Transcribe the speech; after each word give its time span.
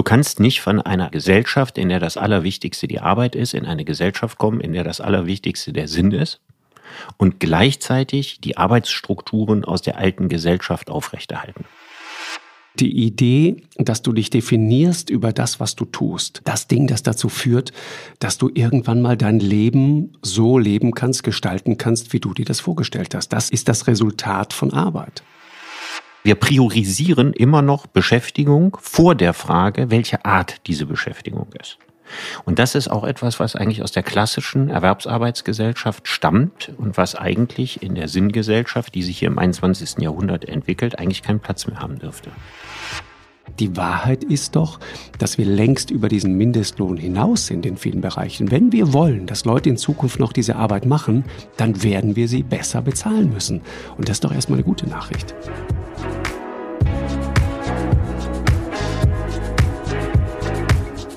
Du 0.00 0.04
kannst 0.04 0.40
nicht 0.40 0.62
von 0.62 0.80
einer 0.80 1.10
Gesellschaft, 1.10 1.76
in 1.76 1.90
der 1.90 2.00
das 2.00 2.16
Allerwichtigste 2.16 2.88
die 2.88 3.00
Arbeit 3.00 3.34
ist, 3.34 3.52
in 3.52 3.66
eine 3.66 3.84
Gesellschaft 3.84 4.38
kommen, 4.38 4.58
in 4.58 4.72
der 4.72 4.82
das 4.82 4.98
Allerwichtigste 4.98 5.74
der 5.74 5.88
Sinn 5.88 6.10
ist 6.12 6.40
und 7.18 7.38
gleichzeitig 7.38 8.40
die 8.40 8.56
Arbeitsstrukturen 8.56 9.62
aus 9.62 9.82
der 9.82 9.98
alten 9.98 10.30
Gesellschaft 10.30 10.88
aufrechterhalten. 10.88 11.66
Die 12.76 12.96
Idee, 12.96 13.56
dass 13.76 14.00
du 14.00 14.14
dich 14.14 14.30
definierst 14.30 15.10
über 15.10 15.34
das, 15.34 15.60
was 15.60 15.76
du 15.76 15.84
tust, 15.84 16.40
das 16.44 16.66
Ding, 16.66 16.86
das 16.86 17.02
dazu 17.02 17.28
führt, 17.28 17.74
dass 18.20 18.38
du 18.38 18.50
irgendwann 18.54 19.02
mal 19.02 19.18
dein 19.18 19.38
Leben 19.38 20.14
so 20.22 20.56
leben 20.56 20.92
kannst, 20.92 21.24
gestalten 21.24 21.76
kannst, 21.76 22.14
wie 22.14 22.20
du 22.20 22.32
dir 22.32 22.46
das 22.46 22.60
vorgestellt 22.60 23.14
hast, 23.14 23.34
das 23.34 23.50
ist 23.50 23.68
das 23.68 23.86
Resultat 23.86 24.54
von 24.54 24.72
Arbeit. 24.72 25.22
Wir 26.22 26.34
priorisieren 26.34 27.32
immer 27.32 27.62
noch 27.62 27.86
Beschäftigung 27.86 28.76
vor 28.80 29.14
der 29.14 29.32
Frage, 29.32 29.90
welche 29.90 30.24
Art 30.24 30.66
diese 30.66 30.84
Beschäftigung 30.84 31.48
ist. 31.58 31.78
Und 32.44 32.58
das 32.58 32.74
ist 32.74 32.88
auch 32.88 33.04
etwas, 33.04 33.40
was 33.40 33.56
eigentlich 33.56 33.82
aus 33.82 33.92
der 33.92 34.02
klassischen 34.02 34.68
Erwerbsarbeitsgesellschaft 34.68 36.08
stammt 36.08 36.72
und 36.76 36.98
was 36.98 37.14
eigentlich 37.14 37.82
in 37.82 37.94
der 37.94 38.08
Sinngesellschaft, 38.08 38.94
die 38.94 39.02
sich 39.02 39.18
hier 39.18 39.28
im 39.28 39.38
21. 39.38 39.98
Jahrhundert 40.00 40.44
entwickelt, 40.46 40.98
eigentlich 40.98 41.22
keinen 41.22 41.40
Platz 41.40 41.66
mehr 41.66 41.80
haben 41.80 41.98
dürfte. 41.98 42.30
Die 43.58 43.76
Wahrheit 43.76 44.22
ist 44.22 44.56
doch, 44.56 44.78
dass 45.18 45.38
wir 45.38 45.46
längst 45.46 45.90
über 45.90 46.08
diesen 46.08 46.36
Mindestlohn 46.36 46.96
hinaus 46.96 47.46
sind 47.46 47.64
in 47.64 47.76
vielen 47.76 48.00
Bereichen. 48.00 48.50
Wenn 48.50 48.72
wir 48.72 48.92
wollen, 48.92 49.26
dass 49.26 49.44
Leute 49.44 49.70
in 49.70 49.76
Zukunft 49.76 50.20
noch 50.20 50.32
diese 50.32 50.56
Arbeit 50.56 50.86
machen, 50.86 51.24
dann 51.56 51.82
werden 51.82 52.14
wir 52.16 52.28
sie 52.28 52.42
besser 52.42 52.82
bezahlen 52.82 53.30
müssen. 53.30 53.62
Und 53.96 54.08
das 54.08 54.16
ist 54.16 54.24
doch 54.24 54.32
erstmal 54.32 54.58
eine 54.58 54.64
gute 54.64 54.88
Nachricht. 54.88 55.34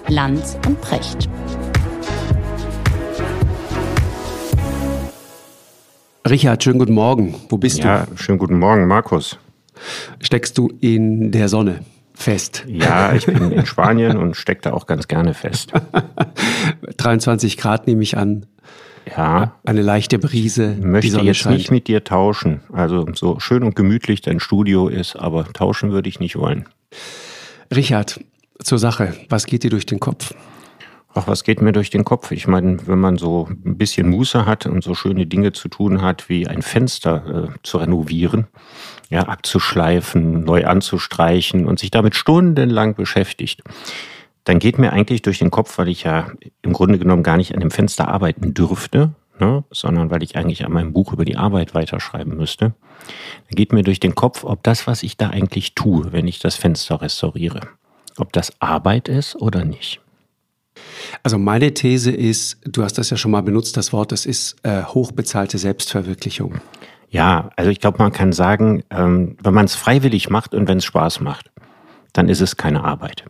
Lanz 0.10 0.58
und 0.68 0.80
Precht. 0.82 1.30
Richard, 6.30 6.64
schönen 6.64 6.80
guten 6.80 6.94
Morgen. 6.94 7.36
Wo 7.50 7.58
bist 7.58 7.80
ja, 7.80 8.06
du? 8.06 8.12
Ja, 8.12 8.18
schönen 8.18 8.38
guten 8.38 8.60
Morgen, 8.60 8.88
Markus. 8.88 9.40
Steckst 10.20 10.58
du 10.58 10.70
in 10.82 11.32
der 11.32 11.48
Sonne 11.48 11.80
fest? 12.14 12.66
Ja, 12.68 13.14
ich 13.14 13.26
bin 13.26 13.52
in 13.52 13.66
Spanien 13.66 14.18
und 14.18 14.36
stecke 14.36 14.62
da 14.62 14.74
auch 14.74 14.88
ganz 14.88 15.08
gerne 15.08 15.34
fest. 15.34 15.72
23 16.98 17.58
Grad 17.58 17.88
nehme 17.88 18.04
ich 18.04 18.18
an. 18.18 18.46
Ja. 19.06 19.56
Eine 19.64 19.82
leichte 19.82 20.20
Brise. 20.20 20.76
Ich 20.80 20.86
möchte 20.86 21.22
jetzt 21.22 21.38
scheint. 21.38 21.58
nicht 21.58 21.72
mit 21.72 21.88
dir 21.88 22.04
tauschen. 22.04 22.62
Also 22.72 23.06
so 23.14 23.40
schön 23.40 23.64
und 23.64 23.76
gemütlich 23.76 24.22
dein 24.22 24.40
Studio 24.40 24.88
ist, 24.88 25.16
aber 25.16 25.46
tauschen 25.52 25.92
würde 25.92 26.10
ich 26.10 26.20
nicht 26.20 26.38
wollen. 26.38 26.66
Richard, 27.74 28.20
zur 28.64 28.80
Sache. 28.80 29.14
Was 29.30 29.46
geht 29.46 29.64
dir 29.64 29.70
durch 29.70 29.86
den 29.86 30.00
Kopf? 30.00 30.34
Ach, 31.16 31.28
was 31.28 31.44
geht 31.44 31.62
mir 31.62 31.74
durch 31.74 31.92
den 31.92 32.04
Kopf? 32.04 32.32
Ich 32.32 32.48
meine, 32.48 32.88
wenn 32.88 33.00
man 33.00 33.18
so 33.18 33.48
ein 33.50 33.78
bisschen 33.78 34.10
Muße 34.10 34.48
hat 34.48 34.66
und 34.66 34.84
so 34.84 34.96
schöne 34.96 35.28
Dinge 35.28 35.52
zu 35.52 35.68
tun 35.68 36.02
hat, 36.02 36.28
wie 36.28 36.48
ein 36.48 36.64
Fenster 36.64 37.50
äh, 37.54 37.58
zu 37.62 37.78
renovieren, 37.78 38.48
ja, 39.10 39.22
abzuschleifen, 39.28 40.44
neu 40.44 40.66
anzustreichen 40.66 41.68
und 41.68 41.78
sich 41.78 41.92
damit 41.92 42.16
stundenlang 42.16 42.96
beschäftigt, 42.96 43.62
dann 44.44 44.58
geht 44.60 44.80
mir 44.80 44.92
eigentlich 44.92 45.22
durch 45.22 45.40
den 45.40 45.52
Kopf, 45.52 45.78
weil 45.78 45.88
ich 45.88 46.04
ja 46.04 46.32
im 46.64 46.74
Grunde 46.74 46.98
genommen 46.98 47.24
gar 47.24 47.38
nicht 47.38 47.54
an 47.54 47.62
dem 47.62 47.72
Fenster 47.72 48.08
arbeiten 48.08 48.56
dürfte, 48.56 49.14
ne, 49.40 49.64
sondern 49.72 50.10
weil 50.10 50.24
ich 50.24 50.36
eigentlich 50.36 50.66
an 50.66 50.74
meinem 50.74 50.94
Buch 50.94 51.14
über 51.14 51.26
die 51.26 51.38
Arbeit 51.38 51.76
weiterschreiben 51.76 52.36
müsste, 52.36 52.74
dann 53.48 53.56
geht 53.56 53.72
mir 53.72 53.84
durch 53.84 54.00
den 54.00 54.16
Kopf, 54.16 54.44
ob 54.44 54.64
das, 54.64 54.88
was 54.88 55.04
ich 55.04 55.16
da 55.16 55.30
eigentlich 55.30 55.76
tue, 55.76 56.12
wenn 56.12 56.28
ich 56.28 56.40
das 56.40 56.56
Fenster 56.56 57.02
restauriere, 57.02 57.62
ob 58.18 58.34
das 58.34 58.54
Arbeit 58.60 59.08
ist 59.08 59.36
oder 59.36 59.66
nicht. 59.66 60.02
Also 61.22 61.38
meine 61.38 61.74
These 61.74 62.12
ist, 62.12 62.58
du 62.66 62.84
hast 62.84 62.98
das 62.98 63.10
ja 63.10 63.18
schon 63.18 63.32
mal 63.32 63.42
benutzt, 63.42 63.78
das 63.78 63.94
Wort, 63.94 64.12
das 64.12 64.26
ist 64.26 64.56
äh, 64.64 64.84
hochbezahlte 64.84 65.58
Selbstverwirklichung. 65.58 66.56
Ja, 67.10 67.52
also 67.56 67.70
ich 67.70 67.80
glaube, 67.80 68.00
man 68.00 68.12
kann 68.12 68.34
sagen, 68.34 68.84
ähm, 68.90 69.38
wenn 69.42 69.54
man 69.54 69.66
es 69.66 69.76
freiwillig 69.76 70.30
macht 70.30 70.56
und 70.56 70.68
wenn 70.68 70.80
es 70.80 70.86
Spaß 70.86 71.20
macht, 71.20 71.52
dann 72.12 72.28
ist 72.28 72.42
es 72.42 72.58
keine 72.58 72.84
Arbeit. 72.84 73.26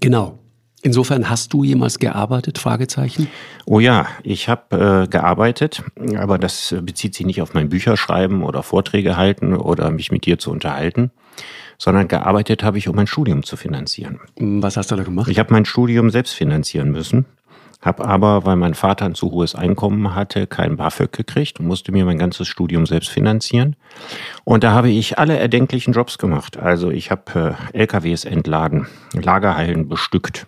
Genau. 0.00 0.38
Insofern 0.84 1.30
hast 1.30 1.52
du 1.52 1.62
jemals 1.62 2.00
gearbeitet? 2.00 2.58
Fragezeichen. 2.58 3.28
Oh 3.66 3.78
ja, 3.78 4.08
ich 4.24 4.48
habe 4.48 5.04
äh, 5.04 5.08
gearbeitet, 5.08 5.84
aber 6.16 6.38
das 6.38 6.74
bezieht 6.82 7.14
sich 7.14 7.24
nicht 7.24 7.40
auf 7.40 7.54
mein 7.54 7.68
Bücherschreiben 7.68 8.42
oder 8.42 8.64
Vorträge 8.64 9.16
halten 9.16 9.54
oder 9.54 9.90
mich 9.90 10.10
mit 10.10 10.26
dir 10.26 10.38
zu 10.40 10.50
unterhalten, 10.50 11.12
sondern 11.78 12.08
gearbeitet 12.08 12.62
habe 12.62 12.78
ich, 12.78 12.88
um 12.88 12.96
mein 12.96 13.06
Studium 13.06 13.42
zu 13.42 13.56
finanzieren. 13.56 14.20
Was 14.36 14.76
hast 14.76 14.90
du 14.90 14.96
da 14.96 15.02
gemacht? 15.02 15.28
Ich 15.28 15.38
habe 15.38 15.52
mein 15.52 15.64
Studium 15.64 16.10
selbst 16.10 16.32
finanzieren 16.32 16.92
müssen, 16.92 17.26
habe 17.80 18.04
aber, 18.04 18.46
weil 18.46 18.54
mein 18.54 18.74
Vater 18.74 19.06
ein 19.06 19.16
zu 19.16 19.32
hohes 19.32 19.56
Einkommen 19.56 20.14
hatte, 20.14 20.46
kein 20.46 20.76
BAföG 20.76 21.12
gekriegt 21.12 21.58
und 21.58 21.66
musste 21.66 21.90
mir 21.90 22.04
mein 22.04 22.18
ganzes 22.18 22.46
Studium 22.46 22.86
selbst 22.86 23.10
finanzieren. 23.10 23.74
Und 24.44 24.62
da 24.62 24.72
habe 24.72 24.90
ich 24.90 25.18
alle 25.18 25.36
erdenklichen 25.36 25.92
Jobs 25.92 26.18
gemacht. 26.18 26.56
Also 26.56 26.90
ich 26.90 27.10
habe 27.10 27.56
äh, 27.74 27.78
LKWs 27.78 28.24
entladen, 28.24 28.86
Lagerhallen 29.12 29.88
bestückt. 29.88 30.46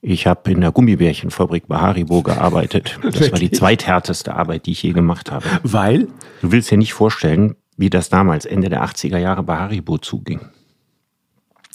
Ich 0.00 0.26
habe 0.26 0.50
in 0.52 0.60
der 0.60 0.72
Gummibärchenfabrik 0.72 1.68
bei 1.68 1.78
Haribo 1.78 2.22
gearbeitet. 2.22 2.98
Das 3.02 3.32
war 3.32 3.38
die 3.38 3.50
zweithärteste 3.50 4.34
Arbeit, 4.34 4.66
die 4.66 4.72
ich 4.72 4.82
je 4.82 4.92
gemacht 4.92 5.30
habe. 5.30 5.44
Weil? 5.64 6.08
Du 6.42 6.52
willst 6.52 6.70
dir 6.70 6.78
nicht 6.78 6.92
vorstellen, 6.94 7.56
wie 7.76 7.90
das 7.90 8.08
damals 8.08 8.44
Ende 8.44 8.68
der 8.68 8.84
80er 8.84 9.18
Jahre 9.18 9.42
bei 9.42 9.56
Haribo 9.56 9.98
zuging. 9.98 10.40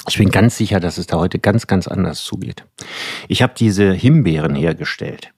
Ich 0.10 0.18
bin 0.18 0.32
ganz 0.32 0.58
sicher, 0.58 0.80
dass 0.80 0.98
es 0.98 1.08
da 1.08 1.18
heute 1.18 1.38
ganz, 1.38 1.68
ganz 1.68 1.88
anders 1.88 2.24
zugeht. 2.24 2.66
Ich 3.28 3.42
habe 3.42 3.54
diese 3.56 3.94
Himbeeren 3.94 4.56
hergestellt. 4.56 5.32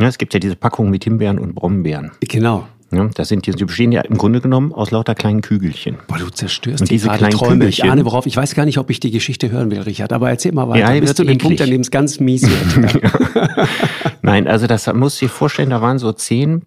Ja, 0.00 0.06
es 0.06 0.18
gibt 0.18 0.32
ja 0.32 0.40
diese 0.40 0.56
Packung 0.56 0.90
mit 0.90 1.04
Himbeeren 1.04 1.38
und 1.38 1.54
Brombeeren. 1.54 2.12
Genau. 2.20 2.66
Ja, 2.90 3.06
das 3.14 3.28
sind 3.28 3.46
die, 3.46 3.50
die 3.50 3.66
bestehen 3.66 3.92
ja 3.92 4.00
im 4.00 4.16
Grunde 4.16 4.40
genommen 4.40 4.72
aus 4.72 4.90
lauter 4.90 5.14
kleinen 5.14 5.42
Kügelchen. 5.42 5.98
Boah, 6.06 6.16
du 6.16 6.30
zerstörst 6.30 6.80
und 6.80 6.90
diese 6.90 7.08
kleinen 7.10 7.34
Träume. 7.34 7.52
Kügelchen. 7.56 7.84
Ich 7.84 7.90
ahne 7.90 8.06
worauf. 8.06 8.24
Ich 8.24 8.34
weiß 8.34 8.54
gar 8.54 8.64
nicht, 8.64 8.78
ob 8.78 8.88
ich 8.88 8.98
die 8.98 9.10
Geschichte 9.10 9.50
hören 9.50 9.70
will, 9.70 9.82
Richard. 9.82 10.14
Aber 10.14 10.30
erzähl 10.30 10.52
mal 10.52 10.68
weiter. 10.70 10.94
Ja, 10.94 10.98
bis 10.98 11.14
zu 11.14 11.24
dem 11.24 11.36
Punkt, 11.36 11.60
an 11.60 11.68
dem 11.68 11.82
es 11.82 11.90
ganz 11.90 12.18
mies 12.18 12.44
wird. 12.48 13.02
Nein, 14.22 14.48
also 14.48 14.66
das 14.66 14.92
muss 14.94 15.14
ich 15.14 15.20
dir 15.20 15.28
vorstellen, 15.28 15.68
da 15.68 15.82
waren 15.82 15.98
so 15.98 16.12
zehn 16.12 16.62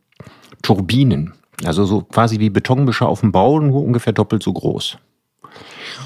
Turbinen. 0.61 1.33
Also 1.65 1.85
so 1.85 2.01
quasi 2.01 2.39
wie 2.39 2.49
Betonmischer 2.49 3.07
auf 3.07 3.21
dem 3.21 3.31
Bau, 3.31 3.59
nur 3.59 3.83
ungefähr 3.83 4.13
doppelt 4.13 4.43
so 4.43 4.53
groß. 4.53 4.97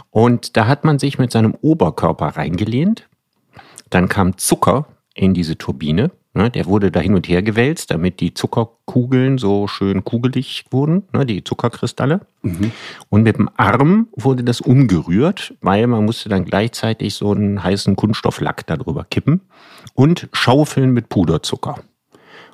Und 0.09 0.57
da 0.57 0.67
hat 0.67 0.83
man 0.83 0.99
sich 0.99 1.17
mit 1.17 1.31
seinem 1.31 1.53
Oberkörper 1.61 2.27
reingelehnt. 2.37 3.07
Dann 3.89 4.09
kam 4.09 4.37
Zucker 4.37 4.87
in 5.13 5.33
diese 5.33 5.57
Turbine. 5.57 6.11
Ne, 6.37 6.51
der 6.51 6.65
wurde 6.65 6.91
da 6.91 6.99
hin 6.99 7.15
und 7.15 7.29
her 7.29 7.41
gewälzt, 7.41 7.91
damit 7.91 8.19
die 8.19 8.33
Zuckerkugeln 8.33 9.37
so 9.37 9.67
schön 9.67 10.03
kugelig 10.03 10.65
wurden, 10.69 11.03
ne, 11.13 11.25
die 11.25 11.45
Zuckerkristalle. 11.45 12.19
Mhm. 12.41 12.73
Und 13.07 13.23
mit 13.23 13.37
dem 13.37 13.49
Arm 13.55 14.09
wurde 14.17 14.43
das 14.43 14.59
umgerührt, 14.59 15.53
weil 15.61 15.87
man 15.87 16.03
musste 16.03 16.27
dann 16.27 16.43
gleichzeitig 16.43 17.13
so 17.13 17.31
einen 17.31 17.63
heißen 17.63 17.95
Kunststofflack 17.95 18.67
darüber 18.67 19.05
kippen 19.05 19.39
und 19.93 20.27
schaufeln 20.33 20.91
mit 20.91 21.07
Puderzucker. 21.07 21.79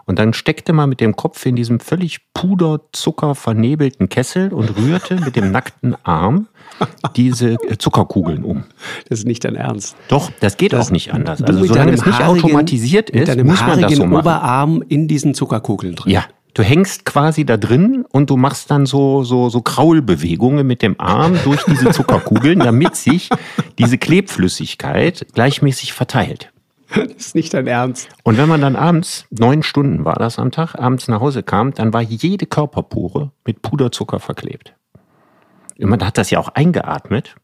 Und 0.05 0.19
dann 0.19 0.33
steckte 0.33 0.73
man 0.73 0.89
mit 0.89 0.99
dem 0.99 1.15
Kopf 1.15 1.45
in 1.45 1.55
diesem 1.55 1.79
völlig 1.79 2.33
Puderzucker 2.33 3.35
vernebelten 3.35 4.09
Kessel 4.09 4.53
und 4.53 4.75
rührte 4.77 5.15
mit 5.15 5.35
dem 5.35 5.51
nackten 5.51 5.95
Arm 6.03 6.47
diese 7.15 7.53
äh, 7.53 7.77
Zuckerkugeln 7.77 8.43
um. 8.43 8.63
Das 9.09 9.19
ist 9.19 9.25
nicht 9.25 9.43
dein 9.43 9.55
Ernst. 9.55 9.95
Doch, 10.07 10.31
das 10.39 10.57
geht 10.57 10.73
das 10.73 10.87
auch 10.87 10.91
nicht 10.91 11.13
anders. 11.13 11.41
Also 11.41 11.65
solange 11.65 11.91
es 11.91 12.05
nicht 12.05 12.19
haarigen, 12.19 12.45
automatisiert 12.45 13.09
ist, 13.09 13.43
muss 13.43 13.61
man 13.61 13.81
das 13.81 13.95
so 13.95 14.05
machen. 14.05 14.21
Oberarm 14.21 14.83
in 14.87 15.07
diesen 15.07 15.33
Zuckerkugeln 15.33 15.95
drin. 15.95 16.13
Ja, 16.13 16.25
Du 16.53 16.63
hängst 16.63 17.05
quasi 17.05 17.45
da 17.45 17.55
drin 17.55 18.03
und 18.11 18.29
du 18.29 18.35
machst 18.35 18.71
dann 18.71 18.85
so, 18.85 19.23
so, 19.23 19.47
so 19.47 19.61
Kraulbewegungen 19.61 20.67
mit 20.67 20.81
dem 20.81 20.99
Arm 20.99 21.39
durch 21.45 21.63
diese 21.63 21.91
Zuckerkugeln, 21.91 22.59
damit 22.59 22.97
sich 22.97 23.29
diese 23.77 23.97
Klebflüssigkeit 23.97 25.27
gleichmäßig 25.33 25.93
verteilt. 25.93 26.50
Das 26.95 27.27
ist 27.27 27.35
nicht 27.35 27.53
dein 27.53 27.67
Ernst. 27.67 28.09
Und 28.23 28.37
wenn 28.37 28.49
man 28.49 28.61
dann 28.61 28.75
abends, 28.75 29.25
neun 29.29 29.63
Stunden 29.63 30.05
war 30.05 30.15
das 30.15 30.39
am 30.39 30.51
Tag, 30.51 30.75
abends 30.75 31.07
nach 31.07 31.21
Hause 31.21 31.43
kam, 31.43 31.73
dann 31.73 31.93
war 31.93 32.01
jede 32.01 32.45
Körperpore 32.45 33.31
mit 33.45 33.61
Puderzucker 33.61 34.19
verklebt. 34.19 34.73
Und 35.79 35.89
man 35.89 36.05
hat 36.05 36.17
das 36.17 36.29
ja 36.29 36.39
auch 36.39 36.49
eingeatmet. 36.49 37.35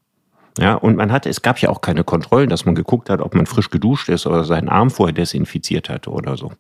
Ja, 0.60 0.74
und 0.74 0.98
man 0.98 1.12
hatte, 1.12 1.30
es 1.30 1.42
gab 1.42 1.60
ja 1.60 1.70
auch 1.70 1.82
keine 1.82 2.04
Kontrollen, 2.04 2.50
dass 2.50 2.66
man 2.66 2.74
geguckt 2.74 3.10
hat, 3.10 3.22
ob 3.22 3.36
man 3.36 3.46
frisch 3.46 3.70
geduscht 3.70 4.10
ist 4.10 4.26
oder 4.26 4.44
seinen 4.44 4.70
Arm 4.70 4.90
vorher 4.90 5.14
desinfiziert 5.14 5.90
hatte 5.90 6.10
oder 6.10 6.36
so. 6.36 6.52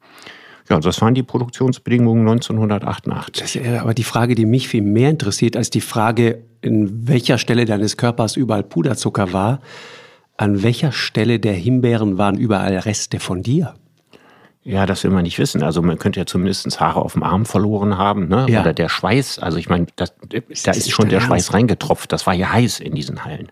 Ja, 0.69 0.79
das 0.79 1.01
waren 1.01 1.15
die 1.15 1.23
Produktionsbedingungen 1.23 2.27
1988. 2.27 3.41
Das 3.41 3.55
ist 3.55 3.79
aber 3.79 3.93
die 3.93 4.03
Frage, 4.03 4.35
die 4.35 4.45
mich 4.45 4.67
viel 4.67 4.81
mehr 4.81 5.09
interessiert, 5.09 5.55
als 5.55 5.69
die 5.69 5.81
Frage, 5.81 6.43
in 6.61 7.07
welcher 7.07 7.37
Stelle 7.37 7.65
deines 7.65 7.97
Körpers 7.97 8.35
überall 8.35 8.63
Puderzucker 8.63 9.33
war, 9.33 9.61
an 10.37 10.63
welcher 10.63 10.91
Stelle 10.91 11.39
der 11.39 11.53
Himbeeren 11.53 12.17
waren 12.17 12.37
überall 12.37 12.77
Reste 12.77 13.19
von 13.19 13.41
dir? 13.41 13.75
Ja, 14.63 14.85
das 14.85 15.03
will 15.03 15.11
man 15.11 15.23
nicht 15.23 15.39
wissen. 15.39 15.63
Also 15.63 15.81
man 15.81 15.97
könnte 15.97 16.19
ja 16.19 16.25
zumindest 16.25 16.79
Haare 16.81 17.01
auf 17.01 17.13
dem 17.13 17.23
Arm 17.23 17.45
verloren 17.45 17.97
haben, 17.97 18.27
ne? 18.27 18.47
Ja. 18.49 18.61
Oder 18.61 18.73
der 18.73 18.89
Schweiß. 18.89 19.39
Also 19.39 19.57
ich 19.57 19.69
meine, 19.69 19.87
da 19.95 20.05
ist, 20.49 20.67
ist 20.67 20.91
schon 20.91 21.07
der? 21.07 21.21
Schweiß 21.21 21.53
reingetropft. 21.53 22.11
Das 22.11 22.27
war 22.27 22.33
ja 22.33 22.51
heiß 22.51 22.81
in 22.81 22.93
diesen 22.93 23.23
Hallen. 23.23 23.49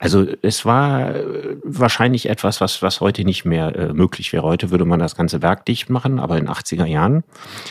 Also 0.00 0.24
es 0.42 0.64
war 0.64 1.12
äh, 1.12 1.24
wahrscheinlich 1.64 2.28
etwas, 2.28 2.60
was, 2.60 2.82
was 2.82 3.00
heute 3.00 3.24
nicht 3.24 3.44
mehr 3.44 3.74
äh, 3.74 3.92
möglich 3.92 4.32
wäre. 4.32 4.44
Heute 4.44 4.70
würde 4.70 4.84
man 4.84 5.00
das 5.00 5.16
ganze 5.16 5.42
Werk 5.42 5.64
dicht 5.64 5.90
machen, 5.90 6.20
aber 6.20 6.38
in 6.38 6.44
den 6.44 6.54
80er 6.54 6.84
Jahren 6.84 7.24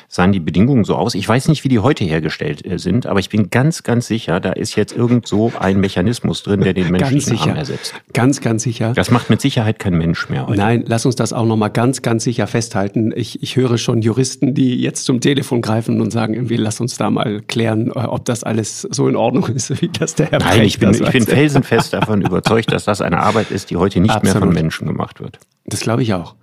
sahen 0.09 0.33
die 0.33 0.41
Bedingungen 0.41 0.83
so 0.83 0.95
aus. 0.95 1.15
Ich 1.15 1.27
weiß 1.27 1.47
nicht, 1.47 1.63
wie 1.63 1.69
die 1.69 1.79
heute 1.79 2.03
hergestellt 2.03 2.65
äh, 2.65 2.79
sind, 2.79 3.05
aber 3.05 3.21
ich 3.21 3.29
bin 3.29 3.49
ganz, 3.49 3.83
ganz 3.83 4.07
sicher, 4.07 4.41
da 4.41 4.51
ist 4.51 4.75
jetzt 4.75 4.93
irgend 4.93 5.25
so 5.25 5.53
ein 5.57 5.79
Mechanismus 5.79 6.43
drin, 6.43 6.59
der 6.59 6.73
den 6.73 6.91
menschlichen 6.91 7.51
Arm 7.51 7.55
ersetzt. 7.55 7.93
Ganz, 8.11 8.41
ganz 8.41 8.63
sicher. 8.63 8.91
Das 8.93 9.09
macht 9.09 9.29
mit 9.29 9.39
Sicherheit 9.39 9.79
kein 9.79 9.97
Mensch 9.97 10.27
mehr 10.27 10.47
heute. 10.47 10.57
Nein, 10.57 10.83
lass 10.85 11.05
uns 11.05 11.15
das 11.15 11.31
auch 11.31 11.45
nochmal 11.45 11.69
ganz, 11.69 12.01
ganz 12.01 12.25
sicher 12.25 12.47
festhalten. 12.47 13.13
Ich, 13.15 13.41
ich 13.41 13.55
höre 13.55 13.77
schon 13.77 14.01
Juristen, 14.01 14.53
die 14.53 14.81
jetzt 14.81 15.05
zum 15.05 15.21
Telefon 15.21 15.61
greifen 15.61 16.01
und 16.01 16.11
sagen, 16.11 16.33
irgendwie, 16.33 16.57
lass 16.57 16.81
uns 16.81 16.97
da 16.97 17.09
mal 17.09 17.41
klären, 17.41 17.87
äh, 17.87 17.99
ob 17.99 18.25
das 18.25 18.43
alles 18.43 18.81
so 18.81 19.07
in 19.07 19.15
Ordnung 19.15 19.47
ist, 19.47 19.81
wie 19.81 19.87
das 19.87 20.15
der 20.15 20.29
Herr 20.29 20.39
Nein, 20.39 20.63
ich 20.63 20.77
bin, 20.77 20.93
ich 20.93 21.09
bin 21.09 21.25
felsenfest 21.25 21.93
davon 22.16 22.16
überzeugt, 22.21 22.71
dass 22.71 22.85
das 22.85 23.01
eine 23.01 23.19
Arbeit 23.19 23.51
ist, 23.51 23.69
die 23.69 23.77
heute 23.77 23.99
nicht 23.99 24.11
Absolut. 24.11 24.33
mehr 24.33 24.41
von 24.41 24.53
Menschen 24.53 24.87
gemacht 24.87 25.19
wird. 25.19 25.39
Das 25.65 25.81
glaube 25.81 26.01
ich 26.01 26.13
auch. 26.13 26.35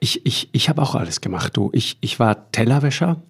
Ich, 0.00 0.26
ich, 0.26 0.48
ich 0.52 0.68
habe 0.68 0.82
auch 0.82 0.94
alles 0.94 1.20
gemacht, 1.20 1.56
du. 1.56 1.70
Ich, 1.72 1.98
ich 2.00 2.18
war 2.18 2.50
Tellerwäscher, 2.52 3.22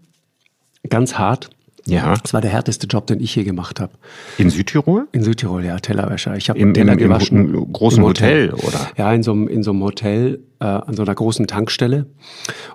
ganz 0.89 1.19
hart. 1.19 1.51
Ja. 1.87 2.17
Das 2.21 2.35
war 2.35 2.41
der 2.41 2.51
härteste 2.51 2.89
Job, 2.89 3.07
den 3.07 3.21
ich 3.21 3.35
je 3.37 3.45
gemacht 3.45 3.79
habe. 3.79 3.93
In 4.39 4.51
Südtirol? 4.51 5.07
In 5.13 5.23
Südtirol, 5.23 5.65
ja, 5.65 5.79
Tellerwäscher. 5.79 6.37
Ich 6.37 6.51
habe 6.51 6.59
Teller 6.73 6.93
im, 6.95 6.99
gewaschen. 6.99 7.55
Im 7.55 7.73
großen 7.73 7.99
im 7.99 8.07
Hotel. 8.07 8.51
Hotel, 8.51 8.67
oder? 8.67 8.91
Ja, 8.97 9.13
in 9.13 9.23
so 9.23 9.33
einem, 9.33 9.47
in 9.47 9.63
so 9.63 9.71
einem 9.71 9.85
Hotel, 9.85 10.41
äh, 10.59 10.65
an 10.65 10.95
so 10.95 11.03
einer 11.03 11.15
großen 11.15 11.47
Tankstelle. 11.47 12.07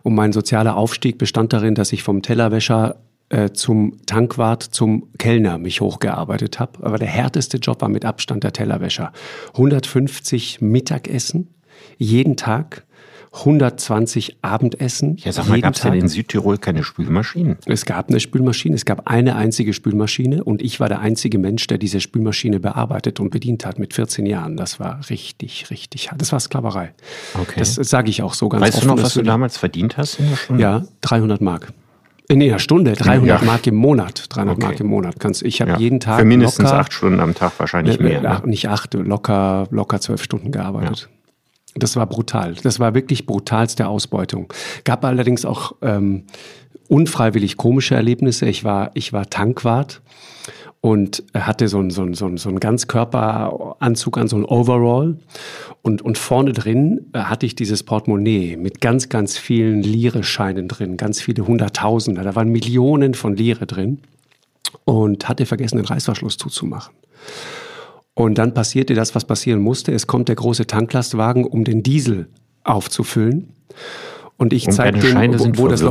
Und 0.03 0.15
mein 0.15 0.31
sozialer 0.31 0.77
Aufstieg 0.77 1.17
bestand 1.17 1.51
darin, 1.51 1.75
dass 1.75 1.91
ich 1.91 2.03
vom 2.03 2.21
Tellerwäscher 2.21 3.01
äh, 3.31 3.53
zum 3.53 4.05
Tankwart, 4.05 4.61
zum 4.61 5.07
Kellner 5.17 5.57
mich 5.57 5.81
hochgearbeitet 5.81 6.59
habe. 6.59 6.85
Aber 6.85 6.97
der 6.97 7.07
härteste 7.07 7.57
Job 7.57 7.81
war 7.81 7.89
mit 7.89 8.05
Abstand 8.05 8.43
der 8.43 8.53
Tellerwäscher. 8.53 9.11
150 9.53 10.61
Mittagessen 10.61 11.47
jeden 11.97 12.35
Tag. 12.35 12.83
120 13.33 14.39
Abendessen. 14.41 15.15
Ja, 15.23 15.31
sag 15.31 15.47
mal, 15.47 15.61
gab 15.61 15.75
es 15.75 15.81
denn 15.81 15.93
in 15.93 16.09
Südtirol 16.09 16.57
keine 16.57 16.83
Spülmaschinen? 16.83 17.57
Es 17.65 17.85
gab 17.85 18.09
eine 18.09 18.19
Spülmaschine, 18.19 18.75
es 18.75 18.83
gab 18.83 19.07
eine 19.07 19.37
einzige 19.37 19.71
Spülmaschine 19.71 20.43
und 20.43 20.61
ich 20.61 20.81
war 20.81 20.89
der 20.89 20.99
einzige 20.99 21.37
Mensch, 21.37 21.65
der 21.67 21.77
diese 21.77 22.01
Spülmaschine 22.01 22.59
bearbeitet 22.59 23.21
und 23.21 23.29
bedient 23.29 23.65
hat 23.65 23.79
mit 23.79 23.93
14 23.93 24.25
Jahren. 24.25 24.57
Das 24.57 24.81
war 24.81 24.99
richtig, 25.09 25.69
richtig 25.69 26.11
hart. 26.11 26.19
Das 26.19 26.33
war 26.33 26.41
Sklaverei. 26.41 26.91
Okay. 27.35 27.59
Das 27.59 27.75
sage 27.75 28.09
ich 28.09 28.21
auch 28.21 28.33
so 28.33 28.49
ganz 28.49 28.63
Weißt 28.63 28.77
offen, 28.79 28.89
du 28.89 28.95
noch, 28.95 29.03
was 29.03 29.13
du 29.13 29.21
damals 29.21 29.57
verdient 29.57 29.95
hast? 29.95 30.19
Ja, 30.57 30.83
300 30.99 31.39
Mark. 31.39 31.71
In 32.31 32.39
der 32.39 32.59
Stunde, 32.59 32.93
300 32.93 33.41
ja. 33.41 33.45
Mark 33.45 33.67
im 33.67 33.75
Monat. 33.75 34.25
300 34.29 34.55
okay. 34.55 34.65
Mark 34.65 34.79
im 34.79 34.87
Monat. 34.87 35.19
Kannst, 35.19 35.43
ich 35.43 35.61
habe 35.61 35.71
ja. 35.71 35.77
jeden 35.77 35.99
Tag. 35.99 36.19
Für 36.19 36.25
mindestens 36.25 36.69
locker, 36.69 36.79
acht 36.79 36.93
Stunden 36.93 37.19
am 37.19 37.35
Tag 37.35 37.53
wahrscheinlich 37.57 37.99
äh, 37.99 38.03
mehr. 38.03 38.21
Ne? 38.21 38.41
Nicht 38.45 38.69
acht, 38.69 38.93
locker, 38.93 39.67
locker 39.71 39.99
zwölf 39.99 40.23
Stunden 40.23 40.51
gearbeitet. 40.51 41.09
Ja. 41.11 41.17
Das 41.75 41.95
war 41.95 42.05
brutal. 42.05 42.55
Das 42.63 42.79
war 42.79 42.93
wirklich 42.93 43.25
brutalste 43.25 43.87
Ausbeutung. 43.87 44.51
Gab 44.83 45.05
allerdings 45.05 45.45
auch 45.45 45.73
ähm, 45.81 46.23
unfreiwillig 46.87 47.57
komische 47.57 47.95
Erlebnisse. 47.95 48.45
Ich 48.47 48.63
war, 48.63 48.91
ich 48.93 49.13
war 49.13 49.29
Tankwart 49.29 50.01
und 50.81 51.23
hatte 51.35 51.67
so 51.67 51.77
einen, 51.77 51.91
so 51.91 52.01
einen, 52.01 52.15
so 52.15 52.25
einen, 52.25 52.37
so 52.37 52.49
einen 52.49 52.59
Ganzkörperanzug 52.59 54.17
an, 54.17 54.27
so 54.27 54.35
ein 54.35 54.45
Overall. 54.45 55.17
Und, 55.83 56.01
und 56.01 56.17
vorne 56.17 56.53
drin 56.53 57.11
äh, 57.13 57.19
hatte 57.19 57.45
ich 57.45 57.55
dieses 57.55 57.83
Portemonnaie 57.83 58.57
mit 58.57 58.81
ganz, 58.81 59.07
ganz 59.07 59.37
vielen 59.37 59.83
Lire-Scheinen 59.83 60.67
drin, 60.67 60.97
ganz 60.97 61.21
viele 61.21 61.47
Hunderttausende. 61.47 62.23
Da 62.23 62.35
waren 62.35 62.49
Millionen 62.49 63.13
von 63.13 63.35
Lire 63.35 63.67
drin 63.67 63.99
und 64.83 65.29
hatte 65.29 65.45
vergessen, 65.45 65.77
den 65.77 65.85
Reißverschluss 65.85 66.37
zuzumachen. 66.37 66.93
Und 68.15 68.39
dann 68.39 68.53
passierte 68.55 68.95
das, 68.95 69.13
was 69.13 69.25
passieren 69.25 69.61
musste. 69.61 69.91
Es 69.93 70.07
kommt 70.07 70.29
der 70.29 70.35
große 70.35 70.65
Tanklastwagen, 70.65 71.45
um 71.45 71.63
den 71.63 71.83
Diesel 71.83 72.27
aufzufüllen. 72.63 73.53
Und 74.41 74.53
ich 74.53 74.67
zeige 74.71 74.97
dem, 74.97 75.11
Scheine 75.11 75.39
wo, 75.39 75.45
wo 75.55 75.67
das 75.67 75.81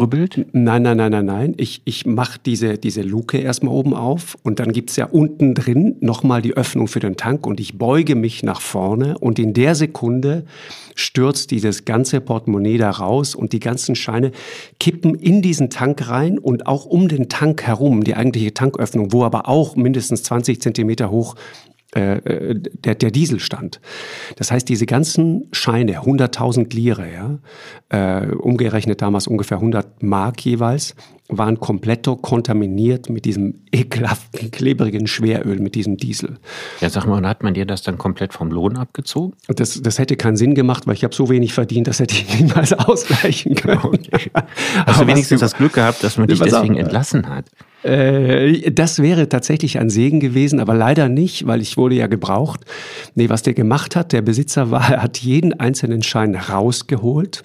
Nein, 0.51 0.83
nein, 0.83 0.97
nein, 0.97 1.13
nein, 1.13 1.25
nein. 1.25 1.55
Ich, 1.57 1.83
ich 1.85 2.05
mache 2.05 2.41
diese, 2.45 2.79
diese 2.79 3.03
Luke 3.03 3.39
erstmal 3.39 3.73
oben 3.73 3.95
auf 3.95 4.37
und 4.43 4.59
dann 4.59 4.73
gibt's 4.73 4.97
ja 4.97 5.05
unten 5.05 5.55
drin 5.55 5.95
nochmal 6.01 6.43
die 6.43 6.57
Öffnung 6.57 6.89
für 6.89 6.99
den 6.99 7.17
Tank 7.17 7.47
und 7.47 7.61
ich 7.61 7.79
beuge 7.79 8.17
mich 8.17 8.43
nach 8.43 8.61
vorne 8.61 9.19
und 9.19 9.39
in 9.39 9.55
der 9.55 9.77
Sekunde 9.77 10.47
stürzt 10.97 11.53
dieses 11.53 11.85
ganze 11.85 12.21
Portemonnaie 12.21 12.77
da 12.77 12.91
raus 12.91 13.37
und 13.37 13.53
die 13.53 13.61
ganzen 13.61 13.95
Scheine 13.95 14.33
kippen 14.81 15.15
in 15.15 15.43
diesen 15.43 15.71
Tank 15.71 16.09
rein 16.09 16.37
und 16.37 16.67
auch 16.67 16.87
um 16.87 17.07
den 17.07 17.29
Tank 17.29 17.63
herum, 17.63 18.03
die 18.03 18.17
eigentliche 18.17 18.53
Tanköffnung, 18.53 19.13
wo 19.13 19.23
aber 19.23 19.49
auch 19.49 19.77
mindestens 19.77 20.25
20 20.25 20.61
Zentimeter 20.61 21.13
hoch 21.13 21.37
äh, 21.95 22.19
äh, 22.19 22.55
der, 22.55 22.95
der 22.95 23.11
Diesel 23.11 23.41
stand. 23.41 23.81
Das 24.37 24.53
heißt, 24.53 24.69
diese 24.69 24.87
ganzen 24.87 25.49
Scheine, 25.51 26.03
100.000 26.03 26.73
Lire, 26.73 27.09
ja, 27.13 27.39
äh, 27.89 28.29
umgerechnet 28.33 29.03
damals 29.03 29.27
ungefähr 29.27 29.57
100 29.57 30.03
Mark 30.03 30.41
jeweils, 30.45 30.95
waren 31.39 31.61
komplett 31.61 32.07
kontaminiert 32.23 33.11
mit 33.11 33.25
diesem 33.25 33.55
ekelhaften, 33.73 34.51
klebrigen 34.51 35.07
Schweröl, 35.07 35.59
mit 35.61 35.75
diesem 35.75 35.97
Diesel. 35.97 36.39
Ja, 36.81 36.89
sag 36.89 37.07
mal, 37.07 37.27
hat 37.27 37.43
man 37.43 37.55
dir 37.55 37.67
das 37.67 37.83
dann 37.83 37.99
komplett 37.99 38.33
vom 38.33 38.51
Lohn 38.51 38.77
abgezogen? 38.77 39.35
Das, 39.49 39.81
das 39.83 39.99
hätte 39.99 40.17
keinen 40.17 40.37
Sinn 40.37 40.55
gemacht, 40.55 40.87
weil 40.87 40.95
ich 40.95 41.05
habe 41.05 41.15
so 41.15 41.29
wenig 41.29 41.53
verdient, 41.53 41.87
das 41.87 42.01
hätte 42.01 42.15
ich 42.15 42.39
niemals 42.41 42.73
ausgleichen 42.73 43.55
können. 43.55 43.81
Okay. 43.83 44.31
Hast 44.87 45.01
du 45.01 45.07
wenigstens 45.07 45.41
das 45.41 45.55
Glück 45.55 45.75
gehabt, 45.75 46.03
dass 46.03 46.17
man 46.17 46.29
dich 46.29 46.41
deswegen 46.41 46.77
entlassen 46.77 47.29
hat? 47.29 47.47
Äh, 47.83 48.71
das 48.71 49.01
wäre 49.01 49.29
tatsächlich 49.29 49.79
ein 49.79 49.91
Segen 49.91 50.21
gewesen, 50.21 50.61
aber 50.61 50.75
leider 50.75 51.09
nicht, 51.09 51.47
weil 51.47 51.61
ich 51.61 51.77
wurde 51.77 51.95
ja 51.95 52.07
gebraucht. 52.07 52.61
Nee, 53.15 53.29
was 53.29 53.43
der 53.43 53.55
gemacht 53.55 53.97
hat, 53.97 54.13
der 54.13 54.23
Besitzer 54.23 54.71
war, 54.71 54.91
er 54.91 55.03
hat 55.03 55.19
jeden 55.19 55.59
einzelnen 55.59 56.03
Schein 56.03 56.35
rausgeholt, 56.35 57.45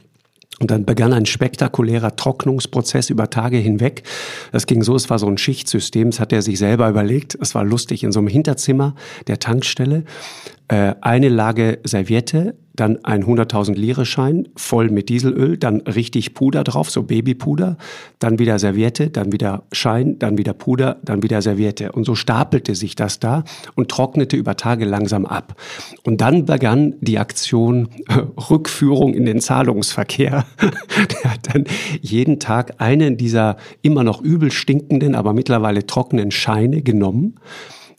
und 0.60 0.72
dann 0.72 0.86
begann 0.86 1.14
ein 1.14 1.26
spektakulärer 1.26 2.16
Trocknungsprozess 2.16 3.10
über 3.10 3.30
Tage 3.30 3.58
hinweg. 3.58 4.04
Das 4.52 4.68
ging 4.68 4.84
so, 4.84 4.96
es 4.96 5.10
war 5.10 5.20
so 5.20 5.28
ein 5.28 5.38
Schichtsystem, 5.38 6.12
das 6.12 6.20
hat 6.20 6.32
er 6.32 6.42
sich 6.42 6.60
selber 6.60 6.88
überlegt. 6.88 7.38
Es 7.42 7.56
war 7.56 7.64
lustig, 7.64 8.04
in 8.04 8.12
so 8.12 8.20
einem 8.20 8.30
Hinterzimmer 8.30 8.96
der 9.28 9.40
Tankstelle 9.40 10.06
äh, 10.68 10.96
eine 11.02 11.30
Lage 11.30 11.80
Serviette, 11.84 12.56
dann 12.76 13.04
ein 13.04 13.24
100.000 13.24 13.74
Lire 13.76 14.06
Schein 14.06 14.48
voll 14.56 14.90
mit 14.90 15.10
Dieselöl, 15.10 15.58
dann 15.58 15.82
richtig 15.82 16.34
Puder 16.34 16.64
drauf, 16.64 16.90
so 16.90 17.04
Babypuder, 17.04 17.78
dann 18.20 18.40
wieder 18.40 18.60
Serviette, 18.60 19.10
dann 19.10 19.32
wieder 19.32 19.64
Schein, 19.72 20.20
dann 20.20 20.38
wieder 20.38 20.54
Puder, 20.54 20.98
dann 21.04 21.24
wieder 21.24 21.42
Serviette. 21.42 21.92
Und 21.92 22.06
so 22.06 22.16
stapelte 22.16 22.76
sich 22.76 22.96
das 22.96 23.20
da 23.20 23.44
und 23.76 23.90
trocknete 23.90 24.36
über 24.36 24.56
Tage 24.58 24.86
langsam 24.86 25.26
ab. 25.26 25.60
Und 26.04 26.22
dann 26.22 26.46
begann 26.46 26.96
die 27.02 27.20
Aktion 27.20 27.90
äh, 28.08 28.20
Rückführung 28.50 29.14
in 29.14 29.26
den 29.26 29.40
Zahlungsverkehr. 29.40 30.46
Der 31.24 31.34
hat 31.34 31.54
dann 31.54 31.66
jeden 32.02 32.40
Tag 32.40 32.76
einen 32.82 33.18
dieser 33.18 33.58
immer 33.82 34.04
noch 34.04 34.22
übel 34.22 34.52
stinkenden, 34.52 35.16
aber 35.16 35.34
mittlerweile 35.34 35.86
trockenen 35.86 36.32
Scheine 36.32 36.82
genommen 36.82 37.36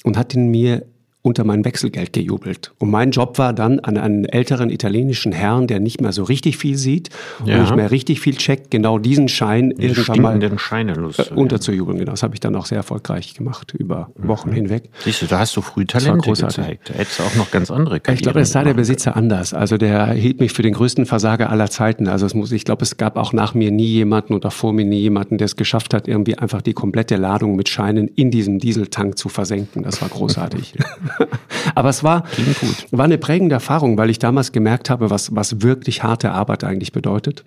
und 0.04 0.16
hat 0.16 0.34
ihn 0.34 0.50
mir 0.50 0.86
unter 1.26 1.42
mein 1.42 1.64
Wechselgeld 1.64 2.12
gejubelt. 2.12 2.72
Und 2.78 2.90
mein 2.90 3.10
Job 3.10 3.36
war 3.38 3.52
dann 3.52 3.80
an 3.80 3.98
einen 3.98 4.26
älteren 4.26 4.70
italienischen 4.70 5.32
Herrn, 5.32 5.66
der 5.66 5.80
nicht 5.80 6.00
mehr 6.00 6.12
so 6.12 6.22
richtig 6.22 6.56
viel 6.56 6.76
sieht 6.76 7.10
ja. 7.44 7.56
und 7.56 7.62
nicht 7.62 7.74
mehr 7.74 7.90
richtig 7.90 8.20
viel 8.20 8.36
checkt, 8.36 8.70
genau 8.70 8.98
diesen 8.98 9.28
Schein 9.28 9.70
Die 9.70 9.86
irgendwann 9.86 10.20
mal 10.20 10.58
Scheine 10.58 10.92
äh, 10.92 11.34
unterzujubeln. 11.34 11.98
Genau, 11.98 12.12
das 12.12 12.22
habe 12.22 12.34
ich 12.34 12.40
dann 12.40 12.54
auch 12.54 12.66
sehr 12.66 12.78
erfolgreich 12.78 13.34
gemacht 13.34 13.74
über 13.76 14.10
Wochen 14.16 14.50
mhm. 14.50 14.54
hinweg. 14.54 14.84
Siehst 15.02 15.22
du, 15.22 15.26
da 15.26 15.40
hast 15.40 15.56
du 15.56 15.62
früh 15.62 15.84
Talente 15.84 16.30
gezeigt. 16.30 16.90
Da 16.90 16.94
hättest 16.94 17.18
du 17.18 17.24
auch 17.24 17.34
noch 17.34 17.50
ganz 17.50 17.72
andere 17.72 17.98
Karrieren 17.98 18.18
Ich 18.18 18.22
glaube, 18.22 18.40
es 18.40 18.52
sah 18.52 18.62
der 18.62 18.74
Besitzer 18.74 19.16
anders. 19.16 19.52
Also 19.52 19.78
der 19.78 20.12
hielt 20.12 20.38
mich 20.38 20.52
für 20.52 20.62
den 20.62 20.74
größten 20.74 21.06
Versager 21.06 21.50
aller 21.50 21.70
Zeiten. 21.70 22.06
Also 22.06 22.24
es 22.26 22.34
muss, 22.34 22.52
ich 22.52 22.64
glaube, 22.64 22.84
es 22.84 22.98
gab 22.98 23.16
auch 23.16 23.32
nach 23.32 23.52
mir 23.52 23.72
nie 23.72 23.88
jemanden 23.88 24.32
oder 24.32 24.52
vor 24.52 24.72
mir 24.72 24.84
nie 24.84 25.00
jemanden, 25.00 25.38
der 25.38 25.46
es 25.46 25.56
geschafft 25.56 25.92
hat, 25.92 26.06
irgendwie 26.06 26.38
einfach 26.38 26.62
die 26.62 26.72
komplette 26.72 27.16
Ladung 27.16 27.56
mit 27.56 27.68
Scheinen 27.68 28.06
in 28.06 28.30
diesem 28.30 28.60
Dieseltank 28.60 29.18
zu 29.18 29.28
versenken. 29.28 29.82
Das 29.82 30.00
war 30.02 30.08
großartig. 30.08 30.74
Aber 31.74 31.88
es 31.88 32.02
war, 32.02 32.24
war 32.90 33.04
eine 33.04 33.18
prägende 33.18 33.54
Erfahrung, 33.54 33.98
weil 33.98 34.10
ich 34.10 34.18
damals 34.18 34.52
gemerkt 34.52 34.90
habe, 34.90 35.10
was, 35.10 35.34
was 35.34 35.62
wirklich 35.62 36.02
harte 36.02 36.32
Arbeit 36.32 36.64
eigentlich 36.64 36.92
bedeutet. 36.92 37.44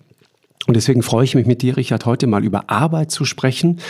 Und 0.66 0.74
deswegen 0.74 1.02
freue 1.02 1.24
ich 1.24 1.34
mich 1.34 1.46
mit 1.46 1.62
dir, 1.62 1.76
Richard, 1.76 2.04
heute 2.06 2.26
mal 2.26 2.44
über 2.44 2.68
Arbeit 2.68 3.10
zu 3.10 3.24
sprechen. 3.24 3.80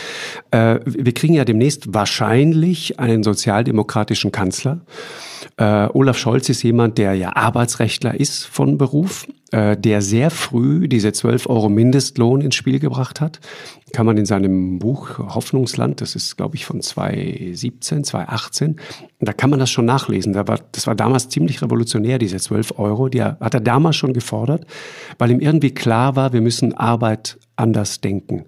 Äh, 0.50 0.78
wir 0.84 1.12
kriegen 1.12 1.34
ja 1.34 1.44
demnächst 1.44 1.92
wahrscheinlich 1.92 2.98
einen 3.00 3.22
sozialdemokratischen 3.22 4.30
Kanzler. 4.30 4.80
Äh, 5.56 5.88
Olaf 5.92 6.16
Scholz 6.16 6.48
ist 6.48 6.62
jemand, 6.62 6.96
der 6.96 7.14
ja 7.14 7.34
Arbeitsrechtler 7.34 8.18
ist 8.18 8.44
von 8.46 8.78
Beruf, 8.78 9.26
äh, 9.50 9.76
der 9.76 10.00
sehr 10.00 10.30
früh 10.30 10.86
diese 10.86 11.12
12 11.12 11.50
Euro 11.50 11.68
Mindestlohn 11.68 12.40
ins 12.40 12.54
Spiel 12.54 12.78
gebracht 12.78 13.20
hat. 13.20 13.40
Kann 13.92 14.06
man 14.06 14.16
in 14.16 14.26
seinem 14.26 14.78
Buch 14.78 15.18
Hoffnungsland, 15.18 16.00
das 16.00 16.14
ist, 16.14 16.36
glaube 16.36 16.56
ich, 16.56 16.64
von 16.64 16.80
2017, 16.80 18.04
2018, 18.04 18.76
da 19.20 19.32
kann 19.32 19.50
man 19.50 19.58
das 19.58 19.70
schon 19.70 19.84
nachlesen. 19.84 20.32
Da 20.32 20.46
war, 20.46 20.58
das 20.72 20.86
war 20.86 20.94
damals 20.94 21.28
ziemlich 21.28 21.60
revolutionär, 21.62 22.18
diese 22.18 22.38
12 22.38 22.78
Euro. 22.78 23.08
Die 23.08 23.22
hat 23.22 23.54
er 23.54 23.60
damals 23.60 23.96
schon 23.96 24.12
gefordert, 24.12 24.66
weil 25.18 25.30
ihm 25.30 25.40
irgendwie 25.40 25.72
klar 25.72 26.16
war, 26.16 26.32
wir 26.32 26.40
müssen 26.40 26.74
Arbeit 26.74 27.38
anders 27.56 28.00
denken. 28.00 28.44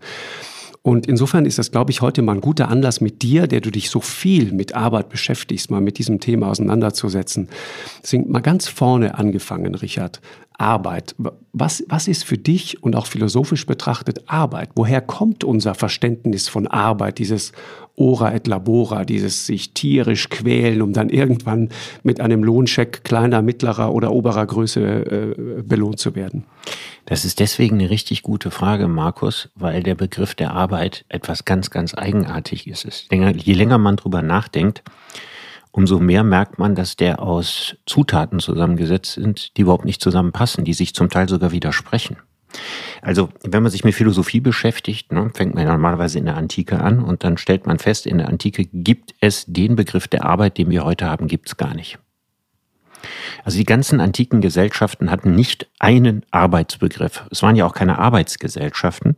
Und 0.83 1.07
insofern 1.07 1.47
ist 1.47 1.59
das, 1.59 1.71
glaube 1.71 1.93
ich, 1.93 2.01
heute 2.01 2.23
mal 2.23 2.35
ein 2.35 2.41
guter 2.41 2.69
Anlass 2.69 3.01
mit 3.01 3.23
dir, 3.23 3.47
der 3.47 3.61
du 3.61 3.71
dich 3.71 3.89
so 3.89 4.01
viel 4.01 4.53
mit 4.53 4.75
Arbeit 4.75 5.09
beschäftigst, 5.11 5.71
mal 5.71 5.81
mit 5.81 5.99
diesem 5.99 6.19
Thema 6.19 6.49
auseinanderzusetzen. 6.49 7.49
Deswegen 8.03 8.31
mal 8.31 8.41
ganz 8.41 8.67
vorne 8.67 9.17
angefangen, 9.17 9.77
Richard. 9.77 10.21
Arbeit. 10.59 11.15
Was, 11.53 11.83
was 11.89 12.09
ist 12.09 12.25
für 12.25 12.39
dich 12.39 12.83
und 12.83 12.95
auch 12.95 13.07
philosophisch 13.07 13.67
betrachtet 13.67 14.23
Arbeit? 14.27 14.71
Woher 14.75 15.01
kommt 15.01 15.45
unser 15.45 15.75
Verständnis 15.75 16.49
von 16.49 16.67
Arbeit, 16.67 17.19
dieses 17.19 17.53
ora 17.97 18.35
et 18.35 18.47
labora, 18.47 19.05
dieses 19.05 19.47
sich 19.47 19.75
tierisch 19.75 20.29
quälen, 20.29 20.83
um 20.83 20.93
dann 20.93 21.09
irgendwann 21.09 21.69
mit 22.03 22.21
einem 22.21 22.43
Lohncheck 22.43 23.05
kleiner, 23.05 23.43
mittlerer 23.43 23.93
oder 23.93 24.13
oberer 24.13 24.47
Größe 24.47 24.81
äh, 24.81 25.63
belohnt 25.63 25.99
zu 25.99 26.15
werden? 26.15 26.45
Das 27.05 27.25
ist 27.25 27.41
deswegen 27.41 27.79
eine 27.79 27.91
richtig 27.91 28.23
gute 28.23 28.51
Frage, 28.51 28.89
Markus, 28.89 29.49
weil 29.55 29.83
der 29.83 29.95
Begriff 29.95 30.35
der 30.35 30.53
Arbeit 30.53 31.05
etwas 31.09 31.45
ganz, 31.45 31.71
ganz 31.71 31.95
Eigenartiges 31.95 32.85
ist. 32.85 33.13
Je 33.13 33.55
länger 33.55 33.79
man 33.79 33.97
drüber 33.97 34.23
nachdenkt, 34.23 34.83
umso 35.73 35.99
mehr 35.99 36.23
merkt 36.23 36.59
man, 36.59 36.75
dass 36.75 36.97
der 36.97 37.21
aus 37.21 37.77
Zutaten 37.87 38.39
zusammengesetzt 38.39 39.15
sind, 39.15 39.57
die 39.57 39.63
überhaupt 39.63 39.85
nicht 39.85 40.01
zusammenpassen, 40.01 40.65
die 40.65 40.75
sich 40.75 40.95
zum 40.95 41.09
Teil 41.09 41.29
sogar 41.29 41.51
widersprechen. 41.51 42.19
Also, 43.01 43.31
wenn 43.43 43.63
man 43.63 43.73
sich 43.73 43.85
mit 43.85 43.95
Philosophie 43.95 44.41
beschäftigt, 44.41 45.13
ne, 45.13 45.31
fängt 45.35 45.55
man 45.55 45.67
normalerweise 45.67 46.19
in 46.19 46.27
der 46.27 46.37
Antike 46.37 46.81
an 46.81 47.03
und 47.03 47.25
dann 47.25 47.39
stellt 47.39 47.67
man 47.67 47.79
fest, 47.79 48.07
in 48.07 48.19
der 48.19 48.29
Antike 48.29 48.67
gibt 48.73 49.15
es 49.21 49.45
den 49.47 49.77
Begriff 49.77 50.09
der 50.09 50.25
Arbeit, 50.25 50.59
den 50.59 50.71
wir 50.71 50.85
heute 50.85 51.09
haben, 51.09 51.27
gibt 51.27 51.49
es 51.49 51.57
gar 51.57 51.75
nicht. 51.75 51.99
Also 53.45 53.59
die 53.59 53.65
ganzen 53.65 54.01
antiken 54.01 54.41
Gesellschaften 54.41 55.11
hatten 55.11 55.35
nicht 55.35 55.69
einen 55.81 56.25
Arbeitsbegriff. 56.31 57.25
Es 57.31 57.43
waren 57.43 57.57
ja 57.57 57.67
auch 57.67 57.75
keine 57.75 57.99
Arbeitsgesellschaften, 57.99 59.17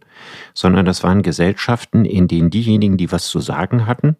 sondern 0.55 0.87
das 0.87 1.03
waren 1.03 1.23
Gesellschaften, 1.23 2.07
in 2.07 2.26
denen 2.29 2.49
diejenigen, 2.49 2.97
die 2.97 3.12
was 3.12 3.26
zu 3.26 3.41
sagen 3.41 3.87
hatten, 3.87 4.17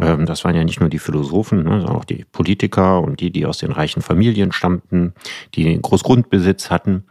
ähm, 0.00 0.26
das 0.26 0.44
waren 0.44 0.54
ja 0.54 0.64
nicht 0.64 0.80
nur 0.80 0.88
die 0.88 0.98
Philosophen, 0.98 1.64
ne, 1.64 1.80
sondern 1.80 1.96
auch 1.96 2.04
die 2.04 2.24
Politiker 2.30 3.00
und 3.00 3.20
die, 3.20 3.30
die 3.30 3.46
aus 3.46 3.58
den 3.58 3.72
reichen 3.72 4.02
Familien 4.02 4.52
stammten, 4.52 5.14
die 5.54 5.64
den 5.64 5.82
Großgrundbesitz 5.82 6.70
hatten, 6.70 7.04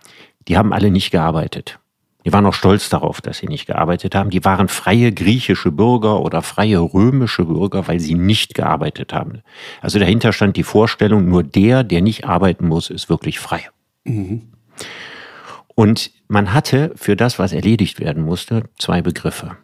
die 0.48 0.58
haben 0.58 0.74
alle 0.74 0.92
nicht 0.92 1.12
gearbeitet. 1.12 1.80
Die 2.26 2.34
waren 2.34 2.46
auch 2.46 2.54
stolz 2.54 2.90
darauf, 2.90 3.20
dass 3.22 3.40
sie 3.40 3.48
nicht 3.48 3.66
gearbeitet 3.66 4.14
haben. 4.14 4.30
Die 4.30 4.46
waren 4.46 4.68
freie 4.68 5.12
griechische 5.12 5.72
Bürger 5.72 6.22
oder 6.22 6.42
freie 6.42 6.80
römische 6.80 7.46
Bürger, 7.46 7.88
weil 7.88 8.00
sie 8.00 8.14
nicht 8.14 8.54
gearbeitet 8.54 9.12
haben. 9.12 9.42
Also 9.82 9.98
dahinter 9.98 10.32
stand 10.32 10.56
die 10.56 10.64
Vorstellung, 10.64 11.28
nur 11.28 11.42
der, 11.44 11.84
der 11.84 12.02
nicht 12.02 12.26
arbeiten 12.26 12.68
muss, 12.68 12.92
ist 12.92 13.10
wirklich 13.10 13.40
frei. 13.40 13.70
Mhm. 14.04 14.52
Und 15.74 16.12
man 16.28 16.54
hatte 16.54 16.92
für 16.96 17.16
das, 17.16 17.40
was 17.40 17.54
erledigt 17.54 18.00
werden 18.00 18.24
musste, 18.24 18.70
zwei 18.78 19.02
Begriffe. 19.02 19.58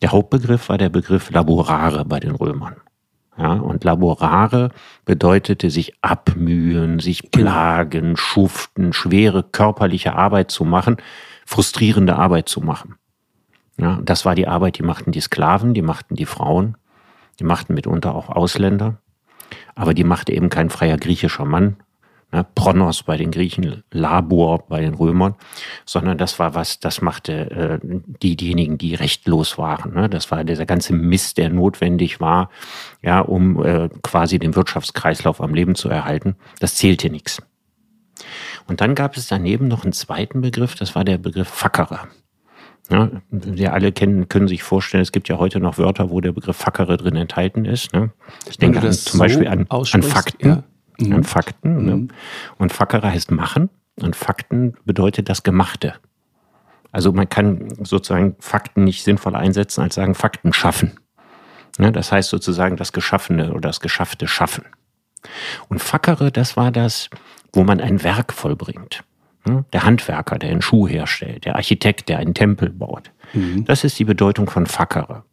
Der 0.00 0.12
Hauptbegriff 0.12 0.68
war 0.68 0.78
der 0.78 0.90
Begriff 0.90 1.30
laborare 1.30 2.04
bei 2.04 2.20
den 2.20 2.36
Römern. 2.36 2.76
Ja, 3.38 3.52
und 3.52 3.84
laborare 3.84 4.70
bedeutete 5.04 5.70
sich 5.70 5.94
abmühen, 6.02 6.98
sich 6.98 7.30
plagen, 7.30 8.16
schuften, 8.16 8.92
schwere 8.92 9.44
körperliche 9.44 10.16
Arbeit 10.16 10.50
zu 10.50 10.64
machen, 10.64 10.96
frustrierende 11.46 12.16
Arbeit 12.16 12.48
zu 12.48 12.60
machen. 12.60 12.96
Ja, 13.78 14.00
das 14.02 14.24
war 14.24 14.34
die 14.34 14.48
Arbeit, 14.48 14.78
die 14.78 14.82
machten 14.82 15.12
die 15.12 15.20
Sklaven, 15.20 15.72
die 15.72 15.82
machten 15.82 16.16
die 16.16 16.26
Frauen, 16.26 16.76
die 17.38 17.44
machten 17.44 17.74
mitunter 17.74 18.16
auch 18.16 18.28
Ausländer, 18.28 18.98
aber 19.76 19.94
die 19.94 20.04
machte 20.04 20.32
eben 20.32 20.50
kein 20.50 20.68
freier 20.68 20.96
griechischer 20.96 21.44
Mann, 21.44 21.76
ne, 22.32 22.46
Pronos 22.54 23.02
bei 23.02 23.16
den 23.16 23.30
Griechen, 23.30 23.82
Labor 23.90 24.66
bei 24.68 24.80
den 24.80 24.94
Römern, 24.94 25.34
sondern 25.84 26.18
das 26.18 26.38
war 26.38 26.54
was, 26.54 26.80
das 26.80 27.00
machte 27.00 27.50
äh, 27.50 27.78
die, 27.82 28.36
diejenigen, 28.36 28.78
die 28.78 28.94
rechtlos 28.94 29.58
waren. 29.58 29.94
Ne? 29.94 30.08
Das 30.08 30.30
war 30.30 30.44
dieser 30.44 30.66
ganze 30.66 30.92
Mist, 30.92 31.38
der 31.38 31.50
notwendig 31.50 32.20
war, 32.20 32.50
ja, 33.02 33.20
um 33.20 33.64
äh, 33.64 33.88
quasi 34.02 34.38
den 34.38 34.56
Wirtschaftskreislauf 34.56 35.40
am 35.40 35.54
Leben 35.54 35.74
zu 35.74 35.88
erhalten. 35.88 36.36
Das 36.60 36.74
zählte 36.74 37.10
nichts. 37.10 37.42
Und 38.66 38.80
dann 38.80 38.94
gab 38.94 39.16
es 39.16 39.28
daneben 39.28 39.68
noch 39.68 39.84
einen 39.84 39.92
zweiten 39.92 40.40
Begriff, 40.40 40.74
das 40.74 40.94
war 40.94 41.04
der 41.04 41.18
Begriff 41.18 41.48
Fackerer. 41.48 42.08
Ja, 42.90 43.10
wir 43.30 43.74
alle 43.74 43.92
kennen, 43.92 44.28
können 44.28 44.48
sich 44.48 44.62
vorstellen, 44.62 45.02
es 45.02 45.12
gibt 45.12 45.28
ja 45.28 45.36
heute 45.36 45.60
noch 45.60 45.76
Wörter, 45.76 46.08
wo 46.08 46.22
der 46.22 46.32
Begriff 46.32 46.56
Fackere 46.56 46.96
drin 46.96 47.16
enthalten 47.16 47.66
ist. 47.66 47.92
Ne? 47.92 48.12
Ich 48.48 48.56
denke 48.56 48.78
an, 48.80 48.90
zum 48.92 49.12
so 49.12 49.18
Beispiel 49.18 49.46
an, 49.46 49.66
an 49.68 50.02
Fakten. 50.02 50.48
Ja 50.48 50.64
mhm. 51.00 51.12
an 51.12 51.24
Fakten. 51.24 51.84
Ne? 51.84 52.08
Und 52.58 52.72
Fackere 52.72 53.10
heißt 53.10 53.30
machen 53.30 53.70
und 53.96 54.16
Fakten 54.16 54.74
bedeutet 54.84 55.28
das 55.28 55.42
Gemachte. 55.42 55.94
Also 56.90 57.12
man 57.12 57.28
kann 57.28 57.68
sozusagen 57.82 58.36
Fakten 58.38 58.84
nicht 58.84 59.04
sinnvoll 59.04 59.36
einsetzen, 59.36 59.82
als 59.82 59.94
sagen 59.94 60.14
Fakten 60.14 60.52
schaffen. 60.52 60.98
Ne? 61.78 61.92
Das 61.92 62.12
heißt 62.12 62.30
sozusagen 62.30 62.76
das 62.76 62.92
Geschaffene 62.92 63.50
oder 63.50 63.68
das 63.68 63.80
Geschaffte 63.80 64.26
schaffen. 64.26 64.64
Und 65.68 65.80
Fackere, 65.80 66.30
das 66.30 66.56
war 66.56 66.70
das, 66.70 67.10
wo 67.52 67.64
man 67.64 67.80
ein 67.80 68.02
Werk 68.02 68.32
vollbringt. 68.32 69.04
Ne? 69.46 69.64
Der 69.72 69.84
Handwerker, 69.84 70.38
der 70.38 70.50
einen 70.50 70.62
Schuh 70.62 70.88
herstellt, 70.88 71.44
der 71.44 71.56
Architekt, 71.56 72.08
der 72.08 72.18
einen 72.18 72.34
Tempel 72.34 72.70
baut. 72.70 73.10
Mhm. 73.32 73.64
Das 73.64 73.84
ist 73.84 73.98
die 73.98 74.04
Bedeutung 74.04 74.48
von 74.48 74.66
Fackere. 74.66 75.24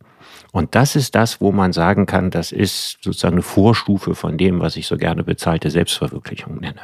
Und 0.55 0.73
das 0.73 0.95
ist 0.95 1.15
das, 1.15 1.41
wo 1.41 1.51
man 1.51 1.73
sagen 1.73 2.05
kann, 2.05 2.31
das 2.31 2.53
ist 2.53 2.99
sozusagen 3.01 3.35
eine 3.35 3.41
Vorstufe 3.41 4.15
von 4.15 4.37
dem, 4.37 4.61
was 4.61 4.77
ich 4.77 4.87
so 4.87 4.95
gerne 4.95 5.25
bezahlte 5.25 5.69
Selbstverwirklichung 5.69 6.61
nenne. 6.61 6.79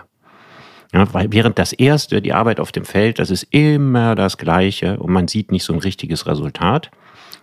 Ja, 0.91 1.13
weil 1.13 1.31
während 1.31 1.57
das 1.57 1.71
erste, 1.71 2.21
die 2.21 2.33
Arbeit 2.33 2.59
auf 2.59 2.73
dem 2.73 2.83
Feld, 2.83 3.17
das 3.17 3.29
ist 3.29 3.43
immer 3.51 4.13
das 4.15 4.37
Gleiche 4.37 4.99
und 4.99 5.13
man 5.13 5.29
sieht 5.29 5.53
nicht 5.53 5.63
so 5.63 5.71
ein 5.71 5.79
richtiges 5.79 6.27
Resultat. 6.27 6.91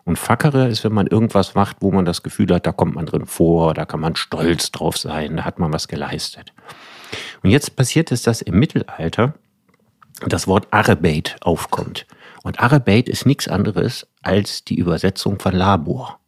Und 0.04 0.18
Fackere 0.18 0.68
ist, 0.68 0.84
wenn 0.84 0.92
man 0.92 1.06
irgendwas 1.06 1.54
macht, 1.54 1.78
wo 1.80 1.92
man 1.92 2.04
das 2.04 2.22
Gefühl 2.22 2.54
hat, 2.54 2.66
da 2.66 2.72
kommt 2.72 2.94
man 2.94 3.06
drin 3.06 3.24
vor, 3.24 3.72
da 3.72 3.86
kann 3.86 4.00
man 4.00 4.14
stolz 4.14 4.70
drauf 4.70 4.98
sein, 4.98 5.38
da 5.38 5.44
hat 5.46 5.58
man 5.58 5.72
was 5.72 5.88
geleistet. 5.88 6.52
Und 7.42 7.48
jetzt 7.48 7.74
passiert 7.74 8.12
es, 8.12 8.20
dass 8.20 8.42
im 8.42 8.58
Mittelalter 8.58 9.32
das 10.26 10.46
Wort 10.46 10.68
Arbeit 10.72 11.36
aufkommt. 11.40 12.04
Und 12.48 12.60
Arbeit 12.60 13.10
ist 13.10 13.26
nichts 13.26 13.46
anderes 13.46 14.06
als 14.22 14.64
die 14.64 14.76
Übersetzung 14.76 15.38
von 15.38 15.54
Labor. 15.54 16.18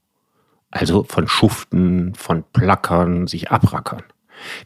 Also 0.70 1.02
von 1.02 1.26
Schuften, 1.26 2.14
von 2.14 2.44
Plackern, 2.52 3.26
sich 3.26 3.50
abrackern. 3.50 4.02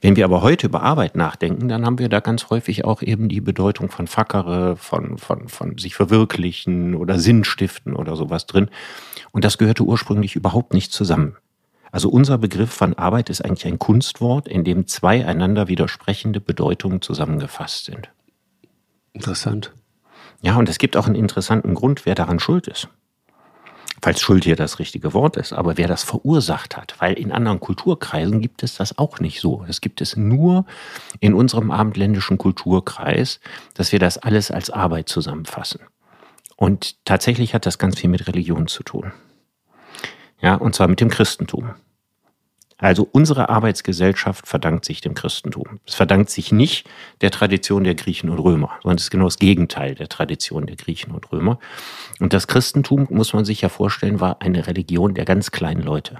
Wenn 0.01 0.17
wir 0.17 0.25
aber 0.25 0.43
heute 0.43 0.67
über 0.67 0.83
Arbeit 0.83 1.15
nachdenken, 1.15 1.69
dann 1.69 1.87
haben 1.87 2.01
wir 2.01 2.09
da 2.09 2.19
ganz 2.19 2.51
häufig 2.51 2.85
auch 2.85 3.03
eben 3.03 3.29
die 3.29 3.41
Bedeutung 3.41 3.89
von 3.89 4.09
Fackere, 4.09 4.77
von, 4.77 5.17
von, 5.17 5.47
von 5.47 5.79
sich 5.79 5.95
verwirklichen 5.95 6.97
oder 6.97 7.21
Sinnstiften 7.21 7.95
oder 7.95 8.17
sowas 8.17 8.47
drin. 8.47 8.69
Und 9.31 9.45
das 9.45 9.57
gehörte 9.57 9.85
ursprünglich 9.85 10.35
überhaupt 10.35 10.75
nicht 10.75 10.93
zusammen. 10.93 11.37
Also 11.93 12.09
unser 12.09 12.37
Begriff 12.37 12.73
von 12.73 12.95
Arbeit 12.95 13.31
ist 13.31 13.45
eigentlich 13.45 13.67
ein 13.67 13.79
Kunstwort, 13.79 14.49
in 14.49 14.65
dem 14.65 14.89
zwei 14.89 15.25
einander 15.25 15.69
widersprechende 15.69 16.41
Bedeutungen 16.41 17.01
zusammengefasst 17.01 17.85
sind. 17.85 18.11
Interessant. 19.13 19.73
Ja, 20.45 20.57
und 20.57 20.69
es 20.69 20.77
gibt 20.77 20.99
auch 20.99 21.07
einen 21.07 21.15
interessanten 21.15 21.75
Grund, 21.75 22.05
wer 22.05 22.15
daran 22.15 22.39
schuld 22.39 22.69
ist. 22.69 22.89
Falls 24.03 24.21
Schuld 24.21 24.45
hier 24.45 24.57
das 24.57 24.79
richtige 24.79 25.15
Wort 25.15 25.39
ist, 25.39 25.55
aber 25.55 25.79
wer 25.79 25.89
das 25.89 26.03
verursacht 26.03 26.77
hat, 26.77 26.95
weil 26.99 27.15
in 27.15 27.33
anderen 27.33 27.61
Kulturkreisen 27.61 28.43
gibt 28.43 28.63
es 28.63 28.77
das 28.77 28.99
auch 28.99 29.21
nicht 29.21 29.41
so. 29.41 29.65
Das 29.67 29.81
gibt 29.81 30.03
es 30.03 30.19
nur 30.19 30.67
in 31.21 31.33
unserem 31.33 31.71
abendländischen 31.71 32.37
Kulturkreis, 32.37 33.41
dass 33.73 33.91
wir 33.93 33.99
das 33.99 34.19
alles 34.19 34.51
als 34.51 34.69
Arbeit 34.69 35.09
zusammenfassen. 35.09 35.81
Und 36.57 37.03
tatsächlich 37.07 37.55
hat 37.55 37.65
das 37.65 37.79
ganz 37.79 37.99
viel 37.99 38.11
mit 38.11 38.27
Religion 38.27 38.67
zu 38.67 38.83
tun. 38.83 39.13
Ja, 40.43 40.57
und 40.57 40.75
zwar 40.75 40.89
mit 40.89 41.01
dem 41.01 41.09
Christentum. 41.09 41.71
Also 42.85 43.09
unsere 43.11 43.49
Arbeitsgesellschaft 43.49 44.47
verdankt 44.47 44.85
sich 44.85 45.01
dem 45.01 45.15
Christentum. 45.15 45.81
Es 45.87 45.95
verdankt 45.95 46.29
sich 46.29 46.53
nicht 46.53 46.87
der 47.23 47.31
Tradition 47.31 47.83
der 47.83 47.95
Griechen 47.95 48.29
und 48.29 48.39
Römer, 48.39 48.73
sondern 48.83 48.99
es 48.99 49.05
ist 49.05 49.11
genau 49.11 49.25
das 49.25 49.39
Gegenteil 49.39 49.95
der 49.95 50.11
Tradition 50.11 50.67
der 50.67 50.77
Griechen 50.77 51.15
und 51.15 51.33
Römer. 51.33 51.59
Und 52.21 52.35
das 52.35 52.47
Christentum, 52.47 53.07
muss 53.09 53.33
man 53.33 53.47
sich 53.47 53.63
ja 53.63 53.71
vorstellen, 53.71 54.21
war 54.21 54.43
eine 54.43 54.67
Religion 54.67 55.15
der 55.15 55.25
ganz 55.25 55.51
kleinen 55.51 55.81
Leute. 55.81 56.19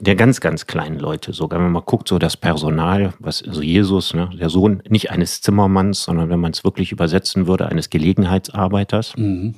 Der 0.00 0.16
ganz, 0.16 0.40
ganz 0.40 0.66
kleinen 0.66 0.98
Leute. 0.98 1.32
Sogar 1.32 1.60
wenn 1.60 1.66
man 1.66 1.74
mal 1.74 1.82
guckt, 1.82 2.08
so 2.08 2.18
das 2.18 2.36
Personal, 2.36 3.14
was 3.20 3.40
also 3.40 3.62
Jesus, 3.62 4.14
ne, 4.14 4.28
der 4.36 4.50
Sohn 4.50 4.82
nicht 4.88 5.12
eines 5.12 5.42
Zimmermanns, 5.42 6.02
sondern 6.02 6.28
wenn 6.28 6.40
man 6.40 6.50
es 6.50 6.64
wirklich 6.64 6.90
übersetzen 6.90 7.46
würde, 7.46 7.68
eines 7.68 7.90
Gelegenheitsarbeiters. 7.90 9.16
Mhm 9.16 9.54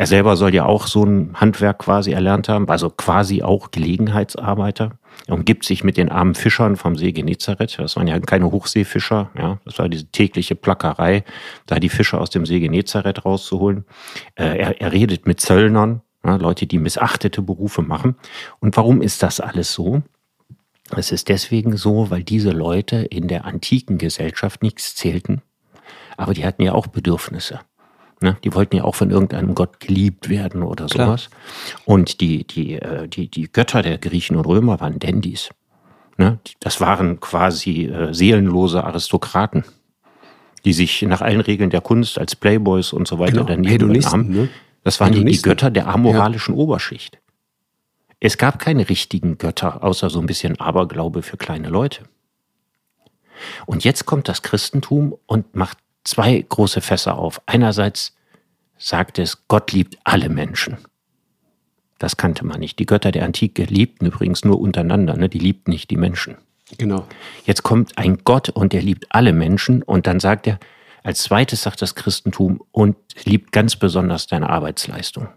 er 0.00 0.06
selber 0.06 0.38
soll 0.38 0.54
ja 0.54 0.64
auch 0.64 0.86
so 0.86 1.04
ein 1.04 1.34
Handwerk 1.34 1.80
quasi 1.80 2.12
erlernt 2.12 2.48
haben, 2.48 2.66
also 2.70 2.88
quasi 2.88 3.42
auch 3.42 3.70
Gelegenheitsarbeiter. 3.70 4.92
Er 5.26 5.34
umgibt 5.34 5.62
sich 5.66 5.84
mit 5.84 5.98
den 5.98 6.08
armen 6.08 6.34
Fischern 6.34 6.76
vom 6.76 6.96
See 6.96 7.12
Genezareth. 7.12 7.78
Das 7.78 7.96
waren 7.96 8.06
ja 8.06 8.18
keine 8.18 8.50
Hochseefischer, 8.50 9.28
ja. 9.36 9.60
Das 9.66 9.78
war 9.78 9.90
diese 9.90 10.06
tägliche 10.06 10.54
Plackerei, 10.54 11.22
da 11.66 11.78
die 11.78 11.90
Fische 11.90 12.18
aus 12.18 12.30
dem 12.30 12.46
See 12.46 12.60
Genezareth 12.60 13.26
rauszuholen. 13.26 13.84
Äh, 14.36 14.58
er, 14.58 14.80
er 14.80 14.90
redet 14.90 15.26
mit 15.26 15.38
Zöllnern, 15.38 16.00
ja, 16.24 16.36
Leute, 16.36 16.66
die 16.66 16.78
missachtete 16.78 17.42
Berufe 17.42 17.82
machen. 17.82 18.16
Und 18.58 18.78
warum 18.78 19.02
ist 19.02 19.22
das 19.22 19.38
alles 19.38 19.74
so? 19.74 20.00
Es 20.96 21.12
ist 21.12 21.28
deswegen 21.28 21.76
so, 21.76 22.10
weil 22.10 22.24
diese 22.24 22.52
Leute 22.52 22.96
in 22.96 23.28
der 23.28 23.44
antiken 23.44 23.98
Gesellschaft 23.98 24.62
nichts 24.62 24.94
zählten, 24.94 25.42
aber 26.16 26.32
die 26.32 26.46
hatten 26.46 26.62
ja 26.62 26.72
auch 26.72 26.86
Bedürfnisse. 26.86 27.60
Ne? 28.22 28.36
Die 28.44 28.54
wollten 28.54 28.76
ja 28.76 28.84
auch 28.84 28.94
von 28.94 29.10
irgendeinem 29.10 29.54
Gott 29.54 29.80
geliebt 29.80 30.28
werden 30.28 30.62
oder 30.62 30.86
Klar. 30.86 31.06
sowas. 31.06 31.30
Und 31.86 32.20
die, 32.20 32.46
die, 32.46 32.74
äh, 32.74 33.08
die, 33.08 33.28
die 33.28 33.50
Götter 33.50 33.82
der 33.82 33.96
Griechen 33.98 34.36
und 34.36 34.46
Römer 34.46 34.78
waren 34.80 34.98
Dandys. 34.98 35.48
Ne? 36.18 36.38
Das 36.60 36.80
waren 36.82 37.18
quasi 37.20 37.86
äh, 37.86 38.12
seelenlose 38.12 38.84
Aristokraten, 38.84 39.64
die 40.66 40.74
sich 40.74 41.00
nach 41.02 41.22
allen 41.22 41.40
Regeln 41.40 41.70
der 41.70 41.80
Kunst 41.80 42.18
als 42.18 42.36
Playboys 42.36 42.92
und 42.92 43.08
so 43.08 43.18
weiter 43.18 43.32
Genau, 43.32 43.44
daneben 43.44 43.70
Hedonisten, 43.70 44.26
benahmen. 44.26 44.42
ne? 44.44 44.48
Das 44.84 45.00
waren 45.00 45.12
die, 45.12 45.24
die. 45.24 45.40
Götter 45.42 45.70
der 45.70 45.88
amoralischen 45.88 46.54
Oberschicht. 46.54 47.18
Es 48.18 48.36
gab 48.36 48.58
keine 48.58 48.88
richtigen 48.90 49.38
Götter, 49.38 49.82
außer 49.82 50.10
so 50.10 50.20
ein 50.20 50.26
bisschen 50.26 50.60
Aberglaube 50.60 51.22
für 51.22 51.38
kleine 51.38 51.68
Leute. 51.70 52.02
Und 53.64 53.84
jetzt 53.84 54.04
kommt 54.04 54.28
das 54.28 54.42
Christentum 54.42 55.16
und 55.26 55.54
macht 55.54 55.78
zwei 56.10 56.44
große 56.46 56.80
Fässer 56.80 57.16
auf. 57.16 57.40
Einerseits 57.46 58.14
sagt 58.78 59.18
es, 59.18 59.46
Gott 59.48 59.72
liebt 59.72 59.98
alle 60.04 60.28
Menschen. 60.28 60.78
Das 61.98 62.16
kannte 62.16 62.44
man 62.46 62.60
nicht. 62.60 62.78
Die 62.78 62.86
Götter 62.86 63.12
der 63.12 63.24
Antike 63.24 63.64
liebten 63.64 64.06
übrigens 64.06 64.44
nur 64.44 64.58
untereinander, 64.58 65.16
ne? 65.16 65.28
die 65.28 65.38
liebten 65.38 65.70
nicht 65.70 65.90
die 65.90 65.96
Menschen. 65.96 66.36
Genau. 66.78 67.06
Jetzt 67.44 67.62
kommt 67.62 67.98
ein 67.98 68.18
Gott 68.24 68.48
und 68.48 68.72
der 68.72 68.82
liebt 68.82 69.06
alle 69.10 69.32
Menschen 69.32 69.82
und 69.82 70.06
dann 70.06 70.20
sagt 70.20 70.46
er, 70.46 70.58
als 71.02 71.22
zweites 71.22 71.62
sagt 71.62 71.82
das 71.82 71.94
Christentum 71.94 72.62
und 72.72 72.96
liebt 73.24 73.52
ganz 73.52 73.76
besonders 73.76 74.26
deine 74.26 74.50
Arbeitsleistung. 74.50 75.28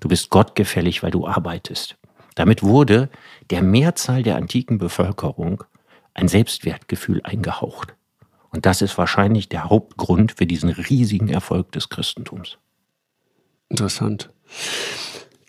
Du 0.00 0.08
bist 0.08 0.30
gottgefällig, 0.30 1.02
weil 1.02 1.10
du 1.10 1.26
arbeitest. 1.26 1.96
Damit 2.34 2.62
wurde 2.62 3.08
der 3.50 3.62
Mehrzahl 3.62 4.22
der 4.22 4.36
antiken 4.36 4.78
Bevölkerung 4.78 5.64
ein 6.14 6.28
Selbstwertgefühl 6.28 7.20
eingehaucht. 7.22 7.94
Und 8.52 8.66
das 8.66 8.82
ist 8.82 8.96
wahrscheinlich 8.98 9.48
der 9.48 9.70
Hauptgrund 9.70 10.32
für 10.32 10.46
diesen 10.46 10.68
riesigen 10.68 11.28
Erfolg 11.28 11.72
des 11.72 11.88
Christentums. 11.88 12.58
Interessant. 13.68 14.30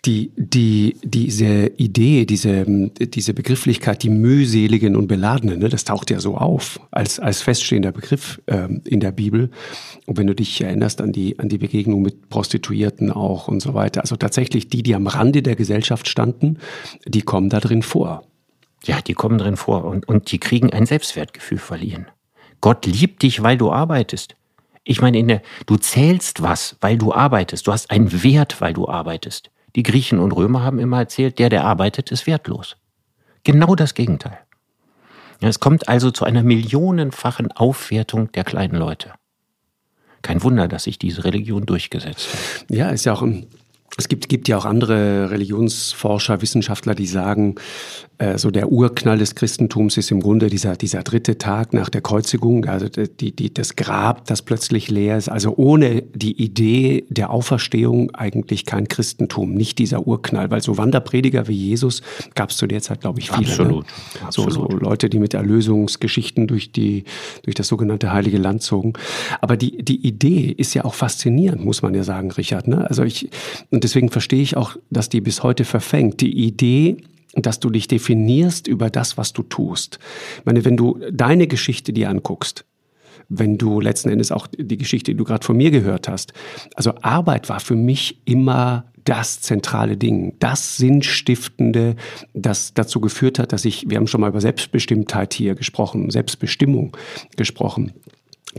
Die, 0.06 0.32
die, 0.36 0.96
diese 1.02 1.66
Idee, 1.78 2.26
diese, 2.26 2.66
diese 2.66 3.32
Begrifflichkeit, 3.32 4.02
die 4.02 4.10
mühseligen 4.10 4.96
und 4.96 5.06
beladenen, 5.06 5.60
ne, 5.60 5.70
das 5.70 5.84
taucht 5.84 6.10
ja 6.10 6.20
so 6.20 6.36
auf 6.36 6.78
als, 6.90 7.18
als 7.18 7.40
feststehender 7.40 7.92
Begriff 7.92 8.40
ähm, 8.46 8.82
in 8.84 9.00
der 9.00 9.12
Bibel. 9.12 9.50
Und 10.04 10.18
wenn 10.18 10.26
du 10.26 10.34
dich 10.34 10.60
erinnerst 10.60 11.00
an 11.00 11.12
die, 11.12 11.38
an 11.38 11.48
die 11.48 11.56
Begegnung 11.56 12.02
mit 12.02 12.28
Prostituierten 12.28 13.10
auch 13.10 13.48
und 13.48 13.60
so 13.60 13.72
weiter. 13.72 14.02
Also 14.02 14.16
tatsächlich 14.16 14.68
die, 14.68 14.82
die 14.82 14.94
am 14.94 15.06
Rande 15.06 15.42
der 15.42 15.56
Gesellschaft 15.56 16.06
standen, 16.06 16.58
die 17.06 17.22
kommen 17.22 17.48
da 17.48 17.60
drin 17.60 17.82
vor. 17.82 18.26
Ja, 18.84 19.00
die 19.00 19.14
kommen 19.14 19.38
drin 19.38 19.56
vor 19.56 19.84
und, 19.84 20.06
und 20.06 20.30
die 20.32 20.38
kriegen 20.38 20.70
ein 20.70 20.84
Selbstwertgefühl 20.84 21.58
verliehen. 21.58 22.06
Gott 22.64 22.86
liebt 22.86 23.20
dich, 23.20 23.42
weil 23.42 23.58
du 23.58 23.70
arbeitest. 23.70 24.36
Ich 24.84 25.02
meine, 25.02 25.18
in 25.18 25.28
der, 25.28 25.42
du 25.66 25.76
zählst 25.76 26.42
was, 26.42 26.76
weil 26.80 26.96
du 26.96 27.12
arbeitest. 27.12 27.66
Du 27.66 27.72
hast 27.72 27.90
einen 27.90 28.22
Wert, 28.22 28.62
weil 28.62 28.72
du 28.72 28.88
arbeitest. 28.88 29.50
Die 29.76 29.82
Griechen 29.82 30.18
und 30.18 30.32
Römer 30.32 30.62
haben 30.62 30.78
immer 30.78 31.00
erzählt, 31.00 31.38
der, 31.38 31.50
der 31.50 31.66
arbeitet, 31.66 32.10
ist 32.10 32.26
wertlos. 32.26 32.78
Genau 33.42 33.74
das 33.74 33.92
Gegenteil. 33.92 34.38
Es 35.42 35.60
kommt 35.60 35.90
also 35.90 36.10
zu 36.10 36.24
einer 36.24 36.42
millionenfachen 36.42 37.52
Aufwertung 37.52 38.32
der 38.32 38.44
kleinen 38.44 38.76
Leute. 38.76 39.12
Kein 40.22 40.42
Wunder, 40.42 40.66
dass 40.66 40.84
sich 40.84 40.98
diese 40.98 41.24
Religion 41.24 41.66
durchgesetzt 41.66 42.32
hat. 42.32 42.70
Ja, 42.70 42.88
ist 42.88 43.04
ja 43.04 43.12
auch 43.12 43.20
ein 43.20 43.46
es 43.96 44.08
gibt, 44.08 44.28
gibt 44.28 44.48
ja 44.48 44.58
auch 44.58 44.64
andere 44.64 45.30
Religionsforscher, 45.30 46.42
Wissenschaftler, 46.42 46.96
die 46.96 47.06
sagen, 47.06 47.54
äh, 48.18 48.38
so 48.38 48.50
der 48.50 48.72
Urknall 48.72 49.18
des 49.18 49.36
Christentums 49.36 49.96
ist 49.96 50.10
im 50.10 50.20
Grunde 50.20 50.48
dieser, 50.48 50.76
dieser 50.76 51.02
dritte 51.02 51.38
Tag 51.38 51.72
nach 51.72 51.88
der 51.88 52.00
Kreuzigung, 52.00 52.64
also 52.64 52.88
die, 52.88 53.34
die, 53.34 53.54
das 53.54 53.76
Grab, 53.76 54.26
das 54.26 54.42
plötzlich 54.42 54.90
leer 54.90 55.16
ist. 55.16 55.28
Also 55.28 55.54
ohne 55.56 56.02
die 56.02 56.40
Idee 56.42 57.04
der 57.08 57.30
Auferstehung 57.30 58.12
eigentlich 58.14 58.66
kein 58.66 58.88
Christentum, 58.88 59.54
nicht 59.54 59.78
dieser 59.78 60.06
Urknall, 60.06 60.50
weil 60.50 60.60
so 60.60 60.76
Wanderprediger 60.76 61.46
wie 61.46 61.54
Jesus 61.54 62.02
gab 62.34 62.50
es 62.50 62.56
zu 62.56 62.66
der 62.66 62.82
Zeit, 62.82 63.00
glaube 63.00 63.20
ich, 63.20 63.30
viele. 63.30 63.50
Absolut. 63.50 63.84
Ne? 63.84 64.26
Absolut. 64.26 64.52
So, 64.52 64.68
so 64.70 64.76
Leute, 64.76 65.08
die 65.08 65.20
mit 65.20 65.34
Erlösungsgeschichten 65.34 66.48
durch, 66.48 66.72
die, 66.72 67.04
durch 67.42 67.54
das 67.54 67.68
sogenannte 67.68 68.12
Heilige 68.12 68.38
Land 68.38 68.62
zogen. 68.62 68.94
Aber 69.40 69.56
die, 69.56 69.84
die 69.84 70.04
Idee 70.04 70.52
ist 70.56 70.74
ja 70.74 70.84
auch 70.84 70.94
faszinierend, 70.94 71.64
muss 71.64 71.82
man 71.82 71.94
ja 71.94 72.02
sagen, 72.02 72.32
Richard. 72.32 72.66
Ne? 72.66 72.88
Also 72.88 73.04
ich, 73.04 73.28
und 73.70 73.83
deswegen 73.84 74.08
verstehe 74.08 74.42
ich 74.42 74.56
auch, 74.56 74.76
dass 74.90 75.08
die 75.08 75.20
bis 75.20 75.42
heute 75.42 75.64
verfängt. 75.64 76.20
Die 76.20 76.32
Idee, 76.32 76.96
dass 77.34 77.60
du 77.60 77.70
dich 77.70 77.86
definierst 77.86 78.66
über 78.66 78.90
das, 78.90 79.16
was 79.16 79.32
du 79.32 79.42
tust. 79.42 79.98
Ich 80.38 80.46
meine, 80.46 80.64
wenn 80.64 80.76
du 80.76 80.98
deine 81.12 81.46
Geschichte 81.46 81.92
dir 81.92 82.08
anguckst, 82.10 82.64
wenn 83.28 83.56
du 83.58 83.80
letzten 83.80 84.10
Endes 84.10 84.32
auch 84.32 84.46
die 84.46 84.76
Geschichte, 84.76 85.12
die 85.12 85.16
du 85.16 85.24
gerade 85.24 85.44
von 85.44 85.56
mir 85.56 85.70
gehört 85.70 86.08
hast, 86.08 86.32
also 86.74 86.92
Arbeit 87.02 87.48
war 87.48 87.60
für 87.60 87.76
mich 87.76 88.20
immer 88.24 88.86
das 89.04 89.40
zentrale 89.40 89.96
Ding, 89.96 90.34
das 90.38 90.76
Sinnstiftende, 90.76 91.96
das 92.32 92.72
dazu 92.74 93.00
geführt 93.00 93.38
hat, 93.38 93.52
dass 93.52 93.64
ich, 93.64 93.88
wir 93.88 93.98
haben 93.98 94.06
schon 94.06 94.20
mal 94.20 94.30
über 94.30 94.40
Selbstbestimmtheit 94.40 95.34
hier 95.34 95.54
gesprochen, 95.54 96.10
Selbstbestimmung 96.10 96.96
gesprochen 97.36 97.92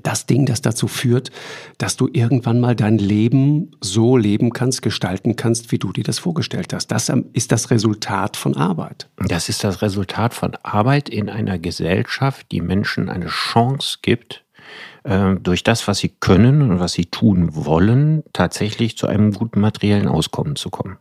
das 0.03 0.25
Ding, 0.25 0.45
das 0.45 0.61
dazu 0.61 0.87
führt, 0.87 1.31
dass 1.77 1.97
du 1.97 2.09
irgendwann 2.11 2.59
mal 2.59 2.75
dein 2.75 2.97
Leben 2.97 3.71
so 3.81 4.17
leben 4.17 4.51
kannst, 4.51 4.81
gestalten 4.81 5.35
kannst, 5.35 5.71
wie 5.71 5.79
du 5.79 5.91
dir 5.91 6.03
das 6.03 6.19
vorgestellt 6.19 6.73
hast. 6.73 6.87
Das 6.87 7.11
ist 7.33 7.51
das 7.51 7.71
Resultat 7.71 8.37
von 8.37 8.55
Arbeit. 8.55 9.09
Das 9.17 9.49
ist 9.49 9.63
das 9.63 9.81
Resultat 9.81 10.33
von 10.33 10.55
Arbeit 10.63 11.09
in 11.09 11.29
einer 11.29 11.59
Gesellschaft, 11.59 12.47
die 12.51 12.61
Menschen 12.61 13.09
eine 13.09 13.27
Chance 13.27 13.99
gibt, 14.01 14.43
äh, 15.03 15.35
durch 15.35 15.63
das, 15.63 15.87
was 15.87 15.99
sie 15.99 16.09
können 16.09 16.61
und 16.61 16.79
was 16.79 16.93
sie 16.93 17.05
tun 17.05 17.49
wollen, 17.53 18.23
tatsächlich 18.33 18.97
zu 18.97 19.07
einem 19.07 19.31
guten 19.31 19.59
materiellen 19.59 20.07
Auskommen 20.07 20.55
zu 20.55 20.69
kommen. 20.69 20.97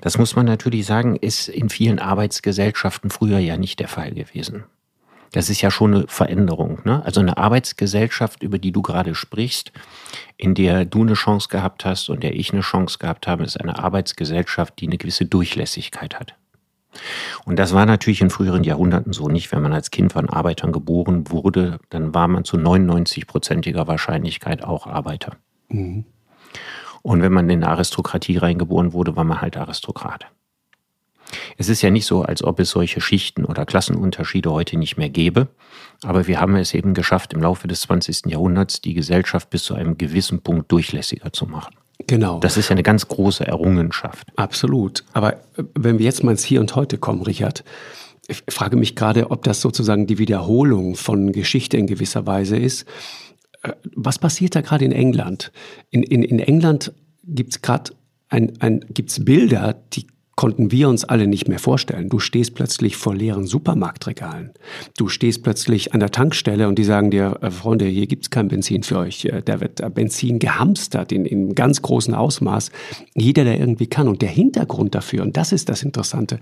Das 0.00 0.18
muss 0.18 0.36
man 0.36 0.46
natürlich 0.46 0.86
sagen, 0.86 1.16
ist 1.16 1.48
in 1.48 1.68
vielen 1.68 1.98
Arbeitsgesellschaften 1.98 3.10
früher 3.10 3.38
ja 3.38 3.56
nicht 3.56 3.80
der 3.80 3.88
Fall 3.88 4.12
gewesen. 4.12 4.64
Das 5.32 5.50
ist 5.50 5.60
ja 5.60 5.70
schon 5.70 5.94
eine 5.94 6.04
Veränderung. 6.08 6.80
Ne? 6.84 7.02
Also 7.04 7.20
eine 7.20 7.36
Arbeitsgesellschaft, 7.36 8.42
über 8.42 8.58
die 8.58 8.72
du 8.72 8.82
gerade 8.82 9.14
sprichst, 9.14 9.72
in 10.36 10.54
der 10.54 10.84
du 10.84 11.02
eine 11.02 11.14
Chance 11.14 11.48
gehabt 11.48 11.84
hast 11.84 12.08
und 12.08 12.22
der 12.22 12.34
ich 12.34 12.52
eine 12.52 12.62
Chance 12.62 12.98
gehabt 12.98 13.26
habe, 13.26 13.44
ist 13.44 13.60
eine 13.60 13.78
Arbeitsgesellschaft, 13.78 14.80
die 14.80 14.86
eine 14.86 14.98
gewisse 14.98 15.26
Durchlässigkeit 15.26 16.18
hat. 16.18 16.34
Und 17.44 17.58
das 17.58 17.74
war 17.74 17.86
natürlich 17.86 18.22
in 18.22 18.30
früheren 18.30 18.64
Jahrhunderten 18.64 19.12
so 19.12 19.28
nicht. 19.28 19.52
Wenn 19.52 19.62
man 19.62 19.72
als 19.72 19.90
Kind 19.90 20.12
von 20.12 20.30
Arbeitern 20.30 20.72
geboren 20.72 21.30
wurde, 21.30 21.78
dann 21.90 22.14
war 22.14 22.28
man 22.28 22.44
zu 22.44 22.56
99-prozentiger 22.56 23.86
Wahrscheinlichkeit 23.86 24.64
auch 24.64 24.86
Arbeiter. 24.86 25.36
Mhm. 25.68 26.04
Und 27.02 27.22
wenn 27.22 27.32
man 27.32 27.48
in 27.50 27.62
eine 27.62 27.72
Aristokratie 27.72 28.38
reingeboren 28.38 28.92
wurde, 28.92 29.14
war 29.14 29.24
man 29.24 29.40
halt 29.40 29.56
Aristokrat. 29.56 30.26
Es 31.56 31.68
ist 31.68 31.82
ja 31.82 31.90
nicht 31.90 32.06
so, 32.06 32.22
als 32.22 32.42
ob 32.44 32.60
es 32.60 32.70
solche 32.70 33.00
Schichten 33.00 33.44
oder 33.44 33.66
Klassenunterschiede 33.66 34.50
heute 34.50 34.78
nicht 34.78 34.96
mehr 34.96 35.10
gäbe, 35.10 35.48
aber 36.02 36.26
wir 36.26 36.40
haben 36.40 36.56
es 36.56 36.74
eben 36.74 36.94
geschafft, 36.94 37.32
im 37.32 37.40
Laufe 37.40 37.68
des 37.68 37.82
20. 37.82 38.26
Jahrhunderts 38.26 38.80
die 38.80 38.94
Gesellschaft 38.94 39.50
bis 39.50 39.64
zu 39.64 39.74
einem 39.74 39.98
gewissen 39.98 40.42
Punkt 40.42 40.70
durchlässiger 40.70 41.32
zu 41.32 41.46
machen. 41.46 41.74
Genau. 42.06 42.38
Das 42.40 42.56
ist 42.56 42.68
ja 42.68 42.72
eine 42.72 42.82
ganz 42.82 43.08
große 43.08 43.46
Errungenschaft. 43.46 44.28
Absolut. 44.36 45.04
Aber 45.12 45.34
äh, 45.56 45.64
wenn 45.74 45.98
wir 45.98 46.04
jetzt 46.04 46.22
mal 46.22 46.32
ins 46.32 46.44
Hier 46.44 46.60
und 46.60 46.76
Heute 46.76 46.98
kommen, 46.98 47.22
Richard, 47.22 47.64
ich 48.28 48.42
frage 48.48 48.76
mich 48.76 48.96
gerade, 48.96 49.30
ob 49.30 49.44
das 49.44 49.60
sozusagen 49.60 50.06
die 50.06 50.18
Wiederholung 50.18 50.96
von 50.96 51.32
Geschichte 51.32 51.76
in 51.76 51.86
gewisser 51.86 52.26
Weise 52.26 52.56
ist. 52.56 52.86
Äh, 53.62 53.72
was 53.94 54.18
passiert 54.18 54.54
da 54.54 54.60
gerade 54.60 54.84
in 54.84 54.92
England? 54.92 55.52
In, 55.90 56.02
in, 56.02 56.22
in 56.22 56.38
England 56.38 56.92
gibt 57.24 57.52
es 57.52 57.62
gerade 57.62 57.92
ein, 58.28 58.52
ein, 58.60 58.84
gibt's 58.90 59.24
Bilder, 59.24 59.74
die 59.92 60.06
konnten 60.36 60.70
wir 60.70 60.90
uns 60.90 61.02
alle 61.04 61.26
nicht 61.26 61.48
mehr 61.48 61.58
vorstellen. 61.58 62.10
Du 62.10 62.18
stehst 62.18 62.54
plötzlich 62.54 62.96
vor 62.96 63.14
leeren 63.14 63.46
Supermarktregalen. 63.46 64.50
Du 64.98 65.08
stehst 65.08 65.42
plötzlich 65.42 65.94
an 65.94 66.00
der 66.00 66.10
Tankstelle 66.10 66.68
und 66.68 66.78
die 66.78 66.84
sagen 66.84 67.10
dir, 67.10 67.38
äh, 67.40 67.50
Freunde, 67.50 67.86
hier 67.86 68.06
gibt's 68.06 68.28
kein 68.28 68.48
Benzin 68.48 68.82
für 68.82 68.98
euch. 68.98 69.24
Äh, 69.24 69.40
da 69.42 69.62
wird 69.62 69.80
äh, 69.80 69.88
Benzin 69.88 70.38
gehamstert 70.38 71.10
in, 71.10 71.24
in 71.24 71.54
ganz 71.54 71.80
großem 71.80 72.12
Ausmaß. 72.12 72.70
Jeder, 73.14 73.44
der 73.44 73.58
irgendwie 73.58 73.86
kann. 73.86 74.08
Und 74.08 74.20
der 74.20 74.28
Hintergrund 74.28 74.94
dafür, 74.94 75.22
und 75.22 75.38
das 75.38 75.52
ist 75.52 75.70
das 75.70 75.82
Interessante, 75.82 76.38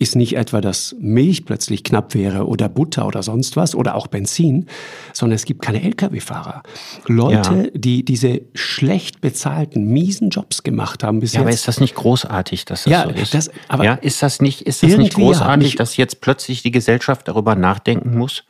ist 0.00 0.16
nicht 0.16 0.36
etwa, 0.36 0.60
dass 0.60 0.96
Milch 0.98 1.44
plötzlich 1.44 1.84
knapp 1.84 2.14
wäre 2.14 2.48
oder 2.48 2.68
Butter 2.68 3.06
oder 3.06 3.22
sonst 3.22 3.56
was 3.56 3.76
oder 3.76 3.94
auch 3.94 4.08
Benzin, 4.08 4.66
sondern 5.12 5.36
es 5.36 5.44
gibt 5.44 5.62
keine 5.62 5.84
Lkw-Fahrer. 5.84 6.64
Leute, 7.06 7.70
ja. 7.72 7.78
die 7.78 8.04
diese 8.04 8.40
schlecht 8.54 9.20
bezahlten, 9.20 9.86
miesen 9.86 10.30
Jobs 10.30 10.64
gemacht 10.64 11.04
haben 11.04 11.20
bis 11.20 11.34
ja, 11.34 11.40
jetzt. 11.40 11.46
aber 11.46 11.54
ist 11.54 11.68
das 11.68 11.78
nicht 11.78 11.94
großartig, 11.94 12.64
dass 12.64 12.82
das 12.82 12.90
Ja, 12.90 13.04
so 13.04 13.10
ist? 13.10 13.35
Das- 13.36 13.50
aber 13.68 13.84
ja, 13.84 13.94
ist 13.94 14.22
das 14.22 14.40
nicht, 14.40 14.62
ist 14.62 14.82
das 14.82 14.96
nicht 14.96 15.16
ja, 15.16 15.24
großartig, 15.24 15.76
dass 15.76 15.96
jetzt 15.96 16.20
plötzlich 16.20 16.62
die 16.62 16.70
Gesellschaft 16.70 17.28
darüber 17.28 17.54
nachdenken 17.54 18.16
muss, 18.18 18.44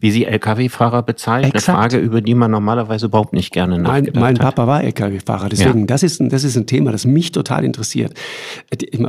wie 0.00 0.10
sie 0.10 0.24
Lkw-Fahrer 0.26 1.02
bezahlt? 1.02 1.44
Exakt. 1.44 1.68
Eine 1.68 1.76
Frage, 1.78 1.98
über 1.98 2.20
die 2.20 2.34
man 2.34 2.50
normalerweise 2.50 3.06
überhaupt 3.06 3.32
nicht 3.32 3.52
gerne 3.52 3.74
Mein, 3.74 3.82
nachgedacht 3.82 4.20
mein 4.20 4.34
hat. 4.38 4.54
Papa 4.56 4.66
war 4.66 4.82
LKW-Fahrer, 4.84 5.48
deswegen, 5.48 5.86
das, 5.86 6.02
ist 6.02 6.20
ein, 6.20 6.28
das 6.28 6.44
ist 6.44 6.56
ein 6.56 6.66
Thema, 6.66 6.92
das 6.92 7.04
mich 7.04 7.32
total 7.32 7.64
interessiert. 7.64 8.14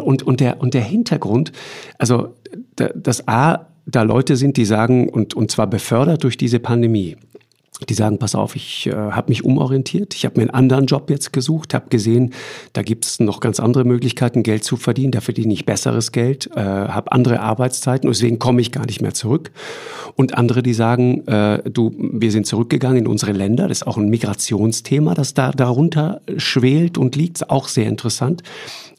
Und, 0.01 0.23
und, 0.23 0.39
der, 0.39 0.59
und 0.61 0.73
der 0.73 0.81
Hintergrund, 0.83 1.51
also 1.97 2.35
da- 2.75 2.89
dass 2.95 3.27
A, 3.27 3.67
da 3.85 4.01
Leute 4.03 4.35
sind, 4.35 4.57
die 4.57 4.65
sagen, 4.65 5.09
und, 5.09 5.33
und 5.33 5.49
zwar 5.51 5.67
befördert 5.67 6.23
durch 6.23 6.37
diese 6.37 6.59
Pandemie, 6.59 7.17
die 7.87 7.93
sagen, 7.93 8.19
pass 8.19 8.35
auf, 8.35 8.55
ich 8.55 8.87
äh, 8.87 8.93
habe 8.93 9.29
mich 9.29 9.43
umorientiert, 9.43 10.13
ich 10.13 10.25
habe 10.25 10.37
mir 10.37 10.43
einen 10.43 10.51
anderen 10.51 10.85
Job 10.85 11.09
jetzt 11.09 11.31
gesucht, 11.31 11.73
habe 11.73 11.89
gesehen, 11.89 12.33
da 12.73 12.81
gibt 12.81 13.05
es 13.05 13.19
noch 13.19 13.39
ganz 13.39 13.59
andere 13.59 13.85
Möglichkeiten, 13.85 14.43
Geld 14.43 14.63
zu 14.63 14.75
verdienen, 14.75 15.11
da 15.11 15.21
verdiene 15.21 15.53
ich 15.53 15.65
besseres 15.65 16.11
Geld, 16.11 16.49
äh, 16.55 16.59
habe 16.59 17.11
andere 17.11 17.39
Arbeitszeiten 17.39 18.09
deswegen 18.19 18.39
komme 18.39 18.61
ich 18.61 18.71
gar 18.71 18.85
nicht 18.85 19.01
mehr 19.01 19.13
zurück. 19.13 19.51
Und 20.15 20.37
andere, 20.37 20.61
die 20.61 20.73
sagen, 20.73 21.25
äh, 21.27 21.61
du, 21.69 21.95
wir 21.97 22.31
sind 22.31 22.45
zurückgegangen 22.45 22.97
in 22.97 23.07
unsere 23.07 23.31
Länder, 23.31 23.67
das 23.67 23.79
ist 23.79 23.87
auch 23.87 23.97
ein 23.97 24.09
Migrationsthema, 24.09 25.13
das 25.13 25.33
da 25.33 25.51
darunter 25.51 26.21
schwelt 26.37 26.97
und 26.97 27.15
liegt, 27.15 27.49
auch 27.49 27.67
sehr 27.67 27.87
interessant. 27.87 28.43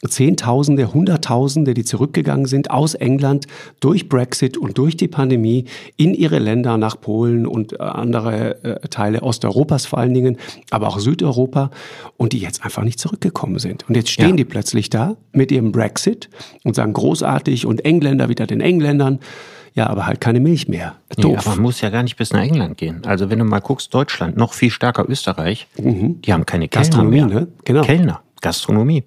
Zehntausende, 0.09 0.95
Hunderttausende, 0.95 1.75
die 1.75 1.85
zurückgegangen 1.85 2.47
sind 2.47 2.71
aus 2.71 2.95
England 2.95 3.47
durch 3.81 4.09
Brexit 4.09 4.57
und 4.57 4.79
durch 4.79 4.97
die 4.97 5.09
Pandemie 5.09 5.67
in 5.97 6.15
ihre 6.15 6.39
Länder 6.39 6.79
nach 6.79 6.99
Polen 6.99 7.47
und 7.47 7.75
äh, 7.75 7.83
andere 7.83 8.65
äh, 8.65 8.89
Teile 8.89 9.23
Osteuropas 9.23 9.85
vor 9.85 9.99
allen 9.99 10.15
Dingen, 10.15 10.39
aber 10.71 10.89
auch 10.89 10.99
Südeuropa 10.99 11.71
und 12.17 12.33
die 12.33 12.39
jetzt 12.39 12.65
einfach 12.65 12.83
nicht 12.83 12.99
zurückgekommen 12.99 13.59
sind. 13.59 13.87
Und 13.89 13.95
jetzt 13.95 14.11
stehen 14.11 14.31
ja. 14.31 14.37
die 14.37 14.45
plötzlich 14.47 14.89
da 14.89 15.17
mit 15.33 15.53
ihrem 15.53 15.71
Brexit 15.71 16.31
und 16.65 16.75
sagen 16.75 16.95
großartig 16.95 17.67
und 17.67 17.85
Engländer 17.85 18.31
wieder 18.31 18.47
den 18.47 18.63
Engländern. 18.63 19.21
Ja, 19.75 19.89
aber 19.89 20.07
halt 20.07 20.21
keine 20.21 20.41
Milch 20.41 20.67
mehr. 20.67 20.97
Doof. 21.17 21.25
Nee, 21.25 21.37
aber 21.37 21.51
man 21.51 21.61
muss 21.61 21.81
ja 21.81 21.91
gar 21.91 22.03
nicht 22.03 22.17
bis 22.17 22.33
nach 22.33 22.43
England 22.43 22.77
gehen. 22.77 23.03
Also 23.05 23.31
wenn 23.31 23.39
du 23.39 23.45
mal 23.45 23.61
guckst, 23.61 23.95
Deutschland, 23.95 24.37
noch 24.37 24.53
viel 24.53 24.71
stärker 24.71 25.09
Österreich, 25.09 25.69
mhm. 25.77 26.21
die 26.23 26.33
haben 26.33 26.47
keine 26.47 26.69
Kellner 26.69 26.89
Gastronomie, 26.89 27.21
mehr. 27.21 27.27
Ne? 27.27 27.49
Genau. 27.65 27.83
Kellner, 27.83 28.21
Gastronomie. 28.41 29.05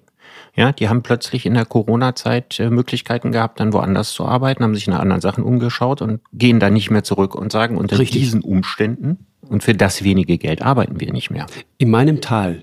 Ja, 0.56 0.72
die 0.72 0.88
haben 0.88 1.02
plötzlich 1.02 1.46
in 1.46 1.54
der 1.54 1.64
Corona-Zeit 1.64 2.60
äh, 2.60 2.70
Möglichkeiten 2.70 3.32
gehabt, 3.32 3.58
dann 3.58 3.72
woanders 3.72 4.12
zu 4.12 4.24
arbeiten, 4.24 4.62
haben 4.62 4.74
sich 4.74 4.86
nach 4.86 5.00
anderen 5.00 5.20
Sachen 5.20 5.42
umgeschaut 5.42 6.00
und 6.00 6.20
gehen 6.32 6.60
da 6.60 6.70
nicht 6.70 6.90
mehr 6.90 7.02
zurück 7.02 7.34
und 7.34 7.50
sagen, 7.50 7.76
unter 7.76 7.98
Richtig. 7.98 8.22
diesen 8.22 8.40
Umständen 8.40 9.26
und 9.48 9.64
für 9.64 9.74
das 9.74 10.04
wenige 10.04 10.38
Geld 10.38 10.62
arbeiten 10.62 11.00
wir 11.00 11.12
nicht 11.12 11.30
mehr. 11.30 11.46
In 11.78 11.90
meinem 11.90 12.20
Tal, 12.20 12.62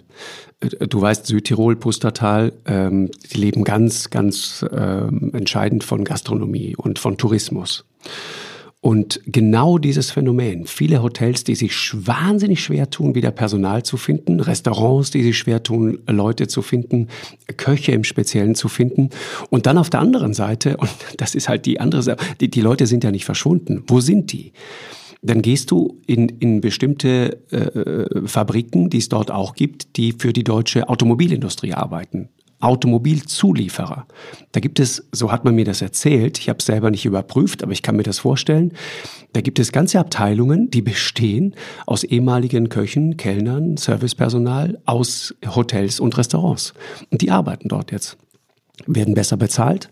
äh, 0.62 0.88
du 0.88 1.02
weißt, 1.02 1.26
Südtirol, 1.26 1.76
Pustertal, 1.76 2.54
ähm, 2.66 3.12
die 3.32 3.38
leben 3.38 3.64
ganz, 3.64 4.10
ganz 4.10 4.66
ähm, 4.72 5.32
entscheidend 5.34 5.84
von 5.84 6.04
Gastronomie 6.04 6.76
und 6.78 6.98
von 6.98 7.18
Tourismus. 7.18 7.86
Und 8.82 9.22
genau 9.28 9.78
dieses 9.78 10.10
Phänomen, 10.10 10.66
viele 10.66 11.04
Hotels, 11.04 11.44
die 11.44 11.54
sich 11.54 11.92
wahnsinnig 11.94 12.64
schwer 12.64 12.90
tun, 12.90 13.14
wieder 13.14 13.30
Personal 13.30 13.84
zu 13.84 13.96
finden, 13.96 14.40
Restaurants, 14.40 15.12
die 15.12 15.22
sich 15.22 15.38
schwer 15.38 15.62
tun, 15.62 16.00
Leute 16.08 16.48
zu 16.48 16.64
finden, 16.64 17.08
Köche 17.58 17.92
im 17.92 18.04
Speziellen 18.04 18.56
zu 18.56 18.70
finden. 18.70 19.12
Und 19.52 19.68
dann 19.68 19.78
auf 19.78 19.92
der 19.92 20.00
anderen 20.00 20.34
Seite, 20.34 20.78
und 20.78 20.90
das 21.18 21.36
ist 21.36 21.48
halt 21.48 21.68
die 21.68 21.80
andere 21.80 22.02
Seite, 22.02 22.26
die, 22.42 22.50
die 22.50 22.62
Leute 22.62 22.88
sind 22.88 23.04
ja 23.04 23.12
nicht 23.12 23.26
verschwunden. 23.26 23.84
Wo 23.86 24.00
sind 24.00 24.32
die? 24.34 24.52
Dann 25.22 25.44
gehst 25.44 25.70
du 25.70 26.00
in, 26.08 26.30
in 26.30 26.62
bestimmte 26.62 27.38
äh, 27.52 28.28
Fabriken, 28.28 28.90
die 28.90 28.98
es 28.98 29.10
dort 29.10 29.30
auch 29.30 29.54
gibt, 29.54 29.96
die 29.98 30.14
für 30.14 30.34
die 30.34 30.44
deutsche 30.44 30.90
Automobilindustrie 30.90 31.74
arbeiten. 31.74 32.30
Automobilzulieferer. 32.62 34.06
Da 34.52 34.60
gibt 34.60 34.80
es, 34.80 35.08
so 35.12 35.32
hat 35.32 35.46
man 35.46 35.56
mir 35.56 35.66
das 35.66 35.82
erzählt, 35.82 36.40
ich 36.40 36.50
habe 36.50 36.60
es 36.60 36.66
selber 36.66 36.92
nicht 36.92 37.06
überprüft, 37.06 37.64
aber 37.64 37.72
ich 37.72 37.82
kann 37.82 37.96
mir 37.96 38.04
das 38.04 38.20
vorstellen, 38.20 38.74
da 39.34 39.42
gibt 39.42 39.60
es 39.60 39.72
ganze 39.72 40.00
Abteilungen, 40.00 40.70
die 40.70 40.82
bestehen 40.82 41.56
aus 41.86 42.04
ehemaligen 42.04 42.70
Köchen, 42.70 43.18
Kellnern, 43.18 43.78
Servicepersonal 43.78 44.80
aus 44.86 45.36
Hotels 45.46 46.00
und 46.00 46.18
Restaurants. 46.18 46.74
Und 47.10 47.22
die 47.22 47.32
arbeiten 47.32 47.70
dort 47.70 47.92
jetzt 47.92 48.18
werden 48.88 49.14
besser 49.14 49.38
bezahlt, 49.38 49.90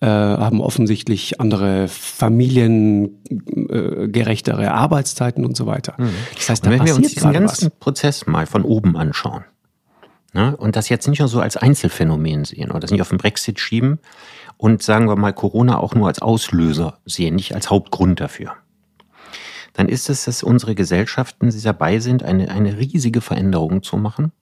äh, 0.00 0.06
haben 0.06 0.60
offensichtlich 0.60 1.40
andere 1.40 1.88
familiengerechtere 1.88 4.64
äh, 4.64 4.68
Arbeitszeiten 4.68 5.44
und 5.44 5.56
so 5.56 5.66
weiter. 5.66 5.94
Mhm. 5.98 6.10
Das 6.36 6.48
heißt, 6.48 6.66
da 6.66 6.70
wenn 6.70 6.84
wir 6.84 6.94
uns 6.94 7.12
diesen 7.12 7.32
ganzen 7.32 7.66
was. 7.66 7.78
Prozess 7.78 8.26
mal 8.26 8.46
von 8.46 8.62
oben 8.62 8.96
anschauen, 8.96 9.44
Ne? 10.32 10.56
Und 10.56 10.76
das 10.76 10.88
jetzt 10.88 11.08
nicht 11.08 11.18
nur 11.18 11.28
so 11.28 11.40
als 11.40 11.56
Einzelfenomen 11.56 12.44
sehen 12.44 12.70
oder 12.70 12.80
das 12.80 12.90
nicht 12.90 13.00
auf 13.00 13.08
den 13.08 13.18
Brexit 13.18 13.58
schieben 13.58 13.98
und 14.56 14.82
sagen 14.82 15.08
wir 15.08 15.16
mal 15.16 15.32
Corona 15.32 15.78
auch 15.78 15.94
nur 15.94 16.06
als 16.06 16.22
Auslöser 16.22 16.98
sehen, 17.04 17.34
nicht 17.34 17.54
als 17.54 17.70
Hauptgrund 17.70 18.20
dafür. 18.20 18.52
Dann 19.72 19.88
ist 19.88 20.10
es, 20.10 20.24
dass 20.24 20.42
unsere 20.42 20.74
Gesellschaften 20.74 21.52
dabei 21.62 21.98
sind, 22.00 22.22
eine, 22.22 22.50
eine 22.50 22.78
riesige 22.78 23.20
Veränderung 23.20 23.82
zu 23.82 23.96
machen 23.96 24.32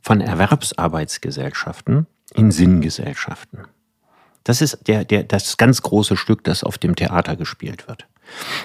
von 0.00 0.20
Erwerbsarbeitsgesellschaften 0.20 2.06
in 2.34 2.50
Sinngesellschaften. 2.50 3.60
Das 4.42 4.60
ist 4.60 4.86
der, 4.86 5.06
der, 5.06 5.22
das 5.22 5.56
ganz 5.56 5.80
große 5.80 6.18
Stück, 6.18 6.44
das 6.44 6.64
auf 6.64 6.76
dem 6.76 6.96
Theater 6.96 7.36
gespielt 7.36 7.88
wird. 7.88 8.06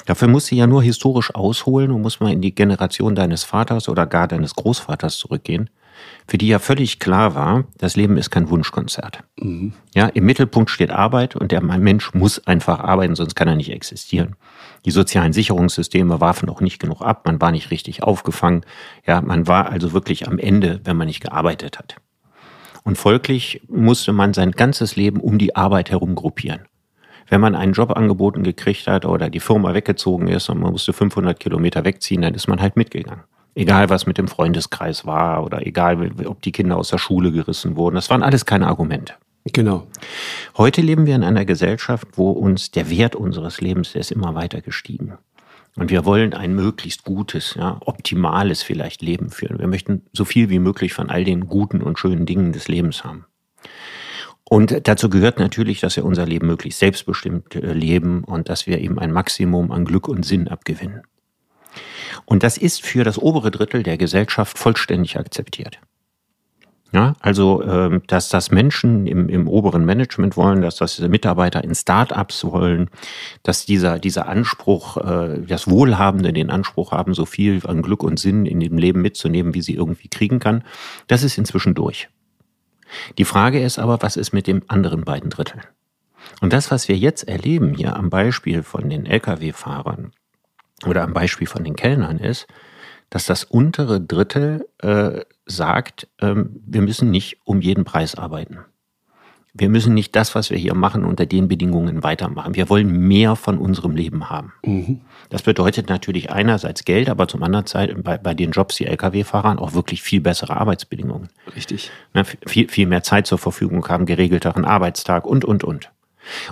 Dafür 0.05 0.27
muss 0.27 0.47
sie 0.47 0.57
ja 0.57 0.67
nur 0.67 0.83
historisch 0.83 1.33
ausholen 1.33 1.91
und 1.91 2.01
muss 2.01 2.19
mal 2.19 2.33
in 2.33 2.41
die 2.41 2.55
Generation 2.55 3.15
deines 3.15 3.43
Vaters 3.43 3.87
oder 3.87 4.05
gar 4.05 4.27
deines 4.27 4.55
Großvaters 4.55 5.17
zurückgehen 5.17 5.69
für 6.27 6.37
die 6.37 6.47
ja 6.47 6.59
völlig 6.59 6.99
klar 6.99 7.35
war, 7.35 7.65
das 7.77 7.95
Leben 7.95 8.17
ist 8.17 8.29
kein 8.29 8.49
Wunschkonzert. 8.49 9.23
Mhm. 9.39 9.73
Ja, 9.95 10.07
im 10.07 10.25
Mittelpunkt 10.25 10.69
steht 10.69 10.91
Arbeit 10.91 11.35
und 11.35 11.51
der 11.51 11.61
Mensch 11.61 12.13
muss 12.13 12.45
einfach 12.45 12.79
arbeiten, 12.79 13.15
sonst 13.15 13.35
kann 13.35 13.47
er 13.47 13.55
nicht 13.55 13.71
existieren. 13.71 14.35
Die 14.85 14.91
sozialen 14.91 15.33
Sicherungssysteme 15.33 16.21
warfen 16.21 16.49
auch 16.49 16.61
nicht 16.61 16.79
genug 16.79 17.01
ab, 17.01 17.25
man 17.25 17.41
war 17.41 17.51
nicht 17.51 17.71
richtig 17.71 18.03
aufgefangen. 18.03 18.61
Ja, 19.05 19.21
man 19.21 19.47
war 19.47 19.69
also 19.69 19.93
wirklich 19.93 20.27
am 20.27 20.39
Ende, 20.39 20.81
wenn 20.83 20.97
man 20.97 21.07
nicht 21.07 21.21
gearbeitet 21.21 21.79
hat. 21.79 21.95
Und 22.83 22.97
folglich 22.97 23.61
musste 23.67 24.13
man 24.13 24.33
sein 24.33 24.51
ganzes 24.51 24.95
Leben 24.95 25.19
um 25.19 25.37
die 25.37 25.55
Arbeit 25.55 25.91
herum 25.91 26.15
gruppieren. 26.15 26.61
Wenn 27.27 27.41
man 27.41 27.55
einen 27.55 27.73
Job 27.73 27.91
angeboten 27.95 28.43
gekriegt 28.43 28.87
hat 28.87 29.05
oder 29.05 29.29
die 29.29 29.39
Firma 29.39 29.73
weggezogen 29.73 30.27
ist 30.27 30.49
und 30.49 30.59
man 30.59 30.71
musste 30.71 30.93
500 30.93 31.39
Kilometer 31.39 31.85
wegziehen, 31.85 32.21
dann 32.21 32.33
ist 32.33 32.47
man 32.47 32.61
halt 32.61 32.75
mitgegangen. 32.75 33.23
Egal, 33.55 33.89
was 33.89 34.05
mit 34.05 34.17
dem 34.17 34.27
Freundeskreis 34.27 35.05
war 35.05 35.43
oder 35.43 35.65
egal, 35.65 36.11
ob 36.25 36.41
die 36.41 36.51
Kinder 36.51 36.77
aus 36.77 36.89
der 36.89 36.97
Schule 36.97 37.31
gerissen 37.31 37.75
wurden. 37.75 37.95
Das 37.95 38.09
waren 38.09 38.23
alles 38.23 38.45
keine 38.45 38.67
Argumente. 38.67 39.13
Genau. 39.45 39.87
Heute 40.57 40.81
leben 40.81 41.05
wir 41.05 41.15
in 41.15 41.23
einer 41.23 41.45
Gesellschaft, 41.45 42.07
wo 42.13 42.31
uns 42.31 42.71
der 42.71 42.89
Wert 42.89 43.15
unseres 43.15 43.61
Lebens, 43.61 43.93
der 43.93 44.01
ist 44.01 44.11
immer 44.11 44.35
weiter 44.35 44.61
gestiegen. 44.61 45.17
Und 45.75 45.91
wir 45.91 46.05
wollen 46.05 46.33
ein 46.33 46.53
möglichst 46.53 47.03
gutes, 47.03 47.55
ja, 47.55 47.77
optimales 47.85 48.63
vielleicht 48.63 49.01
Leben 49.01 49.29
führen. 49.29 49.59
Wir 49.59 49.67
möchten 49.67 50.03
so 50.13 50.25
viel 50.25 50.49
wie 50.49 50.59
möglich 50.59 50.93
von 50.93 51.09
all 51.09 51.23
den 51.23 51.47
guten 51.47 51.81
und 51.81 51.97
schönen 51.97 52.25
Dingen 52.25 52.51
des 52.51 52.67
Lebens 52.67 53.03
haben. 53.03 53.25
Und 54.49 54.87
dazu 54.87 55.09
gehört 55.09 55.39
natürlich, 55.39 55.79
dass 55.79 55.95
wir 55.95 56.03
unser 56.03 56.25
Leben 56.25 56.47
möglichst 56.47 56.79
selbstbestimmt 56.79 57.55
äh, 57.55 57.71
leben 57.71 58.23
und 58.23 58.49
dass 58.49 58.65
wir 58.65 58.79
eben 58.79 58.97
ein 58.97 59.11
Maximum 59.11 59.71
an 59.71 59.85
Glück 59.85 60.07
und 60.07 60.25
Sinn 60.25 60.47
abgewinnen. 60.47 61.03
Und 62.25 62.43
das 62.43 62.57
ist 62.57 62.85
für 62.85 63.03
das 63.03 63.17
obere 63.17 63.51
Drittel 63.51 63.83
der 63.83 63.97
Gesellschaft 63.97 64.57
vollständig 64.57 65.17
akzeptiert. 65.17 65.79
Ja, 66.91 67.13
also, 67.19 67.61
äh, 67.61 67.99
dass 68.07 68.29
das 68.29 68.49
Menschen 68.49 69.05
im, 69.05 69.29
im 69.29 69.47
oberen 69.47 69.85
Management 69.85 70.35
wollen, 70.37 70.61
dass 70.61 70.77
das 70.77 70.99
Mitarbeiter 70.99 71.63
in 71.63 71.75
Start-ups 71.75 72.45
wollen, 72.45 72.89
dass 73.43 73.67
dieser, 73.67 73.99
dieser 73.99 74.27
Anspruch, 74.27 74.97
äh, 74.97 75.41
das 75.45 75.69
Wohlhabende 75.69 76.33
den 76.33 76.49
Anspruch 76.49 76.91
haben, 76.91 77.13
so 77.13 77.25
viel 77.25 77.61
an 77.67 77.83
Glück 77.83 78.01
und 78.01 78.17
Sinn 78.19 78.47
in 78.47 78.59
dem 78.59 78.79
Leben 78.79 79.03
mitzunehmen, 79.03 79.53
wie 79.53 79.61
sie 79.61 79.75
irgendwie 79.75 80.07
kriegen 80.07 80.39
kann, 80.39 80.63
das 81.05 81.21
ist 81.21 81.37
inzwischen 81.37 81.75
durch. 81.75 82.09
Die 83.19 83.25
Frage 83.25 83.61
ist 83.63 83.77
aber, 83.77 84.01
was 84.01 84.17
ist 84.17 84.33
mit 84.33 84.47
den 84.47 84.67
anderen 84.67 85.03
beiden 85.03 85.29
Dritteln? 85.29 85.61
Und 86.41 86.53
das, 86.53 86.71
was 86.71 86.87
wir 86.87 86.97
jetzt 86.97 87.27
erleben 87.27 87.75
hier 87.75 87.95
am 87.95 88.09
Beispiel 88.09 88.63
von 88.63 88.89
den 88.89 89.05
Lkw-Fahrern, 89.05 90.11
oder 90.85 91.03
am 91.03 91.13
Beispiel 91.13 91.47
von 91.47 91.63
den 91.63 91.75
Kellnern 91.75 92.17
ist, 92.17 92.47
dass 93.09 93.25
das 93.25 93.43
untere 93.43 93.99
Drittel 93.99 94.67
äh, 94.79 95.21
sagt, 95.45 96.07
ähm, 96.21 96.61
wir 96.65 96.81
müssen 96.81 97.09
nicht 97.09 97.39
um 97.43 97.61
jeden 97.61 97.83
Preis 97.83 98.15
arbeiten. 98.15 98.59
Wir 99.51 99.67
müssen 99.67 99.95
nicht 99.95 100.15
das, 100.15 100.35
was 100.35 100.51
wir 100.51 100.57
hier 100.57 100.75
machen, 100.75 101.03
unter 101.03 101.25
den 101.25 101.47
Bedingungen 101.47 102.03
weitermachen. 102.03 102.55
Wir 102.55 102.69
wollen 102.69 103.07
mehr 103.07 103.35
von 103.35 103.57
unserem 103.57 103.95
Leben 103.95 104.29
haben. 104.29 104.53
Mhm. 104.63 105.01
Das 105.29 105.41
bedeutet 105.41 105.89
natürlich 105.89 106.31
einerseits 106.31 106.85
Geld, 106.85 107.09
aber 107.09 107.27
zum 107.27 107.41
anderen 107.41 107.65
Zeit 107.65 108.03
bei, 108.03 108.19
bei 108.19 108.35
den 108.35 108.51
Jobs, 108.51 108.75
die 108.75 108.85
Lkw-Fahrern, 108.85 109.57
auch 109.57 109.73
wirklich 109.73 110.03
viel 110.03 110.21
bessere 110.21 110.55
Arbeitsbedingungen. 110.55 111.29
Richtig. 111.55 111.91
Ne, 112.13 112.25
viel, 112.45 112.69
viel 112.69 112.85
mehr 112.85 113.01
Zeit 113.01 113.25
zur 113.25 113.39
Verfügung 113.39 113.87
haben, 113.87 114.05
geregelteren 114.05 114.65
Arbeitstag 114.65 115.25
und, 115.25 115.43
und, 115.43 115.63
und. 115.63 115.89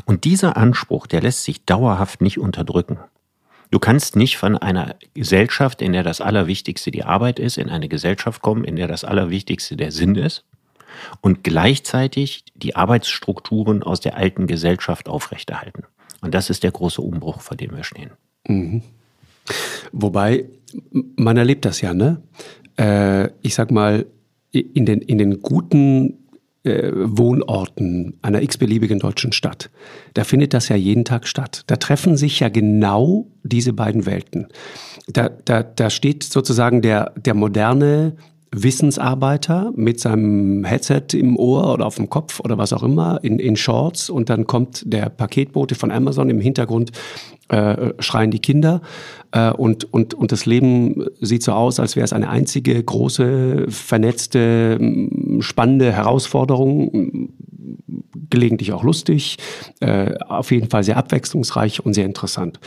Und 0.05 0.23
dieser 0.23 0.57
Anspruch, 0.57 1.05
der 1.05 1.21
lässt 1.21 1.43
sich 1.43 1.65
dauerhaft 1.65 2.21
nicht 2.21 2.39
unterdrücken. 2.39 2.97
Du 3.69 3.79
kannst 3.79 4.15
nicht 4.15 4.37
von 4.37 4.57
einer 4.57 4.95
Gesellschaft, 5.13 5.81
in 5.81 5.91
der 5.91 6.03
das 6.03 6.21
Allerwichtigste 6.21 6.91
die 6.91 7.03
Arbeit 7.03 7.39
ist, 7.39 7.57
in 7.57 7.69
eine 7.69 7.89
Gesellschaft 7.89 8.41
kommen, 8.41 8.63
in 8.63 8.75
der 8.75 8.87
das 8.87 9.03
Allerwichtigste 9.03 9.75
der 9.75 9.91
Sinn 9.91 10.15
ist 10.15 10.45
und 11.21 11.43
gleichzeitig 11.43 12.45
die 12.55 12.75
Arbeitsstrukturen 12.75 13.83
aus 13.83 13.99
der 13.99 14.17
alten 14.17 14.47
Gesellschaft 14.47 15.09
aufrechterhalten. 15.09 15.83
Und 16.21 16.33
das 16.33 16.49
ist 16.49 16.63
der 16.63 16.71
große 16.71 17.01
Umbruch, 17.01 17.41
vor 17.41 17.57
dem 17.57 17.75
wir 17.75 17.83
stehen. 17.83 18.11
Mhm. 18.47 18.81
Wobei, 19.91 20.45
man 20.91 21.37
erlebt 21.37 21.65
das 21.65 21.81
ja, 21.81 21.93
ne? 21.93 22.21
Äh, 22.77 23.29
ich 23.41 23.53
sag 23.53 23.71
mal, 23.71 24.05
in 24.51 24.85
den, 24.85 25.01
in 25.01 25.17
den 25.17 25.41
guten 25.41 26.26
äh, 26.67 26.91
Wohnorten 26.93 28.17
einer 28.21 28.41
x-beliebigen 28.41 28.99
deutschen 28.99 29.31
Stadt, 29.31 29.69
da 30.13 30.23
findet 30.23 30.53
das 30.53 30.69
ja 30.69 30.75
jeden 30.75 31.05
Tag 31.05 31.27
statt. 31.27 31.63
Da 31.67 31.77
treffen 31.77 32.17
sich 32.17 32.39
ja 32.39 32.49
genau 32.49 33.27
diese 33.43 33.73
beiden 33.73 34.05
Welten. 34.05 34.47
Da, 35.07 35.29
da, 35.29 35.63
da 35.63 35.89
steht 35.89 36.23
sozusagen 36.23 36.81
der, 36.81 37.13
der 37.15 37.33
moderne 37.33 38.17
Wissensarbeiter 38.51 39.71
mit 39.75 39.99
seinem 39.99 40.63
Headset 40.63 41.13
im 41.13 41.37
Ohr 41.37 41.73
oder 41.73 41.85
auf 41.85 41.95
dem 41.95 42.09
Kopf 42.09 42.39
oder 42.39 42.57
was 42.57 42.73
auch 42.73 42.83
immer 42.83 43.19
in, 43.23 43.39
in 43.39 43.55
Shorts 43.55 44.09
und 44.09 44.29
dann 44.29 44.47
kommt 44.47 44.83
der 44.85 45.09
Paketbote 45.09 45.75
von 45.75 45.91
Amazon 45.91 46.29
im 46.29 46.39
Hintergrund 46.39 46.91
äh, 47.49 47.93
schreien 47.99 48.31
die 48.31 48.39
Kinder. 48.39 48.81
Äh, 49.31 49.51
und, 49.51 49.91
und, 49.93 50.13
und 50.13 50.31
das 50.31 50.45
Leben 50.45 51.05
sieht 51.21 51.43
so 51.43 51.53
aus, 51.53 51.79
als 51.79 51.95
wäre 51.95 52.05
es 52.05 52.13
eine 52.13 52.29
einzige 52.29 52.81
große, 52.81 53.65
vernetzte, 53.69 54.79
spannende 55.39 55.91
Herausforderung, 55.91 57.29
gelegentlich 58.29 58.73
auch 58.73 58.83
lustig, 58.83 59.37
äh, 59.79 60.15
auf 60.27 60.51
jeden 60.51 60.69
Fall 60.69 60.83
sehr 60.83 60.97
abwechslungsreich 60.97 61.85
und 61.85 61.93
sehr 61.93 62.05
interessant. 62.05 62.59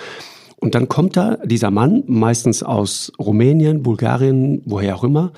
Und 0.57 0.75
dann 0.75 0.89
kommt 0.89 1.17
da 1.17 1.37
dieser 1.45 1.71
Mann, 1.71 2.05
meistens 2.07 2.63
aus 2.63 3.13
Rumänien, 3.19 3.83
Bulgarien, 3.83 4.63
woher 4.67 4.97
auch 4.97 5.05
immer, 5.05 5.33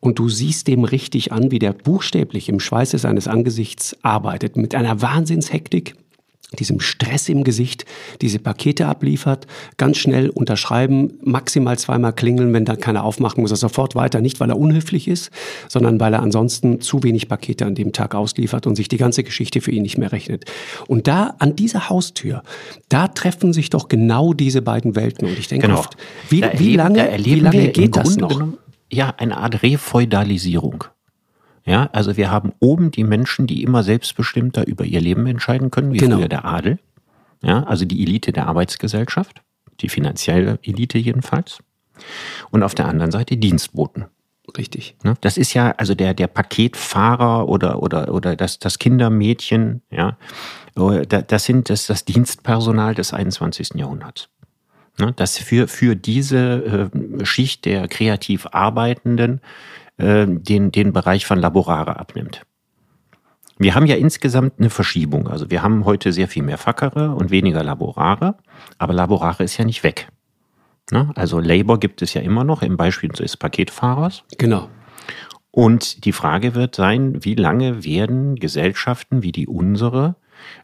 und 0.00 0.18
du 0.18 0.28
siehst 0.28 0.66
dem 0.66 0.82
richtig 0.82 1.30
an, 1.30 1.52
wie 1.52 1.60
der 1.60 1.72
buchstäblich 1.72 2.48
im 2.48 2.58
Schweiße 2.58 2.98
seines 2.98 3.28
Angesichts 3.28 3.96
arbeitet, 4.02 4.56
mit 4.56 4.74
einer 4.74 5.00
Wahnsinnshektik, 5.00 5.94
diesem 6.58 6.80
Stress 6.80 7.28
im 7.28 7.44
Gesicht, 7.44 7.84
diese 8.20 8.38
Pakete 8.38 8.86
abliefert, 8.86 9.46
ganz 9.76 9.96
schnell 9.98 10.30
unterschreiben, 10.30 11.14
maximal 11.22 11.78
zweimal 11.78 12.12
klingeln, 12.12 12.52
wenn 12.52 12.64
dann 12.64 12.78
keiner 12.78 13.04
aufmacht, 13.04 13.38
muss 13.38 13.50
er 13.50 13.56
sofort 13.56 13.94
weiter, 13.94 14.20
nicht 14.20 14.40
weil 14.40 14.50
er 14.50 14.58
unhöflich 14.58 15.08
ist, 15.08 15.30
sondern 15.68 15.98
weil 16.00 16.14
er 16.14 16.22
ansonsten 16.22 16.80
zu 16.80 17.02
wenig 17.02 17.28
Pakete 17.28 17.66
an 17.66 17.74
dem 17.74 17.92
Tag 17.92 18.14
ausliefert 18.14 18.66
und 18.66 18.76
sich 18.76 18.88
die 18.88 18.96
ganze 18.98 19.24
Geschichte 19.24 19.60
für 19.60 19.70
ihn 19.70 19.82
nicht 19.82 19.98
mehr 19.98 20.12
rechnet. 20.12 20.44
Und 20.88 21.06
da 21.08 21.34
an 21.38 21.56
dieser 21.56 21.88
Haustür, 21.88 22.42
da 22.88 23.08
treffen 23.08 23.52
sich 23.52 23.70
doch 23.70 23.88
genau 23.88 24.32
diese 24.32 24.62
beiden 24.62 24.94
Welten 24.96 25.26
und 25.28 25.38
ich 25.38 25.48
denke 25.48 25.66
Genau. 25.66 25.78
oft, 25.80 25.96
wie, 26.28 26.40
Da 26.40 26.52
wie 26.58 26.74
erleben- 26.74 26.76
lange, 26.76 26.96
wie 26.96 27.12
erleben 27.12 27.40
lange 27.42 27.68
geht 27.68 27.96
das 27.96 28.16
noch? 28.16 28.28
Genommen, 28.28 28.58
ja, 28.90 29.14
eine 29.16 29.36
Art 29.38 29.62
Refeudalisierung. 29.62 30.84
Ja, 31.64 31.88
also 31.92 32.16
wir 32.16 32.30
haben 32.30 32.52
oben 32.60 32.90
die 32.90 33.04
Menschen, 33.04 33.46
die 33.46 33.62
immer 33.62 33.82
selbstbestimmter 33.82 34.66
über 34.66 34.84
ihr 34.84 35.00
Leben 35.00 35.26
entscheiden 35.26 35.70
können, 35.70 35.92
wie 35.92 35.98
Genau. 35.98 36.16
früher 36.18 36.28
der 36.28 36.44
Adel. 36.44 36.78
Ja, 37.42 37.62
also 37.64 37.84
die 37.84 38.02
Elite 38.02 38.32
der 38.32 38.46
Arbeitsgesellschaft, 38.48 39.42
die 39.80 39.88
finanzielle 39.88 40.58
Elite 40.62 40.98
jedenfalls. 40.98 41.58
Und 42.50 42.62
auf 42.62 42.74
der 42.74 42.86
anderen 42.86 43.10
Seite 43.12 43.36
Dienstboten. 43.36 44.06
Richtig. 44.56 44.96
Ne? 45.04 45.14
Das 45.20 45.36
ist 45.36 45.54
ja 45.54 45.70
also 45.76 45.94
der, 45.94 46.14
der 46.14 46.26
Paketfahrer 46.26 47.48
oder, 47.48 47.80
oder, 47.82 48.12
oder 48.12 48.34
das, 48.34 48.58
das 48.58 48.78
Kindermädchen, 48.78 49.82
ja. 49.90 50.16
Da- 50.74 51.04
Das 51.22 51.44
sind 51.44 51.70
das, 51.70 51.86
das 51.86 52.04
Dienstpersonal 52.04 52.94
des 52.94 53.12
21. 53.12 53.70
Jahrhunderts. 53.76 54.28
Ne? 54.98 55.12
Das 55.16 55.38
für, 55.38 55.68
für 55.68 55.94
diese 55.96 56.90
äh, 57.20 57.24
Schicht 57.24 57.64
der 57.66 57.86
kreativ 57.88 58.46
Arbeitenden 58.52 59.40
äh, 60.02 60.26
den, 60.26 60.72
den 60.72 60.92
Bereich 60.92 61.26
von 61.26 61.38
Laborare 61.38 61.98
abnimmt. 61.98 62.42
Wir 63.58 63.74
haben 63.74 63.86
ja 63.86 63.96
insgesamt 63.96 64.54
eine 64.58 64.70
Verschiebung. 64.70 65.28
Also 65.28 65.50
wir 65.50 65.62
haben 65.62 65.84
heute 65.84 66.12
sehr 66.12 66.28
viel 66.28 66.42
mehr 66.42 66.58
Fackere 66.58 67.14
und 67.14 67.30
weniger 67.30 67.62
Laborare, 67.62 68.36
aber 68.78 68.92
Laborare 68.92 69.44
ist 69.44 69.56
ja 69.56 69.64
nicht 69.64 69.84
weg. 69.84 70.08
Ne? 70.90 71.12
Also 71.14 71.38
Labor 71.38 71.78
gibt 71.78 72.02
es 72.02 72.12
ja 72.14 72.22
immer 72.22 72.44
noch 72.44 72.62
im 72.62 72.76
Beispiel 72.76 73.10
des 73.10 73.36
Paketfahrers. 73.36 74.24
Genau. 74.36 74.68
Und 75.50 76.06
die 76.06 76.12
Frage 76.12 76.54
wird 76.54 76.74
sein, 76.74 77.24
wie 77.24 77.34
lange 77.34 77.84
werden 77.84 78.36
Gesellschaften 78.36 79.22
wie 79.22 79.32
die 79.32 79.46
unsere 79.46 80.16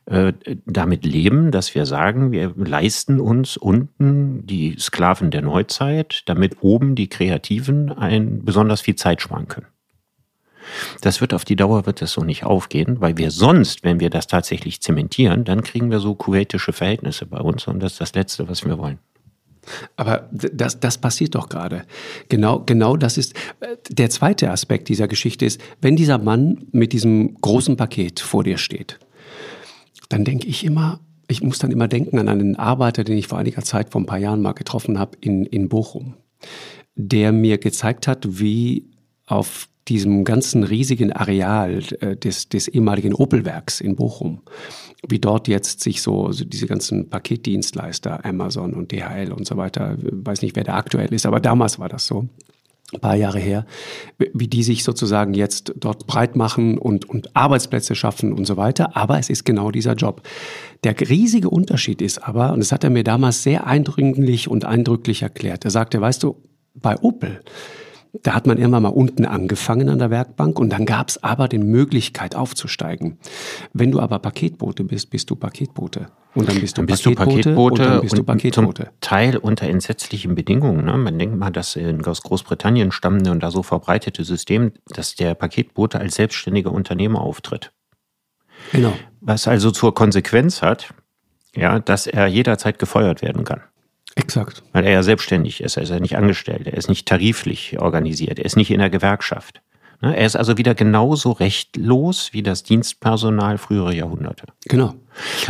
äh, 0.06 0.32
damit 0.66 1.04
leben, 1.04 1.50
dass 1.50 1.74
wir 1.74 1.86
sagen, 1.86 2.32
wir 2.32 2.52
leisten 2.56 3.20
uns 3.20 3.56
unten 3.56 4.46
die 4.46 4.76
Sklaven 4.78 5.30
der 5.30 5.42
Neuzeit, 5.42 6.22
damit 6.26 6.58
oben 6.60 6.94
die 6.94 7.08
Kreativen 7.08 7.90
ein 7.90 8.44
besonders 8.44 8.80
viel 8.80 8.96
Zeit 8.96 9.22
sparen 9.22 9.48
können. 9.48 9.66
Das 11.00 11.20
wird 11.20 11.34
auf 11.34 11.44
die 11.44 11.56
Dauer 11.56 11.86
wird 11.86 12.02
das 12.02 12.12
so 12.12 12.22
nicht 12.22 12.44
aufgehen, 12.44 13.00
weil 13.00 13.16
wir 13.16 13.30
sonst, 13.30 13.84
wenn 13.84 14.00
wir 14.00 14.10
das 14.10 14.26
tatsächlich 14.26 14.80
zementieren, 14.80 15.44
dann 15.44 15.62
kriegen 15.62 15.90
wir 15.90 16.00
so 16.00 16.14
kuwaitische 16.14 16.72
Verhältnisse 16.72 17.26
bei 17.26 17.40
uns 17.40 17.66
und 17.66 17.80
das 17.80 17.92
ist 17.92 18.00
das 18.00 18.14
Letzte, 18.14 18.48
was 18.48 18.64
wir 18.64 18.78
wollen. 18.78 18.98
Aber 19.96 20.28
das, 20.32 20.80
das 20.80 20.98
passiert 20.98 21.34
doch 21.34 21.48
gerade. 21.48 21.84
Genau, 22.28 22.60
genau 22.60 22.96
das 22.96 23.18
ist 23.18 23.34
äh, 23.60 23.76
der 23.90 24.08
zweite 24.10 24.50
Aspekt 24.50 24.88
dieser 24.88 25.08
Geschichte 25.08 25.44
ist, 25.44 25.60
wenn 25.80 25.96
dieser 25.96 26.18
Mann 26.18 26.66
mit 26.72 26.92
diesem 26.92 27.34
großen 27.40 27.76
Paket 27.76 28.20
vor 28.20 28.44
dir 28.44 28.56
steht, 28.56 28.98
dann 30.08 30.24
denke 30.24 30.46
ich 30.46 30.64
immer, 30.64 31.00
ich 31.28 31.42
muss 31.42 31.58
dann 31.58 31.70
immer 31.70 31.88
denken 31.88 32.18
an 32.18 32.28
einen 32.28 32.56
Arbeiter, 32.56 33.04
den 33.04 33.18
ich 33.18 33.28
vor 33.28 33.38
einiger 33.38 33.62
Zeit, 33.62 33.90
vor 33.90 34.00
ein 34.00 34.06
paar 34.06 34.18
Jahren 34.18 34.42
mal 34.42 34.52
getroffen 34.52 34.98
habe 34.98 35.16
in, 35.20 35.44
in 35.44 35.68
Bochum, 35.68 36.14
der 36.94 37.32
mir 37.32 37.58
gezeigt 37.58 38.06
hat, 38.06 38.40
wie 38.40 38.86
auf 39.26 39.68
diesem 39.88 40.24
ganzen 40.24 40.64
riesigen 40.64 41.12
Areal 41.12 41.82
äh, 42.00 42.16
des, 42.16 42.48
des 42.48 42.68
ehemaligen 42.68 43.14
Opelwerks 43.14 43.80
in 43.80 43.96
Bochum, 43.96 44.42
wie 45.06 45.18
dort 45.18 45.48
jetzt 45.48 45.80
sich 45.80 46.02
so, 46.02 46.30
so 46.32 46.44
diese 46.44 46.66
ganzen 46.66 47.08
Paketdienstleister, 47.08 48.24
Amazon 48.24 48.74
und 48.74 48.92
DHL 48.92 49.32
und 49.32 49.46
so 49.46 49.56
weiter, 49.56 49.96
weiß 50.00 50.42
nicht, 50.42 50.56
wer 50.56 50.64
da 50.64 50.74
aktuell 50.74 51.12
ist, 51.12 51.26
aber 51.26 51.40
damals 51.40 51.78
war 51.78 51.88
das 51.88 52.06
so, 52.06 52.28
ein 52.92 53.00
paar 53.00 53.16
Jahre 53.16 53.38
her, 53.38 53.66
wie 54.32 54.48
die 54.48 54.62
sich 54.62 54.82
sozusagen 54.82 55.34
jetzt 55.34 55.74
dort 55.76 56.06
breit 56.06 56.36
machen 56.36 56.78
und, 56.78 57.08
und 57.08 57.36
Arbeitsplätze 57.36 57.94
schaffen 57.94 58.32
und 58.32 58.46
so 58.46 58.56
weiter. 58.56 58.96
Aber 58.96 59.18
es 59.18 59.28
ist 59.28 59.44
genau 59.44 59.70
dieser 59.70 59.92
Job. 59.92 60.22
Der 60.84 60.98
riesige 60.98 61.50
Unterschied 61.50 62.00
ist 62.00 62.18
aber, 62.26 62.52
und 62.52 62.60
das 62.60 62.72
hat 62.72 62.84
er 62.84 62.90
mir 62.90 63.04
damals 63.04 63.42
sehr 63.42 63.66
eindringlich 63.66 64.48
und 64.48 64.64
eindrücklich 64.64 65.22
erklärt, 65.22 65.64
er 65.66 65.70
sagte, 65.70 66.00
weißt 66.00 66.22
du, 66.22 66.36
bei 66.74 66.96
Opel, 67.00 67.40
da 68.22 68.34
hat 68.34 68.46
man 68.46 68.58
irgendwann 68.58 68.82
mal 68.82 68.88
unten 68.90 69.24
angefangen 69.24 69.88
an 69.88 69.98
der 69.98 70.10
Werkbank 70.10 70.58
und 70.58 70.70
dann 70.70 70.86
gab 70.86 71.08
es 71.08 71.22
aber 71.22 71.48
die 71.48 71.58
Möglichkeit 71.58 72.34
aufzusteigen. 72.34 73.18
Wenn 73.72 73.90
du 73.90 74.00
aber 74.00 74.18
Paketbote 74.18 74.84
bist, 74.84 75.10
bist 75.10 75.30
du 75.30 75.36
Paketbote. 75.36 76.06
Und 76.34 76.48
dann 76.48 76.60
bist 76.60 76.76
du 76.76 76.82
Dann 76.82 76.86
bist 76.86 77.04
du 77.06 77.14
Paketbote, 77.14 77.42
Paketbote 77.42 77.82
und 77.82 77.88
dann 77.90 78.00
bist 78.02 78.14
du 78.16 78.20
und 78.20 78.26
Paketbote. 78.26 78.82
zum 78.84 78.92
Teil 79.00 79.36
unter 79.36 79.66
entsetzlichen 79.68 80.34
Bedingungen. 80.34 80.84
Ne? 80.84 80.96
Man 80.96 81.18
denkt 81.18 81.36
mal, 81.36 81.50
das 81.50 81.74
in- 81.76 82.04
aus 82.04 82.22
Großbritannien 82.22 82.92
stammende 82.92 83.30
und 83.30 83.42
da 83.42 83.50
so 83.50 83.62
verbreitete 83.62 84.24
System, 84.24 84.72
dass 84.86 85.14
der 85.14 85.34
Paketbote 85.34 85.98
als 85.98 86.14
selbstständiger 86.16 86.70
Unternehmer 86.72 87.20
auftritt. 87.22 87.72
Genau. 88.72 88.92
Was 89.20 89.48
also 89.48 89.70
zur 89.70 89.94
Konsequenz 89.94 90.62
hat, 90.62 90.92
ja, 91.54 91.78
dass 91.80 92.06
er 92.06 92.26
jederzeit 92.26 92.78
gefeuert 92.78 93.22
werden 93.22 93.44
kann. 93.44 93.62
Exakt. 94.18 94.64
Weil 94.72 94.84
er 94.84 94.92
ja 94.92 95.02
selbstständig 95.02 95.62
ist, 95.62 95.76
er 95.76 95.84
ist 95.84 95.90
ja 95.90 96.00
nicht 96.00 96.16
angestellt, 96.16 96.66
er 96.66 96.74
ist 96.74 96.88
nicht 96.88 97.06
tariflich 97.06 97.78
organisiert, 97.80 98.38
er 98.38 98.44
ist 98.44 98.56
nicht 98.56 98.70
in 98.70 98.80
der 98.80 98.90
Gewerkschaft. 98.90 99.62
Ne? 100.00 100.16
Er 100.16 100.26
ist 100.26 100.36
also 100.36 100.58
wieder 100.58 100.74
genauso 100.74 101.30
rechtlos 101.32 102.32
wie 102.32 102.42
das 102.42 102.64
Dienstpersonal 102.64 103.58
früherer 103.58 103.92
Jahrhunderte. 103.92 104.46
Genau. 104.66 104.94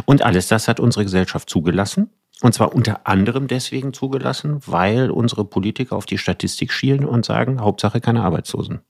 Und 0.04 0.22
alles 0.22 0.48
das 0.48 0.68
hat 0.68 0.80
unsere 0.80 1.04
Gesellschaft 1.04 1.48
zugelassen. 1.48 2.10
Und 2.40 2.54
zwar 2.54 2.74
unter 2.74 3.06
anderem 3.06 3.48
deswegen 3.48 3.92
zugelassen, 3.92 4.60
weil 4.66 5.10
unsere 5.10 5.44
Politiker 5.44 5.96
auf 5.96 6.06
die 6.06 6.18
Statistik 6.18 6.72
schielen 6.72 7.04
und 7.04 7.24
sagen, 7.24 7.60
Hauptsache 7.60 8.00
keine 8.00 8.22
Arbeitslosen. 8.22 8.80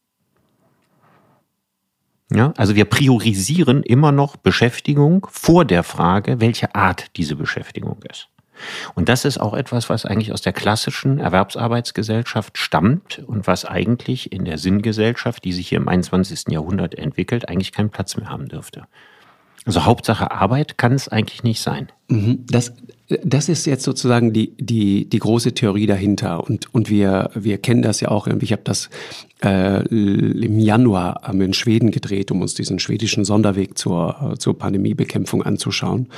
Ja, 2.30 2.52
also 2.58 2.74
wir 2.74 2.84
priorisieren 2.84 3.82
immer 3.82 4.12
noch 4.12 4.36
Beschäftigung 4.36 5.26
vor 5.30 5.64
der 5.64 5.82
Frage, 5.82 6.40
welche 6.40 6.74
Art 6.74 7.16
diese 7.16 7.36
Beschäftigung 7.36 8.00
ist. 8.10 8.28
Und 8.94 9.08
das 9.08 9.24
ist 9.24 9.38
auch 9.38 9.54
etwas, 9.54 9.88
was 9.88 10.04
eigentlich 10.04 10.32
aus 10.32 10.42
der 10.42 10.52
klassischen 10.52 11.18
Erwerbsarbeitsgesellschaft 11.18 12.58
stammt 12.58 13.22
und 13.26 13.46
was 13.46 13.64
eigentlich 13.64 14.32
in 14.32 14.44
der 14.44 14.58
Sinngesellschaft, 14.58 15.44
die 15.44 15.52
sich 15.52 15.68
hier 15.68 15.78
im 15.78 15.88
21. 15.88 16.44
Jahrhundert 16.50 16.94
entwickelt, 16.94 17.48
eigentlich 17.48 17.72
keinen 17.72 17.90
Platz 17.90 18.16
mehr 18.16 18.28
haben 18.28 18.48
dürfte. 18.48 18.84
Also 19.64 19.84
Hauptsache 19.84 20.30
Arbeit 20.30 20.78
kann 20.78 20.92
es 20.92 21.08
eigentlich 21.08 21.42
nicht 21.42 21.60
sein. 21.60 21.92
Mhm. 22.08 22.46
Das, 22.46 22.72
das 23.08 23.48
ist 23.48 23.64
jetzt 23.64 23.84
sozusagen 23.84 24.34
die, 24.34 24.54
die, 24.58 25.08
die 25.08 25.18
große 25.18 25.54
Theorie 25.54 25.86
dahinter. 25.86 26.44
Und, 26.44 26.72
und 26.74 26.90
wir, 26.90 27.30
wir 27.34 27.56
kennen 27.56 27.80
das 27.80 28.00
ja 28.00 28.08
auch. 28.08 28.26
Ich 28.26 28.52
habe 28.52 28.62
das 28.64 28.90
äh, 29.42 29.86
im 29.88 30.58
Januar 30.58 31.22
wir 31.32 31.46
in 31.46 31.54
Schweden 31.54 31.90
gedreht, 31.90 32.30
um 32.30 32.42
uns 32.42 32.52
diesen 32.52 32.78
schwedischen 32.78 33.24
Sonderweg 33.24 33.78
zur, 33.78 34.34
zur 34.38 34.58
Pandemiebekämpfung 34.58 35.42
anzuschauen. 35.42 36.08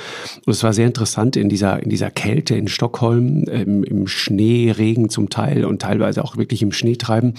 Und 0.45 0.51
es 0.51 0.63
war 0.63 0.73
sehr 0.73 0.87
interessant 0.87 1.37
in 1.37 1.47
dieser, 1.47 1.81
in 1.81 1.89
dieser 1.89 2.11
Kälte 2.11 2.55
in 2.55 2.67
Stockholm, 2.67 3.43
im, 3.43 3.85
im 3.85 4.07
Schnee, 4.07 4.71
Regen 4.71 5.09
zum 5.09 5.29
Teil 5.29 5.63
und 5.63 5.81
teilweise 5.81 6.23
auch 6.23 6.35
wirklich 6.35 6.61
im 6.61 6.73
Schneetreiben. 6.73 7.35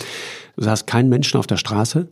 Du 0.56 0.62
sahst 0.62 0.86
keinen 0.86 1.10
Menschen 1.10 1.38
auf 1.38 1.46
der 1.46 1.58
Straße 1.58 2.08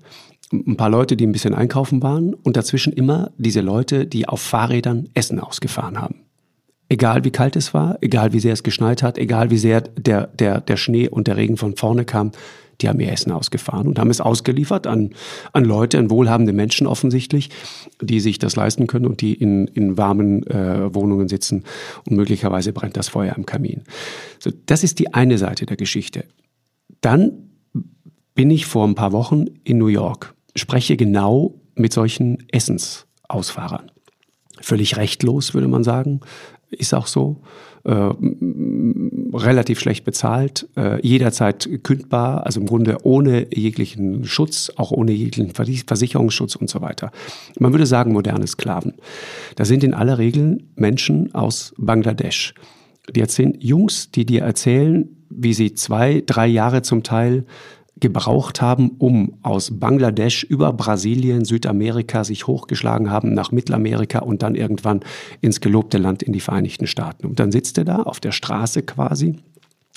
ein 0.53 0.76
paar 0.76 0.90
Leute, 0.90 1.16
die 1.16 1.26
ein 1.26 1.33
bisschen 1.33 1.55
einkaufen 1.55 2.03
waren 2.03 2.35
und 2.35 2.57
dazwischen 2.57 2.92
immer 2.92 3.31
diese 3.38 3.61
Leute, 3.61 4.05
die 4.05 4.29
auf 4.29 4.40
Fahrrädern 4.40 5.09
Essen 5.14 5.38
ausgefahren 5.38 6.00
haben. 6.00 6.16
Egal 6.92 7.24
wie 7.24 7.31
kalt 7.31 7.55
es 7.55 7.72
war, 7.72 7.98
egal 8.00 8.33
wie 8.33 8.40
sehr 8.40 8.53
es 8.53 8.64
geschneit 8.64 9.05
hat, 9.05 9.16
egal 9.16 9.50
wie 9.50 9.59
sehr 9.59 9.81
der, 9.81 10.26
der, 10.26 10.61
der 10.61 10.76
Schnee 10.76 11.09
und 11.09 11.29
der 11.29 11.37
Regen 11.37 11.57
von 11.57 11.76
vorne 11.76 12.05
kam, 12.05 12.33
die 12.81 12.88
haben 12.88 12.98
ihr 12.98 13.12
Essen 13.12 13.31
ausgefahren 13.31 13.87
und 13.87 13.98
haben 14.00 14.11
es 14.11 14.20
ausgeliefert 14.20 14.88
an, 14.88 15.11
an 15.53 15.64
Leute, 15.64 15.98
an 15.98 16.11
wohlhabende 16.11 16.53
Menschen 16.53 16.88
offensichtlich, 16.88 17.50
die 18.00 18.18
sich 18.18 18.40
das 18.40 18.57
leisten 18.57 18.88
können 18.88 19.07
und 19.07 19.20
die 19.20 19.35
in, 19.35 19.68
in 19.68 19.98
warmen 19.98 20.44
äh, 20.48 20.92
Wohnungen 20.92 21.29
sitzen 21.29 21.62
und 22.09 22.16
möglicherweise 22.16 22.72
brennt 22.72 22.96
das 22.96 23.09
Feuer 23.09 23.37
am 23.37 23.46
Kamin. 23.46 23.85
So, 24.40 24.50
das 24.66 24.83
ist 24.83 24.98
die 24.98 25.14
eine 25.14 25.38
Seite 25.38 25.66
der 25.66 25.76
Geschichte. 25.76 26.24
Dann 27.03 27.50
bin 28.35 28.50
ich 28.50 28.66
vor 28.66 28.85
ein 28.85 28.96
paar 28.96 29.12
Wochen 29.12 29.44
in 29.62 29.79
New 29.79 29.87
York, 29.87 30.35
spreche 30.57 30.96
genau 30.96 31.55
mit 31.76 31.92
solchen 31.92 32.48
Essensausfahrern. 32.50 33.92
Völlig 34.61 34.96
rechtlos, 34.96 35.55
würde 35.55 35.68
man 35.68 35.85
sagen. 35.85 36.20
Ist 36.70 36.94
auch 36.94 37.06
so 37.06 37.42
äh, 37.85 38.11
relativ 39.33 39.80
schlecht 39.80 40.04
bezahlt, 40.04 40.68
äh, 40.76 41.04
jederzeit 41.06 41.68
kündbar, 41.83 42.46
also 42.46 42.61
im 42.61 42.66
Grunde 42.66 42.98
ohne 43.02 43.46
jeglichen 43.54 44.24
Schutz, 44.24 44.70
auch 44.76 44.90
ohne 44.90 45.12
jeglichen 45.12 45.52
Versicherungsschutz 45.52 46.56
und 46.56 46.68
so 46.68 46.80
weiter. 46.80 47.11
Man 47.59 47.72
würde 47.72 47.87
sagen 47.87 48.12
moderne 48.12 48.46
Sklaven. 48.46 48.94
Das 49.56 49.68
sind 49.68 49.83
in 49.83 49.94
aller 49.94 50.18
Regel 50.18 50.62
Menschen 50.76 51.35
aus 51.35 51.74
Bangladesch. 51.78 52.54
Die 53.14 53.20
erzählen 53.20 53.56
Jungs, 53.59 54.11
die 54.11 54.26
dir 54.26 54.42
erzählen, 54.42 55.09
wie 55.30 55.54
sie 55.54 55.74
zwei, 55.74 56.22
drei 56.26 56.46
Jahre 56.46 56.83
zum 56.83 57.02
Teil 57.02 57.44
gebraucht 57.98 58.62
haben, 58.62 58.92
um 58.98 59.38
aus 59.42 59.79
Bangladesch 59.79 60.44
über 60.44 60.72
Brasilien, 60.72 61.44
Südamerika 61.44 62.24
sich 62.24 62.46
hochgeschlagen 62.46 63.11
haben 63.11 63.35
nach 63.35 63.53
Mittelamerika 63.53 64.20
und 64.20 64.42
dann 64.42 64.55
irgendwann 64.55 65.00
ins 65.40 65.61
gelobte 65.61 65.98
Land 65.98 66.22
in 66.22 66.33
die 66.33 66.40
Vereinigten 66.40 66.87
Staaten. 66.87 67.26
Und 67.26 67.40
dann 67.40 67.53
sitzt 67.53 67.76
er 67.79 67.85
da 67.85 67.96
auf 68.03 68.20
der 68.20 68.33
Straße 68.33 68.83
quasi 68.83 69.37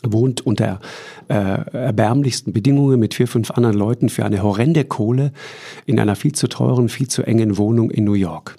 wohnt 0.06 0.41
unter 0.41 0.82
äh, 1.29 1.34
erbärmlichsten 1.34 2.51
Bedingungen 2.51 2.99
mit 2.99 3.13
vier, 3.13 3.27
fünf 3.27 3.51
anderen 3.51 3.77
Leuten 3.77 4.10
für 4.10 4.25
eine 4.25 4.43
horrende 4.43 4.84
Kohle 4.84 5.32
in 5.86 5.99
einer 5.99 6.15
viel 6.15 6.34
zu 6.34 6.47
teuren, 6.47 6.89
viel 6.89 7.08
zu 7.08 7.23
engen 7.23 7.58
Wohnung 7.58 7.89
in 7.89 8.03
New 8.03 8.13
York. 8.13 8.58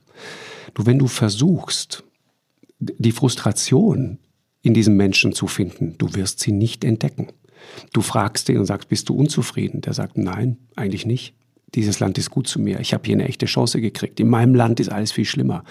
Du, 0.72 0.86
wenn 0.86 0.98
du 0.98 1.06
versuchst, 1.06 2.04
die 2.78 3.12
Frustration 3.12 4.18
in 4.62 4.74
diesem 4.74 4.96
Menschen 4.96 5.32
zu 5.32 5.46
finden, 5.46 5.96
du 5.98 6.14
wirst 6.14 6.40
sie 6.40 6.52
nicht 6.52 6.84
entdecken. 6.84 7.28
Du 7.92 8.00
fragst 8.00 8.48
ihn 8.48 8.58
und 8.58 8.66
sagst, 8.66 8.88
bist 8.88 9.08
du 9.08 9.14
unzufrieden? 9.14 9.80
Der 9.80 9.94
sagt, 9.94 10.18
nein, 10.18 10.56
eigentlich 10.76 11.06
nicht. 11.06 11.34
Dieses 11.74 11.98
Land 11.98 12.18
ist 12.18 12.30
gut 12.30 12.46
zu 12.46 12.60
mir. 12.60 12.78
Ich 12.78 12.94
habe 12.94 13.02
hier 13.04 13.16
eine 13.16 13.26
echte 13.26 13.46
Chance 13.46 13.80
gekriegt. 13.80 14.20
In 14.20 14.28
meinem 14.28 14.54
Land 14.54 14.78
ist 14.78 14.92
alles 14.92 15.10
viel 15.10 15.24
schlimmer. 15.24 15.64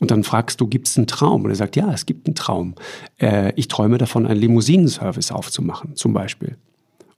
Und 0.00 0.10
dann 0.10 0.24
fragst 0.24 0.60
du, 0.60 0.66
gibt 0.66 0.88
es 0.88 0.96
einen 0.96 1.06
Traum? 1.06 1.44
Und 1.44 1.50
er 1.50 1.56
sagt, 1.56 1.76
ja, 1.76 1.92
es 1.92 2.06
gibt 2.06 2.26
einen 2.26 2.34
Traum. 2.34 2.74
Äh, 3.18 3.52
ich 3.56 3.68
träume 3.68 3.98
davon, 3.98 4.26
einen 4.26 4.40
Limousinenservice 4.40 5.32
aufzumachen, 5.32 5.96
zum 5.96 6.14
Beispiel. 6.14 6.56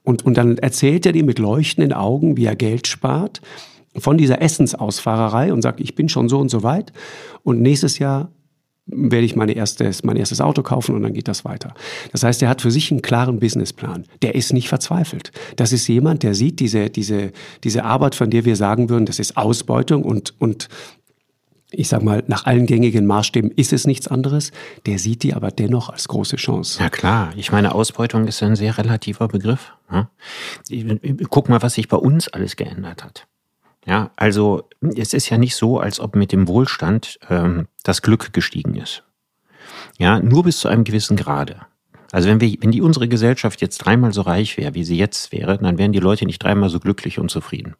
Und, 0.03 0.25
und 0.25 0.35
dann 0.37 0.57
erzählt 0.57 1.05
er 1.05 1.13
dir 1.13 1.23
mit 1.23 1.39
leuchtenden 1.39 1.93
Augen, 1.93 2.37
wie 2.37 2.45
er 2.45 2.55
Geld 2.55 2.87
spart 2.87 3.41
von 3.97 4.17
dieser 4.17 4.41
Essensausfahrerei 4.41 5.51
und 5.53 5.61
sagt, 5.61 5.79
ich 5.79 5.95
bin 5.95 6.09
schon 6.09 6.29
so 6.29 6.39
und 6.39 6.49
so 6.49 6.63
weit. 6.63 6.93
Und 7.43 7.61
nächstes 7.61 7.99
Jahr 7.99 8.29
werde 8.87 9.25
ich 9.25 9.35
meine 9.35 9.53
erstes, 9.53 10.03
mein 10.03 10.15
erstes 10.15 10.41
Auto 10.41 10.63
kaufen 10.63 10.95
und 10.95 11.03
dann 11.03 11.13
geht 11.13 11.27
das 11.27 11.45
weiter. 11.45 11.73
Das 12.11 12.23
heißt, 12.23 12.41
er 12.41 12.49
hat 12.49 12.61
für 12.61 12.71
sich 12.71 12.91
einen 12.91 13.01
klaren 13.01 13.39
Businessplan. 13.39 14.05
Der 14.21 14.35
ist 14.35 14.53
nicht 14.53 14.69
verzweifelt. 14.69 15.31
Das 15.57 15.73
ist 15.73 15.87
jemand, 15.87 16.23
der 16.23 16.33
sieht 16.33 16.59
diese, 16.59 16.89
diese, 16.89 17.31
diese 17.63 17.83
Arbeit, 17.83 18.15
von 18.15 18.29
der 18.29 18.45
wir 18.45 18.55
sagen 18.55 18.89
würden, 18.89 19.05
das 19.05 19.19
ist 19.19 19.37
Ausbeutung 19.37 20.03
und, 20.03 20.33
und 20.39 20.69
ich 21.71 21.89
sag 21.89 22.01
mal, 22.01 22.23
nach 22.27 22.45
allen 22.45 22.65
gängigen 22.65 23.05
Maßstäben 23.05 23.51
ist 23.51 23.73
es 23.73 23.85
nichts 23.85 24.07
anderes. 24.07 24.51
Der 24.85 24.99
sieht 24.99 25.23
die 25.23 25.33
aber 25.33 25.51
dennoch 25.51 25.89
als 25.89 26.07
große 26.07 26.37
Chance. 26.37 26.81
Ja 26.81 26.89
klar, 26.89 27.33
ich 27.35 27.51
meine, 27.51 27.75
Ausbeutung 27.75 28.25
ist 28.25 28.41
ein 28.41 28.55
sehr 28.55 28.77
relativer 28.77 29.27
Begriff. 29.27 29.73
Ne? 29.91 30.07
Guck 31.29 31.49
mal, 31.49 31.61
was 31.61 31.73
sich 31.73 31.89
bei 31.89 31.97
uns 31.97 32.29
alles 32.29 32.55
geändert 32.55 33.03
hat. 33.03 33.27
Ja, 33.87 34.11
also 34.17 34.67
es 34.81 35.13
ist 35.13 35.29
ja 35.29 35.37
nicht 35.37 35.55
so, 35.55 35.79
als 35.79 35.99
ob 35.99 36.15
mit 36.15 36.33
dem 36.33 36.47
Wohlstand 36.47 37.19
ähm, 37.29 37.67
das 37.83 38.01
Glück 38.01 38.33
gestiegen 38.33 38.75
ist. 38.75 39.03
Ja, 39.97 40.19
nur 40.19 40.43
bis 40.43 40.59
zu 40.59 40.67
einem 40.67 40.83
gewissen 40.83 41.15
Grade. 41.15 41.61
Also 42.11 42.29
wenn 42.29 42.41
wir, 42.41 42.53
wenn 42.59 42.71
die 42.71 42.81
unsere 42.81 43.07
Gesellschaft 43.07 43.61
jetzt 43.61 43.79
dreimal 43.79 44.13
so 44.13 44.21
reich 44.21 44.57
wäre, 44.57 44.75
wie 44.75 44.83
sie 44.83 44.97
jetzt 44.97 45.31
wäre, 45.31 45.57
dann 45.57 45.77
wären 45.77 45.93
die 45.93 45.99
Leute 45.99 46.25
nicht 46.25 46.43
dreimal 46.43 46.69
so 46.69 46.79
glücklich 46.79 47.17
und 47.17 47.31
zufrieden. 47.31 47.75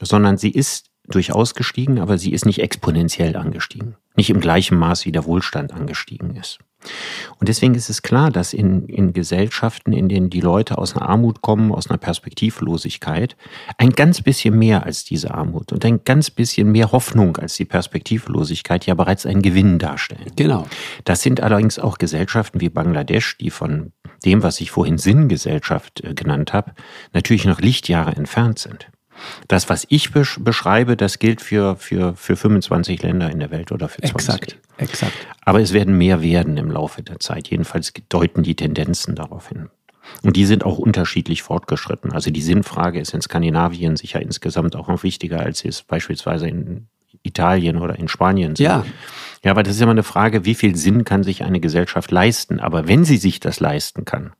Sondern 0.00 0.38
sie 0.38 0.50
ist 0.50 0.86
durchaus 1.06 1.54
gestiegen, 1.54 2.00
aber 2.00 2.18
sie 2.18 2.32
ist 2.32 2.44
nicht 2.44 2.60
exponentiell 2.60 3.36
angestiegen. 3.36 3.96
Nicht 4.16 4.30
im 4.30 4.40
gleichen 4.40 4.76
Maß, 4.76 5.06
wie 5.06 5.12
der 5.12 5.24
Wohlstand 5.24 5.72
angestiegen 5.72 6.36
ist. 6.36 6.58
Und 7.38 7.48
deswegen 7.48 7.74
ist 7.74 7.90
es 7.90 8.02
klar, 8.02 8.30
dass 8.30 8.52
in, 8.52 8.86
in 8.86 9.12
Gesellschaften, 9.12 9.92
in 9.92 10.08
denen 10.08 10.30
die 10.30 10.40
Leute 10.40 10.78
aus 10.78 10.96
einer 10.96 11.08
Armut 11.08 11.42
kommen, 11.42 11.72
aus 11.72 11.88
einer 11.88 11.98
Perspektivlosigkeit, 11.98 13.36
ein 13.78 13.90
ganz 13.90 14.22
bisschen 14.22 14.58
mehr 14.58 14.84
als 14.84 15.04
diese 15.04 15.34
Armut 15.34 15.72
und 15.72 15.84
ein 15.84 16.02
ganz 16.04 16.30
bisschen 16.30 16.70
mehr 16.70 16.92
Hoffnung 16.92 17.36
als 17.36 17.56
die 17.56 17.64
Perspektivlosigkeit 17.64 18.86
ja 18.86 18.94
bereits 18.94 19.26
einen 19.26 19.42
Gewinn 19.42 19.78
darstellen. 19.78 20.32
Genau. 20.36 20.66
Das 21.04 21.22
sind 21.22 21.40
allerdings 21.40 21.78
auch 21.78 21.98
Gesellschaften 21.98 22.60
wie 22.60 22.68
Bangladesch, 22.68 23.38
die 23.38 23.50
von 23.50 23.92
dem, 24.24 24.42
was 24.42 24.60
ich 24.60 24.70
vorhin 24.70 24.98
Sinngesellschaft 24.98 26.02
äh, 26.02 26.14
genannt 26.14 26.52
habe, 26.52 26.72
natürlich 27.12 27.44
noch 27.44 27.60
Lichtjahre 27.60 28.14
entfernt 28.16 28.58
sind. 28.58 28.90
Das, 29.48 29.68
was 29.68 29.86
ich 29.88 30.12
beschreibe, 30.12 30.96
das 30.96 31.18
gilt 31.18 31.40
für, 31.40 31.76
für, 31.76 32.14
für 32.14 32.36
25 32.36 33.02
Länder 33.02 33.30
in 33.30 33.40
der 33.40 33.50
Welt 33.50 33.72
oder 33.72 33.88
für 33.88 34.02
20. 34.02 34.14
Exakt, 34.14 34.58
exakt. 34.76 35.26
Aber 35.44 35.60
es 35.60 35.72
werden 35.72 35.96
mehr 35.96 36.22
werden 36.22 36.56
im 36.56 36.70
Laufe 36.70 37.02
der 37.02 37.20
Zeit. 37.20 37.48
Jedenfalls 37.48 37.92
deuten 38.08 38.42
die 38.42 38.54
Tendenzen 38.54 39.14
darauf 39.14 39.48
hin. 39.48 39.70
Und 40.22 40.36
die 40.36 40.46
sind 40.46 40.64
auch 40.64 40.78
unterschiedlich 40.78 41.42
fortgeschritten. 41.42 42.12
Also 42.12 42.30
die 42.30 42.42
Sinnfrage 42.42 43.00
ist 43.00 43.14
in 43.14 43.20
Skandinavien 43.20 43.96
sicher 43.96 44.20
insgesamt 44.20 44.74
auch 44.76 44.88
noch 44.88 45.02
wichtiger, 45.02 45.40
als 45.40 45.60
sie 45.60 45.68
es 45.68 45.82
beispielsweise 45.82 46.48
in 46.48 46.88
Italien 47.22 47.78
oder 47.78 47.98
in 47.98 48.08
Spanien 48.08 48.56
sind. 48.56 48.64
Ja. 48.64 48.84
Ja, 49.44 49.52
aber 49.52 49.62
das 49.62 49.76
ist 49.76 49.82
immer 49.82 49.92
eine 49.92 50.02
Frage, 50.02 50.44
wie 50.44 50.54
viel 50.54 50.74
Sinn 50.76 51.04
kann 51.04 51.22
sich 51.22 51.44
eine 51.44 51.60
Gesellschaft 51.60 52.10
leisten? 52.10 52.58
Aber 52.58 52.88
wenn 52.88 53.04
sie 53.04 53.18
sich 53.18 53.38
das 53.38 53.60
leisten 53.60 54.04
kann, 54.04 54.32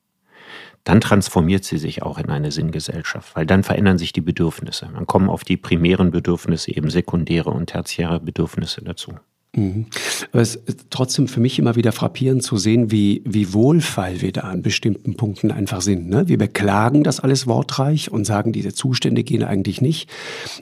dann 0.88 1.02
transformiert 1.02 1.64
sie 1.64 1.76
sich 1.76 2.02
auch 2.02 2.16
in 2.16 2.30
eine 2.30 2.50
Sinngesellschaft, 2.50 3.36
weil 3.36 3.44
dann 3.44 3.62
verändern 3.62 3.98
sich 3.98 4.14
die 4.14 4.22
Bedürfnisse. 4.22 4.88
Dann 4.94 5.06
kommen 5.06 5.28
auf 5.28 5.44
die 5.44 5.58
primären 5.58 6.10
Bedürfnisse 6.10 6.74
eben 6.74 6.88
sekundäre 6.88 7.50
und 7.50 7.66
tertiäre 7.66 8.20
Bedürfnisse 8.20 8.82
dazu. 8.82 9.12
Mhm. 9.58 9.86
Aber 10.32 10.42
es 10.42 10.56
ist 10.56 10.86
trotzdem 10.90 11.28
für 11.28 11.40
mich 11.40 11.58
immer 11.58 11.76
wieder 11.76 11.92
frappierend 11.92 12.42
zu 12.42 12.56
sehen, 12.56 12.90
wie, 12.90 13.22
wie 13.24 13.52
wohlfeil 13.52 14.20
wir 14.20 14.32
da 14.32 14.42
an 14.42 14.62
bestimmten 14.62 15.16
Punkten 15.16 15.50
einfach 15.50 15.80
sind. 15.80 16.08
Ne? 16.08 16.28
Wir 16.28 16.38
beklagen 16.38 17.02
das 17.02 17.20
alles 17.20 17.46
wortreich 17.46 18.10
und 18.10 18.24
sagen, 18.24 18.52
diese 18.52 18.72
Zustände 18.72 19.24
gehen 19.24 19.42
eigentlich 19.42 19.80
nicht. 19.80 20.08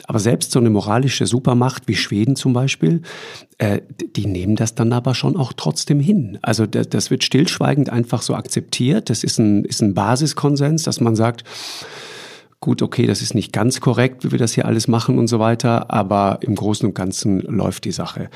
Aber 0.05 0.19
selbst 0.19 0.51
so 0.51 0.59
eine 0.59 0.69
moralische 0.69 1.27
Supermacht 1.27 1.83
wie 1.87 1.95
Schweden 1.95 2.35
zum 2.35 2.53
Beispiel, 2.53 3.01
äh, 3.57 3.81
die 4.15 4.25
nehmen 4.25 4.55
das 4.55 4.75
dann 4.75 4.93
aber 4.93 5.15
schon 5.15 5.35
auch 5.37 5.53
trotzdem 5.53 5.99
hin. 5.99 6.39
Also 6.41 6.65
das, 6.65 6.89
das 6.89 7.11
wird 7.11 7.23
stillschweigend 7.23 7.89
einfach 7.89 8.21
so 8.21 8.35
akzeptiert. 8.35 9.09
Das 9.09 9.23
ist 9.23 9.39
ein, 9.39 9.63
ist 9.65 9.81
ein 9.81 9.93
Basiskonsens, 9.93 10.83
dass 10.83 11.01
man 11.01 11.15
sagt, 11.15 11.43
gut, 12.59 12.81
okay, 12.81 13.05
das 13.05 13.21
ist 13.21 13.35
nicht 13.35 13.53
ganz 13.53 13.81
korrekt, 13.81 14.23
wie 14.23 14.31
wir 14.31 14.39
das 14.39 14.53
hier 14.53 14.65
alles 14.65 14.87
machen 14.87 15.19
und 15.19 15.27
so 15.27 15.39
weiter, 15.39 15.91
aber 15.91 16.39
im 16.41 16.55
Großen 16.55 16.87
und 16.87 16.95
Ganzen 16.95 17.39
läuft 17.41 17.85
die 17.85 17.91
Sache. 17.91 18.29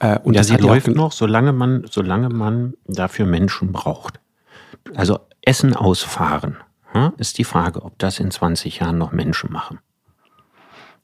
Äh, 0.00 0.18
und 0.20 0.34
ja, 0.34 0.40
das 0.40 0.48
sie 0.48 0.56
läuft 0.56 0.88
noch, 0.88 1.12
solange 1.12 1.52
man, 1.52 1.84
solange 1.90 2.28
man 2.28 2.74
dafür 2.86 3.26
Menschen 3.26 3.72
braucht. 3.72 4.20
Also 4.94 5.20
Essen 5.42 5.74
ausfahren 5.74 6.56
hm, 6.92 7.12
ist 7.18 7.38
die 7.38 7.44
Frage, 7.44 7.82
ob 7.82 7.98
das 7.98 8.18
in 8.20 8.30
20 8.30 8.80
Jahren 8.80 8.98
noch 8.98 9.12
Menschen 9.12 9.52
machen. 9.52 9.78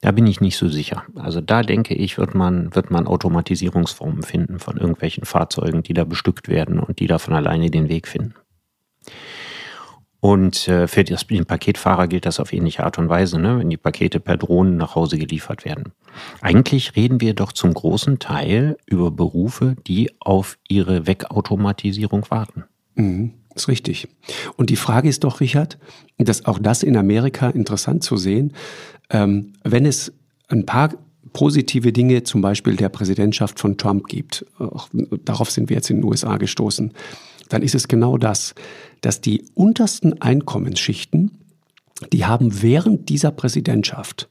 Da 0.01 0.11
bin 0.11 0.27
ich 0.27 0.43
nicht 0.43 0.59
so 0.59 0.69
sicher. 0.69 1.05
Also 1.15 1.41
da 1.41 1.63
denke 1.63 1.95
ich, 1.95 2.19
wird 2.19 2.35
man, 2.35 2.75
wird 2.75 2.91
man 2.91 3.07
Automatisierungsformen 3.07 4.23
finden 4.23 4.59
von 4.59 4.77
irgendwelchen 4.77 5.25
Fahrzeugen, 5.25 5.83
die 5.83 5.95
da 5.95 6.05
bestückt 6.05 6.49
werden 6.49 6.79
und 6.79 6.99
die 6.99 7.07
da 7.07 7.19
von 7.19 7.33
alleine 7.33 7.71
den 7.71 7.89
Weg 7.89 8.07
finden. 8.07 8.35
Und 10.25 10.69
äh, 10.69 10.89
für 10.89 11.05
den 11.05 11.45
Paketfahrer 11.45 12.09
gilt 12.09 12.25
das 12.25 12.41
auf 12.41 12.55
ähnliche 12.55 12.83
Art 12.83 12.97
und 12.97 13.11
Weise, 13.11 13.39
ne? 13.39 13.59
wenn 13.59 13.69
die 13.69 13.77
Pakete 13.77 14.21
per 14.21 14.39
Drohnen 14.39 14.79
nach 14.79 14.95
Hause 14.95 15.19
geliefert 15.19 15.67
werden. 15.67 15.93
Eigentlich 16.41 16.97
reden 16.97 17.21
wir 17.21 17.35
doch 17.35 17.53
zum 17.53 17.75
großen 17.75 18.21
Teil 18.21 18.79
über 18.87 19.11
Berufe, 19.11 19.77
die 19.87 20.11
auf 20.21 20.57
ihre 20.67 21.07
Wegautomatisierung 21.07 22.25
warten. 22.31 22.65
Mhm, 22.95 23.35
ist 23.55 23.69
richtig. 23.69 24.09
Und 24.57 24.71
die 24.71 24.77
Frage 24.77 25.11
ist 25.11 25.25
doch, 25.25 25.41
Richard, 25.41 25.77
dass 26.17 26.47
auch 26.47 26.59
das 26.59 26.83
in 26.83 26.97
Amerika 26.97 27.51
interessant 27.51 28.03
zu 28.03 28.17
sehen, 28.17 28.55
ähm, 29.11 29.53
wenn 29.63 29.85
es 29.85 30.11
ein 30.49 30.65
paar 30.65 30.95
positive 31.35 31.93
Dinge 31.93 32.23
zum 32.23 32.41
Beispiel 32.41 32.77
der 32.77 32.89
Präsidentschaft 32.89 33.61
von 33.61 33.77
Trump 33.77 34.07
gibt, 34.07 34.47
auch, 34.59 34.89
darauf 35.27 35.51
sind 35.51 35.69
wir 35.69 35.77
jetzt 35.77 35.91
in 35.91 35.99
den 35.99 36.05
USA 36.05 36.39
gestoßen, 36.39 36.95
dann 37.55 37.63
ist 37.63 37.75
es 37.75 37.89
genau 37.89 38.19
das, 38.19 38.55
dass 39.01 39.21
die 39.21 39.45
untersten 39.55 40.21
Einkommensschichten, 40.21 41.39
die 42.13 42.25
haben 42.25 42.63
während 42.63 43.09
dieser 43.09 43.31
Präsidentschaft 43.31 44.29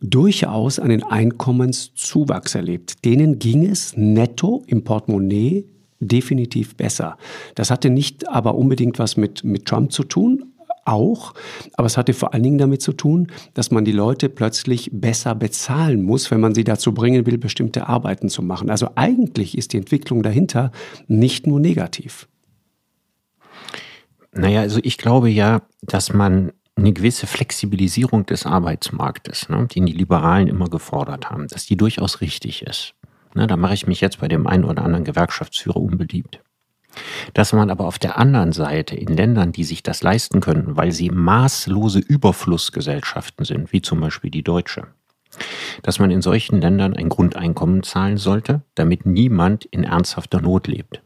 durchaus 0.00 0.78
einen 0.78 1.02
Einkommenszuwachs 1.02 2.54
erlebt. 2.54 3.04
Denen 3.04 3.38
ging 3.38 3.66
es 3.66 3.96
netto 3.96 4.62
im 4.66 4.84
Portemonnaie 4.84 5.64
definitiv 6.00 6.76
besser. 6.76 7.16
Das 7.54 7.70
hatte 7.70 7.90
nicht 7.90 8.28
aber 8.28 8.54
unbedingt 8.54 8.98
was 8.98 9.16
mit, 9.16 9.42
mit 9.44 9.64
Trump 9.64 9.90
zu 9.90 10.04
tun, 10.04 10.52
auch, 10.84 11.34
aber 11.74 11.86
es 11.86 11.96
hatte 11.96 12.14
vor 12.14 12.32
allen 12.32 12.42
Dingen 12.42 12.58
damit 12.58 12.82
zu 12.82 12.92
tun, 12.92 13.28
dass 13.54 13.70
man 13.70 13.84
die 13.84 13.92
Leute 13.92 14.28
plötzlich 14.28 14.90
besser 14.92 15.34
bezahlen 15.34 16.02
muss, 16.02 16.30
wenn 16.30 16.40
man 16.40 16.54
sie 16.54 16.64
dazu 16.64 16.92
bringen 16.94 17.26
will, 17.26 17.38
bestimmte 17.38 17.88
Arbeiten 17.88 18.28
zu 18.28 18.42
machen. 18.42 18.70
Also 18.70 18.90
eigentlich 18.94 19.56
ist 19.56 19.72
die 19.72 19.78
Entwicklung 19.78 20.22
dahinter 20.22 20.70
nicht 21.06 21.46
nur 21.46 21.60
negativ. 21.60 22.28
Naja, 24.32 24.60
also 24.60 24.80
ich 24.82 24.98
glaube 24.98 25.28
ja, 25.28 25.62
dass 25.82 26.12
man 26.12 26.52
eine 26.76 26.92
gewisse 26.92 27.26
Flexibilisierung 27.26 28.24
des 28.26 28.46
Arbeitsmarktes, 28.46 29.48
ne, 29.48 29.66
die 29.66 29.84
die 29.84 29.92
Liberalen 29.92 30.48
immer 30.48 30.68
gefordert 30.68 31.28
haben, 31.28 31.48
dass 31.48 31.66
die 31.66 31.76
durchaus 31.76 32.20
richtig 32.20 32.62
ist. 32.62 32.94
Ne, 33.34 33.46
da 33.46 33.56
mache 33.56 33.74
ich 33.74 33.86
mich 33.86 34.00
jetzt 34.00 34.20
bei 34.20 34.28
dem 34.28 34.46
einen 34.46 34.64
oder 34.64 34.84
anderen 34.84 35.04
Gewerkschaftsführer 35.04 35.76
unbeliebt. 35.76 36.40
Dass 37.34 37.52
man 37.52 37.70
aber 37.70 37.86
auf 37.86 37.98
der 37.98 38.18
anderen 38.18 38.52
Seite 38.52 38.96
in 38.96 39.08
Ländern, 39.08 39.52
die 39.52 39.64
sich 39.64 39.82
das 39.82 40.02
leisten 40.02 40.40
können, 40.40 40.76
weil 40.76 40.92
sie 40.92 41.10
maßlose 41.10 41.98
Überflussgesellschaften 41.98 43.44
sind, 43.44 43.72
wie 43.72 43.82
zum 43.82 44.00
Beispiel 44.00 44.30
die 44.30 44.42
deutsche, 44.42 44.86
dass 45.82 45.98
man 45.98 46.10
in 46.10 46.22
solchen 46.22 46.60
Ländern 46.60 46.94
ein 46.94 47.08
Grundeinkommen 47.08 47.82
zahlen 47.82 48.16
sollte, 48.16 48.62
damit 48.74 49.04
niemand 49.04 49.64
in 49.66 49.84
ernsthafter 49.84 50.40
Not 50.40 50.66
lebt. 50.66 51.02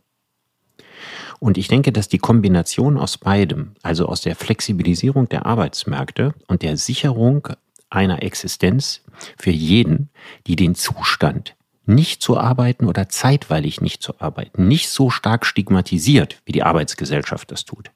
Und 1.43 1.59
ich 1.59 1.67
denke, 1.67 1.91
dass 1.91 2.07
die 2.07 2.19
Kombination 2.19 2.97
aus 2.97 3.19
beidem, 3.19 3.73
also 3.83 4.07
aus 4.07 4.21
der 4.21 4.37
Flexibilisierung 4.37 5.29
der 5.29 5.45
Arbeitsmärkte 5.45 6.35
und 6.47 6.63
der 6.63 6.77
Sicherung 6.77 7.49
einer 7.91 8.23
Existenz 8.23 9.03
für 9.37 9.51
jeden, 9.51 10.11
die 10.47 10.55
den 10.55 10.77
Zustand 10.77 11.57
nicht 11.85 12.23
zu 12.23 12.39
arbeiten 12.39 12.87
oder 12.87 13.09
zeitweilig 13.09 13.81
nicht 13.81 14.05
zu 14.05 14.21
arbeiten, 14.21 14.69
nicht 14.69 14.89
so 14.89 15.11
stark 15.11 15.45
stigmatisiert, 15.45 16.41
wie 16.45 16.53
die 16.53 16.63
Arbeitsgesellschaft 16.63 17.51
das 17.51 17.65
tut, 17.65 17.91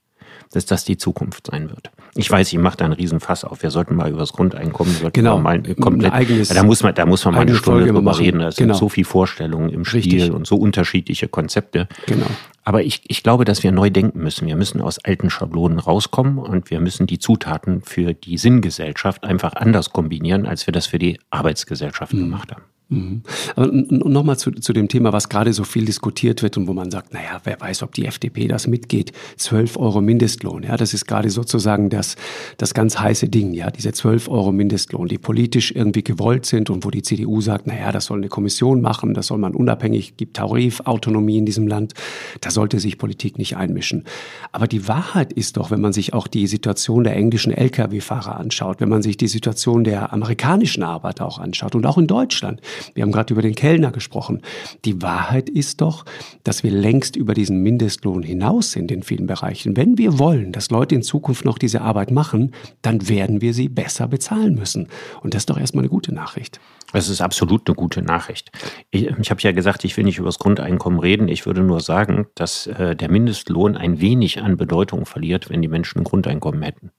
dass 0.56 0.64
das 0.64 0.84
die 0.84 0.96
Zukunft 0.96 1.48
sein 1.50 1.68
wird. 1.68 1.90
Ich 2.14 2.30
weiß, 2.30 2.50
ich 2.50 2.58
mache 2.58 2.78
da 2.78 2.86
einen 2.86 2.94
Riesenfass 2.94 3.44
auf. 3.44 3.62
Wir 3.62 3.70
sollten 3.70 3.94
mal 3.94 4.08
über 4.08 4.20
das 4.20 4.32
Grundeinkommen 4.32 4.96
genau, 5.12 5.38
mal 5.38 5.62
komplett. 5.74 6.14
Eigenes, 6.14 6.48
da 6.48 6.62
muss 6.62 6.82
man, 6.82 6.94
da 6.94 7.04
muss 7.04 7.26
man 7.26 7.34
mal 7.34 7.42
eine 7.42 7.54
Stunde 7.54 7.80
Folge 7.80 7.92
drüber 7.92 8.00
machen. 8.00 8.24
reden. 8.24 8.38
Da 8.38 8.48
genau. 8.48 8.72
sind 8.72 8.74
so 8.74 8.88
viele 8.88 9.04
Vorstellungen 9.04 9.68
im 9.68 9.84
Spiel 9.84 10.14
Richtig. 10.14 10.32
und 10.32 10.46
so 10.46 10.56
unterschiedliche 10.56 11.28
Konzepte. 11.28 11.88
Genau. 12.06 12.24
Aber 12.64 12.82
ich, 12.82 13.02
ich 13.06 13.22
glaube, 13.22 13.44
dass 13.44 13.62
wir 13.64 13.70
neu 13.70 13.90
denken 13.90 14.20
müssen. 14.20 14.46
Wir 14.46 14.56
müssen 14.56 14.80
aus 14.80 14.98
alten 14.98 15.28
Schablonen 15.28 15.78
rauskommen 15.78 16.38
und 16.38 16.70
wir 16.70 16.80
müssen 16.80 17.06
die 17.06 17.18
Zutaten 17.18 17.82
für 17.82 18.14
die 18.14 18.38
Sinngesellschaft 18.38 19.24
einfach 19.24 19.52
anders 19.52 19.90
kombinieren, 19.90 20.46
als 20.46 20.66
wir 20.66 20.72
das 20.72 20.86
für 20.86 20.98
die 20.98 21.20
Arbeitsgesellschaft 21.28 22.14
mhm. 22.14 22.20
gemacht 22.20 22.50
haben. 22.50 22.62
Mhm. 22.88 23.22
Aber 23.56 23.66
nochmal 23.72 24.38
zu, 24.38 24.52
zu 24.52 24.72
dem 24.72 24.86
Thema, 24.86 25.12
was 25.12 25.28
gerade 25.28 25.52
so 25.52 25.64
viel 25.64 25.84
diskutiert 25.84 26.42
wird 26.42 26.56
und 26.56 26.68
wo 26.68 26.72
man 26.72 26.92
sagt, 26.92 27.12
naja, 27.12 27.40
wer 27.42 27.60
weiß, 27.60 27.82
ob 27.82 27.92
die 27.94 28.06
FDP 28.06 28.46
das 28.46 28.68
mitgeht. 28.68 29.10
12 29.38 29.76
Euro 29.76 30.00
Mindestlohn, 30.00 30.62
ja, 30.62 30.76
das 30.76 30.94
ist 30.94 31.06
gerade 31.06 31.30
sozusagen 31.30 31.90
das, 31.90 32.14
das 32.58 32.74
ganz 32.74 33.00
heiße 33.00 33.28
Ding, 33.28 33.54
ja, 33.54 33.72
diese 33.72 33.92
12 33.92 34.28
Euro 34.28 34.52
Mindestlohn, 34.52 35.08
die 35.08 35.18
politisch 35.18 35.72
irgendwie 35.72 36.04
gewollt 36.04 36.46
sind 36.46 36.70
und 36.70 36.84
wo 36.84 36.90
die 36.90 37.02
CDU 37.02 37.40
sagt, 37.40 37.66
naja, 37.66 37.90
das 37.90 38.04
soll 38.04 38.18
eine 38.18 38.28
Kommission 38.28 38.80
machen, 38.80 39.14
das 39.14 39.26
soll 39.28 39.38
man 39.38 39.56
unabhängig, 39.56 40.16
gibt 40.16 40.36
Tarifautonomie 40.36 41.38
in 41.38 41.46
diesem 41.46 41.66
Land, 41.66 41.94
da 42.40 42.52
sollte 42.52 42.78
sich 42.78 42.98
Politik 42.98 43.36
nicht 43.36 43.56
einmischen. 43.56 44.04
Aber 44.52 44.68
die 44.68 44.86
Wahrheit 44.86 45.32
ist 45.32 45.56
doch, 45.56 45.72
wenn 45.72 45.80
man 45.80 45.92
sich 45.92 46.14
auch 46.14 46.28
die 46.28 46.46
Situation 46.46 47.02
der 47.02 47.16
englischen 47.16 47.50
Lkw-Fahrer 47.50 48.38
anschaut, 48.38 48.80
wenn 48.80 48.88
man 48.88 49.02
sich 49.02 49.16
die 49.16 49.26
Situation 49.26 49.82
der 49.82 50.12
amerikanischen 50.12 50.84
Arbeiter 50.84 51.26
auch 51.26 51.40
anschaut 51.40 51.74
und 51.74 51.84
auch 51.84 51.98
in 51.98 52.06
Deutschland, 52.06 52.60
wir 52.94 53.02
haben 53.02 53.12
gerade 53.12 53.32
über 53.32 53.42
den 53.42 53.54
Kellner 53.54 53.90
gesprochen. 53.90 54.42
Die 54.84 55.02
Wahrheit 55.02 55.48
ist 55.48 55.80
doch, 55.80 56.04
dass 56.44 56.62
wir 56.62 56.70
längst 56.70 57.16
über 57.16 57.34
diesen 57.34 57.62
Mindestlohn 57.62 58.22
hinaus 58.22 58.72
sind 58.72 58.90
in 58.90 59.02
vielen 59.02 59.26
Bereichen. 59.26 59.76
Wenn 59.76 59.98
wir 59.98 60.18
wollen, 60.18 60.52
dass 60.52 60.70
Leute 60.70 60.94
in 60.94 61.02
Zukunft 61.02 61.44
noch 61.44 61.58
diese 61.58 61.80
Arbeit 61.80 62.10
machen, 62.10 62.52
dann 62.82 63.08
werden 63.08 63.40
wir 63.40 63.54
sie 63.54 63.68
besser 63.68 64.08
bezahlen 64.08 64.54
müssen. 64.54 64.88
Und 65.22 65.34
das 65.34 65.42
ist 65.42 65.50
doch 65.50 65.58
erstmal 65.58 65.82
eine 65.82 65.90
gute 65.90 66.14
Nachricht. 66.14 66.60
Das 66.92 67.08
ist 67.08 67.20
absolut 67.20 67.68
eine 67.68 67.74
gute 67.74 68.02
Nachricht. 68.02 68.50
Ich, 68.90 69.06
ich 69.06 69.30
habe 69.30 69.40
ja 69.40 69.52
gesagt, 69.52 69.84
ich 69.84 69.96
will 69.96 70.04
nicht 70.04 70.18
über 70.18 70.28
das 70.28 70.38
Grundeinkommen 70.38 71.00
reden. 71.00 71.28
Ich 71.28 71.46
würde 71.46 71.62
nur 71.62 71.80
sagen, 71.80 72.26
dass 72.34 72.66
äh, 72.68 72.94
der 72.94 73.10
Mindestlohn 73.10 73.76
ein 73.76 74.00
wenig 74.00 74.40
an 74.40 74.56
Bedeutung 74.56 75.06
verliert, 75.06 75.50
wenn 75.50 75.62
die 75.62 75.68
Menschen 75.68 76.00
ein 76.00 76.04
Grundeinkommen 76.04 76.62
hätten. 76.62 76.92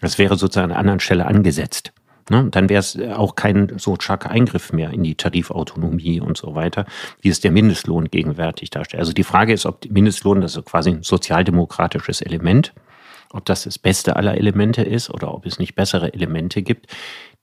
Das 0.00 0.18
wäre 0.18 0.36
sozusagen 0.36 0.66
an 0.66 0.70
einer 0.72 0.80
anderen 0.80 1.00
Stelle 1.00 1.26
angesetzt. 1.26 1.92
Ne? 2.30 2.48
Dann 2.50 2.68
wäre 2.68 2.80
es 2.80 2.98
auch 2.98 3.36
kein 3.36 3.78
so 3.78 3.96
starker 4.00 4.30
Eingriff 4.30 4.72
mehr 4.72 4.90
in 4.90 5.02
die 5.02 5.14
Tarifautonomie 5.14 6.20
und 6.20 6.36
so 6.36 6.54
weiter, 6.54 6.86
wie 7.20 7.28
es 7.28 7.40
der 7.40 7.52
Mindestlohn 7.52 8.06
gegenwärtig 8.10 8.70
darstellt. 8.70 9.00
Also 9.00 9.12
die 9.12 9.24
Frage 9.24 9.52
ist, 9.52 9.66
ob 9.66 9.88
Mindestlohn, 9.88 10.40
das 10.40 10.56
ist 10.56 10.64
quasi 10.64 10.90
ein 10.90 11.02
sozialdemokratisches 11.02 12.20
Element, 12.22 12.72
ob 13.32 13.44
das 13.44 13.64
das 13.64 13.78
beste 13.78 14.16
aller 14.16 14.36
Elemente 14.36 14.82
ist 14.82 15.10
oder 15.10 15.32
ob 15.34 15.46
es 15.46 15.58
nicht 15.58 15.74
bessere 15.74 16.14
Elemente 16.14 16.62
gibt, 16.62 16.86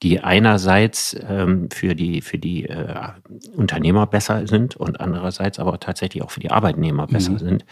die 0.01 0.19
einerseits 0.19 1.15
ähm, 1.27 1.69
für 1.71 1.95
die, 1.95 2.21
für 2.21 2.37
die 2.37 2.65
äh, 2.65 2.95
Unternehmer 3.55 4.05
besser 4.07 4.47
sind 4.47 4.75
und 4.75 4.99
andererseits 4.99 5.59
aber 5.59 5.79
tatsächlich 5.79 6.23
auch 6.23 6.31
für 6.31 6.41
die 6.41 6.51
Arbeitnehmer 6.51 7.07
besser 7.07 7.33
mhm. 7.33 7.39
sind. 7.39 7.65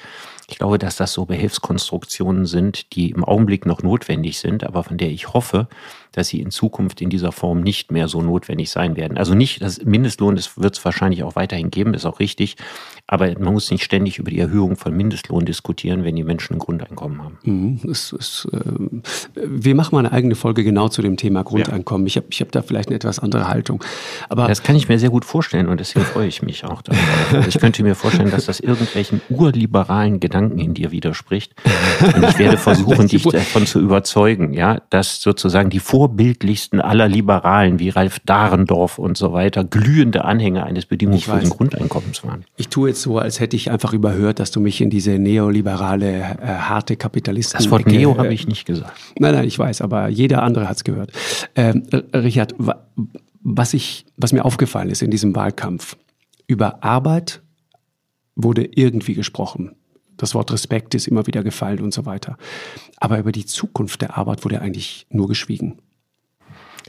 Ich 0.47 0.57
glaube, 0.57 0.78
dass 0.78 0.97
das 0.97 1.13
so 1.13 1.26
Behilfskonstruktionen 1.26 2.45
sind, 2.45 2.93
die 2.95 3.11
im 3.11 3.24
Augenblick 3.24 3.65
noch 3.65 3.84
notwendig 3.84 4.39
sind, 4.39 4.65
aber 4.65 4.84
von 4.84 4.97
der 4.97 5.09
ich 5.09 5.34
hoffe, 5.34 5.67
dass 6.11 6.28
sie 6.28 6.41
in 6.41 6.51
Zukunft 6.51 6.99
in 7.01 7.09
dieser 7.09 7.32
Form 7.32 7.61
nicht 7.61 7.91
mehr 7.91 8.09
so 8.09 8.22
notwendig 8.22 8.69
sein 8.69 8.97
werden. 8.97 9.17
Also 9.17 9.34
nicht, 9.34 9.61
das 9.61 9.84
Mindestlohn, 9.86 10.36
das 10.36 10.57
wird 10.57 10.78
es 10.78 10.84
wahrscheinlich 10.84 11.24
auch 11.24 11.36
weiterhin 11.36 11.72
geben, 11.72 11.93
ist 11.93 12.05
auch 12.05 12.19
richtig, 12.19 12.57
aber 13.07 13.28
man 13.39 13.53
muss 13.53 13.72
nicht 13.72 13.84
ständig 13.84 14.19
über 14.19 14.30
die 14.30 14.39
Erhöhung 14.39 14.76
von 14.76 14.95
Mindestlohn 14.95 15.45
diskutieren, 15.45 16.03
wenn 16.03 16.17
die 16.17 16.24
Menschen 16.24 16.57
ein 16.57 16.59
Grundeinkommen 16.59 17.24
haben. 17.24 17.38
Mhm, 17.43 17.80
es, 17.89 18.11
es, 18.11 18.47
äh, 18.51 18.59
wir 19.36 19.76
machen 19.76 19.95
mal 19.95 19.99
eine 19.99 20.11
eigene 20.11 20.36
Folge 20.36 20.65
genau 20.65 20.89
zu 20.89 21.01
dem 21.01 21.15
Thema 21.15 21.43
Grundeinkommen. 21.43 22.07
Ja. 22.07 22.11
Ich 22.12 22.18
habe 22.18 22.28
ich 22.30 22.41
hab 22.41 22.51
da 22.51 22.62
vielleicht 22.62 22.89
eine 22.89 22.97
etwas 22.97 23.20
andere 23.20 23.47
Haltung. 23.47 23.84
Aber 24.30 24.47
das 24.47 24.64
kann 24.64 24.76
ich 24.76 24.89
mir 24.89 24.99
sehr 24.99 25.09
gut 25.09 25.26
vorstellen 25.26 25.68
und 25.68 25.80
deswegen 25.80 26.05
freue 26.05 26.28
ich 26.28 26.41
mich 26.41 26.66
auch 26.66 26.82
darauf. 26.82 27.01
Also 27.34 27.47
ich 27.47 27.59
könnte 27.59 27.84
mir 27.84 27.95
vorstellen, 27.95 28.32
dass 28.32 28.45
das 28.45 28.59
irgendwelchen 28.59 29.22
urliberalen 29.30 30.20
Gedanken 30.20 30.59
in 30.59 30.74
dir 30.74 30.91
widerspricht. 30.91 31.53
Und 32.16 32.24
ich 32.28 32.38
werde 32.38 32.57
versuchen, 32.57 33.07
dich 33.07 33.24
davon 33.24 33.66
zu 33.66 33.80
überzeugen, 33.80 34.53
ja, 34.53 34.82
dass 34.89 35.22
sozusagen 35.22 35.70
die 35.70 35.80
Vor 35.80 36.01
vorbildlichsten 36.01 36.82
aller 36.82 37.07
Liberalen 37.07 37.78
wie 37.78 37.89
Ralf 37.89 38.20
Dahrendorf 38.26 38.97
und 38.97 39.18
so 39.18 39.34
weiter 39.34 39.64
glühende 39.64 40.26
Anhänger 40.26 40.66
eines 40.66 40.88
bedingungslosen 40.88 41.51
Grundeinkommens 41.51 42.24
waren. 42.24 42.43
Ich 42.57 42.70
tue 42.70 42.89
jetzt 42.89 43.03
so, 43.03 43.20
als 43.20 43.39
hätte 43.39 43.55
ich 43.55 43.70
einfach 43.70 43.93
überhört, 43.93 44.39
dass 44.39 44.49
du 44.49 44.59
mich 44.59 44.82
in 44.82 44.89
diese 44.89 45.20
neoliberale, 45.20 46.38
äh, 46.41 46.47
harte 46.47 46.95
Kapitalisten... 46.95 47.59
Das 47.59 47.70
Wort 47.70 47.86
Neo 47.86 48.14
äh, 48.14 48.18
habe 48.18 48.34
ich 48.34 48.47
nicht 48.47 48.66
gesagt. 48.66 48.93
Nein, 49.20 49.36
nein, 49.36 49.45
ich 49.45 49.59
weiß, 49.59 49.82
aber 49.82 50.07
jeder 50.07 50.41
andere 50.41 50.68
hat 50.68 50.78
es 50.78 50.84
gehört. 50.84 51.12
Ähm, 51.55 51.84
Richard, 52.14 52.56
was, 53.41 53.74
ich, 53.74 54.06
was 54.18 54.34
mir 54.34 54.45
aufgefallen 54.45 54.89
ist 54.89 55.02
in 55.02 55.12
diesem 55.12 55.36
Wahlkampf, 55.36 55.97
über 56.47 56.84
Arbeit 56.84 57.41
wurde 58.36 58.66
irgendwie 58.66 59.14
gesprochen. 59.14 59.76
Das 60.18 60.36
Wort 60.36 60.52
Respekt 60.52 60.93
ist 60.93 61.08
immer 61.08 61.26
wieder 61.28 61.43
gefallen 61.43 61.82
und 61.82 61.93
so 61.93 62.06
weiter. 62.06 62.38
Aber 62.97 63.18
über 63.18 63.32
die 63.32 63.45
Zukunft 63.45 64.02
der 64.02 64.18
Arbeit 64.18 64.43
wurde 64.43 64.62
eigentlich 64.62 65.08
nur 65.10 65.28
geschwiegen. 65.28 65.80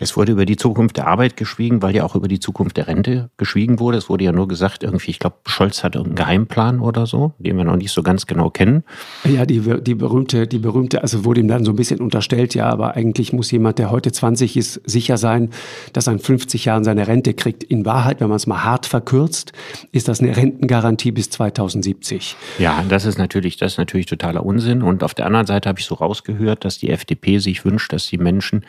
Es 0.03 0.16
wurde 0.16 0.32
über 0.32 0.46
die 0.46 0.57
Zukunft 0.57 0.96
der 0.96 1.07
Arbeit 1.07 1.36
geschwiegen, 1.36 1.80
weil 1.80 1.94
ja 1.94 2.03
auch 2.03 2.16
über 2.16 2.26
die 2.26 2.40
Zukunft 2.40 2.76
der 2.76 2.88
Rente 2.88 3.30
geschwiegen 3.36 3.78
wurde. 3.78 3.98
Es 3.98 4.09
wurde 4.09 4.24
ja 4.24 4.32
nur 4.32 4.48
gesagt, 4.48 4.82
irgendwie, 4.82 5.12
ich 5.12 5.20
glaube, 5.20 5.36
Scholz 5.46 5.84
hat 5.84 5.94
irgendeinen 5.94 6.16
Geheimplan 6.16 6.80
oder 6.80 7.07
so, 7.07 7.34
den 7.38 7.57
wir 7.57 7.62
noch 7.62 7.76
nicht 7.76 7.92
so 7.92 8.03
ganz 8.03 8.26
genau 8.26 8.50
kennen. 8.50 8.82
Ja, 9.22 9.46
die, 9.46 9.61
die 9.80 9.94
berühmte, 9.94 10.48
die 10.48 10.59
berühmte, 10.59 11.03
also 11.03 11.24
wurde 11.24 11.40
ihm 11.40 11.46
dann 11.46 11.64
so 11.64 11.70
ein 11.70 11.76
bisschen 11.76 12.00
unterstellt, 12.00 12.57
ja, 12.57 12.68
aber 12.68 12.96
eigentlich 12.96 13.32
muss 13.32 13.53
jemand, 13.53 13.78
der 13.78 13.92
heute 13.92 14.11
20 14.11 14.57
ist, 14.57 14.80
sicher 14.84 15.18
sein, 15.18 15.50
dass 15.92 16.09
er 16.09 16.14
in 16.14 16.18
50 16.18 16.64
Jahren 16.64 16.82
seine 16.82 17.07
Rente 17.07 17.32
kriegt. 17.32 17.62
In 17.62 17.86
Wahrheit, 17.86 18.20
wenn 18.20 18.28
man 18.28 18.38
es 18.38 18.48
mal 18.48 18.64
hart 18.64 18.86
verkürzt, 18.86 19.53
ist 19.92 20.09
das 20.09 20.18
eine 20.18 20.36
Rentengarantie 20.36 21.12
bis 21.12 21.30
2070. 21.30 22.34
Ja, 22.59 22.84
das 22.88 23.05
ist 23.05 23.18
natürlich, 23.18 23.57
das 23.57 23.74
ist 23.74 23.78
natürlich 23.78 24.07
totaler 24.07 24.44
Unsinn. 24.44 24.82
Und 24.82 25.05
auf 25.05 25.14
der 25.14 25.26
anderen 25.26 25.46
Seite 25.46 25.68
habe 25.68 25.78
ich 25.78 25.86
so 25.86 25.94
rausgehört, 25.94 26.64
dass 26.64 26.78
die 26.78 26.90
FDP 26.90 27.38
sich 27.38 27.64
wünscht, 27.64 27.92
dass 27.92 28.09
die 28.09 28.18
Menschen 28.18 28.64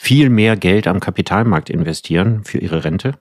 viel 0.00 0.30
mehr 0.30 0.56
Geld 0.56 0.86
am 0.86 0.98
Kapitalmarkt 0.98 1.68
investieren 1.68 2.42
für 2.42 2.56
ihre 2.56 2.84
Rente. 2.84 3.18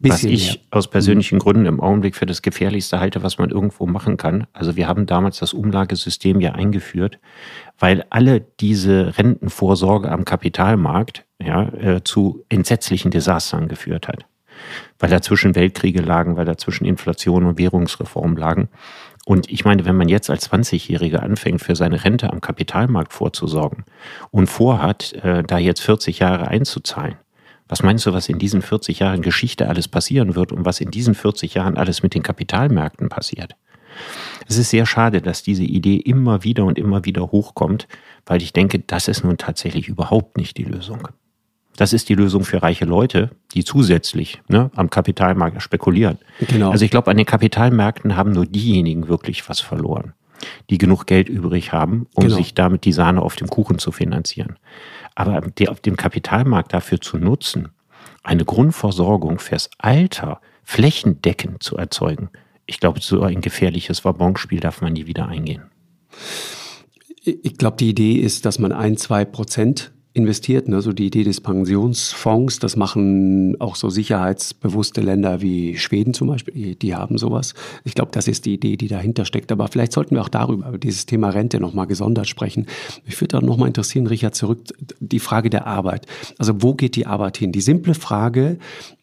Was 0.00 0.22
ich 0.22 0.48
mehr. 0.48 0.62
aus 0.70 0.90
persönlichen 0.90 1.36
mhm. 1.36 1.38
Gründen 1.38 1.66
im 1.66 1.80
Augenblick 1.80 2.14
für 2.14 2.26
das 2.26 2.42
Gefährlichste 2.42 3.00
halte, 3.00 3.22
was 3.22 3.38
man 3.38 3.48
irgendwo 3.48 3.86
machen 3.86 4.18
kann. 4.18 4.46
Also 4.52 4.76
wir 4.76 4.86
haben 4.86 5.06
damals 5.06 5.38
das 5.38 5.54
Umlagesystem 5.54 6.42
ja 6.42 6.52
eingeführt, 6.52 7.20
weil 7.78 8.04
alle 8.10 8.42
diese 8.60 9.16
Rentenvorsorge 9.16 10.10
am 10.12 10.26
Kapitalmarkt 10.26 11.24
ja, 11.42 11.72
äh, 11.72 12.04
zu 12.04 12.44
entsetzlichen 12.50 13.10
Desastern 13.10 13.66
geführt 13.66 14.06
hat. 14.06 14.26
Weil 14.98 15.08
dazwischen 15.08 15.54
Weltkriege 15.54 16.02
lagen, 16.02 16.36
weil 16.36 16.44
dazwischen 16.44 16.84
Inflation 16.84 17.46
und 17.46 17.56
Währungsreform 17.56 18.36
lagen. 18.36 18.68
Und 19.26 19.50
ich 19.50 19.64
meine, 19.64 19.86
wenn 19.86 19.96
man 19.96 20.08
jetzt 20.08 20.28
als 20.28 20.50
20-Jähriger 20.50 21.18
anfängt, 21.18 21.62
für 21.62 21.76
seine 21.76 22.04
Rente 22.04 22.30
am 22.30 22.40
Kapitalmarkt 22.40 23.12
vorzusorgen 23.12 23.84
und 24.30 24.48
vorhat, 24.48 25.14
äh, 25.14 25.42
da 25.42 25.58
jetzt 25.58 25.80
40 25.80 26.18
Jahre 26.18 26.48
einzuzahlen, 26.48 27.16
was 27.66 27.82
meinst 27.82 28.04
du, 28.04 28.12
was 28.12 28.28
in 28.28 28.38
diesen 28.38 28.60
40 28.60 28.98
Jahren 28.98 29.22
Geschichte 29.22 29.68
alles 29.68 29.88
passieren 29.88 30.36
wird 30.36 30.52
und 30.52 30.66
was 30.66 30.80
in 30.80 30.90
diesen 30.90 31.14
40 31.14 31.54
Jahren 31.54 31.78
alles 31.78 32.02
mit 32.02 32.14
den 32.14 32.22
Kapitalmärkten 32.22 33.08
passiert? 33.08 33.56
Es 34.46 34.58
ist 34.58 34.70
sehr 34.70 34.84
schade, 34.84 35.22
dass 35.22 35.42
diese 35.42 35.64
Idee 35.64 35.96
immer 35.96 36.44
wieder 36.44 36.64
und 36.64 36.78
immer 36.78 37.04
wieder 37.04 37.30
hochkommt, 37.30 37.88
weil 38.26 38.42
ich 38.42 38.52
denke, 38.52 38.80
das 38.80 39.08
ist 39.08 39.24
nun 39.24 39.38
tatsächlich 39.38 39.88
überhaupt 39.88 40.36
nicht 40.36 40.58
die 40.58 40.64
Lösung. 40.64 41.08
Das 41.76 41.92
ist 41.92 42.08
die 42.08 42.14
Lösung 42.14 42.44
für 42.44 42.62
reiche 42.62 42.84
Leute, 42.84 43.30
die 43.54 43.64
zusätzlich 43.64 44.40
ne, 44.48 44.70
am 44.74 44.90
Kapitalmarkt 44.90 45.60
spekulieren. 45.60 46.18
Genau. 46.48 46.70
Also 46.70 46.84
ich 46.84 46.90
glaube, 46.90 47.10
an 47.10 47.16
den 47.16 47.26
Kapitalmärkten 47.26 48.16
haben 48.16 48.32
nur 48.32 48.46
diejenigen 48.46 49.08
wirklich 49.08 49.48
was 49.48 49.60
verloren, 49.60 50.12
die 50.70 50.78
genug 50.78 51.06
Geld 51.06 51.28
übrig 51.28 51.72
haben, 51.72 52.06
um 52.14 52.24
genau. 52.24 52.36
sich 52.36 52.54
damit 52.54 52.84
die 52.84 52.92
Sahne 52.92 53.22
auf 53.22 53.36
dem 53.36 53.48
Kuchen 53.48 53.78
zu 53.78 53.90
finanzieren. 53.90 54.56
Aber 55.14 55.40
die 55.40 55.68
auf 55.68 55.80
dem 55.80 55.96
Kapitalmarkt 55.96 56.72
dafür 56.72 57.00
zu 57.00 57.18
nutzen, 57.18 57.70
eine 58.22 58.44
Grundversorgung 58.44 59.38
fürs 59.38 59.70
Alter 59.78 60.40
flächendeckend 60.62 61.62
zu 61.62 61.76
erzeugen, 61.76 62.30
ich 62.66 62.80
glaube, 62.80 63.00
so 63.00 63.22
ein 63.22 63.40
gefährliches 63.40 64.04
Wabonspiel 64.04 64.60
darf 64.60 64.80
man 64.80 64.94
nie 64.94 65.06
wieder 65.06 65.28
eingehen. 65.28 65.64
Ich 67.24 67.56
glaube, 67.56 67.76
die 67.76 67.90
Idee 67.90 68.14
ist, 68.14 68.46
dass 68.46 68.58
man 68.58 68.72
ein, 68.72 68.96
zwei 68.96 69.24
Prozent 69.24 69.92
investiert. 70.14 70.68
Ne? 70.68 70.80
So 70.80 70.92
die 70.92 71.06
Idee 71.06 71.24
des 71.24 71.40
Pensionsfonds, 71.40 72.60
das 72.60 72.76
machen 72.76 73.60
auch 73.60 73.74
so 73.74 73.90
sicherheitsbewusste 73.90 75.00
Länder 75.00 75.42
wie 75.42 75.76
Schweden 75.76 76.14
zum 76.14 76.28
Beispiel, 76.28 76.54
die, 76.54 76.78
die 76.78 76.94
haben 76.94 77.18
sowas. 77.18 77.54
Ich 77.82 77.94
glaube, 77.94 78.12
das 78.12 78.28
ist 78.28 78.46
die 78.46 78.54
Idee, 78.54 78.76
die 78.76 78.86
dahinter 78.86 79.24
steckt. 79.24 79.50
Aber 79.50 79.66
vielleicht 79.66 79.92
sollten 79.92 80.14
wir 80.14 80.22
auch 80.22 80.28
darüber, 80.28 80.68
über 80.68 80.78
dieses 80.78 81.06
Thema 81.06 81.30
Rente 81.30 81.58
nochmal 81.58 81.88
gesondert 81.88 82.28
sprechen. 82.28 82.66
Mich 83.04 83.20
würde 83.20 83.38
auch 83.38 83.42
nochmal 83.42 83.66
interessieren, 83.66 84.06
Richard, 84.06 84.36
zurück 84.36 84.60
die 85.00 85.18
Frage 85.18 85.50
der 85.50 85.66
Arbeit. 85.66 86.06
Also 86.38 86.62
wo 86.62 86.74
geht 86.74 86.94
die 86.94 87.06
Arbeit 87.06 87.36
hin? 87.36 87.50
Die 87.50 87.60
simple 87.60 87.94
Frage, 87.94 88.58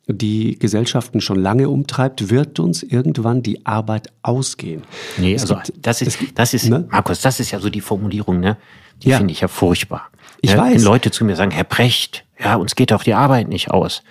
die 0.08 0.58
Gesellschaften 0.58 1.20
schon 1.20 1.40
lange 1.40 1.68
umtreibt, 1.68 2.30
wird 2.30 2.58
uns 2.60 2.84
irgendwann 2.84 3.44
die 3.44 3.66
Arbeit 3.66 4.08
ausgehen. 4.22 4.84
Nee, 5.18 5.34
also 5.34 5.58
das 5.82 6.02
ist, 6.02 6.20
das 6.36 6.54
ist, 6.54 6.70
ne? 6.70 6.88
Markus, 6.90 7.20
das 7.20 7.42
ist 7.42 7.52
ja 7.52 7.60
so 7.60 7.70
die 7.70 7.82
Formulierung, 7.82 8.40
ne? 8.40 8.58
Die 9.04 9.10
ja. 9.10 9.18
finde 9.18 9.34
ich 9.34 9.42
ja 9.42 9.48
furchtbar. 9.50 10.10
Ich 10.42 10.52
ja, 10.52 10.58
weiß. 10.58 10.76
Wenn 10.76 10.84
Leute 10.84 11.12
zu 11.12 11.24
mir 11.26 11.36
sagen, 11.36 11.52
Herr 11.52 11.64
Brecht, 11.64 12.26
ja, 12.40 12.56
uns 12.56 12.76
geht 12.76 12.92
doch 12.92 13.04
die 13.04 13.14
Arbeit 13.14 13.48
nicht 13.48 13.72
aus. 13.72 14.04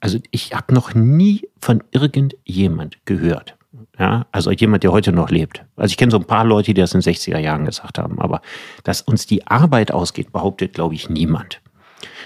Also 0.00 0.18
ich 0.30 0.54
habe 0.54 0.74
noch 0.74 0.94
nie 0.94 1.48
von 1.58 1.82
irgendjemand 1.90 2.98
gehört. 3.04 3.56
Ja, 3.98 4.26
also 4.32 4.50
jemand, 4.50 4.82
der 4.82 4.92
heute 4.92 5.12
noch 5.12 5.28
lebt. 5.28 5.62
Also 5.76 5.92
ich 5.92 5.98
kenne 5.98 6.10
so 6.10 6.16
ein 6.16 6.24
paar 6.24 6.44
Leute, 6.44 6.72
die 6.72 6.80
das 6.80 6.94
in 6.94 7.00
den 7.00 7.12
60er 7.12 7.38
Jahren 7.38 7.66
gesagt 7.66 7.98
haben, 7.98 8.18
aber 8.18 8.40
dass 8.82 9.02
uns 9.02 9.26
die 9.26 9.46
Arbeit 9.46 9.92
ausgeht, 9.92 10.32
behauptet, 10.32 10.72
glaube 10.72 10.94
ich, 10.94 11.10
niemand. 11.10 11.60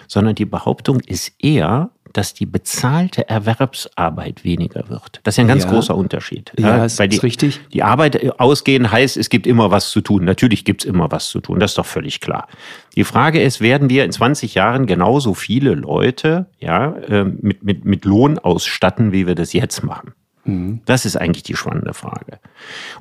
Sondern 0.07 0.36
die 0.36 0.44
Behauptung 0.44 1.00
ist 1.00 1.32
eher, 1.42 1.90
dass 2.16 2.32
die 2.32 2.46
bezahlte 2.46 3.28
Erwerbsarbeit 3.28 4.44
weniger 4.44 4.88
wird. 4.88 5.20
Das 5.24 5.34
ist 5.34 5.38
ja 5.38 5.44
ein 5.44 5.48
ganz 5.48 5.64
ja. 5.64 5.70
großer 5.70 5.94
Unterschied. 5.94 6.52
Ja, 6.56 6.78
ja 6.78 6.84
ist, 6.84 6.98
die, 6.98 7.16
richtig. 7.18 7.60
Die 7.72 7.82
Arbeit 7.82 8.40
ausgehen 8.40 8.90
heißt, 8.90 9.16
es 9.16 9.28
gibt 9.28 9.46
immer 9.46 9.70
was 9.70 9.90
zu 9.90 10.00
tun. 10.00 10.24
Natürlich 10.24 10.64
gibt 10.64 10.84
es 10.84 10.88
immer 10.88 11.10
was 11.10 11.28
zu 11.28 11.40
tun. 11.40 11.58
Das 11.58 11.72
ist 11.72 11.78
doch 11.78 11.86
völlig 11.86 12.20
klar. 12.20 12.48
Die 12.94 13.04
Frage 13.04 13.42
ist, 13.42 13.60
werden 13.60 13.90
wir 13.90 14.04
in 14.04 14.12
20 14.12 14.54
Jahren 14.54 14.86
genauso 14.86 15.34
viele 15.34 15.74
Leute 15.74 16.46
ja, 16.58 16.94
ähm, 17.08 17.38
mit, 17.42 17.64
mit, 17.64 17.84
mit 17.84 18.04
Lohn 18.04 18.38
ausstatten, 18.38 19.12
wie 19.12 19.26
wir 19.26 19.34
das 19.34 19.52
jetzt 19.52 19.82
machen? 19.82 20.14
Mhm. 20.44 20.80
Das 20.84 21.04
ist 21.06 21.16
eigentlich 21.16 21.42
die 21.42 21.56
spannende 21.56 21.94
Frage. 21.94 22.38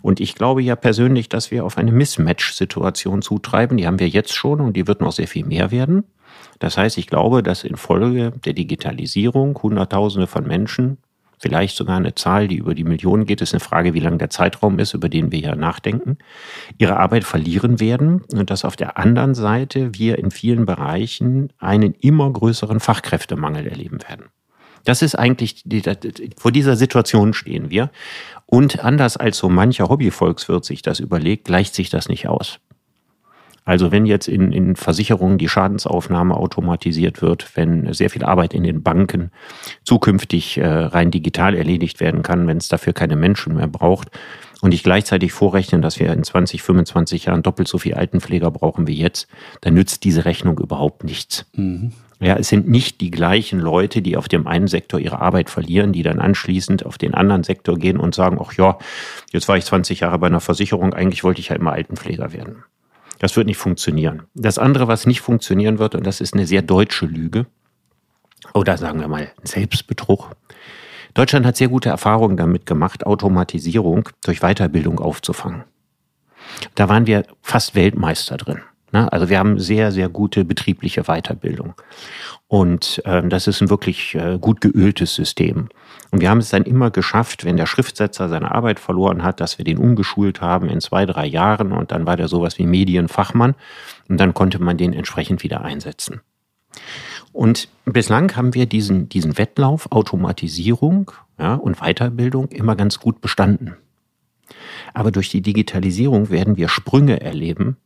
Und 0.01 0.19
ich 0.19 0.35
glaube 0.35 0.63
ja 0.63 0.75
persönlich, 0.75 1.29
dass 1.29 1.51
wir 1.51 1.65
auf 1.65 1.77
eine 1.77 1.91
Mismatch-Situation 1.91 3.21
zutreiben. 3.21 3.77
Die 3.77 3.85
haben 3.85 3.99
wir 3.99 4.09
jetzt 4.09 4.33
schon 4.33 4.59
und 4.61 4.75
die 4.75 4.87
wird 4.87 5.01
noch 5.01 5.11
sehr 5.11 5.27
viel 5.27 5.45
mehr 5.45 5.71
werden. 5.71 6.03
Das 6.63 6.77
heißt, 6.77 6.97
ich 6.97 7.07
glaube, 7.07 7.43
dass 7.43 7.65
infolge 7.65 8.31
der 8.45 8.53
Digitalisierung 8.53 9.61
Hunderttausende 9.61 10.27
von 10.27 10.47
Menschen, 10.47 10.97
vielleicht 11.37 11.75
sogar 11.75 11.97
eine 11.97 12.15
Zahl, 12.15 12.47
die 12.47 12.55
über 12.55 12.73
die 12.73 12.85
Millionen 12.85 13.25
geht, 13.25 13.41
ist 13.41 13.53
eine 13.53 13.59
Frage, 13.59 13.93
wie 13.93 13.99
lang 13.99 14.17
der 14.17 14.29
Zeitraum 14.29 14.79
ist, 14.79 14.93
über 14.93 15.09
den 15.09 15.29
wir 15.29 15.39
hier 15.39 15.57
nachdenken, 15.57 16.19
ihre 16.77 16.95
Arbeit 16.95 17.25
verlieren 17.25 17.81
werden 17.81 18.23
und 18.31 18.49
dass 18.49 18.63
auf 18.63 18.77
der 18.77 18.97
anderen 18.97 19.35
Seite 19.35 19.93
wir 19.95 20.17
in 20.17 20.31
vielen 20.31 20.65
Bereichen 20.65 21.51
einen 21.57 21.95
immer 21.95 22.31
größeren 22.31 22.79
Fachkräftemangel 22.79 23.67
erleben 23.67 24.01
werden. 24.07 24.27
Das 24.85 25.01
ist 25.01 25.15
eigentlich, 25.15 25.65
vor 26.37 26.53
dieser 26.53 26.77
Situation 26.77 27.33
stehen 27.33 27.71
wir. 27.71 27.91
Und 28.45 28.85
anders 28.85 29.17
als 29.17 29.37
so 29.37 29.49
mancher 29.49 29.89
Hobbyvolkswirt 29.89 30.63
sich 30.63 30.81
das 30.81 31.01
überlegt, 31.01 31.43
gleicht 31.43 31.75
sich 31.75 31.89
das 31.89 32.07
nicht 32.07 32.29
aus. 32.29 32.61
Also 33.65 33.91
wenn 33.91 34.05
jetzt 34.05 34.27
in, 34.27 34.51
in 34.51 34.75
Versicherungen 34.75 35.37
die 35.37 35.49
Schadensaufnahme 35.49 36.35
automatisiert 36.35 37.21
wird, 37.21 37.55
wenn 37.55 37.93
sehr 37.93 38.09
viel 38.09 38.23
Arbeit 38.23 38.53
in 38.53 38.63
den 38.63 38.83
Banken 38.83 39.31
zukünftig 39.83 40.57
äh, 40.57 40.67
rein 40.67 41.11
digital 41.11 41.55
erledigt 41.55 41.99
werden 41.99 42.23
kann, 42.23 42.47
wenn 42.47 42.57
es 42.57 42.67
dafür 42.67 42.93
keine 42.93 43.15
Menschen 43.15 43.55
mehr 43.55 43.67
braucht 43.67 44.09
und 44.63 44.73
ich 44.73 44.83
gleichzeitig 44.83 45.33
vorrechne, 45.33 45.81
dass 45.81 45.99
wir 45.99 46.11
in 46.13 46.23
20, 46.23 46.63
25 46.63 47.25
Jahren 47.25 47.43
doppelt 47.43 47.67
so 47.67 47.77
viel 47.77 47.95
Altenpfleger 47.95 48.49
brauchen 48.49 48.87
wie 48.87 48.95
jetzt, 48.95 49.27
dann 49.59 49.73
nützt 49.73 50.05
diese 50.05 50.23
Rechnung 50.23 50.57
überhaupt 50.57 51.03
nichts. 51.03 51.45
Mhm. 51.53 51.91
Ja, 52.21 52.37
es 52.37 52.47
sind 52.47 52.69
nicht 52.69 53.01
die 53.01 53.11
gleichen 53.11 53.59
Leute, 53.59 54.01
die 54.01 54.15
auf 54.15 54.29
dem 54.29 54.47
einen 54.47 54.67
Sektor 54.67 55.01
ihre 55.01 55.19
Arbeit 55.19 55.49
verlieren, 55.49 55.91
die 55.91 56.03
dann 56.03 56.19
anschließend 56.19 56.85
auf 56.85 56.97
den 56.97 57.13
anderen 57.13 57.43
Sektor 57.43 57.77
gehen 57.77 57.97
und 57.97 58.15
sagen, 58.15 58.37
ach 58.41 58.53
ja, 58.53 58.77
jetzt 59.33 59.49
war 59.49 59.57
ich 59.57 59.65
20 59.65 59.99
Jahre 59.99 60.19
bei 60.19 60.27
einer 60.27 60.39
Versicherung, 60.39 60.93
eigentlich 60.93 61.25
wollte 61.25 61.41
ich 61.41 61.49
ja 61.49 61.57
immer 61.57 61.73
Altenpfleger 61.73 62.31
werden. 62.31 62.63
Das 63.23 63.37
wird 63.37 63.47
nicht 63.47 63.55
funktionieren. 63.55 64.23
Das 64.35 64.57
andere, 64.57 64.89
was 64.89 65.05
nicht 65.05 65.21
funktionieren 65.21 65.79
wird, 65.79 65.95
und 65.95 66.05
das 66.05 66.19
ist 66.19 66.33
eine 66.33 66.45
sehr 66.45 66.61
deutsche 66.61 67.05
Lüge, 67.05 67.45
oder 68.53 68.75
sagen 68.77 68.99
wir 68.99 69.07
mal 69.07 69.31
Selbstbetrug. 69.43 70.31
Deutschland 71.13 71.45
hat 71.45 71.55
sehr 71.55 71.69
gute 71.69 71.87
Erfahrungen 71.87 72.35
damit 72.35 72.65
gemacht, 72.65 73.05
Automatisierung 73.05 74.09
durch 74.25 74.41
Weiterbildung 74.41 74.99
aufzufangen. 74.99 75.63
Da 76.75 76.89
waren 76.89 77.07
wir 77.07 77.23
fast 77.41 77.75
Weltmeister 77.75 78.35
drin. 78.35 78.59
Ne? 78.91 79.09
Also 79.13 79.29
wir 79.29 79.39
haben 79.39 79.57
sehr, 79.57 79.93
sehr 79.93 80.09
gute 80.09 80.43
betriebliche 80.43 81.03
Weiterbildung. 81.03 81.75
Und 82.49 83.01
ähm, 83.05 83.29
das 83.29 83.47
ist 83.47 83.61
ein 83.61 83.69
wirklich 83.69 84.15
äh, 84.15 84.37
gut 84.37 84.59
geöltes 84.59 85.15
System. 85.15 85.69
Und 86.13 86.21
wir 86.21 86.29
haben 86.29 86.37
es 86.37 86.49
dann 86.49 86.61
immer 86.61 86.91
geschafft, 86.91 87.43
wenn 87.43 87.57
der 87.57 87.65
Schriftsetzer 87.65 88.29
seine 88.29 88.51
Arbeit 88.51 88.79
verloren 88.79 89.23
hat, 89.23 89.39
dass 89.39 89.57
wir 89.57 89.65
den 89.65 89.79
umgeschult 89.79 90.41
haben 90.41 90.69
in 90.69 90.79
zwei, 90.79 91.07
drei 91.07 91.25
Jahren 91.25 91.71
und 91.71 91.91
dann 91.91 92.05
war 92.05 92.15
der 92.15 92.27
sowas 92.27 92.59
wie 92.59 92.67
Medienfachmann 92.67 93.55
und 94.07 94.19
dann 94.19 94.35
konnte 94.35 94.61
man 94.61 94.77
den 94.77 94.93
entsprechend 94.93 95.41
wieder 95.41 95.63
einsetzen. 95.63 96.21
Und 97.31 97.67
bislang 97.85 98.35
haben 98.35 98.53
wir 98.53 98.67
diesen, 98.67 99.09
diesen 99.09 99.39
Wettlauf 99.39 99.91
Automatisierung 99.91 101.09
ja, 101.39 101.55
und 101.55 101.79
Weiterbildung 101.79 102.49
immer 102.49 102.75
ganz 102.75 102.99
gut 102.99 103.19
bestanden. 103.19 103.75
Aber 104.93 105.09
durch 105.09 105.29
die 105.29 105.41
Digitalisierung 105.41 106.29
werden 106.29 106.57
wir 106.57 106.69
Sprünge 106.69 107.21
erleben, 107.21 107.77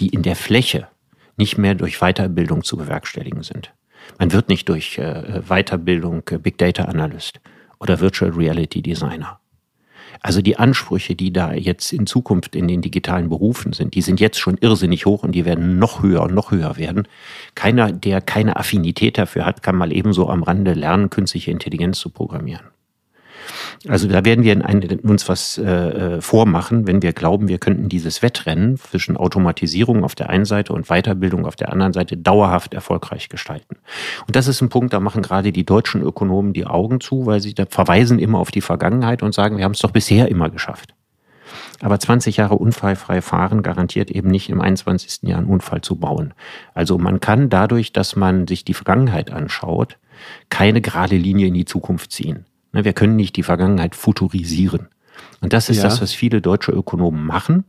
die 0.00 0.08
in 0.08 0.24
der 0.24 0.34
Fläche 0.34 0.88
nicht 1.36 1.58
mehr 1.58 1.76
durch 1.76 2.00
Weiterbildung 2.00 2.64
zu 2.64 2.76
bewerkstelligen 2.76 3.44
sind. 3.44 3.72
Man 4.18 4.32
wird 4.32 4.48
nicht 4.48 4.68
durch 4.68 4.98
äh, 4.98 5.42
Weiterbildung 5.46 6.24
äh, 6.30 6.38
Big 6.38 6.58
Data 6.58 6.86
Analyst 6.86 7.38
oder 7.80 8.00
Virtual 8.00 8.30
Reality 8.30 8.82
Designer. 8.82 9.40
Also 10.20 10.42
die 10.42 10.58
Ansprüche, 10.58 11.14
die 11.14 11.32
da 11.32 11.52
jetzt 11.52 11.92
in 11.92 12.06
Zukunft 12.06 12.56
in 12.56 12.66
den 12.66 12.82
digitalen 12.82 13.28
Berufen 13.28 13.72
sind, 13.72 13.94
die 13.94 14.02
sind 14.02 14.20
jetzt 14.20 14.38
schon 14.38 14.58
irrsinnig 14.58 15.06
hoch 15.06 15.22
und 15.22 15.32
die 15.32 15.44
werden 15.44 15.78
noch 15.78 16.02
höher 16.02 16.22
und 16.22 16.34
noch 16.34 16.50
höher 16.50 16.76
werden. 16.76 17.06
Keiner, 17.54 17.92
der 17.92 18.20
keine 18.20 18.56
Affinität 18.56 19.16
dafür 19.18 19.44
hat, 19.44 19.62
kann 19.62 19.76
mal 19.76 19.92
ebenso 19.92 20.28
am 20.28 20.42
Rande 20.42 20.72
lernen, 20.72 21.10
künstliche 21.10 21.50
Intelligenz 21.50 22.00
zu 22.00 22.10
programmieren. 22.10 22.66
Also 23.88 24.08
da 24.08 24.24
werden 24.24 24.44
wir 24.44 24.58
uns 25.04 25.28
was 25.28 25.58
äh, 25.58 25.64
äh, 25.64 26.20
vormachen, 26.20 26.86
wenn 26.86 27.02
wir 27.02 27.12
glauben, 27.12 27.48
wir 27.48 27.58
könnten 27.58 27.88
dieses 27.88 28.22
Wettrennen 28.22 28.76
zwischen 28.76 29.16
Automatisierung 29.16 30.04
auf 30.04 30.14
der 30.14 30.30
einen 30.30 30.44
Seite 30.44 30.72
und 30.72 30.88
Weiterbildung 30.88 31.46
auf 31.46 31.56
der 31.56 31.72
anderen 31.72 31.92
Seite 31.92 32.16
dauerhaft 32.16 32.74
erfolgreich 32.74 33.28
gestalten. 33.28 33.76
Und 34.26 34.36
das 34.36 34.48
ist 34.48 34.60
ein 34.60 34.68
Punkt, 34.68 34.92
da 34.92 35.00
machen 35.00 35.22
gerade 35.22 35.52
die 35.52 35.64
deutschen 35.64 36.02
Ökonomen 36.02 36.52
die 36.52 36.66
Augen 36.66 37.00
zu, 37.00 37.26
weil 37.26 37.40
sie 37.40 37.54
da 37.54 37.64
verweisen 37.68 38.18
immer 38.18 38.38
auf 38.38 38.50
die 38.50 38.60
Vergangenheit 38.60 39.22
und 39.22 39.34
sagen, 39.34 39.56
wir 39.56 39.64
haben 39.64 39.72
es 39.72 39.80
doch 39.80 39.90
bisher 39.90 40.28
immer 40.28 40.50
geschafft. 40.50 40.94
Aber 41.80 41.98
20 41.98 42.36
Jahre 42.36 42.56
unfallfrei 42.56 43.22
fahren 43.22 43.62
garantiert 43.62 44.10
eben 44.10 44.28
nicht 44.30 44.50
im 44.50 44.60
21. 44.60 45.28
Jahr 45.28 45.38
einen 45.38 45.48
Unfall 45.48 45.80
zu 45.80 45.96
bauen. 45.96 46.34
Also 46.74 46.98
man 46.98 47.20
kann 47.20 47.48
dadurch, 47.50 47.92
dass 47.92 48.16
man 48.16 48.46
sich 48.46 48.64
die 48.64 48.74
Vergangenheit 48.74 49.30
anschaut, 49.30 49.96
keine 50.50 50.80
gerade 50.80 51.16
Linie 51.16 51.46
in 51.46 51.54
die 51.54 51.64
Zukunft 51.64 52.12
ziehen. 52.12 52.44
Ne, 52.72 52.84
wir 52.84 52.92
können 52.92 53.16
nicht 53.16 53.36
die 53.36 53.42
Vergangenheit 53.42 53.94
futurisieren. 53.94 54.88
Und 55.40 55.52
das 55.52 55.68
ist 55.68 55.78
ja. 55.78 55.84
das, 55.84 56.00
was 56.00 56.12
viele 56.12 56.40
deutsche 56.40 56.72
Ökonomen 56.72 57.24
machen. 57.24 57.64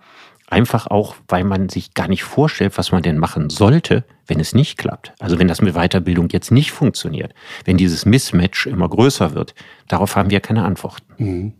Einfach 0.52 0.88
auch, 0.88 1.16
weil 1.28 1.43
man 1.43 1.70
sich 1.70 1.93
gar 1.93 2.08
nicht 2.08 2.24
vorstellt, 2.24 2.76
was 2.76 2.91
man 2.91 3.04
denn 3.04 3.20
machen 3.20 3.52
sollte, 3.52 4.04
wenn 4.26 4.39
es 4.39 4.56
nicht 4.56 4.80
klappt. 4.80 5.14
Also 5.20 5.38
wenn 5.38 5.47
das 5.47 5.62
mit 5.62 5.76
Weiterbildung 5.76 6.30
jetzt 6.32 6.52
nicht 6.52 6.72
funktioniert, 6.72 7.36
wenn 7.66 7.78
dieses 7.78 8.06
Mismatch 8.06 8.66
immer 8.66 8.89
größer 8.89 9.36
wird, 9.36 9.54
darauf 9.88 10.16
haben 10.16 10.32
wir 10.32 10.39
keine 10.39 10.66
Antworten. 10.66 11.24
Mhm. 11.24 11.54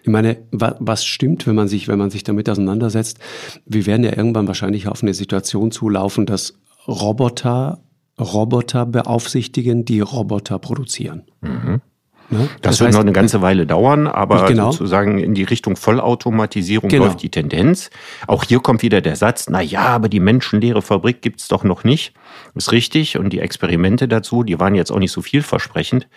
Ich 0.00 0.08
meine, 0.08 0.36
was 0.52 1.04
stimmt, 1.04 1.48
wenn 1.48 1.56
man 1.56 1.66
sich, 1.66 1.88
wenn 1.88 1.98
man 1.98 2.10
sich 2.10 2.22
damit 2.22 2.48
auseinandersetzt? 2.48 3.18
Wir 3.64 3.84
werden 3.84 4.04
ja 4.04 4.16
irgendwann 4.16 4.46
wahrscheinlich 4.46 4.86
auf 4.86 5.02
eine 5.02 5.14
Situation 5.14 5.72
zulaufen, 5.72 6.24
dass 6.24 6.54
Roboter 6.86 7.80
Roboter 8.18 8.86
beaufsichtigen, 8.86 9.84
die 9.84 10.00
Roboter 10.00 10.58
produzieren. 10.58 11.24
Mhm. 11.42 11.82
Ne? 12.30 12.48
Das, 12.62 12.72
das, 12.72 12.80
wird 12.80 12.88
heißt, 12.88 12.94
noch 12.96 13.02
eine 13.02 13.12
ganze 13.12 13.42
Weile 13.42 13.66
dauern, 13.66 14.06
aber 14.06 14.46
genau. 14.46 14.70
sozusagen 14.70 15.18
in 15.18 15.34
die 15.34 15.44
Richtung 15.44 15.76
Vollautomatisierung 15.76 16.88
genau. 16.88 17.04
läuft 17.04 17.22
die 17.22 17.30
Tendenz. 17.30 17.90
Auch 18.26 18.44
hier 18.44 18.60
kommt 18.60 18.82
wieder 18.82 19.00
der 19.00 19.16
Satz, 19.16 19.48
na 19.48 19.60
ja, 19.60 19.86
aber 19.86 20.08
die 20.08 20.20
menschenleere 20.20 20.82
Fabrik 20.82 21.22
gibt's 21.22 21.48
doch 21.48 21.64
noch 21.64 21.84
nicht. 21.84 22.12
Ist 22.54 22.72
richtig. 22.72 23.18
Und 23.18 23.32
die 23.32 23.40
Experimente 23.40 24.08
dazu, 24.08 24.42
die 24.42 24.58
waren 24.58 24.74
jetzt 24.74 24.90
auch 24.90 24.98
nicht 24.98 25.12
so 25.12 25.22
vielversprechend. 25.22 26.08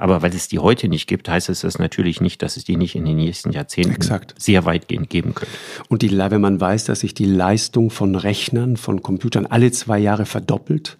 Aber 0.00 0.22
weil 0.22 0.32
es 0.32 0.46
die 0.46 0.60
heute 0.60 0.88
nicht 0.88 1.08
gibt, 1.08 1.28
heißt 1.28 1.48
es 1.48 1.62
das 1.62 1.80
natürlich 1.80 2.20
nicht, 2.20 2.40
dass 2.42 2.56
es 2.56 2.62
die 2.62 2.76
nicht 2.76 2.94
in 2.94 3.04
den 3.04 3.16
nächsten 3.16 3.50
Jahrzehnten 3.50 3.96
Exakt. 3.96 4.32
sehr 4.38 4.64
weitgehend 4.64 5.10
geben 5.10 5.34
könnte. 5.34 5.52
Und 5.88 6.02
die, 6.02 6.16
wenn 6.16 6.40
man 6.40 6.60
weiß, 6.60 6.84
dass 6.84 7.00
sich 7.00 7.14
die 7.14 7.24
Leistung 7.24 7.90
von 7.90 8.14
Rechnern, 8.14 8.76
von 8.76 9.02
Computern 9.02 9.46
alle 9.46 9.72
zwei 9.72 9.98
Jahre 9.98 10.24
verdoppelt, 10.24 10.98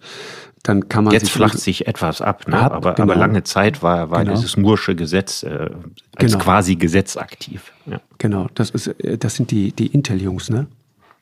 dann 0.63 0.89
kann 0.89 1.05
man 1.05 1.13
jetzt 1.13 1.29
flacht 1.29 1.57
sich 1.57 1.87
etwas 1.87 2.21
ab, 2.21 2.47
ne? 2.47 2.59
ab 2.59 2.73
aber, 2.73 2.93
genau. 2.93 3.11
aber 3.11 3.19
lange 3.19 3.43
Zeit 3.43 3.81
war, 3.81 4.11
war 4.11 4.23
genau. 4.23 4.35
dieses 4.35 4.57
Mursche 4.57 4.95
Gesetz 4.95 5.43
äh, 5.43 5.69
als 6.15 6.33
genau. 6.33 6.43
quasi 6.43 6.75
Gesetz 6.75 7.17
aktiv. 7.17 7.71
Ja. 7.85 8.01
Genau, 8.17 8.47
das 8.53 8.69
ist 8.71 8.87
äh, 8.87 9.17
das 9.17 9.35
sind 9.35 9.51
die 9.51 9.71
die 9.71 9.87
Intel-Jungs, 9.87 10.49
ne? 10.49 10.67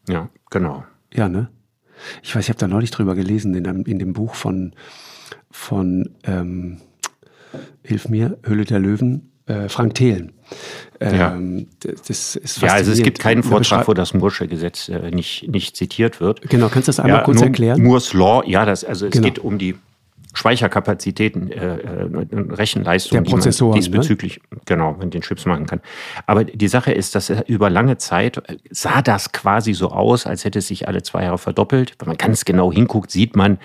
Ja, 0.10 0.30
genau. 0.50 0.86
Ja, 1.14 1.30
ne? 1.30 1.50
Ich 2.24 2.36
weiß, 2.36 2.46
ich 2.46 2.50
habe 2.50 2.60
da 2.60 2.68
neulich 2.68 2.92
drüber 2.92 3.16
gelesen 3.16 3.54
in 3.56 3.64
dem, 3.64 3.84
in 3.86 4.00
dem 4.00 4.14
Buch 4.14 4.36
von 4.36 4.74
von 5.52 6.10
ähm, 6.24 6.78
hilf 7.84 8.10
mir 8.10 8.38
Höhle 8.44 8.66
der 8.66 8.80
Löwen 8.80 9.32
äh, 9.48 9.70
Frank 9.70 9.96
Thelen. 9.96 10.34
Ähm, 11.00 11.68
ja. 11.84 11.96
Das 12.08 12.36
ist 12.36 12.62
ja, 12.62 12.74
also 12.74 12.92
es 12.92 13.02
gibt 13.02 13.20
keinen 13.20 13.44
Vortrag, 13.44 13.88
wo 13.88 13.94
das 13.94 14.14
Moore'sche 14.14 14.48
Gesetz 14.48 14.90
äh, 14.90 15.12
nicht, 15.12 15.48
nicht 15.48 15.76
zitiert 15.76 16.20
wird. 16.20 16.42
Genau, 16.50 16.70
kannst 16.70 16.88
du 16.88 16.90
das 16.90 17.00
einmal 17.00 17.20
ja, 17.20 17.24
kurz 17.26 17.42
erklären? 17.42 17.82
Moore's 17.84 18.14
Law, 18.14 18.44
ja, 18.46 18.66
das, 18.66 18.84
also 18.84 19.08
es 19.08 19.12
genau. 19.12 19.26
geht 19.26 19.40
um 19.40 19.58
die 19.58 19.76
Speicherkapazitäten, 20.34 21.52
äh, 21.52 21.78
äh 21.78 22.10
Rechenleistung, 22.50 23.24
die 23.24 23.32
man 23.32 23.42
diesbezüglich, 23.74 24.40
ne? 24.52 24.60
genau, 24.66 24.94
man 24.94 25.10
den 25.10 25.22
Chips 25.22 25.46
machen 25.46 25.66
kann. 25.66 25.82
Aber 26.26 26.44
die 26.44 26.68
Sache 26.68 26.92
ist, 26.92 27.16
dass 27.16 27.32
über 27.48 27.70
lange 27.70 27.98
Zeit 27.98 28.42
sah 28.70 29.02
das 29.02 29.32
quasi 29.32 29.74
so 29.74 29.90
aus, 29.90 30.28
als 30.28 30.46
hätte 30.46 30.60
es 30.60 30.68
sich 30.68 30.88
alle 30.88 31.02
zwei 31.02 31.24
Jahre 31.24 31.38
verdoppelt. 31.38 31.96
Wenn 32.00 32.08
man 32.08 32.18
ganz 32.18 32.46
genau 32.46 32.72
hinguckt, 32.72 33.10
sieht 33.12 33.36
man 33.36 33.58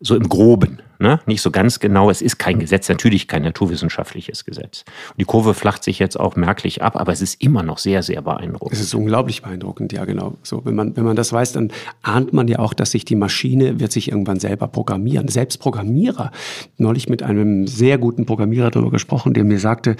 so 0.00 0.16
im 0.16 0.28
Groben, 0.28 0.80
Ne? 1.00 1.20
Nicht 1.26 1.42
so 1.42 1.52
ganz 1.52 1.78
genau. 1.78 2.10
Es 2.10 2.20
ist 2.20 2.38
kein 2.38 2.58
Gesetz, 2.58 2.88
natürlich 2.88 3.28
kein 3.28 3.42
naturwissenschaftliches 3.42 4.44
Gesetz. 4.44 4.84
Und 5.10 5.20
die 5.20 5.24
Kurve 5.24 5.54
flacht 5.54 5.84
sich 5.84 6.00
jetzt 6.00 6.18
auch 6.18 6.34
merklich 6.34 6.82
ab, 6.82 6.96
aber 6.96 7.12
es 7.12 7.22
ist 7.22 7.40
immer 7.40 7.62
noch 7.62 7.78
sehr, 7.78 8.02
sehr 8.02 8.20
beeindruckend. 8.20 8.72
Es 8.72 8.80
ist 8.80 8.94
unglaublich 8.94 9.42
beeindruckend, 9.42 9.92
ja 9.92 10.04
genau. 10.04 10.34
So, 10.42 10.64
wenn 10.64 10.74
man, 10.74 10.96
wenn 10.96 11.04
man 11.04 11.14
das 11.14 11.32
weiß, 11.32 11.52
dann 11.52 11.70
ahnt 12.02 12.32
man 12.32 12.48
ja 12.48 12.58
auch, 12.58 12.74
dass 12.74 12.90
sich 12.90 13.04
die 13.04 13.14
Maschine 13.14 13.78
wird 13.78 13.92
sich 13.92 14.10
irgendwann 14.10 14.40
selber 14.40 14.66
programmieren. 14.66 15.28
Selbst 15.28 15.58
Programmierer. 15.58 16.32
Neulich 16.78 17.08
mit 17.08 17.22
einem 17.22 17.68
sehr 17.68 17.98
guten 17.98 18.26
Programmierer 18.26 18.72
darüber 18.72 18.90
gesprochen, 18.90 19.34
der 19.34 19.44
mir 19.44 19.60
sagte, 19.60 19.94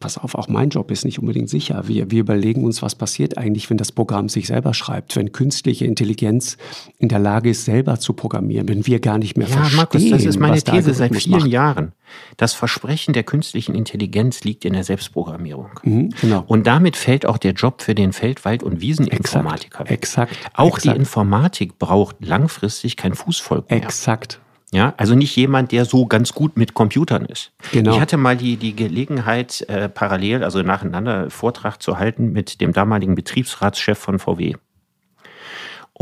pass 0.00 0.18
auf, 0.18 0.34
auch 0.34 0.48
mein 0.48 0.70
Job 0.70 0.90
ist 0.90 1.04
nicht 1.04 1.20
unbedingt 1.20 1.50
sicher. 1.50 1.84
Wir, 1.86 2.10
wir 2.10 2.20
überlegen 2.20 2.64
uns, 2.64 2.82
was 2.82 2.96
passiert 2.96 3.38
eigentlich, 3.38 3.70
wenn 3.70 3.76
das 3.76 3.92
Programm 3.92 4.28
sich 4.28 4.48
selber 4.48 4.74
schreibt, 4.74 5.14
wenn 5.14 5.30
künstliche 5.30 5.86
Intelligenz 5.86 6.56
in 6.98 7.08
der 7.08 7.20
Lage 7.20 7.50
ist, 7.50 7.64
selber 7.64 8.00
zu 8.00 8.12
programmieren, 8.12 8.68
wenn 8.68 8.86
wir 8.88 8.98
gar 8.98 9.18
nicht 9.18 9.36
mehr 9.36 9.46
ja, 9.46 9.54
verstehen. 9.54 9.76
Markus, 9.76 10.02
ist 10.36 10.40
meine 10.40 10.60
These 10.60 10.94
seit 10.94 11.14
vielen 11.14 11.38
macht. 11.38 11.48
Jahren. 11.48 11.92
Das 12.36 12.52
Versprechen 12.54 13.14
der 13.14 13.22
künstlichen 13.22 13.74
Intelligenz 13.74 14.44
liegt 14.44 14.64
in 14.64 14.74
der 14.74 14.84
Selbstprogrammierung. 14.84 15.70
Mhm, 15.82 16.10
genau. 16.20 16.44
Und 16.46 16.66
damit 16.66 16.96
fällt 16.96 17.26
auch 17.26 17.38
der 17.38 17.52
Job 17.52 17.82
für 17.82 17.94
den 17.94 18.12
Feld-, 18.12 18.44
Wald- 18.44 18.62
und 18.62 18.80
Wieseninformatiker. 18.80 19.90
Exakt. 19.90 20.36
Auch 20.54 20.76
exakt. 20.78 20.96
die 20.96 21.00
Informatik 21.00 21.78
braucht 21.78 22.16
langfristig 22.20 22.96
kein 22.96 23.14
Fußvolk 23.14 23.70
mehr. 23.70 23.82
Exakt. 23.82 24.40
Ja, 24.74 24.94
also 24.96 25.14
nicht 25.14 25.36
jemand, 25.36 25.70
der 25.70 25.84
so 25.84 26.06
ganz 26.06 26.32
gut 26.32 26.56
mit 26.56 26.72
Computern 26.72 27.26
ist. 27.26 27.52
Genau. 27.72 27.92
Ich 27.92 28.00
hatte 28.00 28.16
mal 28.16 28.38
die, 28.38 28.56
die 28.56 28.74
Gelegenheit, 28.74 29.60
äh, 29.68 29.90
parallel, 29.90 30.42
also 30.42 30.62
nacheinander 30.62 31.28
Vortrag 31.28 31.82
zu 31.82 31.98
halten 31.98 32.32
mit 32.32 32.62
dem 32.62 32.72
damaligen 32.72 33.14
Betriebsratschef 33.14 33.98
von 33.98 34.18
VW. 34.18 34.54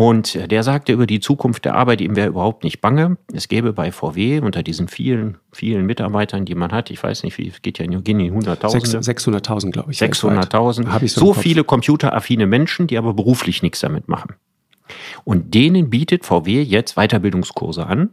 Und 0.00 0.50
der 0.50 0.62
sagte 0.62 0.94
über 0.94 1.06
die 1.06 1.20
Zukunft 1.20 1.66
der 1.66 1.74
Arbeit, 1.74 2.00
ihm 2.00 2.16
wäre 2.16 2.28
überhaupt 2.28 2.64
nicht 2.64 2.80
bange. 2.80 3.18
Es 3.34 3.48
gäbe 3.48 3.74
bei 3.74 3.92
VW 3.92 4.40
unter 4.40 4.62
diesen 4.62 4.88
vielen, 4.88 5.36
vielen 5.52 5.84
Mitarbeitern, 5.84 6.46
die 6.46 6.54
man 6.54 6.72
hat, 6.72 6.90
ich 6.90 7.02
weiß 7.02 7.22
nicht, 7.22 7.36
wie 7.36 7.48
es 7.48 7.60
geht 7.60 7.78
ja 7.78 7.84
in 7.84 8.02
Guinea 8.02 8.32
100.000. 8.32 9.02
600.000, 9.02 9.72
glaube 9.72 9.92
ich. 9.92 9.98
600.000. 9.98 11.06
So, 11.06 11.20
so 11.20 11.34
viele 11.34 11.64
computeraffine 11.64 12.46
Menschen, 12.46 12.86
die 12.86 12.96
aber 12.96 13.12
beruflich 13.12 13.62
nichts 13.62 13.80
damit 13.80 14.08
machen. 14.08 14.36
Und 15.24 15.52
denen 15.52 15.90
bietet 15.90 16.24
VW 16.24 16.62
jetzt 16.62 16.94
Weiterbildungskurse 16.94 17.86
an, 17.86 18.08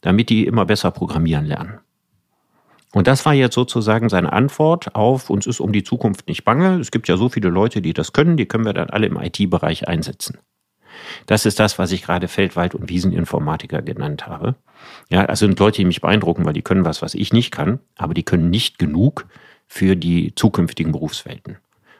damit 0.00 0.30
die 0.30 0.44
immer 0.44 0.66
besser 0.66 0.90
programmieren 0.90 1.46
lernen. 1.46 1.78
Und 2.94 3.06
das 3.06 3.24
war 3.24 3.34
jetzt 3.34 3.54
sozusagen 3.54 4.08
seine 4.08 4.32
Antwort 4.32 4.96
auf, 4.96 5.30
uns 5.30 5.46
ist 5.46 5.60
um 5.60 5.72
die 5.72 5.84
Zukunft 5.84 6.26
nicht 6.26 6.44
bange. 6.44 6.80
Es 6.80 6.90
gibt 6.90 7.06
ja 7.06 7.16
so 7.16 7.28
viele 7.28 7.48
Leute, 7.48 7.80
die 7.80 7.92
das 7.92 8.12
können, 8.12 8.36
die 8.36 8.46
können 8.46 8.64
wir 8.64 8.72
dann 8.72 8.90
alle 8.90 9.06
im 9.06 9.16
IT-Bereich 9.16 9.86
einsetzen. 9.86 10.38
Das 11.26 11.46
ist 11.46 11.58
das, 11.60 11.78
was 11.78 11.92
ich 11.92 12.02
gerade 12.02 12.28
Feldwald- 12.28 12.74
und 12.74 12.88
Wieseninformatiker 12.88 13.82
genannt 13.82 14.26
habe. 14.26 14.54
Ja, 15.10 15.24
also 15.24 15.46
sind 15.46 15.58
Leute, 15.58 15.78
die 15.78 15.84
mich 15.84 16.00
beeindrucken, 16.00 16.44
weil 16.44 16.52
die 16.52 16.62
können 16.62 16.84
was, 16.84 17.02
was 17.02 17.14
ich 17.14 17.32
nicht 17.32 17.50
kann, 17.50 17.80
aber 17.96 18.14
die 18.14 18.22
können 18.22 18.50
nicht 18.50 18.78
genug 18.78 19.26
für 19.66 19.96
die 19.96 20.34
zukünftigen 20.34 20.92
Berufswelten. 20.92 21.58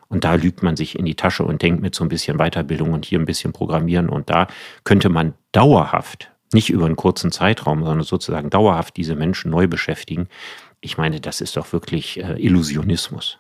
Und 0.09 0.25
da 0.25 0.35
lügt 0.35 0.63
man 0.63 0.77
sich 0.77 0.99
in 0.99 1.05
die 1.05 1.15
Tasche 1.15 1.45
und 1.45 1.61
denkt 1.61 1.83
mit 1.83 1.95
so 1.95 2.05
ein 2.05 2.09
bisschen 2.09 2.39
Weiterbildung 2.39 2.93
und 2.93 3.05
hier 3.05 3.19
ein 3.19 3.27
bisschen 3.27 3.53
Programmieren. 3.53 4.09
Und 4.09 4.31
da 4.31 4.47
könnte 4.85 5.11
man 5.11 5.35
dauerhaft, 5.53 6.31
nicht 6.53 6.71
über 6.71 6.87
einen 6.87 6.97
kurzen 6.97 7.31
Zeitraum, 7.31 7.85
sondern 7.85 8.05
sozusagen 8.05 8.49
dauerhaft 8.49 8.97
diese 8.97 9.15
Menschen 9.15 9.51
neu 9.51 9.67
beschäftigen. 9.67 10.29
Ich 10.81 10.97
meine, 10.97 11.21
das 11.21 11.43
ist 11.43 11.57
doch 11.57 11.73
wirklich 11.73 12.23
äh, 12.23 12.41
Illusionismus. 12.43 13.39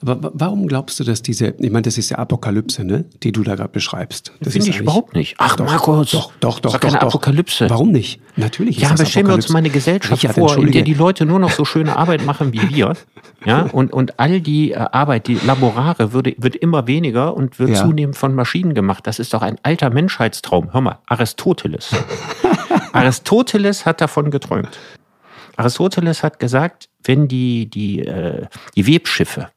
Aber 0.00 0.32
warum 0.34 0.66
glaubst 0.66 0.98
du, 1.00 1.04
dass 1.04 1.22
diese, 1.22 1.54
ich 1.58 1.70
meine, 1.70 1.82
das 1.82 1.98
ist 1.98 2.10
ja 2.10 2.18
Apokalypse, 2.18 2.84
ne, 2.84 3.04
die 3.22 3.32
du 3.32 3.42
da 3.42 3.54
gerade 3.54 3.70
beschreibst. 3.70 4.32
Das 4.40 4.52
finde 4.54 4.70
ich 4.70 4.80
überhaupt 4.80 5.14
nicht. 5.14 5.36
Ach, 5.38 5.56
doch, 5.56 5.66
Markus. 5.66 6.10
Doch, 6.10 6.32
doch, 6.40 6.60
doch. 6.60 6.72
Das 6.72 6.80
keine 6.80 6.98
doch, 6.98 7.08
Apokalypse. 7.08 7.70
Warum 7.70 7.92
nicht? 7.92 8.20
Natürlich 8.36 8.76
ist 8.76 8.82
Ja, 8.82 8.90
aber 8.90 9.04
stellen 9.04 9.28
wir 9.28 9.34
uns 9.34 9.48
mal 9.48 9.58
eine 9.58 9.70
Gesellschaft 9.70 10.22
Richard, 10.22 10.34
vor, 10.34 10.56
in 10.58 10.72
der 10.72 10.82
die 10.82 10.94
Leute 10.94 11.24
nur 11.24 11.38
noch 11.38 11.50
so 11.50 11.64
schöne 11.64 11.96
Arbeit 11.96 12.24
machen 12.24 12.52
wie 12.52 12.68
wir. 12.74 12.94
Ja, 13.44 13.62
und, 13.62 13.92
und 13.92 14.20
all 14.20 14.40
die 14.40 14.70
äh, 14.70 14.76
Arbeit, 14.76 15.26
die 15.26 15.34
Laborare, 15.34 16.12
würde, 16.12 16.32
wird 16.38 16.54
immer 16.54 16.86
weniger 16.86 17.36
und 17.36 17.58
wird 17.58 17.70
ja. 17.70 17.74
zunehmend 17.74 18.16
von 18.16 18.36
Maschinen 18.36 18.72
gemacht. 18.72 19.04
Das 19.04 19.18
ist 19.18 19.34
doch 19.34 19.42
ein 19.42 19.56
alter 19.64 19.90
Menschheitstraum. 19.90 20.72
Hör 20.72 20.80
mal, 20.80 20.98
Aristoteles. 21.06 21.90
Aristoteles 22.92 23.84
hat 23.84 24.00
davon 24.00 24.30
geträumt. 24.30 24.78
Aristoteles 25.56 26.22
hat 26.22 26.38
gesagt, 26.38 26.88
wenn 27.04 27.28
die, 27.28 27.68
die, 27.68 28.00
äh, 28.00 28.46
die 28.76 28.86
Webschiffe 28.86 29.48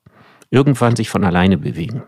irgendwann 0.49 0.95
sich 0.95 1.09
von 1.09 1.23
alleine 1.23 1.57
bewegen, 1.57 2.03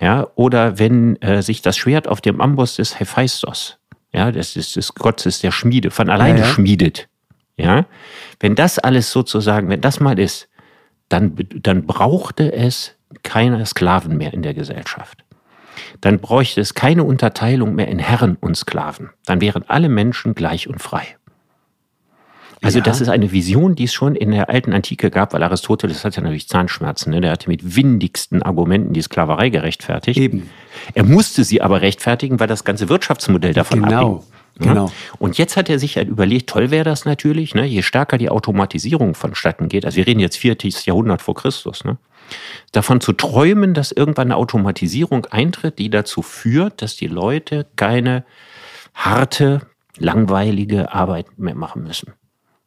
ja, 0.00 0.26
oder 0.34 0.78
wenn 0.78 1.16
äh, 1.22 1.42
sich 1.42 1.62
das 1.62 1.76
Schwert 1.76 2.06
auf 2.08 2.20
dem 2.20 2.40
Amboss 2.40 2.76
des 2.76 3.00
Hephaistos, 3.00 3.78
ja, 4.12 4.30
das 4.30 4.56
ist 4.56 4.76
des 4.76 4.94
Gottes 4.94 5.40
der 5.40 5.52
Schmiede, 5.52 5.90
von 5.90 6.10
alleine 6.10 6.40
ja, 6.40 6.44
ja. 6.46 6.50
schmiedet, 6.50 7.08
ja, 7.56 7.86
wenn 8.40 8.54
das 8.54 8.78
alles 8.78 9.10
sozusagen, 9.10 9.68
wenn 9.68 9.80
das 9.80 10.00
mal 10.00 10.18
ist, 10.18 10.48
dann, 11.08 11.36
dann 11.62 11.86
brauchte 11.86 12.52
es 12.52 12.96
keine 13.22 13.64
Sklaven 13.64 14.16
mehr 14.16 14.34
in 14.34 14.42
der 14.42 14.54
Gesellschaft. 14.54 15.24
Dann 16.00 16.18
bräuchte 16.18 16.60
es 16.60 16.74
keine 16.74 17.04
Unterteilung 17.04 17.74
mehr 17.74 17.88
in 17.88 17.98
Herren 17.98 18.36
und 18.40 18.56
Sklaven. 18.56 19.10
Dann 19.24 19.40
wären 19.40 19.64
alle 19.68 19.88
Menschen 19.88 20.34
gleich 20.34 20.68
und 20.68 20.82
frei. 20.82 21.16
Also 22.66 22.78
ja. 22.78 22.84
das 22.84 23.00
ist 23.00 23.08
eine 23.08 23.30
Vision, 23.30 23.76
die 23.76 23.84
es 23.84 23.94
schon 23.94 24.16
in 24.16 24.32
der 24.32 24.50
alten 24.50 24.72
Antike 24.72 25.10
gab, 25.10 25.32
weil 25.32 25.42
Aristoteles 25.44 26.04
hat 26.04 26.16
ja 26.16 26.22
natürlich 26.22 26.48
Zahnschmerzen. 26.48 27.10
Ne? 27.10 27.20
Der 27.20 27.30
hatte 27.30 27.48
mit 27.48 27.76
windigsten 27.76 28.42
Argumenten 28.42 28.92
die 28.92 29.02
Sklaverei 29.02 29.50
gerechtfertigt. 29.50 30.18
Eben. 30.18 30.50
Er 30.92 31.04
musste 31.04 31.44
sie 31.44 31.62
aber 31.62 31.80
rechtfertigen, 31.80 32.40
weil 32.40 32.48
das 32.48 32.64
ganze 32.64 32.88
Wirtschaftsmodell 32.88 33.54
davon 33.54 33.82
genau. 33.82 34.16
abhing. 34.16 34.20
Genau. 34.58 34.90
Und 35.18 35.38
jetzt 35.38 35.56
hat 35.56 35.68
er 35.68 35.78
sich 35.78 35.96
halt 35.96 36.08
überlegt, 36.08 36.48
toll 36.48 36.70
wäre 36.70 36.84
das 36.84 37.04
natürlich, 37.04 37.54
ne? 37.54 37.66
je 37.66 37.82
stärker 37.82 38.16
die 38.16 38.30
Automatisierung 38.30 39.14
vonstatten 39.14 39.68
geht, 39.68 39.84
also 39.84 39.96
wir 39.96 40.06
reden 40.06 40.18
jetzt 40.18 40.38
viertes 40.38 40.86
Jahrhundert 40.86 41.20
vor 41.20 41.34
Christus, 41.34 41.84
ne? 41.84 41.98
davon 42.72 43.02
zu 43.02 43.12
träumen, 43.12 43.74
dass 43.74 43.92
irgendwann 43.92 44.28
eine 44.28 44.36
Automatisierung 44.36 45.26
eintritt, 45.26 45.78
die 45.78 45.90
dazu 45.90 46.22
führt, 46.22 46.80
dass 46.80 46.96
die 46.96 47.06
Leute 47.06 47.66
keine 47.76 48.24
harte, 48.94 49.60
langweilige 49.98 50.92
Arbeit 50.92 51.38
mehr 51.38 51.54
machen 51.54 51.82
müssen. 51.82 52.14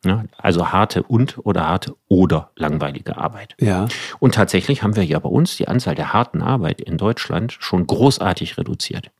Ja, 0.06 0.24
also 0.38 0.72
harte 0.72 1.04
und 1.04 1.38
oder 1.39 1.68
harte 1.68 1.95
oder 2.08 2.52
langweilige 2.56 3.18
Arbeit. 3.18 3.56
Ja. 3.60 3.88
Und 4.20 4.36
tatsächlich 4.36 4.82
haben 4.82 4.95
wir 4.95 5.04
ja 5.04 5.20
bei 5.20 5.28
uns 5.28 5.58
die 5.58 5.68
Anzahl 5.68 5.95
der 5.95 6.14
harten 6.14 6.41
Arbeit 6.41 6.80
in 6.80 6.97
Deutschland 6.97 7.58
schon 7.60 7.86
großartig 7.86 8.58
reduziert. 8.58 9.12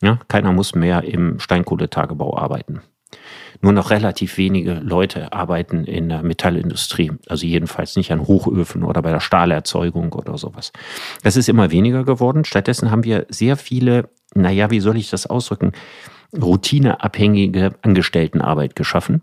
Ja, 0.00 0.18
keiner 0.28 0.52
muss 0.52 0.74
mehr 0.74 1.04
im 1.04 1.38
Steinkohletagebau 1.38 2.36
arbeiten. 2.36 2.80
Nur 3.60 3.72
noch 3.72 3.90
relativ 3.90 4.38
wenige 4.38 4.74
Leute 4.74 5.32
arbeiten 5.34 5.84
in 5.84 6.08
der 6.08 6.22
Metallindustrie, 6.22 7.12
also 7.28 7.46
jedenfalls 7.46 7.94
nicht 7.94 8.10
an 8.10 8.26
Hochöfen 8.26 8.82
oder 8.84 9.02
bei 9.02 9.10
der 9.10 9.20
Stahlerzeugung 9.20 10.14
oder 10.14 10.38
sowas. 10.38 10.72
Das 11.22 11.36
ist 11.36 11.48
immer 11.48 11.70
weniger 11.70 12.04
geworden. 12.04 12.46
Stattdessen 12.46 12.90
haben 12.90 13.04
wir 13.04 13.26
sehr 13.28 13.56
viele, 13.56 14.08
naja, 14.34 14.70
wie 14.70 14.80
soll 14.80 14.96
ich 14.96 15.10
das 15.10 15.26
ausdrücken, 15.26 15.72
routineabhängige 16.34 17.74
Angestelltenarbeit 17.82 18.74
geschaffen 18.74 19.20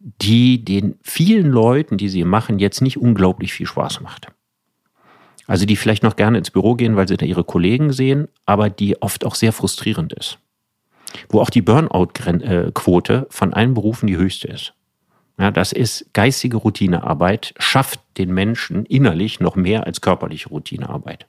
die 0.00 0.64
den 0.64 0.98
vielen 1.02 1.50
Leuten, 1.50 1.98
die 1.98 2.08
sie 2.08 2.24
machen, 2.24 2.58
jetzt 2.58 2.80
nicht 2.80 2.96
unglaublich 2.96 3.52
viel 3.52 3.66
Spaß 3.66 4.00
macht. 4.00 4.28
Also 5.46 5.66
die 5.66 5.76
vielleicht 5.76 6.02
noch 6.02 6.16
gerne 6.16 6.38
ins 6.38 6.50
Büro 6.50 6.74
gehen, 6.74 6.96
weil 6.96 7.08
sie 7.08 7.16
da 7.16 7.26
ihre 7.26 7.44
Kollegen 7.44 7.92
sehen, 7.92 8.28
aber 8.46 8.70
die 8.70 9.02
oft 9.02 9.26
auch 9.26 9.34
sehr 9.34 9.52
frustrierend 9.52 10.12
ist. 10.12 10.38
Wo 11.28 11.40
auch 11.40 11.50
die 11.50 11.62
Burnout-Quote 11.62 13.26
von 13.30 13.52
allen 13.52 13.74
Berufen 13.74 14.06
die 14.06 14.16
höchste 14.16 14.48
ist. 14.48 14.74
Ja, 15.38 15.50
das 15.50 15.72
ist 15.72 16.06
geistige 16.12 16.56
Routinearbeit, 16.56 17.54
schafft 17.58 18.00
den 18.16 18.32
Menschen 18.32 18.86
innerlich 18.86 19.40
noch 19.40 19.56
mehr 19.56 19.86
als 19.86 20.00
körperliche 20.00 20.50
Routinearbeit. 20.50 21.26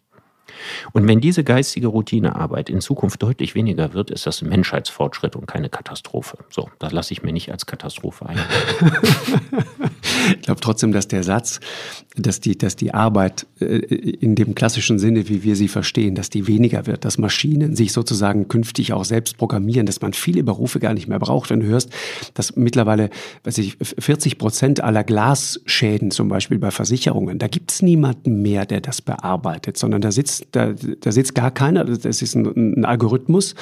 Und 0.93 1.07
wenn 1.07 1.19
diese 1.19 1.43
geistige 1.43 1.87
Routinearbeit 1.87 2.69
in 2.69 2.81
Zukunft 2.81 3.21
deutlich 3.21 3.55
weniger 3.55 3.93
wird, 3.93 4.11
ist 4.11 4.25
das 4.25 4.41
ein 4.41 4.49
Menschheitsfortschritt 4.49 5.35
und 5.35 5.47
keine 5.47 5.69
Katastrophe. 5.69 6.37
So, 6.49 6.69
das 6.79 6.91
lasse 6.91 7.13
ich 7.13 7.23
mir 7.23 7.33
nicht 7.33 7.51
als 7.51 7.65
Katastrophe 7.65 8.27
ein. 8.27 8.39
ich 10.35 10.41
glaube 10.41 10.61
trotzdem, 10.61 10.91
dass 10.91 11.07
der 11.07 11.23
Satz, 11.23 11.59
dass 12.17 12.41
die, 12.41 12.57
dass 12.57 12.75
die 12.75 12.93
Arbeit 12.93 13.45
äh, 13.61 13.65
in 13.65 14.35
dem 14.35 14.53
klassischen 14.53 14.99
Sinne, 14.99 15.29
wie 15.29 15.43
wir 15.43 15.55
sie 15.55 15.69
verstehen, 15.69 16.13
dass 16.13 16.29
die 16.29 16.45
weniger 16.45 16.85
wird, 16.85 17.05
dass 17.05 17.17
Maschinen 17.17 17.75
sich 17.75 17.93
sozusagen 17.93 18.49
künftig 18.49 18.91
auch 18.91 19.05
selbst 19.05 19.37
programmieren, 19.37 19.85
dass 19.85 20.01
man 20.01 20.11
viele 20.11 20.43
Berufe 20.43 20.79
gar 20.79 20.93
nicht 20.93 21.07
mehr 21.07 21.19
braucht. 21.19 21.49
Wenn 21.49 21.61
du 21.61 21.67
hörst, 21.67 21.89
dass 22.33 22.57
mittlerweile, 22.57 23.09
weiß 23.45 23.59
ich, 23.59 23.77
40 23.79 24.37
Prozent 24.37 24.83
aller 24.83 25.05
Glasschäden 25.05 26.11
zum 26.11 26.27
Beispiel 26.27 26.59
bei 26.59 26.71
Versicherungen, 26.71 27.39
da 27.39 27.47
gibt 27.47 27.71
es 27.71 27.81
niemanden 27.81 28.41
mehr, 28.41 28.65
der 28.65 28.81
das 28.81 29.01
bearbeitet, 29.01 29.77
sondern 29.77 30.01
da 30.01 30.11
sitzt 30.11 30.47
da, 30.51 30.73
da 30.99 31.11
sitzt 31.13 31.33
gar 31.33 31.51
keiner. 31.51 31.85
Das 31.85 32.21
ist 32.21 32.35
ein, 32.35 32.45
ein, 32.77 32.85
Algorithmus. 32.85 33.55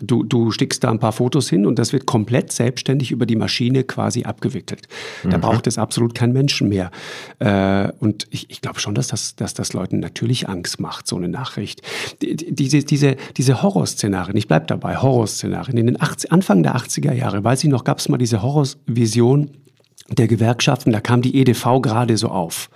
Du, 0.00 0.24
du 0.24 0.50
stickst 0.50 0.82
da 0.82 0.90
ein 0.90 0.98
paar 0.98 1.12
Fotos 1.12 1.48
hin 1.48 1.64
und 1.64 1.78
das 1.78 1.92
wird 1.92 2.06
komplett 2.06 2.50
selbstständig 2.50 3.12
über 3.12 3.24
die 3.24 3.36
Maschine 3.36 3.84
quasi 3.84 4.24
abgewickelt. 4.24 4.88
Da 5.22 5.36
mhm. 5.36 5.42
braucht 5.42 5.66
es 5.68 5.78
absolut 5.78 6.14
keinen 6.14 6.32
Menschen 6.32 6.68
mehr. 6.68 6.90
Äh, 7.38 7.83
und 7.92 8.26
ich, 8.30 8.50
ich 8.50 8.60
glaube 8.60 8.80
schon, 8.80 8.94
dass 8.94 9.08
das, 9.08 9.36
dass 9.36 9.54
das 9.54 9.72
Leuten 9.72 10.00
natürlich 10.00 10.48
Angst 10.48 10.80
macht, 10.80 11.06
so 11.06 11.16
eine 11.16 11.28
Nachricht. 11.28 11.82
Diese, 12.22 12.82
diese, 12.84 13.16
diese 13.36 13.62
Horrorszenarien, 13.62 14.36
ich 14.36 14.48
bleibe 14.48 14.66
dabei, 14.66 14.96
Horrorszenarien. 14.96 15.76
In 15.78 15.86
den 15.86 16.00
80, 16.00 16.32
Anfang 16.32 16.62
der 16.62 16.76
80er 16.76 17.12
Jahre, 17.12 17.42
weiß 17.42 17.64
ich 17.64 17.70
noch, 17.70 17.84
gab 17.84 17.98
es 17.98 18.08
mal 18.08 18.18
diese 18.18 18.42
Horrorvision 18.42 19.50
der 20.10 20.28
Gewerkschaften, 20.28 20.92
da 20.92 21.00
kam 21.00 21.22
die 21.22 21.36
EDV 21.36 21.80
gerade 21.80 22.16
so 22.16 22.28
auf. 22.28 22.68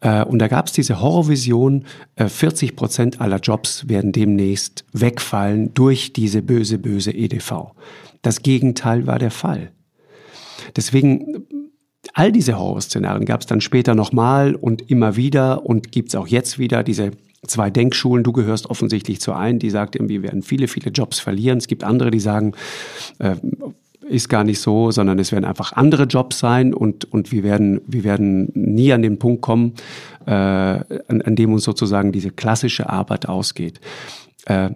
Äh, 0.00 0.24
und 0.24 0.38
da 0.38 0.48
gab 0.48 0.66
es 0.66 0.72
diese 0.72 1.00
Horrorvision, 1.00 1.84
40 2.16 2.70
äh, 2.70 2.74
Prozent 2.74 3.20
aller 3.20 3.40
Jobs 3.40 3.88
werden 3.88 4.12
demnächst 4.12 4.84
wegfallen 4.92 5.74
durch 5.74 6.12
diese 6.12 6.42
böse, 6.42 6.78
böse 6.78 7.12
EDV. 7.12 7.72
Das 8.22 8.42
Gegenteil 8.42 9.06
war 9.06 9.18
der 9.18 9.30
Fall. 9.30 9.70
Deswegen, 10.74 11.46
all 12.16 12.32
diese 12.32 12.58
Horrorszenarien 12.58 13.26
gab 13.26 13.42
es 13.42 13.46
dann 13.46 13.60
später 13.60 13.94
nochmal 13.94 14.54
und 14.54 14.90
immer 14.90 15.16
wieder 15.16 15.66
und 15.66 15.92
gibt 15.92 16.08
es 16.08 16.14
auch 16.14 16.26
jetzt 16.26 16.58
wieder 16.58 16.82
diese 16.82 17.10
zwei 17.46 17.68
Denkschulen. 17.68 18.24
Du 18.24 18.32
gehörst 18.32 18.70
offensichtlich 18.70 19.20
zu 19.20 19.34
einen, 19.34 19.58
die 19.58 19.68
sagt, 19.68 19.98
wir 20.00 20.22
werden 20.22 20.42
viele, 20.42 20.66
viele 20.66 20.90
Jobs 20.90 21.20
verlieren. 21.20 21.58
Es 21.58 21.68
gibt 21.68 21.84
andere, 21.84 22.10
die 22.10 22.18
sagen, 22.18 22.54
äh, 23.18 23.36
ist 24.08 24.30
gar 24.30 24.44
nicht 24.44 24.60
so, 24.60 24.90
sondern 24.90 25.18
es 25.18 25.30
werden 25.30 25.44
einfach 25.44 25.74
andere 25.74 26.04
Jobs 26.04 26.38
sein 26.38 26.72
und, 26.72 27.04
und 27.12 27.32
wir, 27.32 27.42
werden, 27.42 27.82
wir 27.86 28.02
werden 28.02 28.50
nie 28.54 28.94
an 28.94 29.02
den 29.02 29.18
Punkt 29.18 29.42
kommen, 29.42 29.74
äh, 30.24 30.30
an, 30.30 31.20
an 31.22 31.36
dem 31.36 31.52
uns 31.52 31.64
sozusagen 31.64 32.12
diese 32.12 32.30
klassische 32.30 32.88
Arbeit 32.88 33.28
ausgeht. 33.28 33.78
Äh, 34.46 34.70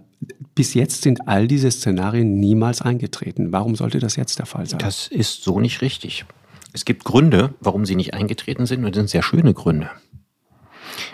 bis 0.54 0.74
jetzt 0.74 1.00
sind 1.00 1.26
all 1.26 1.48
diese 1.48 1.70
Szenarien 1.70 2.38
niemals 2.38 2.82
eingetreten. 2.82 3.50
Warum 3.50 3.76
sollte 3.76 3.98
das 3.98 4.16
jetzt 4.16 4.38
der 4.38 4.46
Fall 4.46 4.66
sein? 4.66 4.78
Das 4.78 5.06
ist 5.06 5.42
so 5.42 5.58
nicht 5.58 5.80
richtig. 5.80 6.26
Es 6.72 6.84
gibt 6.84 7.04
Gründe, 7.04 7.54
warum 7.60 7.84
sie 7.84 7.96
nicht 7.96 8.14
eingetreten 8.14 8.66
sind 8.66 8.84
und 8.84 8.94
das 8.94 9.00
sind 9.00 9.10
sehr 9.10 9.22
schöne 9.22 9.54
Gründe. 9.54 9.90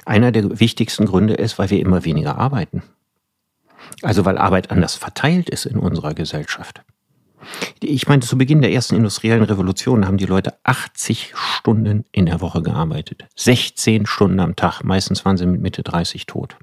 Einer 0.05 0.33
der 0.33 0.61
wichtigsten 0.61 1.07
Gründe 1.07 1.35
ist, 1.35 1.59
weil 1.59 1.71
wir 1.71 1.81
immer 1.81 2.05
weniger 2.05 2.39
arbeiten. 2.39 2.83
Also 4.03 4.25
weil 4.25 4.39
Arbeit 4.39 4.71
anders 4.71 4.95
verteilt 4.95 5.49
ist 5.49 5.67
in 5.67 5.79
unserer 5.79 6.15
Gesellschaft. 6.15 6.83
Ich 7.81 8.09
meine, 8.09 8.23
zu 8.23 8.37
Beginn 8.37 8.61
der 8.61 8.73
ersten 8.73 8.97
industriellen 8.97 9.45
Revolution 9.45 10.07
haben 10.07 10.17
die 10.17 10.27
Leute 10.27 10.55
80 10.65 11.33
Stunden 11.35 12.05
in 12.11 12.27
der 12.27 12.41
Woche 12.41 12.63
gearbeitet. 12.63 13.27
16 13.37 14.07
Stunden 14.07 14.41
am 14.41 14.57
Tag. 14.57 14.83
Meistens 14.83 15.25
waren 15.25 15.37
sie 15.37 15.47
mit 15.47 15.61
Mitte 15.61 15.83
30 15.83 16.27
tot. 16.27 16.57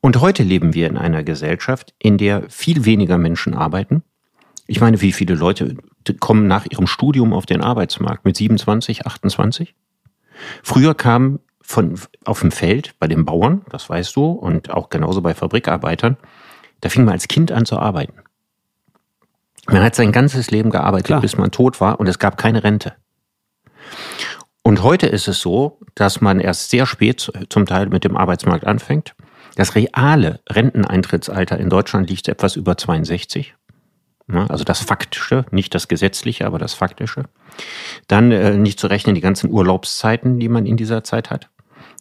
Und 0.00 0.20
heute 0.20 0.42
leben 0.42 0.74
wir 0.74 0.88
in 0.88 0.98
einer 0.98 1.22
Gesellschaft, 1.22 1.94
in 1.98 2.18
der 2.18 2.50
viel 2.50 2.84
weniger 2.84 3.18
Menschen 3.18 3.54
arbeiten. 3.54 4.02
Ich 4.66 4.80
meine, 4.80 5.00
wie 5.00 5.12
viele 5.12 5.34
Leute 5.34 5.76
kommen 6.20 6.46
nach 6.46 6.66
ihrem 6.66 6.86
Studium 6.86 7.32
auf 7.32 7.46
den 7.46 7.62
Arbeitsmarkt 7.62 8.24
mit 8.24 8.36
27, 8.36 9.06
28? 9.06 9.74
Früher 10.62 10.94
kamen 10.94 11.40
von, 11.60 11.98
auf 12.24 12.40
dem 12.40 12.50
Feld 12.50 12.94
bei 12.98 13.08
den 13.08 13.24
Bauern, 13.24 13.62
das 13.70 13.88
weißt 13.88 14.14
du, 14.16 14.30
und 14.32 14.70
auch 14.70 14.90
genauso 14.90 15.22
bei 15.22 15.34
Fabrikarbeitern, 15.34 16.16
da 16.80 16.88
fing 16.88 17.04
man 17.04 17.14
als 17.14 17.28
Kind 17.28 17.52
an 17.52 17.64
zu 17.64 17.78
arbeiten. 17.78 18.14
Man 19.68 19.82
hat 19.82 19.94
sein 19.94 20.10
ganzes 20.10 20.50
Leben 20.50 20.70
gearbeitet, 20.70 21.06
Klar. 21.06 21.20
bis 21.20 21.36
man 21.36 21.50
tot 21.52 21.80
war 21.80 22.00
und 22.00 22.08
es 22.08 22.18
gab 22.18 22.36
keine 22.36 22.64
Rente. 22.64 22.94
Und 24.62 24.82
heute 24.82 25.06
ist 25.06 25.28
es 25.28 25.40
so, 25.40 25.78
dass 25.94 26.20
man 26.20 26.40
erst 26.40 26.70
sehr 26.70 26.86
spät 26.86 27.30
zum 27.48 27.66
Teil 27.66 27.88
mit 27.88 28.04
dem 28.04 28.16
Arbeitsmarkt 28.16 28.64
anfängt. 28.64 29.14
Das 29.54 29.74
reale 29.74 30.40
Renteneintrittsalter 30.48 31.58
in 31.58 31.68
Deutschland 31.68 32.08
liegt 32.08 32.28
etwas 32.28 32.56
über 32.56 32.76
62. 32.76 33.54
Also 34.28 34.64
das 34.64 34.80
Faktische, 34.80 35.44
nicht 35.50 35.74
das 35.74 35.88
Gesetzliche, 35.88 36.46
aber 36.46 36.58
das 36.58 36.74
Faktische. 36.74 37.24
Dann 38.08 38.30
äh, 38.30 38.56
nicht 38.56 38.78
zu 38.78 38.86
rechnen 38.86 39.14
die 39.14 39.20
ganzen 39.20 39.50
Urlaubszeiten, 39.50 40.38
die 40.38 40.48
man 40.48 40.66
in 40.66 40.76
dieser 40.76 41.04
Zeit 41.04 41.30
hat. 41.30 41.50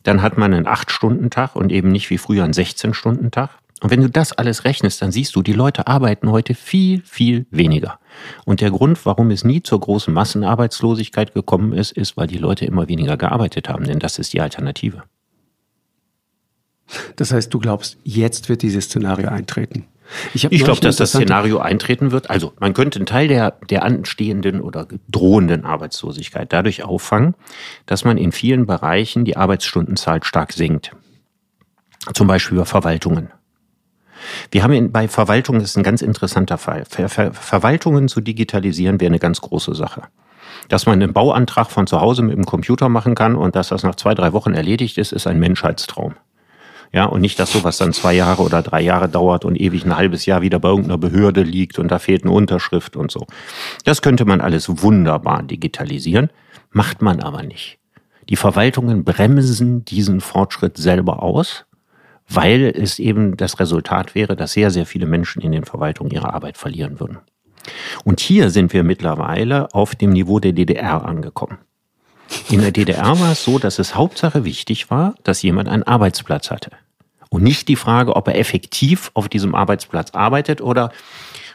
Dann 0.04 0.22
hat 0.22 0.38
man 0.38 0.54
einen 0.54 0.68
8-Stunden-Tag 0.68 1.56
und 1.56 1.72
eben 1.72 1.92
nicht 1.92 2.10
wie 2.10 2.18
früher 2.18 2.44
einen 2.44 2.54
16-Stunden-Tag. 2.54 3.50
Und 3.82 3.90
wenn 3.90 4.02
du 4.02 4.10
das 4.10 4.32
alles 4.32 4.64
rechnest, 4.64 5.02
dann 5.02 5.12
siehst 5.12 5.36
du, 5.36 5.42
die 5.42 5.54
Leute 5.54 5.88
arbeiten 5.88 6.30
heute 6.30 6.54
viel, 6.54 7.02
viel 7.02 7.48
weniger. 7.50 8.00
Und 8.46 8.62
der 8.62 8.70
Grund, 8.70 9.04
warum 9.08 9.32
es 9.32 9.44
nie 9.44 9.64
zur 9.64 9.80
großen 9.80 10.14
Massenarbeitslosigkeit 10.14 11.34
gekommen 11.34 11.74
ist, 11.74 11.92
ist, 11.92 12.16
weil 12.16 12.28
die 12.28 12.38
Leute 12.38 12.66
immer 12.66 12.88
weniger 12.88 13.18
gearbeitet 13.18 13.70
haben, 13.70 13.86
denn 13.86 13.98
das 13.98 14.20
ist 14.20 14.34
die 14.34 14.42
Alternative. 14.42 15.04
Das 17.16 17.32
heißt, 17.32 17.52
du 17.54 17.60
glaubst, 17.60 17.98
jetzt 18.04 18.50
wird 18.50 18.62
dieses 18.62 18.86
Szenario 18.86 19.30
eintreten? 19.30 19.88
Ich, 20.34 20.46
ich 20.46 20.64
glaube, 20.64 20.82
dass 20.82 20.98
das 20.98 21.10
Szenario 21.10 21.60
eintreten 21.60 22.12
wird. 22.12 22.30
Also 22.30 22.54
man 22.60 22.74
könnte 22.74 23.00
einen 23.00 23.06
Teil 23.06 23.28
der, 23.28 23.52
der 23.70 23.84
anstehenden 23.84 24.62
oder 24.62 24.88
drohenden 25.10 25.66
Arbeitslosigkeit 25.66 26.52
dadurch 26.52 26.84
auffangen, 26.84 27.36
dass 27.86 28.04
man 28.04 28.18
in 28.18 28.32
vielen 28.32 28.66
Bereichen 28.66 29.26
die 29.26 29.38
Arbeitsstundenzahl 29.38 30.24
stark 30.24 30.54
senkt. 30.54 30.96
Zum 32.14 32.28
Beispiel 32.28 32.56
über 32.56 32.66
Verwaltungen. 32.66 33.32
Wir 34.52 34.64
haben 34.64 34.74
in, 34.74 34.92
bei 34.92 35.08
Verwaltungen, 35.08 35.62
das 35.62 35.72
ist 35.72 35.78
ein 35.78 35.84
ganz 35.84 36.02
interessanter 36.02 36.58
Fall. 36.58 36.84
Ver, 36.88 37.10
Ver, 37.10 37.34
Verwaltungen 37.34 38.08
zu 38.08 38.22
digitalisieren 38.22 39.00
wäre 39.00 39.10
eine 39.10 39.20
ganz 39.20 39.42
große 39.42 39.76
Sache. 39.76 40.04
Dass 40.68 40.86
man 40.86 41.02
einen 41.02 41.14
Bauantrag 41.14 41.72
von 41.72 41.88
zu 41.88 42.02
Hause 42.02 42.22
mit 42.22 42.36
dem 42.36 42.46
Computer 42.46 42.90
machen 42.90 43.16
kann 43.16 43.36
und 43.36 43.56
dass 43.56 43.70
das 43.70 43.84
nach 43.84 43.96
zwei, 43.96 44.14
drei 44.14 44.34
Wochen 44.34 44.54
erledigt 44.54 44.98
ist, 44.98 45.12
ist 45.12 45.28
ein 45.28 45.40
Menschheitstraum. 45.40 46.16
Ja, 46.94 47.06
und 47.06 47.22
nicht, 47.22 47.40
dass 47.40 47.54
sowas 47.54 47.78
dann 47.78 47.94
zwei 47.94 48.14
Jahre 48.14 48.42
oder 48.44 48.62
drei 48.62 48.82
Jahre 48.82 49.08
dauert 49.08 49.46
und 49.46 49.60
ewig 49.60 49.86
ein 49.86 49.96
halbes 49.96 50.26
Jahr 50.26 50.42
wieder 50.42 50.60
bei 50.60 50.70
irgendeiner 50.70 50.98
Behörde 50.98 51.42
liegt 51.42 51.80
und 51.80 51.90
da 51.90 52.00
fehlt 52.00 52.24
eine 52.24 52.34
Unterschrift 52.34 52.98
und 52.98 53.12
so. 53.12 53.26
Das 53.86 54.02
könnte 54.02 54.26
man 54.26 54.42
alles 54.42 54.82
wunderbar 54.82 55.44
digitalisieren, 55.44 56.30
macht 56.72 57.02
man 57.02 57.22
aber 57.22 57.44
nicht. 57.44 57.80
Die 58.30 58.36
Verwaltungen 58.36 59.06
bremsen 59.06 59.86
diesen 59.86 60.20
Fortschritt 60.20 60.78
selber 60.78 61.24
aus 61.24 61.66
weil 62.34 62.74
es 62.76 63.00
eben 63.00 63.38
das 63.38 63.60
Resultat 63.60 64.16
wäre, 64.16 64.36
dass 64.36 64.54
sehr, 64.54 64.72
sehr 64.72 64.86
viele 64.86 65.06
Menschen 65.06 65.42
in 65.42 65.52
den 65.52 65.66
Verwaltungen 65.66 66.12
ihre 66.12 66.34
Arbeit 66.34 66.58
verlieren 66.58 67.00
würden. 67.00 67.18
Und 68.04 68.20
hier 68.20 68.50
sind 68.50 68.74
wir 68.74 68.84
mittlerweile 68.84 69.74
auf 69.74 69.96
dem 69.96 70.12
Niveau 70.12 70.40
der 70.40 70.54
DDR 70.54 71.06
angekommen. 71.06 71.60
In 72.50 72.62
der 72.62 72.72
DDR 72.72 73.20
war 73.20 73.34
es 73.34 73.44
so, 73.44 73.60
dass 73.60 73.78
es 73.78 73.96
Hauptsache 73.96 74.46
wichtig 74.46 74.90
war, 74.90 75.16
dass 75.24 75.42
jemand 75.42 75.68
einen 75.68 75.84
Arbeitsplatz 75.84 76.50
hatte. 76.50 76.72
Und 77.32 77.44
nicht 77.44 77.70
die 77.70 77.78
Frage, 77.78 78.18
ob 78.18 78.28
er 78.28 78.38
effektiv 78.38 79.10
auf 79.14 79.30
diesem 79.30 79.56
Arbeitsplatz 79.56 80.12
arbeitet 80.12 80.60
oder 80.60 80.92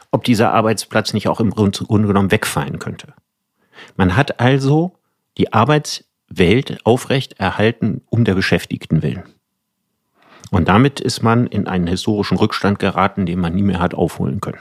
ob 0.09 0.23
dieser 0.23 0.51
Arbeitsplatz 0.51 1.13
nicht 1.13 1.27
auch 1.27 1.39
im 1.39 1.51
Grunde 1.51 1.85
genommen 1.85 2.31
wegfallen 2.31 2.79
könnte. 2.79 3.13
Man 3.95 4.15
hat 4.15 4.39
also 4.39 4.93
die 5.37 5.53
Arbeitswelt 5.53 6.79
aufrecht 6.83 7.39
erhalten 7.39 8.01
um 8.09 8.25
der 8.25 8.33
Beschäftigten 8.33 9.03
willen. 9.03 9.23
Und 10.49 10.67
damit 10.67 10.99
ist 10.99 11.21
man 11.21 11.45
in 11.45 11.67
einen 11.67 11.85
historischen 11.85 12.37
Rückstand 12.37 12.79
geraten, 12.79 13.27
den 13.27 13.39
man 13.39 13.53
nie 13.53 13.61
mehr 13.61 13.79
hat 13.79 13.93
aufholen 13.93 14.41
können. 14.41 14.59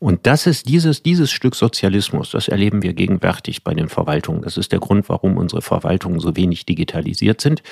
Und 0.00 0.26
das 0.26 0.46
ist 0.46 0.68
dieses, 0.68 1.02
dieses 1.02 1.30
Stück 1.30 1.54
Sozialismus, 1.54 2.30
das 2.30 2.48
erleben 2.48 2.82
wir 2.82 2.92
gegenwärtig 2.92 3.64
bei 3.64 3.74
den 3.74 3.88
Verwaltungen. 3.88 4.42
Das 4.42 4.56
ist 4.56 4.72
der 4.72 4.80
Grund, 4.80 5.08
warum 5.08 5.36
unsere 5.36 5.62
Verwaltungen 5.62 6.20
so 6.20 6.36
wenig 6.36 6.66
digitalisiert 6.66 7.40
sind. 7.40 7.62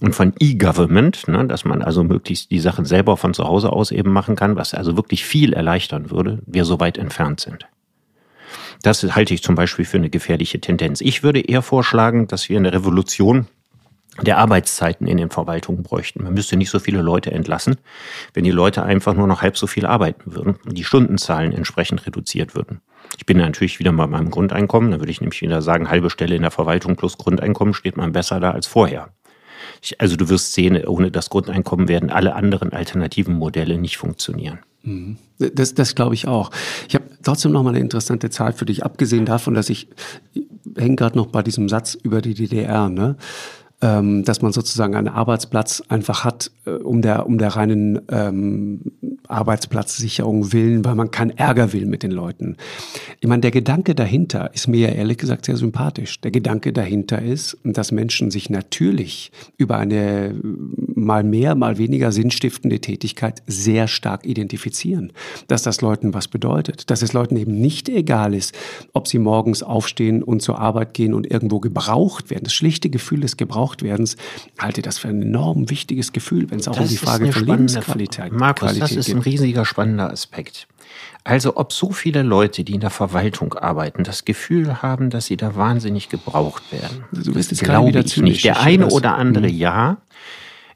Und 0.00 0.14
von 0.14 0.32
E-Government, 0.38 1.28
ne, 1.28 1.46
dass 1.46 1.64
man 1.64 1.82
also 1.82 2.04
möglichst 2.04 2.50
die 2.50 2.60
Sachen 2.60 2.84
selber 2.84 3.16
von 3.16 3.34
zu 3.34 3.44
Hause 3.44 3.72
aus 3.72 3.90
eben 3.90 4.12
machen 4.12 4.36
kann, 4.36 4.56
was 4.56 4.74
also 4.74 4.96
wirklich 4.96 5.24
viel 5.24 5.52
erleichtern 5.52 6.10
würde, 6.10 6.40
wir 6.46 6.64
so 6.64 6.80
weit 6.80 6.98
entfernt 6.98 7.40
sind. 7.40 7.66
Das 8.82 9.02
halte 9.14 9.32
ich 9.32 9.42
zum 9.42 9.54
Beispiel 9.54 9.84
für 9.84 9.98
eine 9.98 10.10
gefährliche 10.10 10.60
Tendenz. 10.60 11.00
Ich 11.00 11.22
würde 11.22 11.40
eher 11.40 11.62
vorschlagen, 11.62 12.26
dass 12.26 12.48
wir 12.48 12.58
eine 12.58 12.72
Revolution 12.72 13.46
der 14.20 14.38
Arbeitszeiten 14.38 15.06
in 15.06 15.16
den 15.16 15.30
Verwaltungen 15.30 15.82
bräuchten. 15.82 16.22
Man 16.22 16.34
müsste 16.34 16.56
nicht 16.56 16.70
so 16.70 16.78
viele 16.78 17.00
Leute 17.00 17.30
entlassen, 17.30 17.76
wenn 18.34 18.44
die 18.44 18.50
Leute 18.50 18.82
einfach 18.82 19.14
nur 19.14 19.26
noch 19.26 19.40
halb 19.40 19.56
so 19.56 19.66
viel 19.66 19.86
arbeiten 19.86 20.34
würden 20.34 20.56
und 20.66 20.76
die 20.76 20.84
Stundenzahlen 20.84 21.52
entsprechend 21.52 22.06
reduziert 22.06 22.54
würden. 22.54 22.82
Ich 23.16 23.26
bin 23.26 23.38
natürlich 23.38 23.78
wieder 23.78 23.92
bei 23.92 24.06
meinem 24.06 24.30
Grundeinkommen, 24.30 24.90
da 24.90 24.98
würde 25.00 25.10
ich 25.10 25.20
nämlich 25.20 25.40
wieder 25.40 25.62
sagen, 25.62 25.88
halbe 25.88 26.10
Stelle 26.10 26.36
in 26.36 26.42
der 26.42 26.50
Verwaltung 26.50 26.96
plus 26.96 27.16
Grundeinkommen 27.16 27.74
steht 27.74 27.96
man 27.96 28.12
besser 28.12 28.38
da 28.38 28.50
als 28.50 28.66
vorher. 28.66 29.08
Ich, 29.80 30.00
also 30.00 30.16
du 30.16 30.28
wirst 30.28 30.52
sehen, 30.52 30.84
ohne 30.84 31.10
das 31.10 31.30
Grundeinkommen 31.30 31.88
werden 31.88 32.10
alle 32.10 32.34
anderen 32.34 32.72
alternativen 32.72 33.34
Modelle 33.34 33.78
nicht 33.78 33.96
funktionieren. 33.96 34.60
Mhm. 34.82 35.16
Das, 35.38 35.74
das 35.74 35.94
glaube 35.94 36.14
ich 36.14 36.28
auch. 36.28 36.50
Ich 36.88 36.94
habe 36.94 37.04
trotzdem 37.22 37.52
noch 37.52 37.62
mal 37.62 37.70
eine 37.70 37.80
interessante 37.80 38.30
Zahl 38.30 38.52
für 38.52 38.64
dich, 38.64 38.84
abgesehen 38.84 39.24
davon, 39.24 39.54
dass 39.54 39.70
ich 39.70 39.88
hänge 40.76 40.96
gerade 40.96 41.16
noch 41.16 41.26
bei 41.26 41.42
diesem 41.42 41.68
Satz 41.68 41.94
über 41.94 42.20
die 42.20 42.34
DDR. 42.34 42.88
Ne? 42.88 43.16
Ähm, 43.82 44.24
dass 44.24 44.40
man 44.42 44.52
sozusagen 44.52 44.94
einen 44.94 45.08
Arbeitsplatz 45.08 45.82
einfach 45.88 46.24
hat, 46.24 46.52
äh, 46.64 46.70
um, 46.70 47.02
der, 47.02 47.26
um 47.26 47.36
der 47.36 47.48
reinen 47.48 48.00
ähm, 48.08 48.80
Arbeitsplatzsicherung 49.26 50.52
willen, 50.52 50.84
weil 50.84 50.94
man 50.94 51.10
keinen 51.10 51.30
Ärger 51.30 51.72
will 51.72 51.86
mit 51.86 52.04
den 52.04 52.12
Leuten. 52.12 52.56
Ich 53.20 53.28
meine, 53.28 53.40
der 53.40 53.50
Gedanke 53.50 53.94
dahinter 53.94 54.50
ist 54.54 54.68
mir 54.68 54.88
ja 54.88 54.94
ehrlich 54.94 55.18
gesagt 55.18 55.46
sehr 55.46 55.56
sympathisch. 55.56 56.20
Der 56.20 56.30
Gedanke 56.30 56.72
dahinter 56.72 57.20
ist, 57.20 57.58
dass 57.64 57.90
Menschen 57.90 58.30
sich 58.30 58.50
natürlich 58.50 59.32
über 59.56 59.78
eine 59.78 60.34
mal 60.94 61.24
mehr, 61.24 61.54
mal 61.56 61.78
weniger 61.78 62.12
sinnstiftende 62.12 62.80
Tätigkeit 62.80 63.42
sehr 63.46 63.88
stark 63.88 64.24
identifizieren. 64.26 65.12
Dass 65.48 65.62
das 65.62 65.80
Leuten 65.80 66.14
was 66.14 66.28
bedeutet. 66.28 66.90
Dass 66.90 67.02
es 67.02 67.12
Leuten 67.12 67.36
eben 67.36 67.60
nicht 67.60 67.88
egal 67.88 68.34
ist, 68.34 68.54
ob 68.92 69.08
sie 69.08 69.18
morgens 69.18 69.64
aufstehen 69.64 70.22
und 70.22 70.40
zur 70.40 70.60
Arbeit 70.60 70.94
gehen 70.94 71.14
und 71.14 71.28
irgendwo 71.28 71.58
gebraucht 71.58 72.30
werden. 72.30 72.44
Das 72.44 72.54
schlichte 72.54 72.90
Gefühl 72.90 73.20
des 73.20 73.36
Gebrauchtwerdens 73.76 74.16
halte 74.58 74.82
das 74.82 74.98
für 74.98 75.08
ein 75.08 75.22
enorm 75.22 75.70
wichtiges 75.70 76.12
Gefühl, 76.12 76.50
wenn 76.50 76.58
es 76.60 76.68
auch 76.68 76.74
Das 76.74 76.84
um 76.84 76.88
die 76.90 76.96
Frage 76.96 77.32
von 77.32 77.44
Lebensqualität 77.46 78.30
Fra- 78.30 78.36
Markus, 78.38 78.60
Qualität 78.70 78.82
das 78.82 78.92
ist 78.92 79.06
geht. 79.06 79.16
ein 79.16 79.22
riesiger 79.22 79.64
spannender 79.64 80.10
Aspekt. 80.10 80.66
Also 81.24 81.56
ob 81.56 81.72
so 81.72 81.92
viele 81.92 82.22
Leute, 82.22 82.64
die 82.64 82.74
in 82.74 82.80
der 82.80 82.90
Verwaltung 82.90 83.54
arbeiten, 83.54 84.04
das 84.04 84.24
Gefühl 84.24 84.82
haben, 84.82 85.08
dass 85.10 85.26
sie 85.26 85.36
da 85.36 85.54
wahnsinnig 85.56 86.08
gebraucht 86.08 86.64
werden. 86.72 87.04
Du 87.12 87.32
das 87.32 87.50
jetzt 87.50 87.60
gerade 87.60 87.78
glaube 87.78 87.88
wieder 87.88 88.06
zynisch. 88.06 88.30
nicht. 88.34 88.44
Der 88.44 88.60
eine 88.60 88.88
oder 88.88 89.16
andere 89.16 89.48
Hm. 89.48 89.56
ja. 89.56 89.96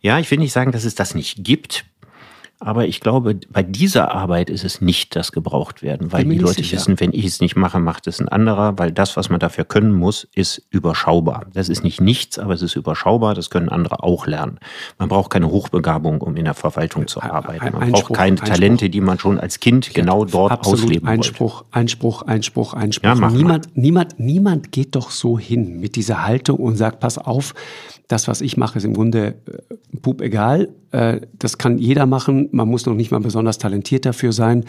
Ja, 0.01 0.19
ich 0.19 0.31
will 0.31 0.39
nicht 0.39 0.53
sagen, 0.53 0.73
dass 0.73 0.85
es 0.85 0.95
das 0.95 1.15
nicht 1.15 1.43
gibt. 1.45 1.85
Aber 2.59 2.87
ich 2.87 3.01
glaube, 3.01 3.39
bei 3.51 3.63
dieser 3.63 4.13
Arbeit 4.13 4.49
ist 4.49 4.65
es 4.65 4.81
nicht 4.81 5.15
das 5.15 5.31
gebraucht 5.31 5.83
werden, 5.83 6.13
weil 6.13 6.25
die 6.25 6.39
Leute 6.39 6.55
sicher. 6.55 6.77
wissen, 6.77 6.99
wenn 7.01 7.13
ich 7.13 7.27
es 7.27 7.41
nicht 7.41 7.55
mache, 7.55 7.79
macht 7.79 8.07
es 8.07 8.19
ein 8.19 8.29
anderer, 8.29 8.79
weil 8.79 8.93
das, 8.93 9.17
was 9.17 9.29
man 9.29 9.41
dafür 9.41 9.65
können 9.65 9.93
muss, 9.93 10.27
ist 10.35 10.63
überschaubar. 10.71 11.47
Das 11.53 11.69
ist 11.69 11.85
nicht 11.85 12.01
nichts, 12.01 12.39
aber 12.39 12.55
es 12.55 12.63
ist 12.63 12.75
überschaubar, 12.75 13.35
das 13.35 13.51
können 13.51 13.69
andere 13.69 14.03
auch 14.03 14.27
lernen. 14.27 14.59
Man 14.99 15.11
braucht 15.11 15.31
keine 15.31 15.51
Hochbegabung, 15.51 16.23
um 16.23 16.35
in 16.37 16.47
der 16.47 16.55
Verwaltung 16.55 17.07
zu 17.07 17.21
arbeiten. 17.21 17.73
Man 17.73 17.75
Einspruch, 17.75 18.09
braucht 18.09 18.15
keine 18.15 18.31
Einspruch. 18.33 18.49
Talente, 18.49 18.89
die 18.89 19.01
man 19.03 19.19
schon 19.19 19.39
als 19.39 19.61
Kind 19.61 19.93
genau 19.93 20.25
dort 20.25 20.53
Absolut 20.53 20.85
ausleben 20.85 21.07
wollte. 21.07 21.21
Einspruch, 21.21 21.65
Einspruch, 21.73 22.23
Einspruch, 22.23 22.73
Einspruch. 22.73 23.09
Ja, 23.09 23.15
mach 23.17 23.31
mal. 23.33 23.37
niemand, 23.37 23.77
niemand, 23.77 24.19
niemand 24.19 24.73
geht 24.73 24.95
doch 24.97 25.11
so 25.11 25.39
hin 25.39 25.79
mit 25.79 25.95
dieser 25.95 26.25
Haltung 26.25 26.57
und 26.57 26.77
sagt, 26.77 27.01
pass 27.01 27.19
auf, 27.19 27.55
das, 28.09 28.29
was 28.29 28.41
ich 28.41 28.57
mache, 28.57 28.79
ist 28.79 28.85
im 28.85 28.95
Grunde 28.95 29.35
äh, 29.47 29.99
pup 30.01 30.21
egal. 30.21 30.69
Äh, 30.93 31.23
das 31.39 31.59
kann 31.59 31.79
jeder 31.79 32.07
machen. 32.07 32.46
Man 32.53 32.69
muss 32.69 32.87
noch 32.87 32.95
nicht 32.95 33.11
mal 33.11 33.21
besonders 33.21 33.59
talentiert 33.59 34.07
dafür 34.07 34.33
sein. 34.33 34.65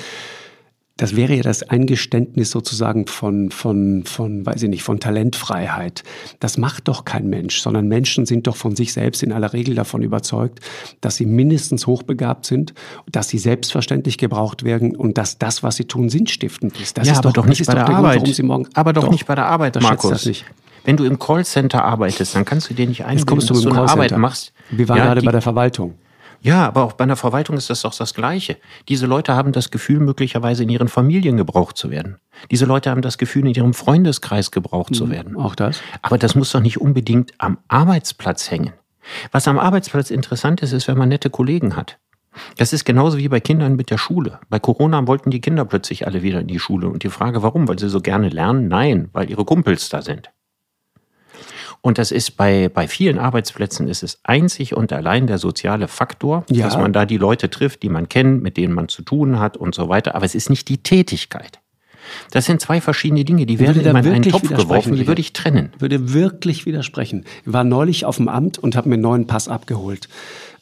Das 0.97 1.15
wäre 1.15 1.35
ja 1.35 1.43
das 1.43 1.61
Eingeständnis 1.61 2.49
sozusagen 2.49 3.05
von, 3.05 3.51
von, 3.51 4.03
von, 4.05 4.43
weiß 4.47 4.63
ich 4.63 4.69
nicht, 4.69 4.81
von 4.81 4.99
Talentfreiheit. 4.99 6.03
Das 6.39 6.57
macht 6.57 6.87
doch 6.87 7.05
kein 7.05 7.27
Mensch, 7.29 7.61
sondern 7.61 7.87
Menschen 7.87 8.25
sind 8.25 8.47
doch 8.47 8.55
von 8.55 8.75
sich 8.75 8.93
selbst 8.93 9.21
in 9.21 9.31
aller 9.31 9.53
Regel 9.53 9.75
davon 9.75 10.01
überzeugt, 10.01 10.59
dass 10.99 11.15
sie 11.17 11.27
mindestens 11.27 11.85
hochbegabt 11.85 12.47
sind, 12.47 12.73
dass 13.11 13.29
sie 13.29 13.37
selbstverständlich 13.37 14.17
gebraucht 14.17 14.63
werden 14.63 14.95
und 14.95 15.19
dass 15.19 15.37
das, 15.37 15.61
was 15.61 15.75
sie 15.75 15.85
tun, 15.85 16.09
sinnstiftend 16.09 16.79
ist. 16.81 16.97
Das 16.97 17.05
ja, 17.05 17.13
ist 17.13 17.19
aber 17.19 17.31
doch 17.31 17.45
das 17.45 17.59
nicht 17.59 17.67
bei 17.67 17.75
der 17.75 17.83
Grund, 17.83 17.97
Arbeit. 17.97 18.21
warum 18.21 18.33
sie 18.33 18.43
morgen, 18.43 18.67
aber 18.73 18.91
doch, 18.91 19.11
nicht 19.11 19.27
bei 19.27 19.35
der 19.35 19.45
Arbeit, 19.45 19.75
das 19.75 19.83
Markus. 19.83 20.09
das 20.09 20.25
nicht. 20.25 20.45
Wenn 20.83 20.97
du 20.97 21.03
im 21.03 21.19
Callcenter 21.19 21.83
arbeitest, 21.83 22.33
dann 22.33 22.45
kannst 22.45 22.69
du 22.71 22.73
dir 22.73 22.87
nicht 22.87 23.03
einbilden, 23.03 23.19
Jetzt 23.19 23.27
kommst 23.27 23.49
du 23.49 23.53
dass 23.53 23.63
du 23.63 23.69
eine 23.69 23.81
Arbeit 23.81 24.17
machst. 24.17 24.53
Wir 24.71 24.89
waren 24.89 24.97
Ja, 24.97 25.05
gerade 25.05 25.21
bei 25.21 25.31
der 25.31 25.41
Verwaltung. 25.41 25.93
Ja, 26.41 26.67
aber 26.67 26.83
auch 26.83 26.93
bei 26.93 27.03
einer 27.03 27.15
Verwaltung 27.15 27.57
ist 27.57 27.69
das 27.69 27.81
doch 27.81 27.95
das 27.95 28.13
Gleiche. 28.13 28.57
Diese 28.87 29.05
Leute 29.05 29.35
haben 29.35 29.51
das 29.51 29.71
Gefühl, 29.71 29.99
möglicherweise 29.99 30.63
in 30.63 30.69
ihren 30.69 30.87
Familien 30.87 31.37
gebraucht 31.37 31.77
zu 31.77 31.89
werden. 31.89 32.17
Diese 32.51 32.65
Leute 32.65 32.89
haben 32.89 33.01
das 33.01 33.17
Gefühl, 33.17 33.47
in 33.47 33.53
ihrem 33.53 33.73
Freundeskreis 33.73 34.51
gebraucht 34.51 34.95
zu 34.95 35.09
werden. 35.09 35.35
Auch 35.35 35.55
das. 35.55 35.81
Aber 36.01 36.17
das 36.17 36.35
muss 36.35 36.51
doch 36.51 36.61
nicht 36.61 36.79
unbedingt 36.79 37.33
am 37.39 37.57
Arbeitsplatz 37.67 38.51
hängen. 38.51 38.73
Was 39.31 39.47
am 39.47 39.57
Arbeitsplatz 39.57 40.11
interessant 40.11 40.61
ist, 40.61 40.73
ist, 40.73 40.87
wenn 40.87 40.97
man 40.97 41.09
nette 41.09 41.29
Kollegen 41.29 41.75
hat. 41.75 41.97
Das 42.57 42.73
ist 42.73 42.85
genauso 42.85 43.17
wie 43.17 43.29
bei 43.29 43.39
Kindern 43.39 43.75
mit 43.75 43.89
der 43.89 43.97
Schule. 43.97 44.39
Bei 44.49 44.59
Corona 44.59 45.07
wollten 45.07 45.31
die 45.31 45.41
Kinder 45.41 45.65
plötzlich 45.65 46.05
alle 46.05 46.21
wieder 46.21 46.41
in 46.41 46.47
die 46.47 46.59
Schule. 46.59 46.87
Und 46.87 47.03
die 47.03 47.09
Frage, 47.09 47.41
warum? 47.41 47.67
Weil 47.67 47.79
sie 47.79 47.89
so 47.89 47.99
gerne 47.99 48.29
lernen? 48.29 48.67
Nein, 48.67 49.09
weil 49.13 49.29
ihre 49.29 49.45
Kumpels 49.45 49.89
da 49.89 50.01
sind. 50.01 50.29
Und 51.81 51.97
das 51.97 52.11
ist 52.11 52.37
bei, 52.37 52.69
bei 52.69 52.87
vielen 52.87 53.19
Arbeitsplätzen 53.19 53.87
ist 53.87 54.03
es 54.03 54.19
einzig 54.23 54.75
und 54.75 54.91
allein 54.91 55.27
der 55.27 55.37
soziale 55.37 55.87
Faktor, 55.87 56.43
Ja. 56.49 56.65
dass 56.65 56.77
man 56.77 56.91
da 56.93 57.05
die 57.05 57.17
Leute 57.17 57.49
trifft, 57.49 57.83
die 57.83 57.89
man 57.89 58.09
kennt, 58.09 58.43
mit 58.43 58.57
denen 58.57 58.73
man 58.73 58.89
zu 58.89 59.01
tun 59.03 59.39
hat 59.39 59.57
und 59.57 59.73
so 59.75 59.87
weiter. 59.89 60.15
Aber 60.15 60.25
es 60.25 60.35
ist 60.35 60.49
nicht 60.49 60.67
die 60.69 60.79
Tätigkeit. 60.79 61.59
Das 62.31 62.45
sind 62.45 62.61
zwei 62.61 62.79
verschiedene 62.79 63.25
Dinge, 63.25 63.45
die 63.45 63.59
werden 63.59 63.81
in 63.81 63.95
einen 63.95 64.21
Topf 64.23 64.47
geworfen, 64.49 64.95
die 64.95 65.07
würde 65.07 65.19
ich 65.19 65.33
trennen. 65.33 65.71
würde 65.79 66.13
wirklich 66.13 66.65
widersprechen. 66.65 67.25
Ich 67.45 67.51
war 67.51 67.63
neulich 67.65 68.05
auf 68.05 68.15
dem 68.17 68.29
Amt 68.29 68.57
und 68.57 68.75
habe 68.75 68.87
mir 68.89 68.95
einen 68.95 69.03
neuen 69.03 69.27
Pass 69.27 69.47
abgeholt. 69.49 70.07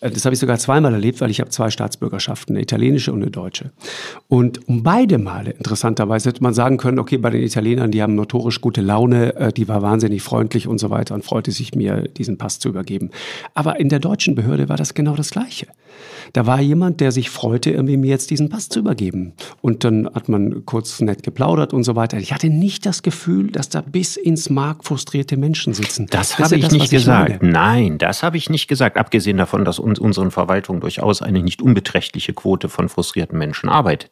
Äh, 0.05 0.11
Das 0.11 0.25
habe 0.25 0.33
ich 0.33 0.39
sogar 0.39 0.57
zweimal 0.57 0.93
erlebt, 0.93 1.21
weil 1.21 1.31
ich 1.31 1.39
habe 1.39 1.49
zwei 1.49 1.69
Staatsbürgerschaften, 1.69 2.55
eine 2.55 2.63
italienische 2.63 3.11
und 3.11 3.21
eine 3.21 3.31
deutsche. 3.31 3.71
Und 4.27 4.67
um 4.67 4.83
beide 4.83 5.17
Male, 5.17 5.51
interessanterweise, 5.51 6.29
hätte 6.29 6.43
man 6.43 6.53
sagen 6.53 6.77
können, 6.77 6.99
okay, 6.99 7.17
bei 7.17 7.29
den 7.29 7.43
Italienern, 7.43 7.91
die 7.91 8.01
haben 8.01 8.15
notorisch 8.15 8.61
gute 8.61 8.81
Laune, 8.81 9.35
äh, 9.35 9.51
die 9.51 9.67
war 9.67 9.81
wahnsinnig 9.81 10.21
freundlich 10.21 10.67
und 10.67 10.77
so 10.77 10.89
weiter 10.89 11.15
und 11.15 11.23
freute 11.23 11.51
sich, 11.51 11.75
mir 11.75 12.03
diesen 12.07 12.37
Pass 12.37 12.59
zu 12.59 12.69
übergeben. 12.69 13.09
Aber 13.53 13.79
in 13.79 13.89
der 13.89 13.99
deutschen 13.99 14.35
Behörde 14.35 14.69
war 14.69 14.77
das 14.77 14.93
genau 14.93 15.15
das 15.15 15.31
Gleiche. 15.31 15.67
Da 16.33 16.45
war 16.45 16.59
jemand, 16.59 16.99
der 16.99 17.11
sich 17.11 17.29
freute, 17.29 17.71
irgendwie 17.71 17.97
mir 17.97 18.09
jetzt 18.09 18.29
diesen 18.29 18.49
Pass 18.49 18.67
zu 18.69 18.79
übergeben. 18.79 19.33
Und 19.61 19.83
dann 19.83 20.07
hat 20.13 20.27
man 20.27 20.65
kurz 20.65 20.99
nett 20.99 21.23
geplaudert 21.23 21.73
und 21.73 21.83
so 21.83 21.95
weiter. 21.95 22.17
Ich 22.17 22.33
hatte 22.33 22.49
nicht 22.49 22.85
das 22.85 23.03
Gefühl, 23.03 23.51
dass 23.51 23.69
da 23.69 23.81
bis 23.81 24.17
ins 24.17 24.49
Mark 24.49 24.83
frustrierte 24.83 25.37
Menschen 25.37 25.73
sitzen. 25.73 26.07
Das 26.09 26.31
ist 26.31 26.39
habe 26.39 26.57
ich 26.57 26.71
nicht 26.71 26.83
was 26.83 26.89
gesagt. 26.89 27.41
meine. 27.41 27.51
Nein, 27.51 27.97
das 27.97 28.23
habe 28.23 28.37
ich 28.37 28.49
nicht 28.49 28.67
gesagt. 28.67 28.97
Abgesehen 28.97 29.37
davon, 29.37 29.65
dass 29.65 29.79
uns 29.99 30.15
unseren 30.15 30.31
Verwaltungen 30.31 30.81
durchaus 30.81 31.21
eine 31.21 31.41
nicht 31.41 31.61
unbeträchtliche 31.61 32.33
Quote 32.33 32.69
von 32.69 32.89
frustrierten 32.89 33.37
Menschen 33.37 33.69
arbeitet. 33.69 34.11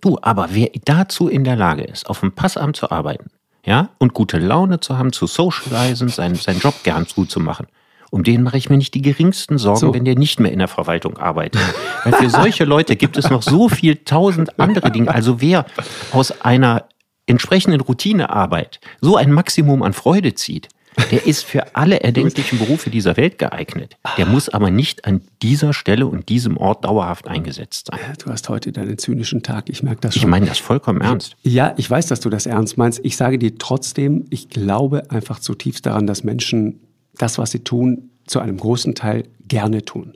Du, 0.00 0.18
aber 0.22 0.48
wer 0.50 0.70
dazu 0.84 1.28
in 1.28 1.44
der 1.44 1.56
Lage 1.56 1.84
ist, 1.84 2.08
auf 2.08 2.20
dem 2.20 2.32
Passamt 2.32 2.76
zu 2.76 2.90
arbeiten, 2.90 3.30
ja, 3.64 3.90
und 3.98 4.14
gute 4.14 4.38
Laune 4.38 4.80
zu 4.80 4.96
haben, 4.98 5.12
zu 5.12 5.26
socialisen, 5.26 6.08
seinen, 6.08 6.36
seinen 6.36 6.60
Job 6.60 6.74
gern 6.84 7.06
gut 7.14 7.30
zu 7.30 7.40
machen, 7.40 7.66
um 8.10 8.22
den 8.22 8.42
mache 8.42 8.56
ich 8.56 8.70
mir 8.70 8.76
nicht 8.76 8.94
die 8.94 9.02
geringsten 9.02 9.58
Sorgen, 9.58 9.80
So. 9.80 9.94
wenn 9.94 10.04
der 10.04 10.16
nicht 10.16 10.40
mehr 10.40 10.52
in 10.52 10.60
der 10.60 10.68
Verwaltung 10.68 11.18
arbeitet. 11.18 11.60
Weil 12.04 12.12
für 12.12 12.30
solche 12.30 12.64
Leute 12.64 12.96
gibt 12.96 13.16
es 13.16 13.28
noch 13.30 13.42
so 13.42 13.68
viel 13.68 13.96
tausend 13.96 14.58
andere 14.60 14.90
Dinge. 14.90 15.12
Also 15.12 15.40
wer 15.40 15.66
aus 16.12 16.40
einer 16.42 16.84
entsprechenden 17.26 17.80
Routinearbeit 17.80 18.80
so 19.00 19.16
ein 19.16 19.32
Maximum 19.32 19.82
an 19.82 19.92
Freude 19.92 20.34
zieht, 20.34 20.68
der 21.10 21.26
ist 21.26 21.44
für 21.44 21.74
alle 21.74 22.00
erdenklichen 22.00 22.58
Berufe 22.58 22.90
dieser 22.90 23.16
Welt 23.16 23.38
geeignet. 23.38 23.96
Der 24.16 24.26
muss 24.26 24.48
aber 24.48 24.70
nicht 24.70 25.04
an 25.04 25.20
dieser 25.42 25.72
Stelle 25.72 26.06
und 26.06 26.28
diesem 26.28 26.56
Ort 26.56 26.84
dauerhaft 26.84 27.28
eingesetzt 27.28 27.88
sein. 27.90 28.00
Du 28.18 28.30
hast 28.30 28.48
heute 28.48 28.72
deinen 28.72 28.98
zynischen 28.98 29.42
Tag, 29.42 29.68
ich 29.68 29.82
merke 29.82 30.00
das 30.00 30.14
schon. 30.14 30.22
Ich 30.22 30.26
meine 30.26 30.46
das 30.46 30.58
vollkommen 30.58 31.00
ernst. 31.00 31.36
Ja, 31.42 31.74
ich 31.76 31.90
weiß, 31.90 32.06
dass 32.06 32.20
du 32.20 32.30
das 32.30 32.46
ernst 32.46 32.78
meinst. 32.78 33.00
Ich 33.02 33.16
sage 33.16 33.38
dir 33.38 33.56
trotzdem, 33.58 34.24
ich 34.30 34.48
glaube 34.48 35.10
einfach 35.10 35.38
zutiefst 35.40 35.86
daran, 35.86 36.06
dass 36.06 36.24
Menschen 36.24 36.80
das, 37.18 37.38
was 37.38 37.50
sie 37.50 37.60
tun, 37.60 38.10
zu 38.26 38.40
einem 38.40 38.56
großen 38.56 38.94
Teil 38.94 39.24
gerne 39.46 39.84
tun. 39.84 40.14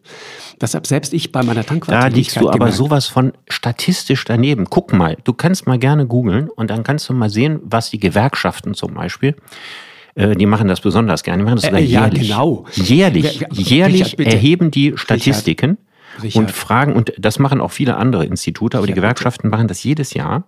Deshalb 0.61 0.87
selbst 0.87 1.15
ich 1.15 1.31
bei 1.31 1.43
meiner 1.43 1.65
Tankwarte. 1.65 2.09
Da 2.09 2.15
liegst 2.15 2.41
du 2.41 2.51
aber 2.51 2.73
sowas 2.73 3.07
von 3.07 3.33
statistisch 3.49 4.25
daneben. 4.25 4.67
Guck 4.69 4.93
mal, 4.93 5.17
du 5.25 5.33
kannst 5.33 5.67
mal 5.67 5.79
gerne 5.79 6.07
googeln 6.07 6.49
und 6.49 6.71
dann 6.71 6.83
kannst 6.83 7.09
du 7.09 7.15
mal 7.15 7.31
sehen, 7.31 7.61
was 7.63 7.91
die 7.91 8.01
Gewerkschaften 8.01 8.75
zum 8.75 8.95
Beispiel, 8.95 9.37
die 10.29 10.47
machen 10.47 10.69
das 10.69 10.81
besonders 10.81 11.23
gerne, 11.23 11.39
die 11.39 11.45
machen 11.45 11.57
das 11.57 11.65
sogar 11.65 11.81
Äh, 11.81 11.85
ja, 11.85 12.03
jährlich. 12.05 12.29
genau. 12.29 12.65
Jährlich, 12.75 13.47
jährlich 13.53 14.01
Richard, 14.05 14.17
bitte. 14.17 14.31
erheben 14.37 14.71
die 14.71 14.93
Statistiken 14.97 15.79
Richard. 16.23 16.37
und 16.45 16.51
fragen, 16.51 16.95
und 16.95 17.13
das 17.19 17.39
machen 17.39 17.61
auch 17.61 17.71
viele 17.71 17.97
andere 17.97 18.25
Institute, 18.25 18.77
aber 18.77 18.87
die 18.87 18.95
Gewerkschaften 18.95 19.49
machen 19.49 19.69
das 19.69 19.83
jedes 19.83 20.15
Jahr 20.15 20.45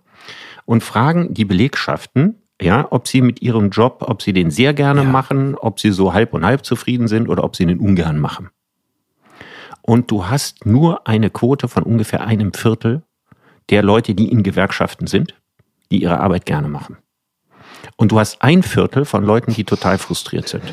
und 0.64 0.82
fragen 0.82 1.32
die 1.34 1.44
Belegschaften, 1.44 2.36
ja, 2.60 2.86
ob 2.90 3.08
sie 3.08 3.22
mit 3.22 3.42
ihrem 3.42 3.70
Job, 3.70 4.04
ob 4.06 4.22
sie 4.22 4.32
den 4.32 4.50
sehr 4.50 4.72
gerne 4.74 5.02
Ja. 5.02 5.08
machen, 5.08 5.56
ob 5.56 5.80
sie 5.80 5.90
so 5.90 6.12
halb 6.12 6.32
und 6.34 6.44
halb 6.44 6.64
zufrieden 6.64 7.08
sind 7.08 7.28
oder 7.28 7.42
ob 7.42 7.56
sie 7.56 7.66
den 7.66 7.78
ungern 7.80 8.18
machen. 8.20 8.50
Und 9.80 10.10
du 10.12 10.26
hast 10.28 10.64
nur 10.64 11.06
eine 11.08 11.28
Quote 11.30 11.66
von 11.66 11.82
ungefähr 11.82 12.24
einem 12.24 12.52
Viertel 12.54 13.02
der 13.70 13.82
Leute, 13.82 14.14
die 14.14 14.30
in 14.30 14.42
Gewerkschaften 14.44 15.06
sind, 15.08 15.34
die 15.90 16.02
ihre 16.02 16.20
Arbeit 16.20 16.46
gerne 16.46 16.68
machen. 16.68 16.98
Und 17.96 18.12
du 18.12 18.18
hast 18.18 18.42
ein 18.42 18.62
Viertel 18.62 19.04
von 19.04 19.24
Leuten, 19.24 19.52
die 19.52 19.64
total 19.64 19.98
frustriert 19.98 20.48
sind. 20.48 20.64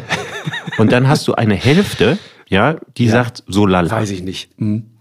Und 0.78 0.91
dann 0.91 1.07
hast 1.07 1.28
du 1.28 1.34
eine 1.34 1.55
Hälfte, 1.55 2.17
ja, 2.47 2.78
die 2.97 3.05
ja, 3.05 3.11
sagt 3.11 3.43
so 3.47 3.65
lala. 3.65 3.91
Weiß 3.91 4.11
ich 4.11 4.24
nicht. 4.24 4.49
Hm. 4.57 4.91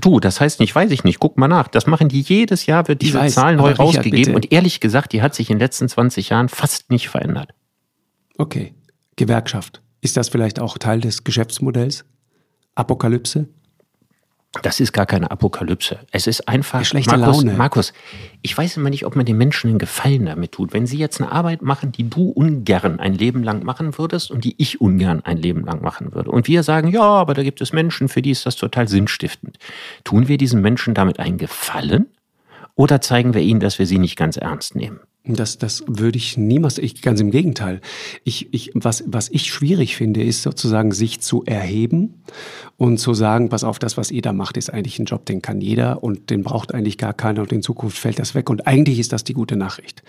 Du, 0.00 0.20
das 0.20 0.40
heißt 0.40 0.60
nicht, 0.60 0.74
weiß 0.74 0.90
ich 0.90 1.04
nicht. 1.04 1.18
Guck 1.18 1.38
mal 1.38 1.48
nach. 1.48 1.68
Das 1.68 1.86
machen 1.86 2.08
die 2.08 2.20
jedes 2.20 2.66
Jahr, 2.66 2.88
wird 2.88 3.00
diese 3.00 3.18
weiß, 3.18 3.34
Zahl 3.34 3.56
neu 3.56 3.72
rausgegeben. 3.72 4.34
Und 4.34 4.52
ehrlich 4.52 4.80
gesagt, 4.80 5.12
die 5.12 5.22
hat 5.22 5.34
sich 5.34 5.50
in 5.50 5.56
den 5.56 5.60
letzten 5.60 5.88
20 5.88 6.28
Jahren 6.28 6.48
fast 6.48 6.90
nicht 6.90 7.08
verändert. 7.08 7.50
Okay. 8.36 8.74
Gewerkschaft. 9.16 9.80
Ist 10.00 10.16
das 10.16 10.28
vielleicht 10.28 10.60
auch 10.60 10.78
Teil 10.78 11.00
des 11.00 11.24
Geschäftsmodells? 11.24 12.04
Apokalypse? 12.74 13.48
Das 14.62 14.80
ist 14.80 14.92
gar 14.92 15.04
keine 15.04 15.30
Apokalypse. 15.30 15.98
Es 16.10 16.26
ist 16.26 16.48
einfach 16.48 16.82
schlechte 16.84 17.18
Markus, 17.18 17.44
Laune. 17.44 17.58
Markus, 17.58 17.92
ich 18.40 18.56
weiß 18.56 18.78
immer 18.78 18.88
nicht, 18.88 19.04
ob 19.04 19.14
man 19.14 19.26
den 19.26 19.36
Menschen 19.36 19.68
einen 19.68 19.78
Gefallen 19.78 20.24
damit 20.24 20.52
tut. 20.52 20.72
Wenn 20.72 20.86
sie 20.86 20.96
jetzt 20.96 21.20
eine 21.20 21.30
Arbeit 21.30 21.60
machen, 21.60 21.92
die 21.92 22.08
du 22.08 22.30
ungern 22.30 22.98
ein 22.98 23.14
Leben 23.14 23.42
lang 23.42 23.62
machen 23.62 23.98
würdest 23.98 24.30
und 24.30 24.44
die 24.44 24.54
ich 24.56 24.80
ungern 24.80 25.20
ein 25.22 25.36
Leben 25.36 25.64
lang 25.64 25.82
machen 25.82 26.14
würde. 26.14 26.30
Und 26.30 26.48
wir 26.48 26.62
sagen, 26.62 26.88
ja, 26.88 27.02
aber 27.02 27.34
da 27.34 27.42
gibt 27.42 27.60
es 27.60 27.74
Menschen, 27.74 28.08
für 28.08 28.22
die 28.22 28.30
ist 28.30 28.46
das 28.46 28.56
total 28.56 28.88
sinnstiftend. 28.88 29.58
Tun 30.02 30.28
wir 30.28 30.38
diesen 30.38 30.62
Menschen 30.62 30.94
damit 30.94 31.20
einen 31.20 31.36
Gefallen? 31.36 32.06
Oder 32.74 33.00
zeigen 33.02 33.34
wir 33.34 33.42
ihnen, 33.42 33.60
dass 33.60 33.78
wir 33.78 33.86
sie 33.86 33.98
nicht 33.98 34.16
ganz 34.16 34.38
ernst 34.38 34.76
nehmen? 34.76 35.00
Das, 35.34 35.58
das 35.58 35.84
würde 35.86 36.18
ich 36.18 36.36
niemals, 36.36 36.78
ich, 36.78 37.02
ganz 37.02 37.20
im 37.20 37.30
Gegenteil. 37.30 37.80
Ich, 38.24 38.52
ich, 38.52 38.70
was, 38.74 39.04
was 39.06 39.28
ich 39.28 39.46
schwierig 39.46 39.96
finde, 39.96 40.22
ist 40.22 40.42
sozusagen 40.42 40.92
sich 40.92 41.20
zu 41.20 41.44
erheben 41.44 42.22
und 42.76 42.98
zu 42.98 43.12
sagen, 43.12 43.48
pass 43.48 43.64
auf, 43.64 43.78
das, 43.78 43.96
was 43.96 44.10
ihr 44.10 44.22
da 44.22 44.32
macht, 44.32 44.56
ist 44.56 44.72
eigentlich 44.72 44.98
ein 44.98 45.04
Job, 45.04 45.26
den 45.26 45.42
kann 45.42 45.60
jeder 45.60 46.02
und 46.02 46.30
den 46.30 46.42
braucht 46.42 46.72
eigentlich 46.72 46.96
gar 46.96 47.12
keiner 47.12 47.42
und 47.42 47.52
in 47.52 47.62
Zukunft 47.62 47.98
fällt 47.98 48.18
das 48.18 48.34
weg. 48.34 48.48
Und 48.50 48.66
eigentlich 48.66 48.98
ist 48.98 49.12
das 49.12 49.24
die 49.24 49.34
gute 49.34 49.56
Nachricht. 49.56 50.02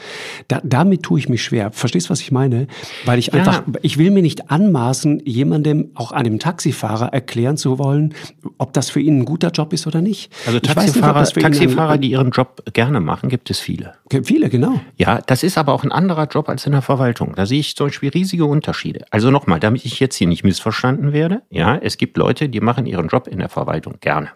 Da, 0.47 0.61
damit 0.63 1.03
tue 1.03 1.19
ich 1.19 1.29
mich 1.29 1.43
schwer. 1.43 1.71
Verstehst 1.71 2.07
du, 2.07 2.11
was 2.11 2.21
ich 2.21 2.31
meine? 2.31 2.67
Weil 3.05 3.17
ich 3.17 3.33
einfach, 3.33 3.63
ja. 3.65 3.73
ich 3.81 3.97
will 3.97 4.11
mir 4.11 4.21
nicht 4.21 4.51
anmaßen, 4.51 5.21
jemandem, 5.25 5.89
auch 5.95 6.11
einem 6.11 6.37
Taxifahrer, 6.37 7.07
erklären 7.11 7.57
zu 7.57 7.79
wollen, 7.79 8.13
ob 8.57 8.73
das 8.73 8.89
für 8.89 8.99
ihn 8.99 9.19
ein 9.19 9.25
guter 9.25 9.49
Job 9.49 9.73
ist 9.73 9.87
oder 9.87 10.01
nicht. 10.01 10.31
Also 10.45 10.59
Taxifahrer, 10.59 11.21
nicht, 11.21 11.39
Taxifahrer 11.39 11.97
die 11.97 12.11
ihren 12.11 12.29
Job 12.29 12.63
gerne 12.73 12.99
machen, 12.99 13.29
gibt 13.29 13.49
es 13.49 13.59
viele. 13.59 13.95
Viele, 14.23 14.49
genau. 14.49 14.79
Ja, 14.97 15.08
das 15.17 15.43
ist 15.43 15.57
aber 15.57 15.73
auch 15.73 15.83
ein 15.83 15.91
anderer 15.91 16.25
Job 16.25 16.49
als 16.49 16.65
in 16.65 16.71
der 16.71 16.81
Verwaltung. 16.81 17.33
Da 17.35 17.45
sehe 17.45 17.59
ich 17.59 17.75
zum 17.75 17.87
Beispiel 17.87 18.09
riesige 18.09 18.45
Unterschiede. 18.45 19.05
Also 19.11 19.31
nochmal, 19.31 19.59
damit 19.59 19.85
ich 19.85 19.99
jetzt 19.99 20.15
hier 20.15 20.27
nicht 20.27 20.43
missverstanden 20.43 21.13
werde. 21.13 21.41
Ja, 21.49 21.75
es 21.75 21.97
gibt 21.97 22.17
Leute, 22.17 22.49
die 22.49 22.59
machen 22.59 22.85
ihren 22.85 23.07
Job 23.07 23.27
in 23.27 23.39
der 23.39 23.49
Verwaltung 23.49 23.95
gerne. 23.99 24.29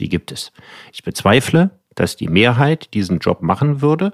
Die 0.00 0.08
gibt 0.08 0.32
es. 0.32 0.52
Ich 0.92 1.02
bezweifle, 1.02 1.70
dass 1.94 2.16
die 2.16 2.28
Mehrheit 2.28 2.94
diesen 2.94 3.18
Job 3.18 3.42
machen 3.42 3.82
würde, 3.82 4.12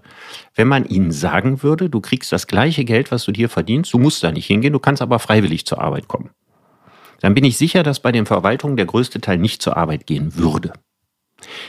wenn 0.55 0.69
man 0.69 0.87
ihnen 0.87 1.13
sagen 1.13 1.63
würde, 1.63 1.91
du 1.91 2.01
kriegst 2.01 2.33
das 2.33 2.47
gleiche 2.47 2.85
Geld, 2.85 3.13
was 3.13 3.25
du 3.25 3.33
dir 3.33 3.49
verdienst, 3.49 3.93
du 3.93 3.99
musst 3.99 4.25
da 4.25 4.33
nicht 4.33 4.47
hingehen, 4.47 4.73
du 4.73 4.79
kannst 4.79 5.03
aber 5.03 5.19
freiwillig 5.19 5.67
zur 5.67 5.81
Arbeit 5.81 6.09
kommen. 6.09 6.31
Dann 7.21 7.35
bin 7.35 7.45
ich 7.45 7.57
sicher, 7.57 7.83
dass 7.83 8.01
bei 8.01 8.13
den 8.13 8.27
Verwaltungen 8.27 8.77
der 8.77 8.87
größte 8.87 9.21
Teil 9.21 9.39
nicht 9.39 9.63
zur 9.63 9.77
Arbeit 9.77 10.07
gehen 10.07 10.37
würde. 10.37 10.73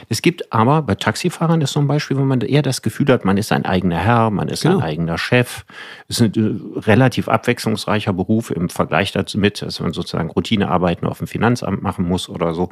Es 0.09 0.21
gibt 0.21 0.53
aber 0.53 0.81
bei 0.81 0.95
Taxifahrern 0.95 1.59
das 1.59 1.73
zum 1.73 1.87
Beispiel, 1.87 2.17
wenn 2.17 2.27
man 2.27 2.41
eher 2.41 2.61
das 2.61 2.81
Gefühl 2.81 3.07
hat, 3.09 3.25
man 3.25 3.37
ist 3.37 3.51
ein 3.51 3.65
eigener 3.65 3.97
Herr, 3.97 4.29
man 4.29 4.47
ist 4.47 4.63
genau. 4.63 4.77
ein 4.77 4.83
eigener 4.83 5.17
Chef. 5.17 5.65
Es 6.07 6.21
ist 6.21 6.37
ein 6.37 6.75
äh, 6.75 6.79
relativ 6.79 7.27
abwechslungsreicher 7.27 8.13
Beruf 8.13 8.49
im 8.51 8.69
Vergleich 8.69 9.11
dazu 9.11 9.37
mit, 9.37 9.61
dass 9.61 9.79
man 9.79 9.91
sozusagen 9.91 10.29
Routinearbeiten 10.29 11.07
auf 11.07 11.17
dem 11.17 11.27
Finanzamt 11.27 11.81
machen 11.81 12.07
muss 12.07 12.29
oder 12.29 12.53
so. 12.53 12.69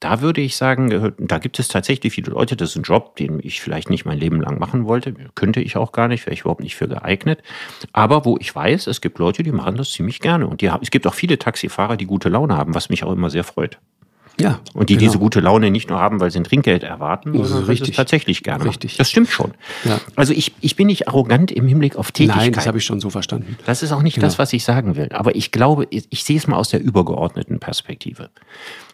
Da 0.00 0.20
würde 0.20 0.42
ich 0.42 0.56
sagen, 0.56 0.90
äh, 0.90 1.12
da 1.18 1.38
gibt 1.38 1.58
es 1.58 1.68
tatsächlich 1.68 2.12
viele 2.12 2.32
Leute, 2.32 2.56
das 2.56 2.70
ist 2.70 2.76
ein 2.76 2.82
Job, 2.82 3.16
den 3.16 3.40
ich 3.42 3.62
vielleicht 3.62 3.88
nicht 3.88 4.04
mein 4.04 4.18
Leben 4.18 4.40
lang 4.40 4.58
machen 4.58 4.84
wollte. 4.84 5.14
Könnte 5.34 5.60
ich 5.60 5.76
auch 5.78 5.92
gar 5.92 6.08
nicht, 6.08 6.26
wäre 6.26 6.34
ich 6.34 6.40
überhaupt 6.42 6.62
nicht 6.62 6.76
für 6.76 6.88
geeignet. 6.88 7.42
Aber 7.92 8.26
wo 8.26 8.36
ich 8.38 8.54
weiß, 8.54 8.88
es 8.88 9.00
gibt 9.00 9.18
Leute, 9.18 9.42
die 9.42 9.52
machen 9.52 9.76
das 9.76 9.92
ziemlich 9.92 10.20
gerne. 10.20 10.46
Und 10.46 10.60
die 10.60 10.70
haben, 10.70 10.82
es 10.82 10.90
gibt 10.90 11.06
auch 11.06 11.14
viele 11.14 11.38
Taxifahrer, 11.38 11.96
die 11.96 12.06
gute 12.06 12.28
Laune 12.28 12.56
haben, 12.56 12.74
was 12.74 12.90
mich 12.90 13.04
auch 13.04 13.12
immer 13.12 13.30
sehr 13.30 13.44
freut. 13.44 13.78
Ja. 14.40 14.60
Und 14.72 14.90
die 14.90 14.94
genau. 14.94 15.06
diese 15.06 15.18
gute 15.18 15.40
Laune 15.40 15.70
nicht 15.70 15.88
nur 15.88 16.00
haben, 16.00 16.20
weil 16.20 16.30
sie 16.30 16.40
ein 16.40 16.44
Trinkgeld 16.44 16.82
erwarten, 16.82 17.32
sondern 17.44 17.76
sie 17.76 17.82
es 17.82 17.90
tatsächlich 17.92 18.42
gerne 18.42 18.64
Richtig. 18.64 18.92
Machen. 18.92 18.98
Das 18.98 19.10
stimmt 19.10 19.28
schon. 19.28 19.52
Ja. 19.84 20.00
Also 20.16 20.32
ich, 20.32 20.52
ich 20.60 20.76
bin 20.76 20.88
nicht 20.88 21.08
arrogant 21.08 21.52
im 21.52 21.66
Hinblick 21.68 21.96
auf 21.96 22.10
Tätigkeit. 22.10 22.42
Nein, 22.42 22.52
das 22.52 22.66
habe 22.66 22.78
ich 22.78 22.84
schon 22.84 23.00
so 23.00 23.10
verstanden. 23.10 23.56
Das 23.66 23.82
ist 23.82 23.92
auch 23.92 24.02
nicht 24.02 24.16
genau. 24.16 24.26
das, 24.26 24.38
was 24.38 24.52
ich 24.52 24.64
sagen 24.64 24.96
will. 24.96 25.08
Aber 25.12 25.36
ich 25.36 25.52
glaube, 25.52 25.86
ich, 25.90 26.06
ich 26.10 26.24
sehe 26.24 26.36
es 26.36 26.46
mal 26.46 26.56
aus 26.56 26.68
der 26.68 26.82
übergeordneten 26.82 27.60
Perspektive. 27.60 28.30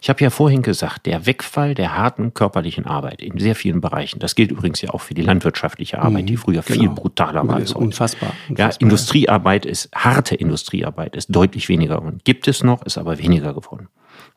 Ich 0.01 0.09
habe 0.09 0.23
ja 0.23 0.29
vorhin 0.29 0.61
gesagt, 0.61 1.05
der 1.05 1.25
Wegfall 1.25 1.73
der 1.73 1.97
harten 1.97 2.33
körperlichen 2.33 2.85
Arbeit 2.85 3.21
in 3.21 3.39
sehr 3.39 3.55
vielen 3.55 3.81
Bereichen, 3.81 4.19
das 4.19 4.35
gilt 4.35 4.51
übrigens 4.51 4.81
ja 4.81 4.91
auch 4.91 5.01
für 5.01 5.13
die 5.13 5.21
landwirtschaftliche 5.21 5.99
Arbeit, 5.99 6.23
mhm, 6.23 6.27
die 6.27 6.37
früher 6.37 6.61
genau. 6.61 6.79
viel 6.79 6.89
brutaler 6.89 7.47
war 7.47 7.55
als. 7.55 7.73
Unfassbar, 7.73 8.33
unfassbar. 8.49 8.69
Ja, 8.69 8.75
Industriearbeit 8.79 9.65
ist, 9.65 9.89
harte 9.93 10.35
Industriearbeit 10.35 11.15
ist 11.15 11.35
deutlich 11.35 11.69
weniger 11.69 12.01
und 12.01 12.23
gibt 12.25 12.47
es 12.47 12.63
noch, 12.63 12.83
ist 12.83 12.97
aber 12.97 13.17
weniger 13.17 13.53
geworden. 13.53 13.87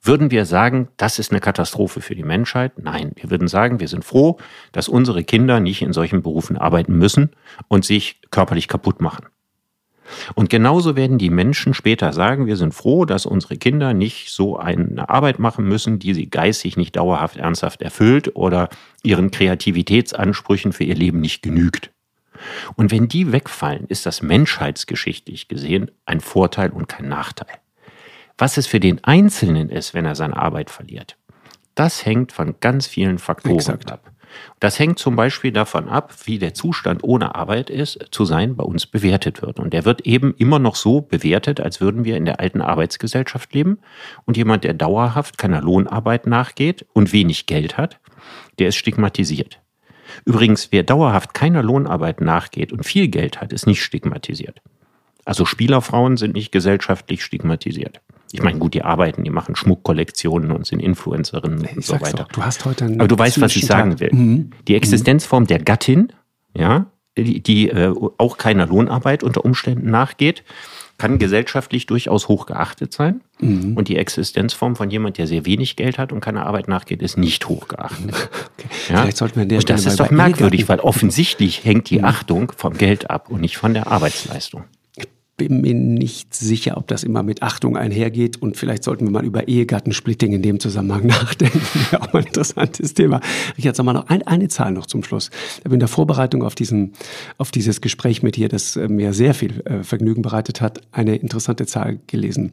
Würden 0.07 0.31
wir 0.31 0.45
sagen, 0.45 0.89
das 0.99 1.19
ist 1.19 1.31
eine 1.31 1.41
Katastrophe 1.41 2.03
für 2.03 2.15
die 2.15 2.25
Menschheit? 2.25 2.73
Nein, 2.77 3.13
wir 3.17 3.31
würden 3.31 3.49
sagen, 3.49 3.81
wir 3.81 3.89
sind 3.89 4.05
froh, 4.05 4.37
dass 4.71 4.87
unsere 4.87 5.25
Kinder 5.25 5.61
nicht 5.61 5.81
in 5.81 5.95
solchen 5.95 6.23
Berufen 6.23 6.59
arbeiten 6.59 6.99
müssen 6.99 7.31
und 7.69 7.87
sich 7.87 8.21
körperlich 8.31 8.69
kaputt 8.69 9.01
machen. 9.01 9.25
Und 10.35 10.51
genauso 10.51 10.95
werden 10.95 11.17
die 11.17 11.31
Menschen 11.31 11.73
später 11.73 12.13
sagen, 12.13 12.45
wir 12.45 12.57
sind 12.57 12.75
froh, 12.75 13.07
dass 13.07 13.25
unsere 13.25 13.57
Kinder 13.57 13.95
nicht 13.95 14.31
so 14.31 14.59
eine 14.59 15.09
Arbeit 15.09 15.39
machen 15.39 15.67
müssen, 15.67 15.99
die 15.99 16.13
sie 16.13 16.29
geistig 16.29 16.77
nicht 16.77 16.97
dauerhaft 16.97 17.39
ernsthaft 17.39 17.81
erfüllt 17.81 18.37
oder 18.37 18.69
ihren 19.03 19.31
Kreativitätsansprüchen 19.31 20.75
für 20.75 20.85
ihr 20.85 20.97
Leben 20.97 21.21
nicht 21.21 21.43
genügt. 21.43 21.91
Und 22.77 22.91
wenn 22.91 23.09
die 23.09 23.33
wegfallen, 23.33 23.87
ist 23.87 24.05
das 24.05 24.21
menschheitsgeschichtlich 24.21 25.49
gesehen 25.49 25.91
ein 26.05 26.21
Vorteil 26.21 26.69
und 26.71 26.89
kein 26.89 27.09
Nachteil. 27.09 27.64
Was 28.37 28.57
es 28.57 28.67
für 28.67 28.81
den 28.81 29.03
Einzelnen 29.05 29.71
ist, 29.71 29.95
wenn 29.95 30.05
er 30.05 30.15
seine 30.15 30.37
Arbeit 30.37 30.71
verliert, 30.71 31.17
das 31.75 32.05
hängt 32.05 32.33
von 32.33 32.57
ganz 32.61 32.87
vielen 32.87 33.19
Faktoren 33.19 33.57
Exakt. 33.57 33.91
ab. 33.91 34.11
Das 34.59 34.79
hängt 34.79 34.99
zum 34.99 35.15
Beispiel 35.15 35.53
davon 35.53 35.89
ab, 35.89 36.13
wie 36.25 36.39
der 36.39 36.55
Zustand 36.55 37.05
ohne 37.05 37.37
Arbeit 37.37 37.71
ist, 37.71 38.09
zu 38.11 38.25
sein, 38.25 38.57
bei 38.57 38.65
uns 38.65 38.87
bewertet 38.87 39.43
wird. 39.43 39.61
Und 39.61 39.73
der 39.73 39.85
wird 39.85 40.03
eben 40.03 40.35
immer 40.37 40.59
noch 40.59 40.75
so 40.75 41.01
bewertet, 41.01 41.61
als 41.61 41.81
würden 41.81 42.05
wir 42.05 42.17
in 42.17 42.25
der 42.25 42.41
alten 42.41 42.61
Arbeitsgesellschaft 42.61 43.55
leben. 43.55 43.79
Und 44.25 44.37
jemand, 44.37 44.65
der 44.65 44.75
dauerhaft 44.75 45.39
keiner 45.39 45.61
Lohnarbeit 45.61 46.27
nachgeht 46.27 46.85
und 46.93 47.13
wenig 47.13 47.47
Geld 47.47 47.77
hat, 47.77 48.01
der 48.59 48.69
ist 48.69 48.77
stigmatisiert. 48.77 49.61
Übrigens, 50.25 50.69
wer 50.71 50.83
dauerhaft 50.83 51.35
keiner 51.35 51.63
Lohnarbeit 51.63 52.21
nachgeht 52.21 52.73
und 52.73 52.85
viel 52.85 53.09
Geld 53.09 53.41
hat, 53.41 53.53
ist 53.53 53.67
nicht 53.67 53.83
stigmatisiert. 53.83 54.61
Also 55.25 55.45
Spielerfrauen 55.45 56.17
sind 56.17 56.35
nicht 56.35 56.53
gesellschaftlich 56.53 57.25
stigmatisiert. 57.25 58.01
Ich 58.35 58.43
meine, 58.43 58.59
gut, 58.59 58.75
die 58.75 58.83
arbeiten, 58.83 59.23
die 59.23 59.31
machen 59.31 59.55
Schmuckkollektionen 59.55 60.51
und 60.51 60.67
sind 60.67 60.81
Influencerinnen 60.81 61.65
ich 61.65 61.77
und 61.77 61.85
so 61.85 62.01
weiter. 62.01 62.25
Doch, 62.25 62.29
du 62.29 62.43
hast 62.43 62.65
heute 62.65 62.87
einen 62.87 63.01
Aber 63.01 63.07
du 63.07 63.17
weißt, 63.17 63.41
was 63.41 63.55
ich 63.55 63.65
sagen 63.65 64.01
will. 64.01 64.11
Mhm. 64.13 64.51
Die 64.67 64.75
Existenzform 64.75 65.47
der 65.47 65.61
Gattin, 65.61 66.13
ja, 66.53 66.87
die, 67.17 67.41
die 67.41 67.69
äh, 67.69 67.95
auch 68.19 68.37
keiner 68.37 68.67
Lohnarbeit 68.67 69.23
unter 69.23 69.45
Umständen 69.45 69.89
nachgeht, 69.89 70.43
kann 70.99 71.21
gesellschaftlich 71.21 71.87
durchaus 71.87 72.27
hoch 72.27 72.47
geachtet 72.47 72.93
sein. 72.93 73.21
Mhm. 73.39 73.77
Und 73.77 73.87
die 73.87 73.97
Existenzform 73.97 74.75
von 74.75 74.91
jemand, 74.91 75.17
der 75.19 75.29
sehr 75.29 75.47
wenig 75.47 75.77
Geld 75.77 75.97
hat 75.99 76.13
und 76.13 76.19
keiner 76.19 76.45
Arbeit 76.45 76.67
nachgeht, 76.67 77.03
ist 77.03 77.17
nicht 77.17 77.49
hoch 77.49 77.69
geachtet. 77.69 78.15
Okay. 78.57 78.69
Ja? 78.89 79.03
Vielleicht 79.03 79.17
sollten 79.17 79.37
wir 79.37 79.43
an 79.43 79.49
der 79.49 79.59
und 79.59 79.71
das 79.71 79.85
ist 79.87 79.99
doch 79.99 80.11
merkwürdig, 80.11 80.69
weil 80.69 80.79
offensichtlich 80.81 81.65
hängt 81.65 81.91
die 81.91 81.99
mhm. 81.99 82.05
Achtung 82.05 82.53
vom 82.57 82.75
Geld 82.75 83.11
ab 83.11 83.29
und 83.29 83.41
nicht 83.41 83.57
von 83.57 83.75
der 83.75 83.89
Arbeitsleistung 83.89 84.65
bin 85.37 85.63
mir 85.63 85.75
nicht 85.75 86.35
sicher, 86.35 86.77
ob 86.77 86.87
das 86.87 87.03
immer 87.03 87.23
mit 87.23 87.43
Achtung 87.43 87.77
einhergeht 87.77 88.41
und 88.41 88.57
vielleicht 88.57 88.85
sollten 88.85 89.07
wir 89.07 89.11
mal 89.11 89.25
über 89.25 89.49
Ehegattensplitting 89.49 90.33
in 90.33 90.43
dem 90.43 90.61
Zusammenhang 90.61 91.07
nachdenken. 91.07 91.61
Ja, 91.91 92.03
auch 92.03 92.15
ein 92.15 92.25
interessantes 92.25 92.95
Thema. 92.95 93.21
Richard, 93.59 93.75
sag 93.75 93.85
mal 93.85 93.93
noch 93.93 94.09
ein, 94.09 94.23
eine 94.27 94.49
Zahl 94.49 94.73
noch 94.73 94.87
zum 94.87 95.03
Schluss. 95.03 95.31
Ich 95.59 95.65
habe 95.65 95.75
in 95.75 95.81
der 95.81 95.89
Vorbereitung 95.89 96.45
auf, 96.45 96.55
diesen, 96.55 96.93
auf 97.37 97.51
dieses 97.51 97.81
Gespräch 97.81 98.23
mit 98.23 98.37
dir, 98.37 98.49
das 98.49 98.77
äh, 98.77 98.89
mir 98.89 99.13
sehr 99.13 99.35
viel 99.35 99.61
äh, 99.63 99.83
Vergnügen 99.83 100.23
bereitet 100.23 100.61
hat, 100.61 100.81
eine 100.93 101.17
interessante 101.17 101.67
Zahl 101.67 101.99
gelesen. 102.07 102.53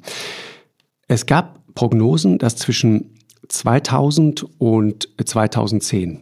Es 1.07 1.27
gab 1.27 1.59
Prognosen, 1.75 2.39
dass 2.39 2.55
zwischen 2.55 3.11
2000 3.47 4.45
und 4.59 5.07
2010 5.23 6.21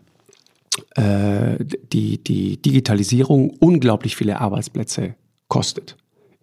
äh, 0.95 1.63
die, 1.93 2.21
die 2.21 2.61
Digitalisierung 2.61 3.51
unglaublich 3.59 4.15
viele 4.17 4.41
Arbeitsplätze 4.41 5.15
kostet 5.47 5.95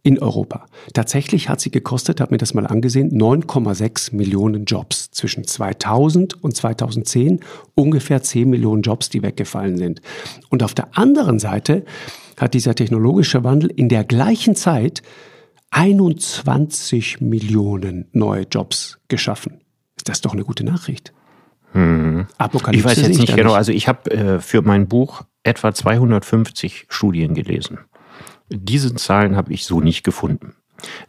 in 0.07 0.21
Europa. 0.21 0.67
Tatsächlich 0.95 1.49
hat 1.49 1.61
sie 1.61 1.73
gekostet, 1.73 2.21
habe 2.21 2.33
mir 2.33 2.39
das 2.39 2.55
mal 2.55 2.65
angesehen, 2.65 3.11
9,6 3.11 4.15
Millionen 4.15 4.65
Jobs 4.65 5.11
zwischen 5.11 5.43
2000 5.43 6.45
und 6.45 6.55
2010, 6.55 7.41
ungefähr 7.75 8.23
10 8.23 8.49
Millionen 8.49 8.83
Jobs, 8.83 9.09
die 9.09 9.25
weggefallen 9.25 9.77
sind. 9.77 10.01
Und 10.49 10.63
auf 10.63 10.75
der 10.75 10.97
anderen 10.97 11.41
Seite 11.41 11.85
hat 12.39 12.55
dieser 12.55 12.77
technologische 12.77 13.43
Wandel 13.43 13.69
in 13.69 13.89
der 13.89 14.05
gleichen 14.05 14.55
Zeit 14.55 15.03
21 15.71 17.21
Millionen 17.21 18.07
neue 18.13 18.43
Jobs 18.43 19.01
geschaffen. 19.09 19.61
Ist 19.97 20.09
das 20.09 20.21
doch 20.21 20.35
eine 20.35 20.45
gute 20.45 20.63
Nachricht? 20.63 21.13
Hm. 21.73 22.29
Apokalypse 22.39 22.79
ich 22.79 22.85
weiß 22.85 23.09
jetzt 23.09 23.19
nicht 23.19 23.35
genau, 23.35 23.55
also 23.55 23.73
ich 23.73 23.89
habe 23.89 24.09
äh, 24.13 24.39
für 24.39 24.63
mein 24.63 24.87
Buch 24.87 25.23
etwa 25.43 25.75
250 25.75 26.87
Studien 26.91 27.35
gelesen 27.35 27.81
Diese 28.49 28.94
Zahlen 28.94 29.36
habe 29.36 29.53
ich 29.53 29.64
so 29.64 29.80
nicht 29.80 30.05
gefunden. 30.05 30.55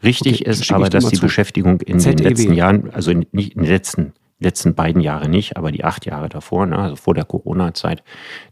Richtig 0.03 0.41
okay, 0.41 0.49
ist 0.49 0.71
aber, 0.71 0.89
dass 0.89 1.09
die. 1.09 1.17
Beschäftigung 1.17 1.81
in 1.81 1.99
ZEW. 1.99 2.15
den 2.15 2.25
letzten 2.25 2.53
Jahren, 2.53 2.89
also 2.91 3.11
in, 3.11 3.25
nicht 3.31 3.55
in 3.55 3.63
den 3.63 3.71
letzten 3.71 4.13
letzten 4.39 4.75
beiden 4.75 5.01
Jahre 5.01 5.27
nicht, 5.27 5.57
aber 5.57 5.71
die 5.71 5.83
acht 5.83 6.05
Jahre 6.05 6.29
davor, 6.29 6.65
ne, 6.67 6.77
also 6.77 6.95
vor 6.95 7.15
der 7.15 7.25
Corona-Zeit, 7.25 8.03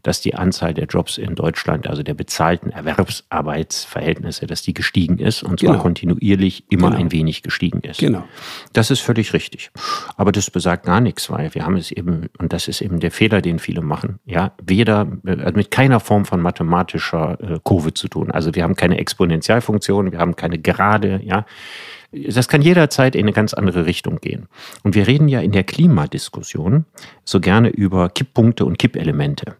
dass 0.02 0.20
die 0.20 0.34
Anzahl 0.34 0.74
der 0.74 0.86
Jobs 0.86 1.16
in 1.16 1.34
Deutschland, 1.36 1.86
also 1.86 2.02
der 2.02 2.14
bezahlten 2.14 2.70
Erwerbsarbeitsverhältnisse, 2.70 4.46
dass 4.46 4.62
die 4.62 4.74
gestiegen 4.74 5.18
ist 5.18 5.44
und 5.44 5.60
zwar 5.60 5.72
genau. 5.72 5.82
kontinuierlich 5.82 6.64
immer 6.70 6.88
genau. 6.88 7.00
ein 7.00 7.12
wenig 7.12 7.42
gestiegen 7.42 7.80
ist. 7.80 8.00
Genau. 8.00 8.24
Das 8.72 8.90
ist 8.90 9.00
völlig 9.00 9.32
richtig. 9.32 9.70
Aber 10.16 10.32
das 10.32 10.50
besagt 10.50 10.86
gar 10.86 11.00
nichts, 11.00 11.30
weil 11.30 11.54
wir 11.54 11.64
haben 11.64 11.76
es 11.76 11.92
eben, 11.92 12.28
und 12.38 12.52
das 12.52 12.66
ist 12.66 12.80
eben 12.80 12.98
der 12.98 13.12
Fehler, 13.12 13.40
den 13.40 13.60
viele 13.60 13.80
machen, 13.80 14.18
ja, 14.24 14.52
weder 14.62 15.06
äh, 15.24 15.52
mit 15.52 15.70
keiner 15.70 16.00
Form 16.00 16.24
von 16.24 16.40
mathematischer 16.40 17.38
äh, 17.40 17.58
Kurve 17.62 17.94
zu 17.94 18.08
tun. 18.08 18.32
Also 18.32 18.54
wir 18.54 18.64
haben 18.64 18.74
keine 18.74 18.98
Exponentialfunktion, 18.98 20.10
wir 20.10 20.18
haben 20.18 20.34
keine 20.34 20.58
Gerade, 20.58 21.20
ja 21.22 21.44
das 22.12 22.48
kann 22.48 22.62
jederzeit 22.62 23.14
in 23.14 23.22
eine 23.22 23.32
ganz 23.32 23.54
andere 23.54 23.86
Richtung 23.86 24.20
gehen. 24.20 24.48
Und 24.82 24.94
wir 24.94 25.06
reden 25.06 25.28
ja 25.28 25.40
in 25.40 25.52
der 25.52 25.64
Klimadiskussion 25.64 26.84
so 27.24 27.40
gerne 27.40 27.68
über 27.68 28.08
Kipppunkte 28.08 28.64
und 28.64 28.78
Kippelemente. 28.78 29.56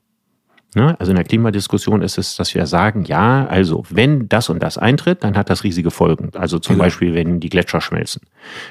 Ne? 0.76 0.94
Also 1.00 1.12
in 1.12 1.16
der 1.16 1.24
Klimadiskussion 1.24 2.02
ist 2.02 2.18
es, 2.18 2.36
dass 2.36 2.54
wir 2.54 2.66
sagen, 2.66 3.04
ja, 3.06 3.46
also 3.46 3.84
wenn 3.88 4.28
das 4.28 4.50
und 4.50 4.62
das 4.62 4.76
eintritt, 4.76 5.24
dann 5.24 5.34
hat 5.34 5.48
das 5.48 5.64
riesige 5.64 5.90
Folgen. 5.90 6.28
Also 6.34 6.58
zum 6.58 6.74
genau. 6.74 6.84
Beispiel, 6.84 7.14
wenn 7.14 7.40
die 7.40 7.48
Gletscher 7.48 7.80
schmelzen. 7.80 8.20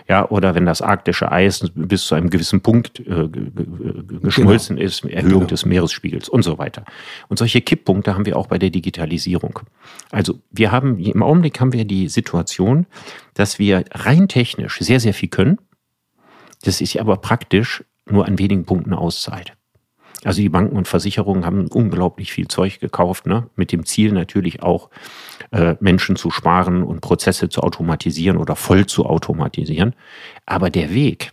Ja, 0.07 0.29
oder 0.29 0.53
wenn 0.53 0.67
das 0.67 0.83
arktische 0.83 1.31
Eis 1.31 1.67
bis 1.73 2.05
zu 2.05 2.13
einem 2.13 2.29
gewissen 2.29 2.61
Punkt 2.61 2.99
äh, 2.99 3.27
geschmolzen 4.21 4.75
genau. 4.75 4.85
ist, 4.85 5.03
Erhöhung 5.03 5.39
genau. 5.39 5.45
des 5.47 5.65
Meeresspiegels 5.65 6.29
und 6.29 6.43
so 6.43 6.59
weiter. 6.59 6.85
Und 7.27 7.39
solche 7.39 7.61
Kipppunkte 7.61 8.13
haben 8.13 8.27
wir 8.27 8.37
auch 8.37 8.45
bei 8.45 8.59
der 8.59 8.69
Digitalisierung. 8.69 9.61
Also 10.11 10.37
wir 10.51 10.71
haben, 10.71 10.99
im 10.99 11.23
Augenblick 11.23 11.59
haben 11.59 11.73
wir 11.73 11.85
die 11.85 12.07
Situation, 12.07 12.85
dass 13.33 13.57
wir 13.57 13.83
rein 13.95 14.27
technisch 14.27 14.77
sehr, 14.79 14.99
sehr 14.99 15.15
viel 15.15 15.29
können. 15.29 15.57
Das 16.61 16.81
ist 16.81 16.99
aber 16.99 17.17
praktisch 17.17 17.83
nur 18.05 18.27
an 18.27 18.37
wenigen 18.37 18.65
Punkten 18.65 18.93
auszahlt. 18.93 19.53
Also 20.25 20.41
die 20.41 20.49
Banken 20.49 20.75
und 20.75 20.87
Versicherungen 20.87 21.45
haben 21.45 21.67
unglaublich 21.67 22.33
viel 22.33 22.47
Zeug 22.47 22.79
gekauft, 22.79 23.27
ne? 23.27 23.47
mit 23.55 23.71
dem 23.71 23.85
Ziel 23.85 24.11
natürlich 24.11 24.63
auch, 24.63 24.89
äh, 25.51 25.75
Menschen 25.79 26.15
zu 26.15 26.31
sparen 26.31 26.83
und 26.83 27.01
Prozesse 27.01 27.47
zu 27.49 27.61
automatisieren 27.61 28.37
oder 28.37 28.55
voll 28.55 28.87
zu 28.87 29.05
automatisieren. 29.05 29.93
Aber 30.45 30.69
der 30.69 30.93
Weg 30.93 31.31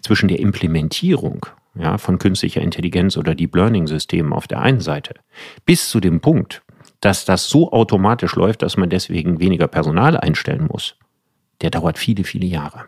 zwischen 0.00 0.28
der 0.28 0.40
Implementierung 0.40 1.46
ja, 1.74 1.98
von 1.98 2.18
künstlicher 2.18 2.62
Intelligenz 2.62 3.16
oder 3.16 3.34
Deep 3.34 3.54
Learning-Systemen 3.54 4.32
auf 4.32 4.48
der 4.48 4.60
einen 4.60 4.80
Seite 4.80 5.14
bis 5.66 5.90
zu 5.90 6.00
dem 6.00 6.20
Punkt, 6.20 6.62
dass 7.00 7.24
das 7.24 7.48
so 7.48 7.72
automatisch 7.72 8.34
läuft, 8.34 8.62
dass 8.62 8.76
man 8.76 8.88
deswegen 8.88 9.40
weniger 9.40 9.68
Personal 9.68 10.16
einstellen 10.16 10.68
muss, 10.70 10.96
der 11.60 11.70
dauert 11.70 11.98
viele, 11.98 12.24
viele 12.24 12.46
Jahre. 12.46 12.86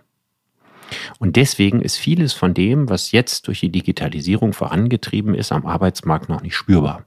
Und 1.19 1.37
deswegen 1.37 1.81
ist 1.81 1.97
vieles 1.97 2.33
von 2.33 2.55
dem, 2.55 2.89
was 2.89 3.13
jetzt 3.13 3.47
durch 3.47 3.61
die 3.61 3.71
Digitalisierung 3.71 4.53
vorangetrieben 4.53 5.35
ist, 5.35 5.53
am 5.53 5.67
Arbeitsmarkt 5.67 6.29
noch 6.29 6.43
nicht 6.43 6.57
spürbar. 6.57 7.07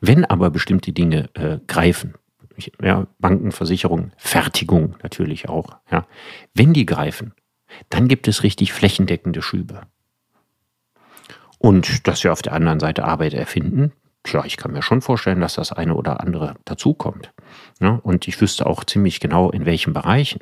Wenn 0.00 0.24
aber 0.24 0.50
bestimmte 0.50 0.92
Dinge 0.92 1.28
äh, 1.34 1.58
greifen, 1.66 2.14
ja, 2.80 3.06
Banken, 3.18 3.52
Versicherungen, 3.52 4.12
Fertigung 4.16 4.96
natürlich 5.02 5.48
auch, 5.48 5.76
ja, 5.90 6.06
wenn 6.54 6.72
die 6.72 6.86
greifen, 6.86 7.34
dann 7.90 8.08
gibt 8.08 8.28
es 8.28 8.42
richtig 8.42 8.72
flächendeckende 8.72 9.42
Schübe. 9.42 9.82
Und 11.58 12.06
dass 12.06 12.22
wir 12.22 12.32
auf 12.32 12.42
der 12.42 12.52
anderen 12.52 12.80
Seite 12.80 13.04
Arbeit 13.04 13.34
erfinden, 13.34 13.92
tja, 14.22 14.44
ich 14.44 14.56
kann 14.56 14.72
mir 14.72 14.82
schon 14.82 15.02
vorstellen, 15.02 15.40
dass 15.40 15.54
das 15.54 15.72
eine 15.72 15.94
oder 15.94 16.20
andere 16.20 16.54
dazukommt. 16.64 17.32
Ja, 17.80 18.00
und 18.02 18.28
ich 18.28 18.40
wüsste 18.40 18.66
auch 18.66 18.84
ziemlich 18.84 19.20
genau, 19.20 19.50
in 19.50 19.66
welchen 19.66 19.92
Bereichen. 19.92 20.40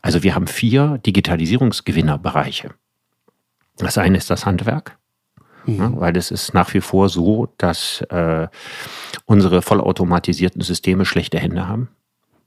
Also 0.00 0.22
wir 0.22 0.34
haben 0.34 0.46
vier 0.46 0.98
Digitalisierungsgewinnerbereiche. 0.98 2.74
Das 3.76 3.98
eine 3.98 4.18
ist 4.18 4.30
das 4.30 4.46
Handwerk, 4.46 4.98
mhm. 5.66 5.76
ja, 5.76 5.92
weil 6.00 6.16
es 6.16 6.30
ist 6.30 6.54
nach 6.54 6.72
wie 6.74 6.80
vor 6.80 7.08
so, 7.08 7.52
dass 7.58 8.02
äh, 8.10 8.48
unsere 9.24 9.62
vollautomatisierten 9.62 10.60
Systeme 10.60 11.04
schlechte 11.04 11.38
Hände 11.38 11.66
haben. 11.68 11.88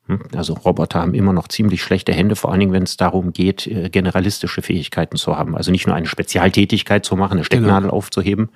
Hm? 0.08 0.20
Also 0.36 0.54
Roboter 0.54 1.02
haben 1.02 1.16
immer 1.16 1.34
noch 1.34 1.48
ziemlich 1.48 1.82
schlechte 1.82 2.14
Hände, 2.14 2.36
vor 2.36 2.52
allen 2.52 2.60
Dingen, 2.60 2.74
wenn 2.74 2.84
es 2.84 2.96
darum 2.96 3.34
geht, 3.34 3.66
äh, 3.66 3.90
generalistische 3.90 4.62
Fähigkeiten 4.62 5.18
zu 5.18 5.36
haben. 5.36 5.56
Also 5.58 5.72
nicht 5.72 5.88
nur 5.88 5.96
eine 5.96 6.06
Spezialtätigkeit 6.06 7.04
zu 7.04 7.16
machen, 7.16 7.34
eine 7.34 7.44
Stecknadel 7.44 7.90
genau. 7.90 7.94
aufzuheben, 7.94 8.50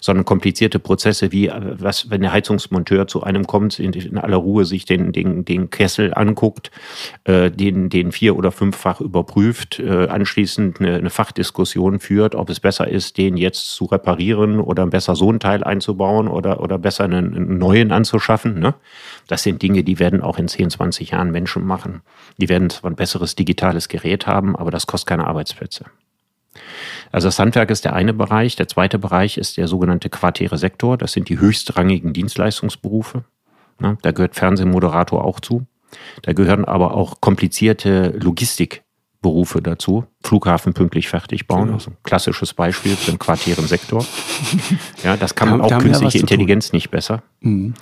sondern 0.00 0.24
komplizierte 0.24 0.80
Prozesse 0.80 1.30
wie, 1.30 1.46
äh, 1.46 1.76
was, 1.78 2.10
wenn 2.10 2.22
der 2.22 2.32
Heizungsmonteur 2.32 3.06
zu 3.06 3.22
einem 3.22 3.46
kommt, 3.46 3.78
in, 3.78 3.92
in 3.92 4.18
aller 4.18 4.38
Ruhe 4.38 4.64
sich 4.64 4.86
den, 4.86 5.12
den, 5.12 5.44
den 5.44 5.70
Kessel 5.70 6.12
anguckt, 6.14 6.72
äh, 7.24 7.52
den, 7.52 7.90
den 7.90 8.10
vier- 8.10 8.36
oder 8.36 8.50
fünffach 8.50 9.00
überprüft, 9.00 9.78
äh, 9.78 10.08
anschließend 10.08 10.80
eine, 10.80 10.96
eine 10.96 11.10
Fachdiskussion 11.10 12.00
führt, 12.00 12.34
ob 12.34 12.50
es 12.50 12.58
besser 12.58 12.88
ist, 12.88 13.18
den 13.18 13.36
jetzt 13.36 13.70
zu 13.76 13.84
reparieren 13.84 14.58
oder 14.58 14.84
besser 14.86 15.14
so 15.14 15.30
ein 15.30 15.38
Teil 15.38 15.62
einzubauen 15.62 16.26
oder, 16.26 16.60
oder 16.60 16.76
besser 16.76 17.04
einen, 17.04 17.36
einen 17.36 17.58
neuen 17.58 17.92
anzuschaffen. 17.92 18.58
Ne? 18.58 18.74
Das 19.28 19.44
sind 19.44 19.62
Dinge, 19.62 19.84
die 19.84 20.00
werden 20.00 20.22
auch 20.22 20.38
in 20.38 20.48
10, 20.48 20.70
20 20.70 21.10
Jahren 21.10 21.30
Menschen 21.30 21.64
machen. 21.64 22.02
Die 22.38 22.48
werden 22.48 22.70
zwar 22.70 22.90
ein 22.90 22.96
besseres 22.96 23.36
digitales 23.36 23.88
Gerät 23.88 24.26
haben, 24.26 24.56
aber 24.56 24.72
das 24.72 24.86
kostet 24.86 25.10
keine 25.10 25.26
Arbeitsplätze. 25.26 25.84
Also 27.12 27.28
das 27.28 27.38
Handwerk 27.38 27.70
ist 27.70 27.84
der 27.84 27.92
eine 27.94 28.12
Bereich. 28.12 28.56
Der 28.56 28.68
zweite 28.68 28.98
Bereich 28.98 29.38
ist 29.38 29.56
der 29.56 29.68
sogenannte 29.68 30.10
quartäre 30.10 30.58
Sektor. 30.58 30.98
Das 30.98 31.12
sind 31.12 31.28
die 31.28 31.38
höchstrangigen 31.38 32.12
Dienstleistungsberufe. 32.12 33.24
Da 34.02 34.10
gehört 34.10 34.34
Fernsehmoderator 34.34 35.24
auch 35.24 35.38
zu. 35.38 35.66
Da 36.22 36.32
gehören 36.32 36.64
aber 36.64 36.94
auch 36.94 37.20
komplizierte 37.20 38.10
Logistik 38.18 38.82
Berufe 39.20 39.60
dazu. 39.60 40.04
Flughafen 40.22 40.74
pünktlich 40.74 41.08
fertig 41.08 41.46
bauen, 41.46 41.64
genau. 41.64 41.74
also 41.74 41.90
ein 41.90 41.96
klassisches 42.04 42.54
Beispiel 42.54 42.94
für 42.94 43.10
den 43.10 43.18
quartären 43.18 43.66
Sektor. 43.66 44.04
Ja, 45.04 45.16
das 45.16 45.34
kann 45.34 45.50
man 45.50 45.60
auch 45.60 45.78
künstliche 45.78 46.18
Intelligenz 46.18 46.72
nicht 46.72 46.90
besser. 46.90 47.22
Mhm. 47.40 47.74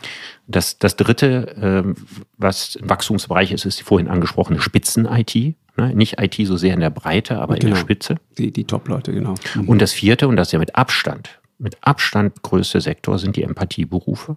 Das, 0.46 0.78
das 0.78 0.96
dritte, 0.96 1.84
äh, 1.86 2.02
was 2.36 2.78
ein 2.80 2.88
Wachstumsbereich 2.88 3.52
ist, 3.52 3.64
ist 3.64 3.80
die 3.80 3.84
vorhin 3.84 4.08
angesprochene 4.08 4.60
Spitzen-IT. 4.60 5.34
Ne? 5.76 5.94
Nicht 5.94 6.20
IT 6.20 6.34
so 6.46 6.56
sehr 6.56 6.74
in 6.74 6.80
der 6.80 6.90
Breite, 6.90 7.38
aber 7.38 7.54
genau. 7.54 7.54
in 7.54 7.60
der 7.60 7.68
genau. 7.70 7.80
Spitze. 7.80 8.16
Die, 8.38 8.50
die 8.52 8.64
Top-Leute, 8.64 9.12
genau. 9.12 9.34
Mhm. 9.54 9.68
Und 9.68 9.80
das 9.80 9.92
vierte, 9.92 10.28
und 10.28 10.36
das 10.36 10.48
ist 10.48 10.52
ja 10.52 10.58
mit 10.58 10.76
Abstand, 10.76 11.40
mit 11.58 11.78
Abstand 11.80 12.42
größte 12.42 12.80
Sektor 12.80 13.18
sind 13.18 13.36
die 13.36 13.42
Empathieberufe. 13.42 14.36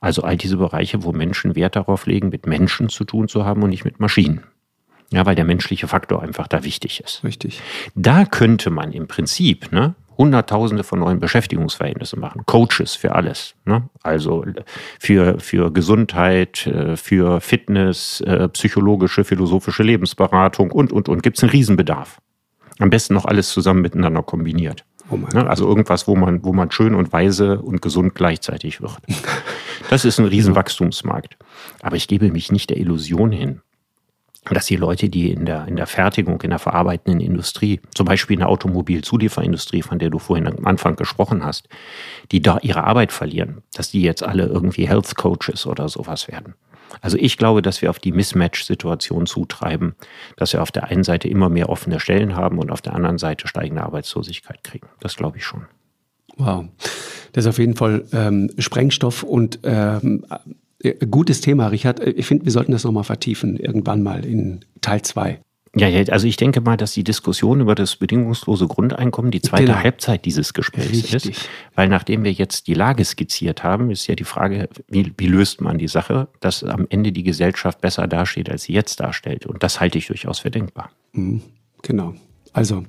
Also 0.00 0.22
all 0.22 0.36
diese 0.36 0.56
Bereiche, 0.56 1.02
wo 1.02 1.12
Menschen 1.12 1.56
Wert 1.56 1.76
darauf 1.76 2.06
legen, 2.06 2.28
mit 2.28 2.46
Menschen 2.46 2.88
zu 2.88 3.04
tun 3.04 3.28
zu 3.28 3.44
haben 3.44 3.62
und 3.62 3.70
nicht 3.70 3.84
mit 3.84 4.00
Maschinen. 4.00 4.44
Ja, 5.10 5.24
weil 5.24 5.34
der 5.34 5.44
menschliche 5.44 5.88
Faktor 5.88 6.22
einfach 6.22 6.48
da 6.48 6.64
wichtig 6.64 7.02
ist. 7.02 7.24
Richtig. 7.24 7.62
Da 7.94 8.26
könnte 8.26 8.70
man 8.70 8.92
im 8.92 9.08
Prinzip 9.08 9.72
ne, 9.72 9.94
Hunderttausende 10.18 10.82
von 10.82 10.98
neuen 10.98 11.20
Beschäftigungsverhältnissen 11.20 12.20
machen. 12.20 12.42
Coaches 12.44 12.96
für 12.96 13.14
alles. 13.14 13.54
Ne? 13.64 13.88
Also 14.02 14.44
für, 14.98 15.38
für 15.38 15.72
Gesundheit, 15.72 16.66
äh, 16.66 16.96
für 16.96 17.40
Fitness, 17.40 18.20
äh, 18.22 18.48
psychologische, 18.48 19.24
philosophische 19.24 19.84
Lebensberatung 19.84 20.72
und, 20.72 20.92
und, 20.92 21.08
und. 21.08 21.22
Gibt 21.22 21.38
es 21.38 21.44
einen 21.44 21.52
Riesenbedarf. 21.52 22.20
Am 22.80 22.90
besten 22.90 23.14
noch 23.14 23.24
alles 23.24 23.50
zusammen 23.50 23.80
miteinander 23.80 24.22
kombiniert. 24.22 24.84
Oh 25.10 25.16
ne? 25.16 25.48
Also 25.48 25.66
irgendwas, 25.66 26.06
wo 26.06 26.16
man, 26.16 26.44
wo 26.44 26.52
man 26.52 26.70
schön 26.70 26.94
und 26.94 27.12
weise 27.12 27.60
und 27.60 27.80
gesund 27.80 28.14
gleichzeitig 28.14 28.82
wird. 28.82 28.98
Das 29.90 30.04
ist 30.04 30.18
ein 30.18 30.26
Riesenwachstumsmarkt. 30.26 31.38
Aber 31.80 31.96
ich 31.96 32.08
gebe 32.08 32.30
mich 32.30 32.52
nicht 32.52 32.68
der 32.68 32.76
Illusion 32.76 33.32
hin, 33.32 33.62
dass 34.54 34.66
die 34.66 34.76
Leute, 34.76 35.08
die 35.08 35.30
in 35.30 35.46
der, 35.46 35.66
in 35.66 35.76
der 35.76 35.86
Fertigung, 35.86 36.40
in 36.42 36.50
der 36.50 36.58
verarbeitenden 36.58 37.20
Industrie, 37.20 37.80
zum 37.94 38.06
Beispiel 38.06 38.34
in 38.34 38.40
der 38.40 38.48
Automobilzulieferindustrie, 38.48 39.82
von 39.82 39.98
der 39.98 40.10
du 40.10 40.18
vorhin 40.18 40.46
am 40.46 40.66
Anfang 40.66 40.96
gesprochen 40.96 41.44
hast, 41.44 41.68
die 42.32 42.42
da 42.42 42.58
ihre 42.62 42.84
Arbeit 42.84 43.12
verlieren, 43.12 43.62
dass 43.74 43.90
die 43.90 44.02
jetzt 44.02 44.22
alle 44.22 44.46
irgendwie 44.46 44.88
Health 44.88 45.16
Coaches 45.16 45.66
oder 45.66 45.88
sowas 45.88 46.28
werden. 46.28 46.54
Also 47.00 47.16
ich 47.18 47.36
glaube, 47.36 47.62
dass 47.62 47.82
wir 47.82 47.90
auf 47.90 47.98
die 47.98 48.12
Mismatch-Situation 48.12 49.26
zutreiben, 49.26 49.94
dass 50.36 50.52
wir 50.52 50.62
auf 50.62 50.72
der 50.72 50.84
einen 50.84 51.04
Seite 51.04 51.28
immer 51.28 51.48
mehr 51.48 51.68
offene 51.68 52.00
Stellen 52.00 52.34
haben 52.34 52.58
und 52.58 52.70
auf 52.70 52.80
der 52.80 52.94
anderen 52.94 53.18
Seite 53.18 53.46
steigende 53.46 53.82
Arbeitslosigkeit 53.82 54.64
kriegen. 54.64 54.88
Das 55.00 55.16
glaube 55.16 55.38
ich 55.38 55.44
schon. 55.44 55.66
Wow. 56.36 56.66
Das 57.32 57.44
ist 57.44 57.48
auf 57.48 57.58
jeden 57.58 57.76
Fall 57.76 58.04
ähm, 58.12 58.50
Sprengstoff 58.58 59.22
und 59.22 59.60
ähm, 59.64 60.24
äh, 60.30 60.36
gutes 61.10 61.40
Thema, 61.40 61.68
Richard. 61.68 62.00
Äh, 62.00 62.10
ich 62.10 62.26
finde, 62.26 62.44
wir 62.44 62.52
sollten 62.52 62.72
das 62.72 62.84
nochmal 62.84 63.04
vertiefen, 63.04 63.56
irgendwann 63.56 64.02
mal 64.02 64.24
in 64.24 64.64
Teil 64.80 65.02
2. 65.02 65.40
Ja, 65.76 65.88
also 66.10 66.26
ich 66.26 66.36
denke 66.36 66.60
mal, 66.60 66.76
dass 66.76 66.92
die 66.94 67.04
Diskussion 67.04 67.60
über 67.60 67.74
das 67.74 67.96
bedingungslose 67.96 68.66
Grundeinkommen 68.66 69.30
die 69.30 69.42
zweite 69.42 69.66
genau. 69.66 69.78
Halbzeit 69.78 70.24
dieses 70.24 70.54
Gesprächs 70.54 71.12
Richtig. 71.12 71.26
ist. 71.26 71.48
Weil 71.74 71.88
nachdem 71.88 72.24
wir 72.24 72.32
jetzt 72.32 72.66
die 72.68 72.74
Lage 72.74 73.04
skizziert 73.04 73.62
haben, 73.62 73.90
ist 73.90 74.06
ja 74.06 74.14
die 74.14 74.24
Frage, 74.24 74.68
wie, 74.88 75.12
wie 75.16 75.26
löst 75.26 75.60
man 75.60 75.78
die 75.78 75.88
Sache, 75.88 76.28
dass 76.40 76.64
am 76.64 76.86
Ende 76.88 77.12
die 77.12 77.22
Gesellschaft 77.22 77.80
besser 77.80 78.08
dasteht, 78.08 78.50
als 78.50 78.64
sie 78.64 78.72
jetzt 78.72 78.98
darstellt. 79.00 79.46
Und 79.46 79.62
das 79.62 79.78
halte 79.78 79.98
ich 79.98 80.06
durchaus 80.06 80.38
für 80.38 80.50
denkbar. 80.50 80.90
Mhm, 81.12 81.42
genau. 81.82 82.14
Also, 82.52 82.84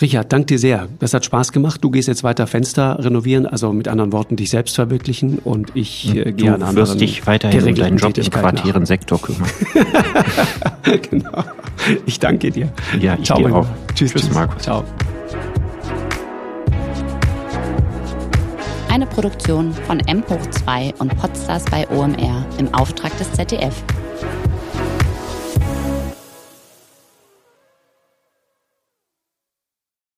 Richard, 0.00 0.32
dank 0.32 0.46
dir 0.46 0.58
sehr. 0.58 0.88
Das 1.00 1.14
hat 1.14 1.24
Spaß 1.24 1.52
gemacht. 1.52 1.82
Du 1.82 1.90
gehst 1.90 2.08
jetzt 2.08 2.22
weiter 2.24 2.46
Fenster 2.46 2.98
renovieren, 3.02 3.46
also 3.46 3.72
mit 3.72 3.88
anderen 3.88 4.12
Worten 4.12 4.36
dich 4.36 4.50
selbst 4.50 4.74
verwirklichen 4.76 5.38
und 5.38 5.72
ich 5.74 6.14
äh, 6.14 6.32
gehe 6.32 6.48
an 6.48 6.62
anderen 6.62 6.74
Du 6.74 6.82
wirst 6.82 7.00
dich 7.00 7.26
weiterhin 7.26 7.64
um 7.64 7.74
deinen 7.74 7.96
Job 7.96 8.16
im 8.16 8.30
quartieren 8.30 8.86
Sektor 8.86 9.20
kümmern. 9.20 9.50
genau. 11.10 11.44
Ich 12.06 12.18
danke 12.18 12.50
dir. 12.50 12.72
Ja, 13.00 13.16
ich 13.18 13.24
Ciao, 13.24 13.38
dir 13.38 13.54
auch. 13.54 13.66
Tschüss, 13.94 14.12
tschüss, 14.12 14.32
Markus. 14.32 14.62
Ciao. 14.62 14.84
Eine 18.90 19.06
Produktion 19.06 19.72
von 19.86 20.00
M 20.00 20.24
hoch 20.28 20.50
2 20.50 20.94
und 20.98 21.16
Podstars 21.18 21.64
bei 21.70 21.88
OMR 21.88 22.44
im 22.58 22.72
Auftrag 22.74 23.16
des 23.18 23.30
ZDF. 23.32 23.84